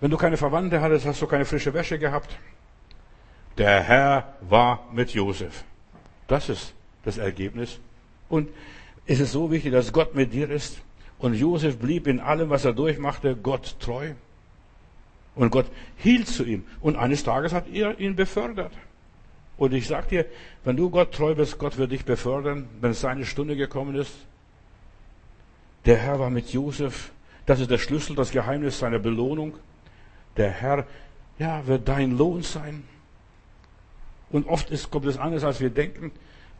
Wenn 0.00 0.10
du 0.10 0.16
keine 0.16 0.36
Verwandte 0.36 0.80
hattest, 0.80 1.06
hast 1.06 1.22
du 1.22 1.26
keine 1.26 1.44
frische 1.44 1.72
Wäsche 1.72 1.98
gehabt. 1.98 2.36
Der 3.58 3.82
Herr 3.82 4.34
war 4.40 4.86
mit 4.92 5.10
Josef. 5.10 5.64
Das 6.26 6.48
ist 6.48 6.74
das 7.04 7.18
Ergebnis. 7.18 7.78
Und 8.28 8.48
es 9.06 9.20
ist 9.20 9.32
so 9.32 9.50
wichtig, 9.50 9.72
dass 9.72 9.92
Gott 9.92 10.14
mit 10.14 10.32
dir 10.32 10.50
ist. 10.50 10.80
Und 11.18 11.34
Josef 11.34 11.78
blieb 11.78 12.06
in 12.06 12.20
allem, 12.20 12.50
was 12.50 12.64
er 12.64 12.72
durchmachte, 12.72 13.36
Gott 13.36 13.76
treu. 13.78 14.12
Und 15.34 15.50
Gott 15.50 15.66
hielt 15.96 16.28
zu 16.28 16.44
ihm. 16.44 16.64
Und 16.80 16.96
eines 16.96 17.24
Tages 17.24 17.52
hat 17.52 17.68
er 17.72 17.98
ihn 18.00 18.16
befördert. 18.16 18.72
Und 19.56 19.72
ich 19.72 19.86
sag 19.86 20.08
dir, 20.08 20.26
wenn 20.64 20.76
du 20.76 20.90
Gott 20.90 21.12
treu 21.12 21.34
bist, 21.34 21.58
Gott 21.58 21.76
wird 21.78 21.92
dich 21.92 22.04
befördern, 22.04 22.68
wenn 22.80 22.92
seine 22.92 23.24
Stunde 23.24 23.56
gekommen 23.56 23.94
ist. 23.94 24.12
Der 25.86 25.96
Herr 25.96 26.18
war 26.18 26.30
mit 26.30 26.52
Josef. 26.52 27.12
Das 27.46 27.60
ist 27.60 27.70
der 27.70 27.78
Schlüssel, 27.78 28.16
das 28.16 28.30
Geheimnis 28.30 28.78
seiner 28.78 28.98
Belohnung. 28.98 29.54
Der 30.36 30.50
Herr, 30.50 30.86
ja, 31.38 31.66
wird 31.66 31.88
dein 31.88 32.16
Lohn 32.16 32.42
sein. 32.42 32.84
Und 34.30 34.46
oft 34.48 34.70
ist, 34.70 34.90
kommt 34.90 35.06
es 35.06 35.16
anders, 35.16 35.44
als 35.44 35.60
wir 35.60 35.70
denken. 35.70 36.10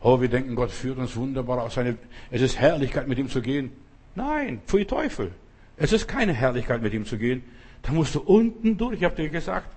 Oh, 0.01 0.21
wir 0.21 0.29
denken, 0.29 0.55
Gott 0.55 0.71
führt 0.71 0.97
uns 0.97 1.15
wunderbar 1.15 1.61
aus 1.61 1.73
seine, 1.73 1.97
es 2.31 2.41
ist 2.41 2.59
Herrlichkeit, 2.59 3.07
mit 3.07 3.17
ihm 3.17 3.29
zu 3.29 3.41
gehen. 3.41 3.71
Nein, 4.15 4.61
pfui 4.65 4.85
Teufel. 4.85 5.31
Es 5.77 5.91
ist 5.91 6.07
keine 6.07 6.33
Herrlichkeit, 6.33 6.81
mit 6.81 6.93
ihm 6.93 7.05
zu 7.05 7.17
gehen. 7.17 7.43
Da 7.81 7.91
musst 7.91 8.15
du 8.15 8.21
unten 8.21 8.77
durch, 8.77 8.95
ich 8.97 9.03
habe 9.03 9.15
dir 9.15 9.29
gesagt. 9.29 9.67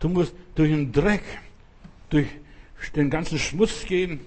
Du 0.00 0.08
musst 0.08 0.34
durch 0.54 0.70
den 0.70 0.92
Dreck, 0.92 1.22
durch 2.10 2.26
den 2.96 3.08
ganzen 3.08 3.38
Schmutz 3.38 3.84
gehen. 3.86 4.20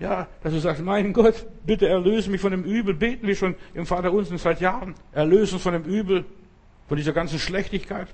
Ja, 0.00 0.28
dass 0.42 0.52
du 0.52 0.60
sagst, 0.60 0.82
mein 0.82 1.12
Gott, 1.12 1.46
bitte 1.66 1.88
erlöse 1.88 2.30
mich 2.30 2.40
von 2.40 2.52
dem 2.52 2.62
Übel. 2.62 2.94
Beten 2.94 3.26
wir 3.26 3.34
schon 3.34 3.56
im 3.74 3.84
Vater 3.84 4.12
unsen 4.12 4.38
seit 4.38 4.60
Jahren. 4.60 4.94
Erlöse 5.12 5.54
uns 5.54 5.62
von 5.62 5.72
dem 5.72 5.84
Übel 5.84 6.24
von 6.88 6.96
dieser 6.96 7.12
ganzen 7.12 7.38
Schlechtigkeit. 7.38 8.08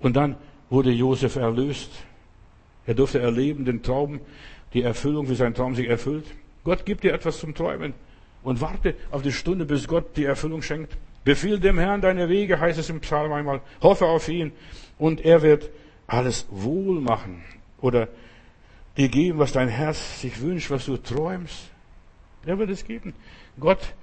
Und 0.00 0.16
dann 0.16 0.36
wurde 0.70 0.90
Josef 0.90 1.36
erlöst. 1.36 1.90
Er 2.86 2.94
durfte 2.94 3.20
erleben, 3.20 3.64
den 3.64 3.82
Traum, 3.82 4.20
die 4.72 4.82
Erfüllung, 4.82 5.28
wie 5.28 5.34
sein 5.34 5.54
Traum 5.54 5.74
sich 5.74 5.88
erfüllt. 5.88 6.26
Gott 6.64 6.84
gibt 6.84 7.04
dir 7.04 7.12
etwas 7.12 7.38
zum 7.38 7.54
Träumen 7.54 7.94
und 8.42 8.60
warte 8.60 8.94
auf 9.10 9.22
die 9.22 9.32
Stunde, 9.32 9.64
bis 9.64 9.86
Gott 9.86 10.16
die 10.16 10.24
Erfüllung 10.24 10.62
schenkt. 10.62 10.96
Befiehl 11.24 11.60
dem 11.60 11.78
Herrn 11.78 12.00
deine 12.00 12.28
Wege, 12.28 12.58
heißt 12.58 12.78
es 12.78 12.90
im 12.90 13.00
Psalm 13.00 13.32
einmal. 13.32 13.60
Hoffe 13.82 14.06
auf 14.06 14.28
ihn 14.28 14.52
und 14.98 15.24
er 15.24 15.42
wird 15.42 15.70
alles 16.06 16.46
wohl 16.50 17.00
machen 17.00 17.42
oder 17.80 18.08
dir 18.96 19.08
geben, 19.08 19.38
was 19.38 19.52
dein 19.52 19.68
Herz 19.68 20.20
sich 20.20 20.40
wünscht, 20.40 20.70
was 20.70 20.86
du 20.86 20.96
träumst. 20.96 21.70
Er 22.46 22.58
wird 22.58 22.70
es 22.70 22.84
geben. 22.84 23.14
Gott 23.60 23.94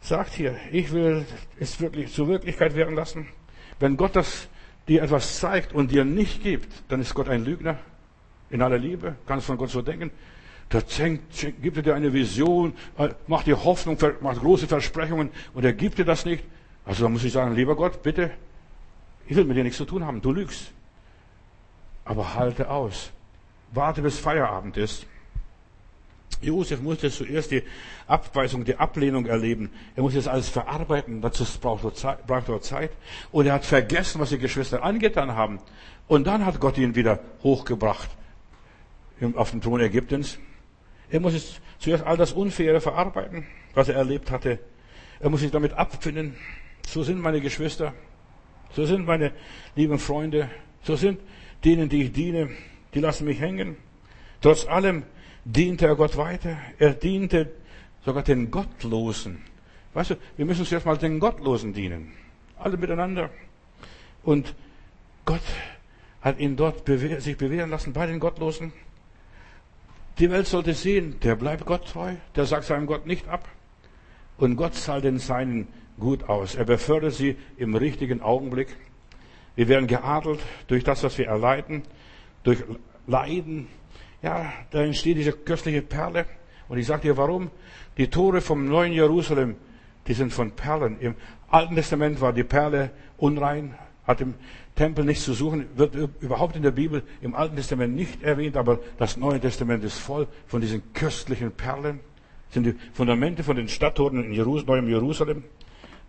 sagt 0.00 0.32
hier, 0.32 0.56
ich 0.72 0.92
will 0.92 1.26
es 1.58 1.80
wirklich 1.80 2.12
zur 2.12 2.28
Wirklichkeit 2.28 2.74
werden 2.74 2.94
lassen. 2.94 3.28
Wenn 3.78 3.96
Gott 3.96 4.16
das 4.16 4.48
dir 4.88 5.02
etwas 5.02 5.38
zeigt 5.38 5.72
und 5.72 5.90
dir 5.90 6.04
nicht 6.04 6.42
gibt, 6.42 6.68
dann 6.88 7.00
ist 7.00 7.14
Gott 7.14 7.28
ein 7.28 7.44
Lügner. 7.44 7.78
In 8.50 8.62
aller 8.62 8.78
Liebe, 8.78 9.14
kannst 9.26 9.46
von 9.46 9.56
Gott 9.56 9.70
so 9.70 9.82
denken. 9.82 10.10
Da 10.70 10.80
gibt 11.60 11.76
er 11.76 11.82
dir 11.82 11.94
eine 11.94 12.12
Vision, 12.12 12.74
äh, 12.96 13.10
macht 13.26 13.46
dir 13.46 13.64
Hoffnung, 13.64 13.98
macht 14.20 14.40
große 14.40 14.68
Versprechungen 14.68 15.30
und 15.52 15.64
er 15.64 15.72
gibt 15.72 15.98
dir 15.98 16.04
das 16.04 16.24
nicht. 16.24 16.44
Also 16.84 17.04
da 17.04 17.08
muss 17.08 17.24
ich 17.24 17.32
sagen, 17.32 17.54
lieber 17.54 17.76
Gott, 17.76 18.02
bitte, 18.02 18.30
ich 19.26 19.36
will 19.36 19.44
mit 19.44 19.56
dir 19.56 19.64
nichts 19.64 19.78
zu 19.78 19.84
tun 19.84 20.04
haben, 20.04 20.22
du 20.22 20.32
lügst. 20.32 20.72
Aber 22.04 22.34
halte 22.34 22.70
aus. 22.70 23.10
Warte 23.72 24.02
bis 24.02 24.18
Feierabend 24.18 24.76
ist. 24.76 25.06
Josef 26.40 26.80
musste 26.80 27.10
zuerst 27.10 27.50
die 27.50 27.62
Abweisung, 28.06 28.64
die 28.64 28.76
Ablehnung 28.76 29.26
erleben. 29.26 29.70
Er 29.94 30.02
musste 30.02 30.18
das 30.18 30.28
alles 30.28 30.48
verarbeiten. 30.48 31.20
Dazu 31.20 31.44
braucht 31.60 31.84
er 31.84 32.60
Zeit. 32.62 32.92
Und 33.30 33.46
er 33.46 33.54
hat 33.54 33.64
vergessen, 33.64 34.20
was 34.20 34.30
die 34.30 34.38
Geschwister 34.38 34.82
angetan 34.82 35.34
haben. 35.34 35.60
Und 36.08 36.26
dann 36.26 36.44
hat 36.46 36.58
Gott 36.58 36.78
ihn 36.78 36.94
wieder 36.94 37.20
hochgebracht 37.42 38.10
auf 39.34 39.50
den 39.50 39.60
Thron 39.60 39.80
Ägyptens. 39.80 40.38
Er 41.10 41.20
muss 41.20 41.60
zuerst 41.78 42.04
all 42.04 42.16
das 42.16 42.32
Unfaire 42.32 42.80
verarbeiten, 42.80 43.46
was 43.74 43.88
er 43.88 43.96
erlebt 43.96 44.30
hatte. 44.30 44.58
Er 45.20 45.28
muss 45.28 45.40
sich 45.40 45.50
damit 45.50 45.74
abfinden. 45.74 46.36
So 46.86 47.02
sind 47.02 47.20
meine 47.20 47.40
Geschwister. 47.40 47.92
So 48.72 48.86
sind 48.86 49.06
meine 49.06 49.32
lieben 49.76 49.98
Freunde. 49.98 50.48
So 50.82 50.96
sind 50.96 51.20
denen, 51.64 51.88
die 51.88 52.04
ich 52.04 52.12
diene. 52.12 52.50
Die 52.94 53.00
lassen 53.00 53.26
mich 53.26 53.40
hängen. 53.40 53.76
Trotz 54.40 54.66
allem 54.66 55.04
diente 55.52 55.86
er 55.86 55.96
Gott 55.96 56.16
weiter. 56.16 56.56
Er 56.78 56.94
diente 56.94 57.50
sogar 58.04 58.22
den 58.22 58.50
Gottlosen. 58.50 59.42
Weißt 59.94 60.10
du, 60.10 60.14
wir 60.36 60.46
müssen 60.46 60.64
zuerst 60.64 60.86
mal 60.86 60.96
den 60.96 61.18
Gottlosen 61.18 61.72
dienen. 61.72 62.12
Alle 62.58 62.76
miteinander. 62.76 63.30
Und 64.22 64.54
Gott 65.24 65.40
hat 66.20 66.38
ihn 66.38 66.56
dort 66.56 66.86
sich 66.86 67.36
bewähren 67.36 67.70
lassen 67.70 67.92
bei 67.92 68.06
den 68.06 68.20
Gottlosen. 68.20 68.72
Die 70.18 70.30
Welt 70.30 70.46
sollte 70.46 70.74
sehen, 70.74 71.18
der 71.20 71.34
bleibt 71.34 71.64
Gott 71.64 71.86
treu, 71.86 72.14
der 72.36 72.44
sagt 72.44 72.64
seinem 72.64 72.86
Gott 72.86 73.06
nicht 73.06 73.26
ab. 73.28 73.48
Und 74.36 74.56
Gott 74.56 74.74
zahlt 74.74 75.04
den 75.04 75.18
Seinen 75.18 75.66
gut 75.98 76.28
aus. 76.28 76.54
Er 76.54 76.64
befördert 76.64 77.14
sie 77.14 77.36
im 77.56 77.74
richtigen 77.74 78.20
Augenblick. 78.20 78.68
Wir 79.56 79.68
werden 79.68 79.86
geadelt 79.86 80.40
durch 80.68 80.84
das, 80.84 81.02
was 81.02 81.16
wir 81.18 81.26
erleiden, 81.26 81.82
durch 82.42 82.62
Leiden, 83.06 83.68
ja, 84.22 84.52
da 84.70 84.82
entsteht 84.82 85.16
diese 85.16 85.32
köstliche 85.32 85.82
Perle. 85.82 86.26
Und 86.68 86.78
ich 86.78 86.86
sage 86.86 87.02
dir 87.02 87.16
warum. 87.16 87.50
Die 87.96 88.08
Tore 88.08 88.40
vom 88.40 88.68
neuen 88.68 88.92
Jerusalem, 88.92 89.56
die 90.06 90.14
sind 90.14 90.32
von 90.32 90.52
Perlen. 90.52 91.00
Im 91.00 91.14
Alten 91.48 91.74
Testament 91.74 92.20
war 92.20 92.32
die 92.32 92.44
Perle 92.44 92.90
unrein, 93.16 93.74
hat 94.06 94.20
im 94.20 94.34
Tempel 94.76 95.04
nichts 95.04 95.24
zu 95.24 95.34
suchen, 95.34 95.66
wird 95.74 95.94
überhaupt 96.20 96.56
in 96.56 96.62
der 96.62 96.70
Bibel 96.70 97.02
im 97.20 97.34
Alten 97.34 97.56
Testament 97.56 97.94
nicht 97.94 98.22
erwähnt, 98.22 98.56
aber 98.56 98.78
das 98.98 99.16
Neue 99.16 99.40
Testament 99.40 99.84
ist 99.84 99.98
voll 99.98 100.28
von 100.46 100.60
diesen 100.60 100.92
köstlichen 100.94 101.52
Perlen. 101.52 102.00
Das 102.46 102.54
sind 102.54 102.64
die 102.64 102.74
Fundamente 102.92 103.42
von 103.42 103.56
den 103.56 103.68
Stadttoren 103.68 104.24
in 104.24 104.32
Jerus 104.32 104.64
neuem 104.64 104.88
Jerusalem. 104.88 105.44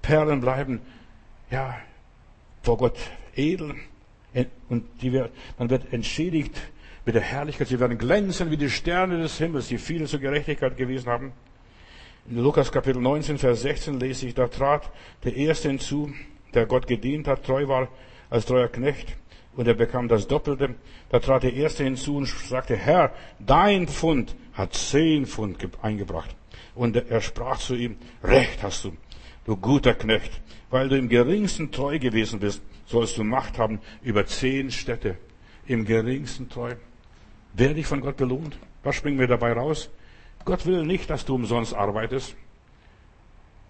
Perlen 0.01 0.41
bleiben, 0.41 0.79
ja, 1.49 1.75
vor 2.61 2.77
Gott 2.77 2.97
edel. 3.35 3.75
Und 4.69 4.85
die 5.01 5.11
wird, 5.11 5.31
man 5.59 5.69
wird 5.69 5.91
entschädigt 5.91 6.57
mit 7.11 7.15
der 7.15 7.29
Herrlichkeit. 7.29 7.67
Sie 7.67 7.77
werden 7.77 7.97
glänzen 7.97 8.51
wie 8.51 8.55
die 8.55 8.69
Sterne 8.69 9.17
des 9.17 9.37
Himmels, 9.37 9.67
die 9.67 9.77
viele 9.77 10.05
zur 10.05 10.21
Gerechtigkeit 10.21 10.77
gewiesen 10.77 11.09
haben. 11.09 11.33
In 12.29 12.37
Lukas 12.37 12.71
Kapitel 12.71 13.01
19, 13.01 13.37
Vers 13.37 13.63
16 13.63 13.99
lese 13.99 14.27
ich, 14.27 14.33
da 14.33 14.47
trat 14.47 14.89
der 15.25 15.35
Erste 15.35 15.67
hinzu, 15.67 16.13
der 16.53 16.65
Gott 16.67 16.87
gedient 16.87 17.27
hat, 17.27 17.43
treu 17.43 17.67
war 17.67 17.89
als 18.29 18.45
treuer 18.45 18.69
Knecht, 18.69 19.17
und 19.57 19.67
er 19.67 19.73
bekam 19.73 20.07
das 20.07 20.25
Doppelte. 20.25 20.75
Da 21.09 21.19
trat 21.19 21.43
der 21.43 21.53
Erste 21.53 21.83
hinzu 21.83 22.15
und 22.15 22.29
sagte, 22.29 22.77
Herr, 22.77 23.11
dein 23.39 23.89
Pfund 23.89 24.33
hat 24.53 24.73
zehn 24.73 25.25
Pfund 25.25 25.57
eingebracht. 25.81 26.33
Und 26.75 26.95
er 26.95 27.19
sprach 27.19 27.59
zu 27.59 27.75
ihm, 27.75 27.97
Recht 28.23 28.63
hast 28.63 28.85
du, 28.85 28.93
du 29.43 29.57
guter 29.57 29.95
Knecht. 29.95 30.31
Weil 30.69 30.87
du 30.87 30.97
im 30.97 31.09
geringsten 31.09 31.73
treu 31.73 31.99
gewesen 31.99 32.39
bist, 32.39 32.61
sollst 32.85 33.17
du 33.17 33.25
Macht 33.25 33.57
haben 33.57 33.81
über 34.01 34.25
zehn 34.25 34.71
Städte. 34.71 35.17
Im 35.67 35.83
geringsten 35.83 36.47
treu. 36.47 36.75
Werde 37.53 37.79
ich 37.79 37.85
von 37.85 38.01
Gott 38.01 38.17
belohnt? 38.17 38.57
Was 38.83 38.95
springen 38.95 39.19
wir 39.19 39.27
dabei 39.27 39.53
raus? 39.53 39.89
Gott 40.45 40.65
will 40.65 40.83
nicht, 40.85 41.09
dass 41.09 41.25
du 41.25 41.35
umsonst 41.35 41.73
arbeitest. 41.73 42.35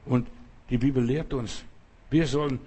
Und 0.05 0.27
die 0.69 0.77
Bibel 0.77 1.03
lehrt 1.03 1.33
uns, 1.33 1.63
wir 2.09 2.27
sollen 2.27 2.59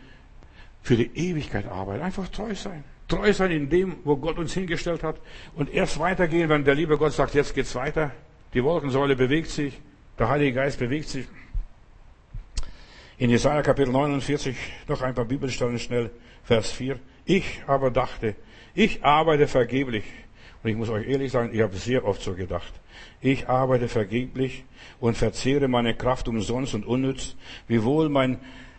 für 0.83 0.97
die 0.97 1.11
Ewigkeit 1.15 1.67
arbeiten. 1.67 2.03
Einfach 2.03 2.29
treu 2.29 2.55
sein. 2.55 2.85
Treu 3.09 3.33
sein 3.33 3.51
in 3.51 3.71
dem, 3.71 3.97
wo 4.05 4.17
Gott 4.17 4.39
uns 4.39 4.53
hingestellt 4.55 5.03
hat. 5.03 5.17
Und 5.55 5.73
erst 5.73 5.99
weitergehen, 5.99 6.49
wenn 6.49 6.65
der 6.65 6.75
liebe 6.75 6.99
Gott 6.99 7.13
sagt, 7.13 7.35
jetzt 7.35 7.55
geht's 7.55 7.75
weiter. 7.75 8.13
Die 8.53 8.63
Wolkensäule 8.63 9.17
bewegt 9.17 9.51
sich. 9.51 9.81
Der 10.19 10.29
Heilige 10.29 10.53
Geist 10.53 10.79
bewegt 10.79 11.09
sich. 11.09 11.27
In 13.17 13.31
Jesaja 13.31 13.63
Kapitel 13.63 13.93
49 13.93 14.57
noch 14.89 15.03
ein 15.03 15.15
paar 15.15 15.25
Bibelstellen 15.25 15.79
schnell. 15.79 16.11
Vers 16.45 16.71
4. 16.73 16.99
Ich 17.25 17.63
aber 17.67 17.91
dachte, 17.91 18.35
ich 18.75 19.05
arbeite 19.05 19.49
vergeblich. 19.49 20.05
Und 20.65 20.71
ich 20.71 20.77
muss 20.77 20.89
euch 20.89 21.07
ehrlich 21.07 21.31
sagen, 21.31 21.51
ich 21.53 21.61
habe 21.61 21.77
sehr 21.77 22.07
oft 22.07 22.23
so 22.23 22.33
gedacht. 22.33 22.73
Ich 23.21 23.51
arbeite 23.51 23.87
vergeblich 23.87 24.65
und 24.99 25.15
verzehre 25.15 25.69
meine 25.69 25.95
Kraft 25.95 26.27
umsonst 26.27 26.75
und 26.75 26.87
unnütz, 26.87 27.37
wiewohl 27.69 28.09
mein 28.09 28.39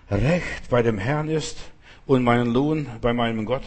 Recht 0.10 0.68
bei 0.72 0.82
dem 0.82 0.98
Herrn 0.98 1.30
ist 1.30 1.60
und 2.07 2.24
mein 2.24 2.48
Lohn 2.48 2.88
bei 3.02 3.14
meinem 3.14 3.45
Gott. 3.45 3.62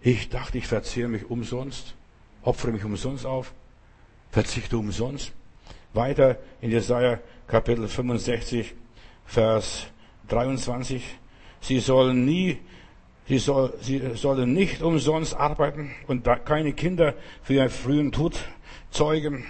Ich 0.00 0.30
dachte, 0.30 0.58
ich 0.58 0.66
verzehre 0.66 1.08
mich 1.08 1.30
umsonst, 1.30 1.94
opfere 2.42 2.72
mich 2.72 2.84
umsonst 2.84 3.24
auf, 3.24 3.54
verzichte 4.32 4.76
umsonst. 4.76 5.32
Weiter 5.92 6.38
in 6.60 6.72
Jesaja 6.72 7.20
Kapitel 7.46 7.86
65, 7.86 8.74
Vers 9.26 9.86
23. 10.26 11.04
Sie 11.60 11.78
sollen 11.78 12.24
nie, 12.24 12.58
sie, 13.30 13.38
soll, 13.38 13.72
sie 13.80 14.02
sollen 14.16 14.52
nicht 14.52 14.82
umsonst 14.82 15.34
arbeiten 15.34 15.92
und 16.08 16.28
keine 16.44 16.72
Kinder 16.72 17.14
für 17.42 17.54
ihren 17.54 17.70
frühen 17.70 18.12
Tod 18.12 18.36
zeugen, 18.90 19.46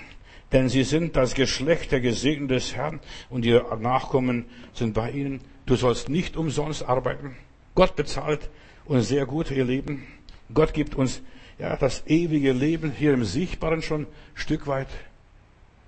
denn 0.53 0.69
sie 0.69 0.85
sind 0.85 1.17
das 1.17 1.35
Geschlecht 1.35 1.91
der 1.91 2.01
Gesegneten 2.01 2.49
des 2.49 2.77
Herrn 2.77 3.01
und 3.31 3.47
ihre 3.47 3.79
Nachkommen 3.79 4.45
sind 4.75 4.93
bei 4.93 5.11
ihnen. 5.11 5.41
Du 5.65 5.77
sollst 5.77 6.11
nicht 6.11 6.37
umsonst 6.37 6.83
arbeiten. 6.83 7.37
Gott 7.75 7.97
bezahlt 7.97 8.51
uns 8.85 9.09
sehr 9.09 9.25
gut 9.25 9.51
ihr 9.51 9.65
Leben. 9.65 10.07
Gott 10.53 10.75
gibt 10.75 10.95
uns 10.95 11.23
ja 11.59 11.75
das 11.77 12.07
ewige 12.07 12.53
Leben 12.53 12.93
hier 12.93 13.15
im 13.15 13.25
Sichtbaren 13.25 13.81
schon 13.81 14.03
ein 14.03 14.07
Stück 14.35 14.67
weit. 14.67 14.89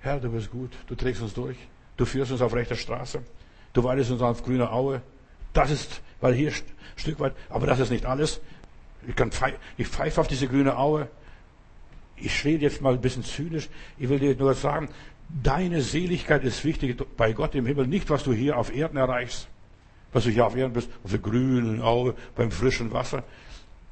Herr, 0.00 0.18
du 0.18 0.30
bist 0.30 0.50
gut. 0.50 0.70
Du 0.86 0.94
trägst 0.94 1.20
uns 1.20 1.34
durch. 1.34 1.56
Du 1.98 2.06
führst 2.06 2.32
uns 2.32 2.40
auf 2.40 2.54
rechter 2.54 2.76
Straße. 2.76 3.22
Du 3.74 3.84
weidest 3.84 4.10
uns 4.10 4.22
auf 4.22 4.42
grüner 4.42 4.72
Aue. 4.72 5.02
Das 5.52 5.70
ist, 5.70 6.00
weil 6.20 6.34
hier 6.34 6.50
ein 6.50 6.56
Stück 6.96 7.20
weit, 7.20 7.34
aber 7.48 7.66
das 7.66 7.80
ist 7.80 7.90
nicht 7.90 8.06
alles. 8.06 8.40
Ich, 9.06 9.16
kann 9.16 9.32
pfeif, 9.32 9.54
ich 9.76 9.88
pfeife 9.88 10.20
auf 10.20 10.28
diese 10.28 10.46
grüne 10.46 10.76
Aue. 10.76 11.08
Ich 12.16 12.44
rede 12.44 12.62
jetzt 12.62 12.80
mal 12.80 12.94
ein 12.94 13.00
bisschen 13.00 13.24
zynisch. 13.24 13.68
Ich 13.98 14.08
will 14.08 14.18
dir 14.18 14.36
nur 14.36 14.54
sagen, 14.54 14.88
deine 15.42 15.82
Seligkeit 15.82 16.44
ist 16.44 16.64
wichtig 16.64 16.96
bei 17.16 17.32
Gott 17.32 17.54
im 17.54 17.66
Himmel, 17.66 17.86
nicht 17.86 18.10
was 18.10 18.22
du 18.22 18.32
hier 18.32 18.56
auf 18.56 18.74
Erden 18.74 18.96
erreichst. 18.96 19.48
Was 20.12 20.24
du 20.24 20.30
hier 20.30 20.46
auf 20.46 20.54
Erden 20.54 20.74
bist, 20.74 20.90
auf 21.04 21.10
der 21.10 21.20
grünen 21.20 21.80
Aue, 21.80 22.14
beim 22.36 22.50
frischen 22.50 22.92
Wasser. 22.92 23.24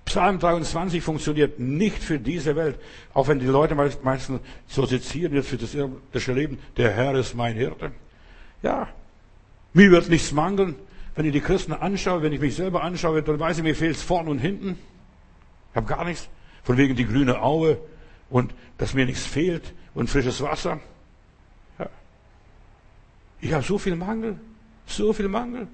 Psalm 0.04 0.38
23 0.38 1.02
funktioniert 1.02 1.58
nicht 1.60 2.02
für 2.02 2.18
diese 2.18 2.56
Welt. 2.56 2.78
Auch 3.14 3.28
wenn 3.28 3.38
die 3.38 3.46
Leute 3.46 3.74
meistens 3.74 4.40
so 4.66 4.84
sezieren 4.84 5.34
jetzt 5.34 5.48
für 5.48 5.56
das 5.56 5.74
irdische 5.74 6.32
Leben. 6.32 6.58
Der 6.76 6.90
Herr 6.92 7.14
ist 7.14 7.34
mein 7.34 7.54
Hirte. 7.54 7.92
Ja, 8.62 8.88
mir 9.72 9.90
wird 9.90 10.08
nichts 10.08 10.32
mangeln. 10.32 10.74
Wenn 11.14 11.26
ich 11.26 11.32
die 11.32 11.40
Christen 11.40 11.72
anschaue, 11.72 12.22
wenn 12.22 12.32
ich 12.32 12.40
mich 12.40 12.54
selber 12.54 12.82
anschaue, 12.82 13.22
dann 13.22 13.38
weiß 13.38 13.58
ich, 13.58 13.64
mir 13.64 13.74
fehlt 13.74 13.96
es 13.96 14.02
vorn 14.02 14.28
und 14.28 14.38
hinten. 14.38 14.78
Ich 15.70 15.76
habe 15.76 15.86
gar 15.86 16.04
nichts. 16.04 16.28
Von 16.62 16.76
wegen 16.76 16.94
die 16.94 17.06
grüne 17.06 17.42
Aue 17.42 17.78
und 18.28 18.54
dass 18.78 18.94
mir 18.94 19.06
nichts 19.06 19.26
fehlt 19.26 19.74
und 19.94 20.08
frisches 20.08 20.40
Wasser. 20.42 20.78
Ja. 21.78 21.88
Ich 23.40 23.52
habe 23.52 23.64
so 23.64 23.78
viel 23.78 23.96
Mangel. 23.96 24.38
So 24.86 25.12
viel 25.12 25.28
Mangel. 25.28 25.68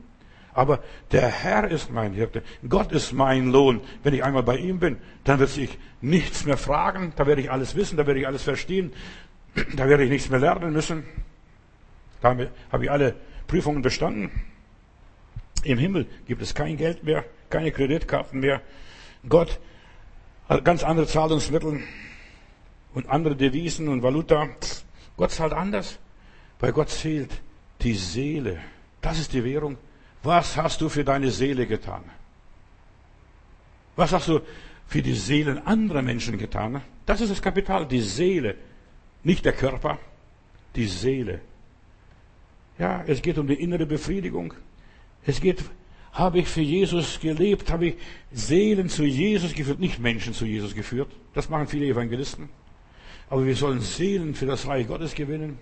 Aber 0.54 0.82
der 1.12 1.28
Herr 1.28 1.70
ist 1.70 1.90
mein 1.90 2.14
Hirte. 2.14 2.42
Gott 2.66 2.90
ist 2.92 3.12
mein 3.12 3.52
Lohn. 3.52 3.80
Wenn 4.02 4.14
ich 4.14 4.24
einmal 4.24 4.42
bei 4.42 4.56
ihm 4.56 4.78
bin, 4.78 4.96
dann 5.24 5.38
wird 5.38 5.50
sich 5.50 5.78
nichts 6.00 6.46
mehr 6.46 6.56
fragen. 6.56 7.12
Da 7.16 7.26
werde 7.26 7.42
ich 7.42 7.50
alles 7.50 7.74
wissen. 7.76 7.98
Da 7.98 8.06
werde 8.06 8.20
ich 8.20 8.26
alles 8.26 8.42
verstehen. 8.42 8.92
Da 9.74 9.88
werde 9.88 10.04
ich 10.04 10.10
nichts 10.10 10.30
mehr 10.30 10.40
lernen 10.40 10.72
müssen. 10.72 11.04
Da 12.22 12.36
habe 12.72 12.84
ich 12.84 12.90
alle 12.90 13.14
Prüfungen 13.46 13.82
bestanden. 13.82 14.30
Im 15.62 15.78
Himmel 15.78 16.06
gibt 16.26 16.42
es 16.42 16.54
kein 16.54 16.76
Geld 16.76 17.02
mehr, 17.02 17.24
keine 17.50 17.72
Kreditkarten 17.72 18.40
mehr. 18.40 18.60
Gott 19.28 19.58
hat 20.48 20.64
ganz 20.64 20.84
andere 20.84 21.06
Zahlungsmittel 21.06 21.82
und 22.94 23.08
andere 23.08 23.36
Devisen 23.36 23.88
und 23.88 24.02
Valuta. 24.02 24.48
Gott 25.16 25.30
zahlt 25.30 25.52
anders. 25.52 25.98
Bei 26.58 26.70
Gott 26.70 26.90
zählt 26.90 27.30
die 27.82 27.94
Seele. 27.94 28.58
Das 29.00 29.18
ist 29.18 29.32
die 29.32 29.44
Währung. 29.44 29.76
Was 30.22 30.56
hast 30.56 30.80
du 30.80 30.88
für 30.88 31.04
deine 31.04 31.30
Seele 31.30 31.66
getan? 31.66 32.04
Was 33.96 34.12
hast 34.12 34.28
du 34.28 34.40
für 34.86 35.02
die 35.02 35.14
Seelen 35.14 35.64
anderer 35.66 36.02
Menschen 36.02 36.38
getan? 36.38 36.82
Das 37.06 37.20
ist 37.20 37.30
das 37.30 37.42
Kapital, 37.42 37.86
die 37.86 38.00
Seele, 38.00 38.56
nicht 39.22 39.44
der 39.44 39.52
Körper, 39.52 39.98
die 40.74 40.86
Seele. 40.86 41.40
Ja, 42.78 43.02
es 43.06 43.22
geht 43.22 43.38
um 43.38 43.46
die 43.46 43.54
innere 43.54 43.86
Befriedigung. 43.86 44.54
Es 45.26 45.40
geht, 45.40 45.64
habe 46.12 46.38
ich 46.38 46.48
für 46.48 46.62
Jesus 46.62 47.20
gelebt, 47.20 47.70
habe 47.70 47.88
ich 47.88 47.94
Seelen 48.32 48.88
zu 48.88 49.04
Jesus 49.04 49.52
geführt, 49.52 49.80
nicht 49.80 49.98
Menschen 49.98 50.32
zu 50.32 50.46
Jesus 50.46 50.74
geführt. 50.74 51.10
Das 51.34 51.48
machen 51.48 51.66
viele 51.66 51.86
Evangelisten. 51.86 52.48
Aber 53.28 53.44
wir 53.44 53.56
sollen 53.56 53.80
Seelen 53.80 54.34
für 54.34 54.46
das 54.46 54.66
Reich 54.66 54.86
Gottes 54.86 55.14
gewinnen. 55.14 55.58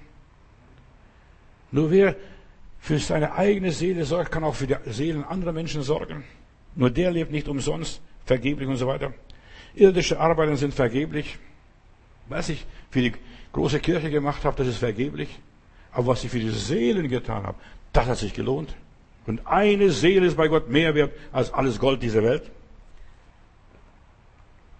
Nur 1.73 1.91
wer 1.91 2.15
für 2.78 2.99
seine 2.99 3.32
eigene 3.32 3.73
Seele 3.73 4.05
sorgt, 4.05 4.31
kann 4.31 4.45
auch 4.45 4.55
für 4.55 4.66
die 4.66 4.77
Seelen 4.86 5.24
anderer 5.24 5.53
Menschen 5.53 5.82
sorgen. 5.82 6.23
Nur 6.77 6.91
der 6.91 7.11
lebt 7.11 7.32
nicht 7.32 7.49
umsonst, 7.49 8.01
vergeblich 8.27 8.69
und 8.69 8.77
so 8.77 8.86
weiter. 8.86 9.15
Irdische 9.74 10.20
Arbeiten 10.20 10.57
sind 10.57 10.74
vergeblich. 10.74 11.39
Was 12.28 12.49
ich 12.49 12.65
für 12.91 13.01
die 13.01 13.12
große 13.53 13.81
Kirche 13.81 14.11
gemacht 14.11 14.45
habe, 14.45 14.57
das 14.57 14.69
ist 14.69 14.78
vergeblich. 14.78 15.41
Aber 15.93 16.09
was 16.09 16.24
ich 16.24 16.31
für 16.31 16.39
die 16.39 16.51
Seelen 16.51 17.09
getan 17.09 17.45
habe, 17.45 17.59
das 17.93 18.07
hat 18.07 18.19
sich 18.19 18.35
gelohnt. 18.35 18.74
Und 19.26 19.46
eine 19.46 19.90
Seele 19.90 20.26
ist 20.26 20.36
bei 20.36 20.48
Gott 20.48 20.68
mehr 20.68 20.94
wert 20.94 21.12
als 21.32 21.52
alles 21.52 21.78
Gold 21.78 22.02
dieser 22.02 22.22
Welt. 22.22 22.51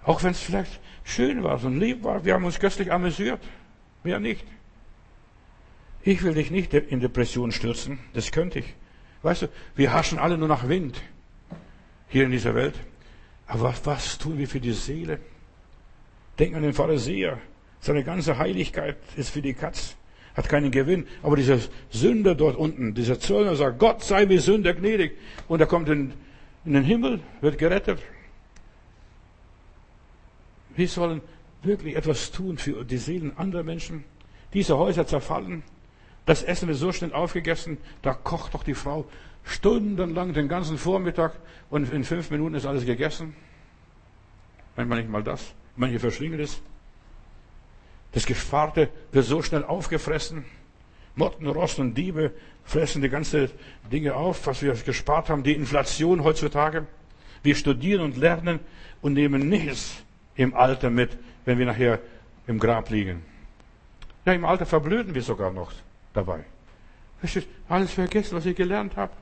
Auch 0.05 0.23
wenn 0.23 0.33
es 0.33 0.41
vielleicht 0.41 0.81
schön 1.03 1.43
war 1.43 1.63
und 1.65 1.81
lieb 1.81 2.05
war, 2.05 2.25
wir 2.25 2.35
haben 2.35 2.45
uns 2.45 2.59
köstlich 2.59 2.93
amüsiert. 2.93 3.41
Mehr 4.03 4.21
nicht. 4.21 4.45
Ich 6.03 6.23
will 6.23 6.35
dich 6.35 6.51
nicht 6.51 6.75
in 6.75 7.01
Depression 7.01 7.53
stürzen. 7.53 7.99
Das 8.13 8.31
könnte 8.31 8.59
ich. 8.59 8.75
Weißt 9.23 9.43
du, 9.43 9.49
wir 9.75 9.95
haschen 9.95 10.19
alle 10.19 10.37
nur 10.37 10.49
nach 10.49 10.69
Wind 10.69 11.01
hier 12.09 12.25
in 12.25 12.31
dieser 12.31 12.55
Welt. 12.55 12.75
Aber 13.47 13.63
was, 13.63 13.87
was 13.87 14.19
tun 14.19 14.37
wir 14.37 14.47
für 14.47 14.61
die 14.61 14.73
Seele? 14.73 15.19
Denk 16.39 16.55
an 16.55 16.63
den 16.63 16.75
Pharisäer. 16.75 17.39
Seine 17.81 18.05
ganze 18.05 18.37
Heiligkeit 18.37 18.97
ist 19.17 19.31
für 19.31 19.41
die 19.41 19.55
Katz. 19.55 19.97
Hat 20.35 20.49
keinen 20.49 20.71
Gewinn. 20.71 21.07
Aber 21.23 21.37
dieser 21.37 21.59
Sünder 21.91 22.35
dort 22.35 22.57
unten, 22.57 22.95
dieser 22.95 23.19
Zöllner 23.19 23.57
sagt, 23.57 23.79
Gott 23.79 24.03
sei 24.03 24.27
mir 24.27 24.41
Sünder 24.41 24.75
gnädig. 24.75 25.13
Und 25.49 25.61
er 25.61 25.67
kommt 25.67 25.89
in, 25.89 26.13
in 26.65 26.75
den 26.75 26.85
Himmel, 26.85 27.21
wird 27.41 27.59
gerettet. 27.59 28.01
Wir 30.77 30.89
sollen 30.89 31.21
wirklich 31.63 31.97
etwas 31.97 32.33
tun 32.33 32.59
für 32.59 32.85
die 32.85 32.99
Seelen 32.99 33.37
anderer 33.37 33.63
Menschen. 33.63 34.05
Diese 34.53 34.77
Häuser 34.77 35.07
zerfallen. 35.07 35.63
Das 36.27 36.43
Essen 36.43 36.69
wird 36.69 36.79
so 36.79 36.91
schnell 36.93 37.13
aufgegessen, 37.13 37.79
da 38.03 38.15
kocht 38.15 38.55
doch 38.55 38.63
die 38.63 38.75
Frau 38.75 39.05
stundenlang 39.45 40.33
den 40.33 40.49
ganzen 40.49 40.79
Vormittag 40.79 41.35
und 41.71 41.93
in 41.93 42.03
fünf 42.05 42.31
Minuten 42.31 42.55
ist 42.55 42.67
alles 42.67 42.87
gegessen. 42.87 43.37
Manchmal 44.77 44.99
nicht 44.99 45.11
mal 45.11 45.23
das. 45.23 45.55
Manche 45.77 46.01
verschlingen 46.01 46.41
es. 46.41 46.61
Das 48.15 48.27
Gesparte 48.27 48.89
wird 49.13 49.27
so 49.27 49.43
schnell 49.43 49.65
aufgefressen. 49.65 50.45
Motten, 51.17 51.47
Rost 51.49 51.81
und 51.81 51.95
Diebe 51.95 52.33
fressen 52.65 53.03
die 53.03 53.09
ganze 53.09 53.51
Dinge 53.93 54.15
auf, 54.15 54.47
was 54.47 54.63
wir 54.63 54.73
gespart 54.75 55.29
haben. 55.29 55.43
Die 55.43 55.53
Inflation 55.53 56.23
heutzutage. 56.23 56.87
Wir 57.43 57.57
studieren 57.57 58.03
und 58.03 58.17
lernen 58.17 58.61
und 59.03 59.15
nehmen 59.15 59.49
nichts 59.49 60.03
im 60.37 60.55
Alter 60.55 60.91
mit, 60.91 61.19
wenn 61.45 61.59
wir 61.59 61.67
nachher 61.67 61.99
im 62.47 62.59
Grab 62.59 62.89
liegen. 62.91 63.23
Ja, 64.25 64.33
im 64.33 64.45
Alter 64.45 64.65
verblöden 64.65 65.15
wir 65.15 65.23
sogar 65.23 65.53
noch 65.53 65.73
dabei. 66.15 66.45
Verstehst 67.19 67.49
Alles 67.69 67.93
vergessen, 67.93 68.37
was 68.37 68.47
ich 68.47 68.57
gelernt 68.57 68.97
habe. 68.97 69.13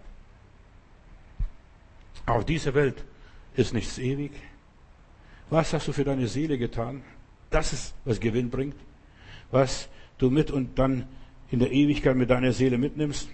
Auch 2.26 2.44
diese 2.44 2.74
Welt 2.74 3.02
ist 3.56 3.72
nichts 3.72 3.98
ewig. 3.98 4.32
Was 5.50 5.72
hast 5.72 5.88
du 5.88 5.92
für 5.92 6.04
deine 6.04 6.28
Seele 6.28 6.58
getan? 6.58 7.02
Das 7.52 7.72
ist, 7.72 7.94
was 8.04 8.18
Gewinn 8.18 8.50
bringt. 8.50 8.76
Was 9.50 9.88
du 10.18 10.30
mit 10.30 10.50
und 10.50 10.78
dann 10.78 11.06
in 11.50 11.58
der 11.58 11.70
Ewigkeit 11.70 12.16
mit 12.16 12.30
deiner 12.30 12.52
Seele 12.52 12.78
mitnimmst. 12.78 13.28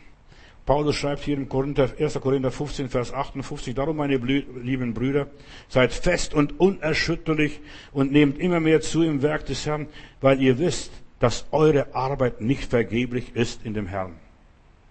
Paulus 0.67 0.97
schreibt 0.97 1.23
hier 1.23 1.37
im 1.37 1.49
Korinther, 1.49 1.89
1. 1.99 2.21
Korinther 2.21 2.51
15, 2.51 2.91
Vers 2.91 3.15
58, 3.15 3.75
darum, 3.75 3.97
meine 3.97 4.17
lieben 4.17 4.93
Brüder, 4.93 5.29
seid 5.69 5.95
fest 5.95 6.35
und 6.35 6.61
unerschütterlich 6.61 7.61
und 7.93 8.13
nehmt 8.13 8.39
immer 8.39 8.61
mehr 8.61 8.83
zu 8.83 9.03
im 9.03 9.23
Werk 9.23 9.47
des 9.47 9.65
Herrn, 9.65 9.87
weil 10.21 10.43
ihr 10.43 10.59
wisst, 10.59 10.93
dass 11.21 11.47
eure 11.53 11.95
Arbeit 11.95 12.43
nicht 12.43 12.69
vergeblich 12.69 13.35
ist 13.35 13.65
in 13.65 13.73
dem 13.73 13.87
Herrn. 13.87 14.17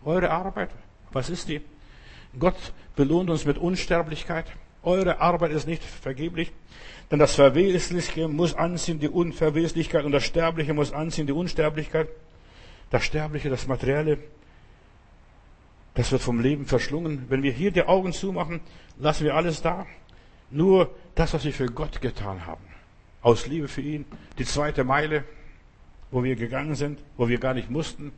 Eure 0.03 0.31
Arbeit, 0.31 0.69
was 1.11 1.29
ist 1.29 1.47
die? 1.47 1.61
Gott 2.39 2.73
belohnt 2.95 3.29
uns 3.29 3.45
mit 3.45 3.59
Unsterblichkeit. 3.59 4.45
Eure 4.87 5.19
Arbeit 5.19 5.51
ist 5.51 5.67
nicht 5.67 5.83
vergeblich. 5.83 6.53
Denn 7.11 7.19
das 7.19 7.35
Verwesliche 7.35 8.29
muss 8.29 8.53
anziehen 8.53 8.99
die 8.99 9.09
Unverweslichkeit 9.09 10.05
und 10.05 10.13
das 10.13 10.23
Sterbliche 10.23 10.73
muss 10.73 10.93
anziehen 10.93 11.27
die 11.27 11.33
Unsterblichkeit. 11.33 12.07
Das 12.89 13.03
Sterbliche, 13.03 13.49
das 13.49 13.67
Materielle, 13.67 14.17
das 15.93 16.13
wird 16.13 16.21
vom 16.21 16.39
Leben 16.39 16.65
verschlungen. 16.65 17.25
Wenn 17.27 17.43
wir 17.43 17.51
hier 17.51 17.71
die 17.71 17.83
Augen 17.83 18.13
zumachen, 18.13 18.61
lassen 18.97 19.25
wir 19.25 19.35
alles 19.35 19.61
da. 19.61 19.85
Nur 20.51 20.89
das, 21.15 21.33
was 21.33 21.43
wir 21.43 21.53
für 21.53 21.65
Gott 21.65 21.99
getan 21.99 22.45
haben. 22.45 22.63
Aus 23.21 23.45
Liebe 23.45 23.67
für 23.67 23.81
ihn. 23.81 24.05
Die 24.37 24.45
zweite 24.45 24.85
Meile, 24.85 25.25
wo 26.11 26.23
wir 26.23 26.37
gegangen 26.37 26.75
sind, 26.75 26.99
wo 27.17 27.27
wir 27.27 27.39
gar 27.39 27.53
nicht 27.53 27.69
mussten. 27.69 28.13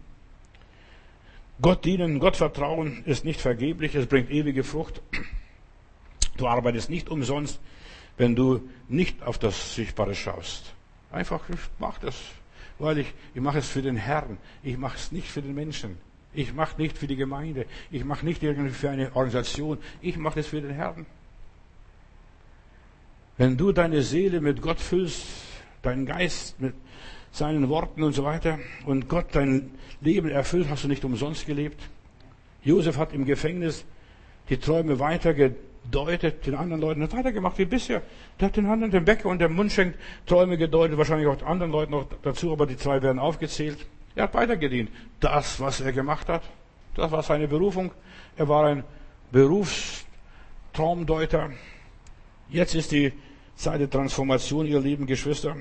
Gott 1.64 1.84
dienen, 1.84 2.20
Gott 2.20 2.38
vertrauen 2.38 3.02
ist 3.06 3.26
nicht 3.26 3.42
vergeblich, 3.42 3.96
es 3.96 4.06
bringt 4.06 4.30
ewige 4.30 4.64
Frucht. 4.64 5.02
Du 6.40 6.48
arbeitest 6.48 6.90
nicht 6.90 7.10
umsonst, 7.10 7.60
wenn 8.18 8.34
du 8.34 8.62
nicht 8.88 9.22
auf 9.24 9.38
das 9.38 9.76
Sichtbare 9.76 10.16
schaust. 10.16 10.74
Einfach, 11.12 11.42
ich 11.50 11.60
mache 11.80 12.00
das, 12.06 12.16
weil 12.78 13.00
ich, 13.00 13.14
ich 13.36 13.42
mache 13.42 13.58
es 13.58 13.68
für 13.68 13.82
den 13.82 13.98
Herrn. 13.98 14.38
Ich 14.64 14.78
mache 14.78 14.96
es 14.96 15.12
nicht 15.12 15.28
für 15.28 15.42
den 15.42 15.54
Menschen. 15.54 15.98
Ich 16.34 16.54
mache 16.54 16.82
nicht 16.82 16.98
für 16.98 17.08
die 17.08 17.18
Gemeinde. 17.18 17.66
Ich 17.92 18.06
mache 18.06 18.26
nicht 18.26 18.42
irgendwie 18.42 18.70
für 18.70 18.90
eine 18.90 19.14
Organisation. 19.18 19.80
Ich 20.00 20.16
mache 20.16 20.40
es 20.40 20.48
für 20.48 20.62
den 20.62 20.72
Herrn. 20.72 21.06
Wenn 23.36 23.58
du 23.58 23.74
deine 23.74 24.02
Seele 24.02 24.40
mit 24.40 24.62
Gott 24.62 24.80
füllst, 24.80 25.26
deinen 25.82 26.06
Geist 26.06 26.58
mit 26.62 26.74
seinen 27.32 27.68
Worten 27.68 28.02
und 28.02 28.14
so 28.14 28.24
weiter 28.24 28.60
und 28.86 29.10
Gott 29.10 29.28
dein 29.34 29.72
Leben 30.00 30.30
erfüllt, 30.30 30.70
hast 30.70 30.86
du 30.86 30.88
nicht 30.88 31.04
umsonst 31.04 31.46
gelebt. 31.46 31.82
Josef 32.64 32.98
hat 32.98 33.12
im 33.12 33.26
Gefängnis 33.26 33.84
die 34.48 34.58
Träume 34.58 35.00
weitergedeutet, 35.92 36.46
den 36.46 36.56
anderen 36.56 36.82
Leuten 36.82 37.04
hat 37.04 37.14
weitergemacht 37.14 37.58
wie 37.58 37.66
bisher. 37.66 38.02
Der 38.40 38.48
hat 38.48 38.58
den 38.58 38.68
anderen, 38.68 38.92
den 38.92 39.06
Bäcker 39.06 39.30
und 39.30 39.40
der 39.40 39.50
Mundschenk 39.50 39.96
Träume 40.26 40.58
gedeutet, 40.58 40.98
wahrscheinlich 40.98 41.28
auch 41.28 41.42
anderen 41.44 41.72
Leuten 41.72 41.92
noch 41.92 42.08
dazu, 42.22 42.52
aber 42.52 42.66
die 42.66 42.78
zwei 42.78 43.02
werden 43.02 43.20
aufgezählt. 43.20 43.86
Er 44.16 44.24
hat 44.24 44.34
weitergedient. 44.34 44.90
Das, 45.20 45.60
was 45.60 45.82
er 45.82 45.92
gemacht 45.92 46.30
hat, 46.30 46.44
das 46.96 47.12
war 47.12 47.24
seine 47.24 47.48
Berufung. 47.48 47.92
Er 48.38 48.48
war 48.48 48.68
ein 48.68 48.84
Berufstraumdeuter. 49.32 51.52
Jetzt 52.50 52.76
ist 52.76 52.92
die 52.92 53.14
Zeit 53.56 53.82
der 53.82 53.90
Transformation, 53.90 54.66
ihr 54.66 54.80
lieben 54.80 55.06
Geschwister, 55.06 55.56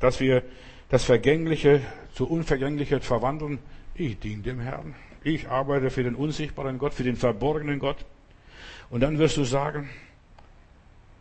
dass 0.00 0.20
wir 0.20 0.42
das 0.88 1.04
Vergängliche 1.04 1.80
zu 2.14 2.28
Unvergänglichem 2.28 3.00
verwandeln. 3.00 3.58
Ich 3.94 4.18
diene 4.18 4.42
dem 4.42 4.60
Herrn. 4.60 4.94
Ich 5.22 5.48
arbeite 5.48 5.90
für 5.90 6.02
den 6.02 6.14
unsichtbaren 6.14 6.78
Gott, 6.78 6.94
für 6.94 7.04
den 7.04 7.16
verborgenen 7.16 7.78
Gott. 7.78 8.04
Und 8.90 9.00
dann 9.00 9.18
wirst 9.18 9.36
du 9.36 9.44
sagen, 9.44 9.88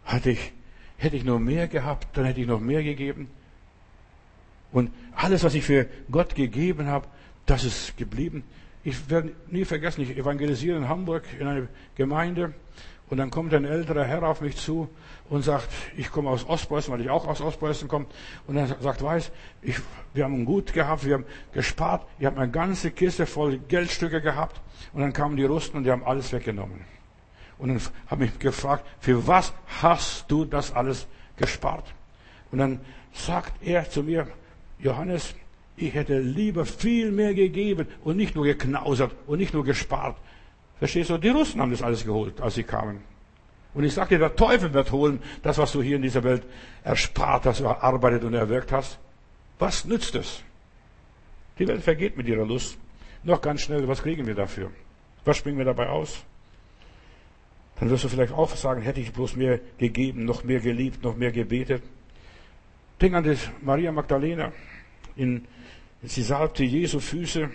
hatte 0.06 0.32
ich, 0.32 0.52
hätte 0.98 1.16
ich 1.16 1.24
nur 1.24 1.40
mehr 1.40 1.68
gehabt, 1.68 2.08
dann 2.14 2.26
hätte 2.26 2.42
ich 2.42 2.48
noch 2.48 2.60
mehr 2.60 2.84
gegeben. 2.84 3.30
Und 4.72 4.92
alles, 5.16 5.44
was 5.44 5.54
ich 5.54 5.64
für 5.64 5.88
Gott 6.12 6.36
gegeben 6.36 6.88
habe, 6.88 7.08
das 7.46 7.64
ist 7.64 7.98
geblieben. 7.98 8.44
Ich 8.84 9.10
werde 9.10 9.34
nie 9.48 9.66
vergessen, 9.66 10.02
ich 10.02 10.18
evangelisiere 10.18 10.78
in 10.78 10.90
Hamburg 10.90 11.24
in 11.40 11.48
einer 11.48 11.68
Gemeinde 11.96 12.54
und 13.10 13.18
dann 13.18 13.30
kommt 13.30 13.54
ein 13.54 13.66
älterer 13.66 14.06
Herr 14.06 14.24
auf 14.24 14.42
mich 14.42 14.58
zu 14.58 14.90
und 15.30 15.44
sagt, 15.44 15.70
ich 15.96 16.12
komme 16.12 16.30
aus 16.30 16.48
Ostpreußen, 16.48 16.92
weil 16.92 17.02
ich 17.02 17.10
auch 17.10 17.28
aus 17.28 17.42
Ostpreußen 17.42 17.88
komme. 17.88 18.08
Und 18.48 18.58
er 18.58 18.68
sagt, 18.68 19.02
weiß, 19.02 19.32
ich, 19.62 19.76
wir 20.14 20.24
haben 20.24 20.46
gut 20.46 20.74
gehabt, 20.74 21.06
wir 21.06 21.16
haben 21.16 21.26
gespart, 21.54 22.06
ich 22.20 22.26
habe 22.26 22.40
eine 22.40 22.52
ganze 22.52 22.92
Kiste 22.92 23.26
voll 23.26 23.60
Geldstücke 23.60 24.22
gehabt. 24.22 24.60
Und 24.94 25.02
dann 25.02 25.14
kamen 25.14 25.38
die 25.38 25.46
Russen 25.46 25.78
und 25.78 25.84
die 25.84 25.92
haben 25.92 26.04
alles 26.04 26.32
weggenommen. 26.34 26.82
Und 27.64 27.70
dann 27.70 27.82
habe 28.08 28.26
ich 28.26 28.40
gefragt, 28.40 28.86
für 29.00 29.26
was 29.26 29.54
hast 29.82 30.30
du 30.30 30.44
das 30.44 30.74
alles 30.74 31.08
gespart? 31.38 31.86
Und 32.52 32.58
dann 32.58 32.82
sagt 33.14 33.54
er 33.64 33.90
zu 33.90 34.04
mir, 34.04 34.28
Johannes, 34.80 35.34
ich 35.78 35.94
hätte 35.94 36.20
lieber 36.20 36.66
viel 36.66 37.10
mehr 37.10 37.34
gegeben 37.34 37.88
und 38.04 38.18
nicht 38.18 38.36
nur 38.36 38.44
geknausert 38.44 39.16
und 39.28 39.40
nicht 39.40 39.54
nur 39.54 39.64
gespart. 39.64 40.18
Verstehst 40.78 41.10
du? 41.10 41.18
Die 41.18 41.30
Russen 41.30 41.62
haben 41.62 41.72
das 41.72 41.82
alles 41.82 42.04
geholt, 42.04 42.42
als 42.42 42.56
sie 42.56 42.64
kamen. 42.64 43.00
Und 43.74 43.86
ich 43.86 43.96
dir, 43.96 44.20
der 44.20 44.36
Teufel 44.36 44.74
wird 44.74 44.92
holen, 44.92 45.22
das, 45.42 45.58
was 45.58 45.72
du 45.72 45.82
hier 45.82 45.96
in 45.96 46.02
dieser 46.02 46.26
Welt 46.26 46.44
erspart 46.84 47.46
hast, 47.46 47.62
erarbeitet 47.62 48.26
und 48.26 48.34
erwirkt 48.34 48.74
hast. 48.74 49.00
Was 49.58 49.86
nützt 49.86 50.16
es? 50.16 50.44
Die 51.60 51.68
Welt 51.70 51.82
vergeht 51.82 52.18
mit 52.18 52.28
ihrer 52.28 52.46
Lust. 52.46 52.78
Noch 53.24 53.40
ganz 53.40 53.62
schnell, 53.62 53.88
was 53.88 54.02
kriegen 54.02 54.28
wir 54.28 54.36
dafür? 54.36 54.70
Was 55.24 55.38
springen 55.38 55.60
wir 55.60 55.66
dabei 55.66 55.88
aus? 55.88 56.26
Dann 57.80 57.90
wirst 57.90 58.04
du 58.04 58.10
vielleicht 58.10 58.34
auch 58.34 58.56
sagen, 58.56 58.82
hätte 58.82 59.02
ich 59.02 59.12
bloß 59.12 59.36
mehr 59.36 59.60
gegeben, 59.78 60.26
noch 60.26 60.44
mehr 60.44 60.60
geliebt, 60.60 61.04
noch 61.04 61.16
mehr 61.16 61.32
gebetet. 61.32 61.84
Denk 63.02 63.16
an 63.16 63.24
die 63.24 63.38
Maria 63.62 63.92
Magdalena. 63.92 64.52
In, 65.16 65.46
sie 66.02 66.22
salbte 66.22 66.64
Jesu 66.64 67.00
Füße 67.00 67.50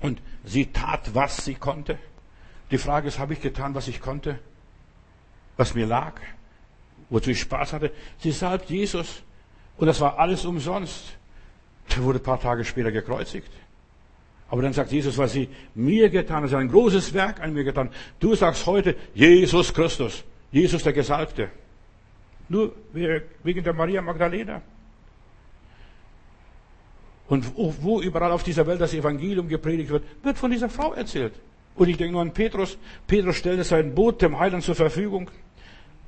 und 0.00 0.20
sie 0.44 0.66
tat, 0.66 1.14
was 1.14 1.44
sie 1.44 1.54
konnte. 1.54 1.98
Die 2.70 2.78
Frage 2.78 3.08
ist, 3.08 3.18
habe 3.18 3.32
ich 3.32 3.40
getan, 3.40 3.74
was 3.74 3.88
ich 3.88 4.00
konnte? 4.00 4.38
Was 5.56 5.74
mir 5.74 5.86
lag? 5.86 6.20
Wozu 7.10 7.30
ich 7.30 7.40
Spaß 7.40 7.74
hatte? 7.74 7.92
Sie 8.18 8.32
salbt 8.32 8.70
Jesus. 8.70 9.22
Und 9.76 9.86
das 9.86 10.00
war 10.00 10.18
alles 10.18 10.44
umsonst. 10.44 11.16
Er 11.90 12.02
wurde 12.02 12.18
ein 12.18 12.22
paar 12.22 12.40
Tage 12.40 12.64
später 12.64 12.90
gekreuzigt. 12.90 13.50
Aber 14.52 14.60
dann 14.60 14.74
sagt 14.74 14.92
Jesus, 14.92 15.16
was 15.16 15.32
sie 15.32 15.48
mir 15.74 16.10
getan 16.10 16.44
hat, 16.44 16.52
ein 16.52 16.68
großes 16.68 17.14
Werk 17.14 17.40
an 17.40 17.54
mir 17.54 17.64
getan. 17.64 17.88
Du 18.20 18.34
sagst 18.34 18.66
heute, 18.66 18.94
Jesus 19.14 19.72
Christus, 19.72 20.24
Jesus 20.50 20.82
der 20.82 20.92
Gesalbte. 20.92 21.48
Nur 22.50 22.74
wegen 22.92 23.64
der 23.64 23.72
Maria 23.72 24.02
Magdalena. 24.02 24.60
Und 27.28 27.50
wo 27.56 28.02
überall 28.02 28.30
auf 28.30 28.42
dieser 28.42 28.66
Welt 28.66 28.82
das 28.82 28.92
Evangelium 28.92 29.48
gepredigt 29.48 29.88
wird, 29.88 30.04
wird 30.22 30.36
von 30.36 30.50
dieser 30.50 30.68
Frau 30.68 30.92
erzählt. 30.92 31.32
Und 31.74 31.88
ich 31.88 31.96
denke 31.96 32.12
nur 32.12 32.20
an 32.20 32.34
Petrus. 32.34 32.76
Petrus 33.06 33.36
stellte 33.36 33.64
sein 33.64 33.94
Boot 33.94 34.20
dem 34.20 34.38
Heiland 34.38 34.64
zur 34.64 34.74
Verfügung. 34.74 35.30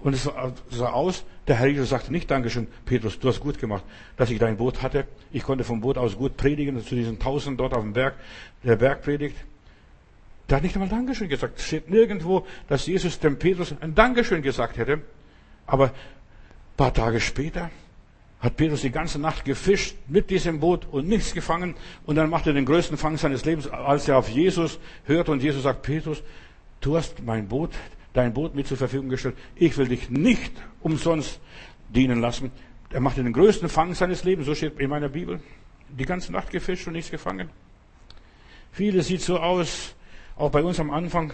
Und 0.05 0.13
es 0.13 0.31
sah 0.71 0.91
aus, 0.91 1.25
der 1.49 1.57
Herr 1.57 1.67
Jesus 1.67 1.89
sagte 1.89 2.13
nicht 2.13 2.31
Dankeschön, 2.31 2.69
Petrus, 2.85 3.19
du 3.19 3.29
hast 3.29 3.41
gut 3.41 3.59
gemacht, 3.59 3.83
dass 4.19 4.29
ich 4.29 4.39
dein 4.39 4.59
Boot 4.59 4.83
hatte. 4.83 5.07
Ich 5.33 5.43
konnte 5.43 5.65
vom 5.65 5.81
Boot 5.81 5.97
aus 5.97 6.19
gut 6.19 6.37
predigen, 6.37 6.79
zu 6.85 6.95
diesen 6.95 7.19
Tausend 7.19 7.59
dort 7.59 7.73
auf 7.73 7.83
dem 7.83 7.95
Berg, 7.95 8.15
der 8.63 8.77
Bergpredigt. 8.77 9.35
Der 10.51 10.59
hat 10.59 10.63
nicht 10.63 10.77
einmal 10.77 10.91
Dankeschön 10.91 11.31
gesagt. 11.31 11.59
Es 11.59 11.67
steht 11.67 11.89
nirgendwo, 11.89 12.47
dass 12.69 12.87
Jesus 12.87 13.19
dem 13.19 13.39
Petrus 13.39 13.75
ein 13.81 13.95
Dankeschön 13.95 14.43
gesagt 14.43 14.77
hätte. 14.77 15.01
Aber 15.67 15.87
ein 15.87 15.93
paar 16.77 16.93
Tage 16.93 17.19
später 17.19 17.71
hat 18.41 18.59
Petrus 18.59 18.83
die 18.83 18.91
ganze 18.91 19.19
Nacht 19.19 19.47
gefischt 19.47 19.97
mit 20.07 20.29
diesem 20.29 20.61
Boot 20.61 20.87
und 20.91 21.09
nichts 21.09 21.33
gefangen. 21.33 21.77
Und 22.05 22.17
dann 22.17 22.29
macht 22.29 22.47
er 22.47 22.53
den 22.53 22.67
größten 22.67 22.99
Fang 22.99 23.17
seines 23.17 23.47
Lebens, 23.47 23.69
als 23.69 24.07
er 24.07 24.19
auf 24.19 24.29
Jesus 24.29 24.79
hört 25.05 25.31
und 25.31 25.43
Jesus 25.43 25.63
sagt, 25.63 25.81
Petrus, 25.81 26.23
du 26.83 26.95
hast 26.95 27.23
mein 27.23 27.49
Boot, 27.49 27.71
dein 28.15 28.33
Boot 28.33 28.55
mir 28.55 28.65
zur 28.65 28.79
Verfügung 28.79 29.11
gestellt. 29.11 29.37
Ich 29.55 29.77
will 29.77 29.89
dich 29.89 30.09
nicht 30.09 30.53
umsonst 30.81 31.41
dienen 31.91 32.21
lassen. 32.21 32.51
Er 32.91 33.01
macht 33.01 33.19
den 33.19 33.33
größten 33.33 33.69
Fang 33.69 33.93
seines 33.95 34.25
Lebens, 34.25 34.47
so 34.47 34.55
steht 34.55 34.79
in 34.81 34.89
meiner 34.89 35.11
Bibel. 35.11 35.41
Die 35.91 36.07
ganze 36.07 36.33
Nacht 36.33 36.51
gefischt 36.51 36.87
und 36.87 36.95
nichts 36.95 37.11
gefangen. 37.11 37.51
Vieles 38.73 39.09
sieht 39.09 39.21
so 39.21 39.39
aus, 39.39 39.95
auch 40.37 40.51
bei 40.51 40.63
uns 40.63 40.81
am 40.81 40.91
Anfang, 40.91 41.33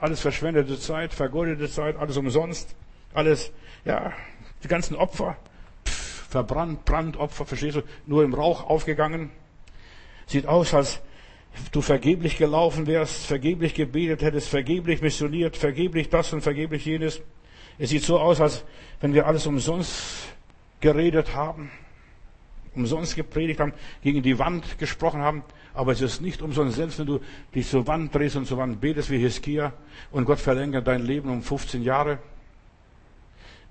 alles 0.00 0.20
verschwendete 0.20 0.78
Zeit, 0.78 1.12
vergeudete 1.12 1.68
Zeit, 1.68 1.96
alles 1.96 2.16
umsonst, 2.16 2.74
alles, 3.12 3.52
ja, 3.84 4.12
die 4.62 4.68
ganzen 4.68 4.96
Opfer 4.96 5.36
verbrannt, 5.84 6.84
Brandopfer, 6.84 7.46
verstehst 7.46 7.76
du, 7.76 7.82
nur 8.06 8.24
im 8.24 8.34
Rauch 8.34 8.68
aufgegangen. 8.68 9.30
Sieht 10.26 10.46
aus, 10.46 10.74
als 10.74 11.00
du 11.72 11.80
vergeblich 11.80 12.36
gelaufen 12.36 12.86
wärst, 12.86 13.26
vergeblich 13.26 13.74
gebetet 13.74 14.22
hättest, 14.22 14.48
vergeblich 14.48 15.02
missioniert, 15.02 15.56
vergeblich 15.56 16.08
das 16.08 16.32
und 16.32 16.40
vergeblich 16.40 16.84
jenes. 16.84 17.20
Es 17.78 17.90
sieht 17.90 18.02
so 18.02 18.18
aus, 18.18 18.40
als 18.40 18.64
wenn 19.00 19.14
wir 19.14 19.26
alles 19.26 19.46
umsonst 19.46 20.34
geredet 20.80 21.34
haben, 21.34 21.70
umsonst 22.74 23.16
gepredigt 23.16 23.60
haben, 23.60 23.72
gegen 24.02 24.22
die 24.22 24.38
Wand 24.38 24.78
gesprochen 24.78 25.20
haben. 25.20 25.42
Aber 25.72 25.92
es 25.92 26.00
ist 26.00 26.20
nicht 26.20 26.40
umsonst, 26.42 26.76
selbst 26.76 26.98
wenn 27.00 27.06
du 27.06 27.20
dich 27.54 27.68
zur 27.68 27.86
Wand 27.86 28.14
drehst 28.14 28.36
und 28.36 28.46
zur 28.46 28.58
Wand 28.58 28.80
betest 28.80 29.10
wie 29.10 29.18
Hiskia 29.18 29.72
und 30.12 30.24
Gott 30.24 30.38
verlängert 30.38 30.86
dein 30.86 31.04
Leben 31.04 31.28
um 31.28 31.42
15 31.42 31.82
Jahre. 31.82 32.18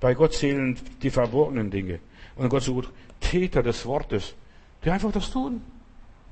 Bei 0.01 0.13
Gott 0.13 0.33
zählen 0.33 0.77
die 1.01 1.09
verborgenen 1.09 1.71
Dinge. 1.71 1.99
Und 2.35 2.49
Gott 2.49 2.63
sucht 2.63 2.89
Täter 3.21 3.63
des 3.63 3.85
Wortes, 3.85 4.35
die 4.83 4.89
einfach 4.89 5.13
das 5.13 5.31
tun, 5.31 5.61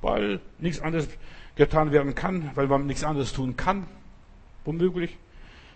weil 0.02 0.40
nichts 0.60 0.82
anderes 0.82 1.08
getan 1.56 1.92
werden 1.92 2.16
kann, 2.16 2.52
weil 2.56 2.68
man 2.68 2.86
nichts 2.86 3.04
anderes 3.04 3.34
tun 3.34 3.56
kann, 3.56 3.88
womöglich. 4.66 5.18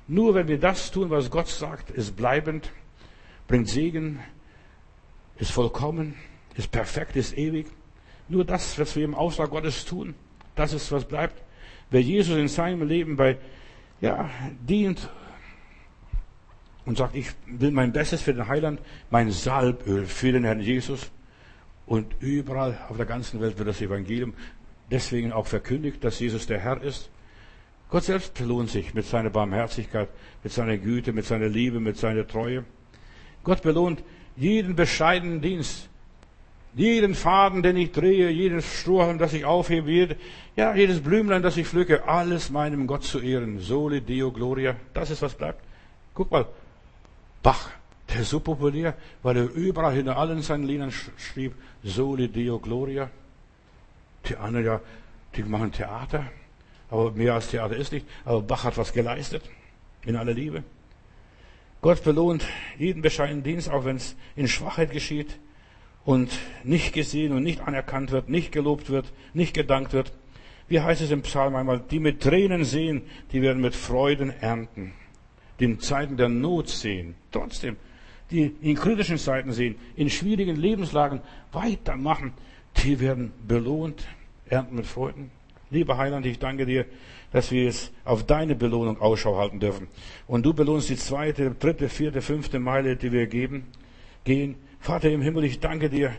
Nur 0.07 0.35
wenn 0.35 0.47
wir 0.47 0.59
das 0.59 0.91
tun, 0.91 1.09
was 1.09 1.31
Gott 1.31 1.47
sagt, 1.47 1.91
ist 1.91 2.15
bleibend, 2.15 2.71
bringt 3.47 3.69
Segen, 3.69 4.19
ist 5.37 5.51
vollkommen, 5.51 6.15
ist 6.55 6.71
perfekt, 6.71 7.15
ist 7.15 7.37
ewig. 7.37 7.67
Nur 8.27 8.45
das, 8.45 8.79
was 8.79 8.95
wir 8.95 9.03
im 9.03 9.15
Auftrag 9.15 9.49
Gottes 9.49 9.85
tun, 9.85 10.15
das 10.55 10.73
ist, 10.73 10.91
was 10.91 11.05
bleibt. 11.05 11.41
Wer 11.89 12.01
Jesus 12.01 12.37
in 12.37 12.47
seinem 12.47 12.87
Leben 12.87 13.17
bei, 13.17 13.37
ja, 14.01 14.29
dient 14.67 15.09
und 16.85 16.97
sagt, 16.97 17.15
ich 17.15 17.27
will 17.45 17.71
mein 17.71 17.91
Bestes 17.91 18.21
für 18.21 18.33
den 18.33 18.47
Heiland, 18.47 18.79
mein 19.09 19.31
Salböl 19.31 20.05
für 20.05 20.31
den 20.31 20.43
Herrn 20.43 20.59
Jesus. 20.59 21.11
Und 21.87 22.15
überall 22.19 22.77
auf 22.89 22.97
der 22.97 23.05
ganzen 23.05 23.41
Welt 23.41 23.57
wird 23.57 23.67
das 23.67 23.81
Evangelium 23.81 24.33
deswegen 24.91 25.31
auch 25.31 25.47
verkündigt, 25.47 26.03
dass 26.03 26.19
Jesus 26.19 26.47
der 26.47 26.59
Herr 26.59 26.81
ist. 26.81 27.09
Gott 27.89 28.03
selbst 28.03 28.33
belohnt 28.33 28.69
sich 28.69 28.93
mit 28.93 29.05
seiner 29.05 29.29
Barmherzigkeit, 29.29 30.09
mit 30.43 30.51
seiner 30.51 30.77
Güte, 30.77 31.13
mit 31.13 31.25
seiner 31.25 31.47
Liebe, 31.47 31.79
mit 31.79 31.97
seiner 31.97 32.27
Treue. 32.27 32.65
Gott 33.43 33.61
belohnt 33.61 34.03
jeden 34.35 34.75
bescheidenen 34.75 35.41
Dienst, 35.41 35.87
jeden 36.73 37.15
Faden, 37.15 37.61
den 37.61 37.77
ich 37.77 37.91
drehe, 37.91 38.29
jedes 38.29 38.65
Strohhalm, 38.65 39.17
das 39.17 39.33
ich 39.33 39.45
aufhebe, 39.45 39.89
jede, 39.89 40.17
ja, 40.55 40.75
jedes 40.75 40.99
Blümlein, 41.01 41.41
das 41.41 41.55
ich 41.55 41.67
pflücke, 41.67 42.07
alles 42.07 42.49
meinem 42.49 42.87
Gott 42.87 43.03
zu 43.03 43.19
ehren. 43.19 43.59
Soli 43.59 44.01
Deo 44.01 44.31
Gloria, 44.31 44.75
das 44.93 45.11
ist 45.11 45.21
was 45.21 45.35
bleibt. 45.35 45.63
Guck 46.13 46.31
mal, 46.31 46.47
Bach, 47.43 47.69
der 48.09 48.21
ist 48.21 48.29
so 48.29 48.39
populär, 48.39 48.95
weil 49.23 49.37
er 49.37 49.51
überall 49.51 49.93
hinter 49.93 50.17
allen 50.17 50.41
seinen 50.41 50.65
Liedern 50.65 50.91
schrieb, 50.91 51.53
Soli 51.83 52.27
Deo 52.27 52.59
Gloria. 52.59 53.09
Die 54.27 54.35
anderen 54.35 54.65
ja, 54.65 54.81
die 55.35 55.43
machen 55.43 55.71
Theater, 55.71 56.25
aber 56.89 57.11
mehr 57.11 57.33
als 57.33 57.49
Theater 57.49 57.75
ist 57.75 57.91
nicht. 57.91 58.05
Aber 58.23 58.41
Bach 58.41 58.63
hat 58.63 58.77
was 58.77 58.93
geleistet, 58.93 59.43
in 60.05 60.15
aller 60.15 60.33
Liebe. 60.33 60.63
Gott 61.81 62.03
belohnt 62.03 62.45
jeden 62.77 63.01
bescheidenen 63.01 63.43
Dienst, 63.43 63.69
auch 63.69 63.85
wenn 63.85 63.97
es 63.97 64.15
in 64.35 64.47
Schwachheit 64.47 64.91
geschieht 64.91 65.37
und 66.03 66.31
nicht 66.63 66.93
gesehen 66.93 67.33
und 67.33 67.43
nicht 67.43 67.61
anerkannt 67.61 68.11
wird, 68.11 68.29
nicht 68.29 68.51
gelobt 68.51 68.89
wird, 68.89 69.11
nicht 69.33 69.53
gedankt 69.53 69.93
wird. 69.93 70.11
Wie 70.67 70.79
heißt 70.79 71.01
es 71.01 71.11
im 71.11 71.21
Psalm 71.21 71.55
einmal, 71.55 71.83
die 71.91 71.99
mit 71.99 72.21
Tränen 72.21 72.63
sehen, 72.63 73.03
die 73.31 73.41
werden 73.41 73.61
mit 73.61 73.75
Freuden 73.75 74.31
ernten. 74.31 74.93
Die 75.59 75.65
in 75.65 75.79
Zeiten 75.79 76.17
der 76.17 76.29
Not 76.29 76.69
sehen, 76.69 77.15
trotzdem, 77.31 77.77
die 78.31 78.55
in 78.61 78.75
kritischen 78.75 79.17
Zeiten 79.17 79.51
sehen, 79.51 79.75
in 79.95 80.09
schwierigen 80.09 80.55
Lebenslagen 80.55 81.21
weitermachen, 81.51 82.33
die 82.83 82.99
werden 82.99 83.31
belohnt, 83.47 84.07
ernten 84.49 84.75
mit 84.75 84.87
Freuden. 84.87 85.31
Lieber 85.69 85.97
Heiland, 85.97 86.25
ich 86.25 86.39
danke 86.39 86.65
dir, 86.65 86.85
dass 87.31 87.51
wir 87.51 87.67
es 87.67 87.91
auf 88.03 88.25
deine 88.25 88.55
Belohnung 88.55 88.99
Ausschau 89.01 89.37
halten 89.37 89.59
dürfen. 89.59 89.87
Und 90.27 90.45
du 90.45 90.53
belohnst 90.53 90.89
die 90.89 90.95
zweite, 90.95 91.51
dritte, 91.51 91.89
vierte, 91.89 92.21
fünfte 92.21 92.59
Meile, 92.59 92.95
die 92.95 93.11
wir 93.11 93.27
geben, 93.27 93.65
gehen. 94.23 94.55
Vater 94.79 95.11
im 95.11 95.21
Himmel, 95.21 95.43
ich 95.43 95.59
danke 95.59 95.89
dir, 95.89 96.13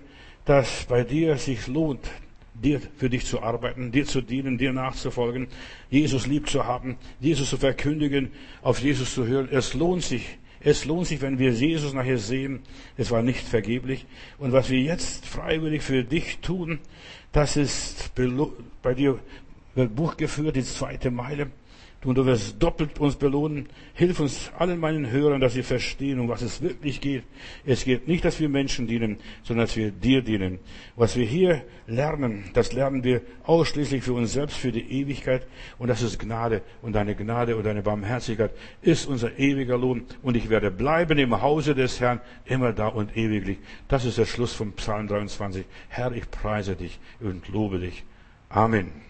dass 0.44 0.84
bei 0.84 1.04
dir 1.04 1.36
sich 1.36 1.66
lohnt, 1.68 2.10
dir 2.54 2.80
für 2.96 3.08
dich 3.08 3.26
zu 3.26 3.42
arbeiten, 3.42 3.92
dir 3.92 4.06
zu 4.06 4.20
dienen, 4.20 4.58
dir 4.58 4.72
nachzufolgen, 4.72 5.48
Jesus 5.90 6.26
lieb 6.26 6.48
zu 6.48 6.64
haben, 6.64 6.96
Jesus 7.20 7.50
zu 7.50 7.56
verkündigen, 7.56 8.30
auf 8.62 8.80
Jesus 8.80 9.14
zu 9.14 9.26
hören. 9.26 9.48
Es 9.50 9.74
lohnt 9.74 10.02
sich. 10.02 10.38
Es 10.66 10.84
lohnt 10.84 11.06
sich, 11.06 11.20
wenn 11.20 11.38
wir 11.38 11.52
Jesus 11.52 11.92
nachher 11.92 12.18
sehen. 12.18 12.58
Es 12.96 13.12
war 13.12 13.22
nicht 13.22 13.46
vergeblich. 13.46 14.04
Und 14.36 14.50
was 14.50 14.68
wir 14.68 14.80
jetzt 14.80 15.24
freiwillig 15.24 15.82
für 15.82 16.02
dich 16.02 16.38
tun, 16.38 16.80
das 17.30 17.56
ist 17.56 18.10
bei 18.82 18.92
dir 18.92 19.20
wird 19.76 19.94
Buch 19.94 20.16
geführt, 20.16 20.56
die 20.56 20.64
zweite 20.64 21.12
Meile. 21.12 21.52
Und 22.06 22.18
du 22.18 22.24
wirst 22.24 22.62
doppelt 22.62 23.00
uns 23.00 23.16
belohnen. 23.16 23.68
Hilf 23.94 24.20
uns 24.20 24.52
allen 24.56 24.78
meinen 24.78 25.10
Hörern, 25.10 25.40
dass 25.40 25.54
sie 25.54 25.64
verstehen, 25.64 26.20
um 26.20 26.28
was 26.28 26.40
es 26.40 26.62
wirklich 26.62 27.00
geht. 27.00 27.24
Es 27.64 27.84
geht 27.84 28.06
nicht, 28.06 28.24
dass 28.24 28.38
wir 28.38 28.48
Menschen 28.48 28.86
dienen, 28.86 29.18
sondern 29.42 29.66
dass 29.66 29.76
wir 29.76 29.90
dir 29.90 30.22
dienen. 30.22 30.60
Was 30.94 31.16
wir 31.16 31.26
hier 31.26 31.64
lernen, 31.88 32.44
das 32.54 32.72
lernen 32.72 33.02
wir 33.02 33.22
ausschließlich 33.42 34.04
für 34.04 34.12
uns 34.12 34.32
selbst, 34.32 34.56
für 34.56 34.70
die 34.70 34.88
Ewigkeit. 35.00 35.48
Und 35.78 35.88
das 35.88 36.00
ist 36.00 36.20
Gnade. 36.20 36.62
Und 36.80 36.92
deine 36.94 37.16
Gnade 37.16 37.56
und 37.56 37.66
deine 37.66 37.82
Barmherzigkeit 37.82 38.52
ist 38.82 39.06
unser 39.06 39.36
ewiger 39.36 39.76
Lohn. 39.76 40.04
Und 40.22 40.36
ich 40.36 40.48
werde 40.48 40.70
bleiben 40.70 41.18
im 41.18 41.42
Hause 41.42 41.74
des 41.74 41.98
Herrn, 41.98 42.20
immer 42.44 42.72
da 42.72 42.86
und 42.86 43.16
ewiglich. 43.16 43.58
Das 43.88 44.04
ist 44.04 44.16
der 44.16 44.26
Schluss 44.26 44.52
vom 44.52 44.74
Psalm 44.74 45.08
23. 45.08 45.64
Herr, 45.88 46.12
ich 46.12 46.30
preise 46.30 46.76
dich 46.76 47.00
und 47.18 47.48
lobe 47.48 47.80
dich. 47.80 48.04
Amen. 48.48 49.05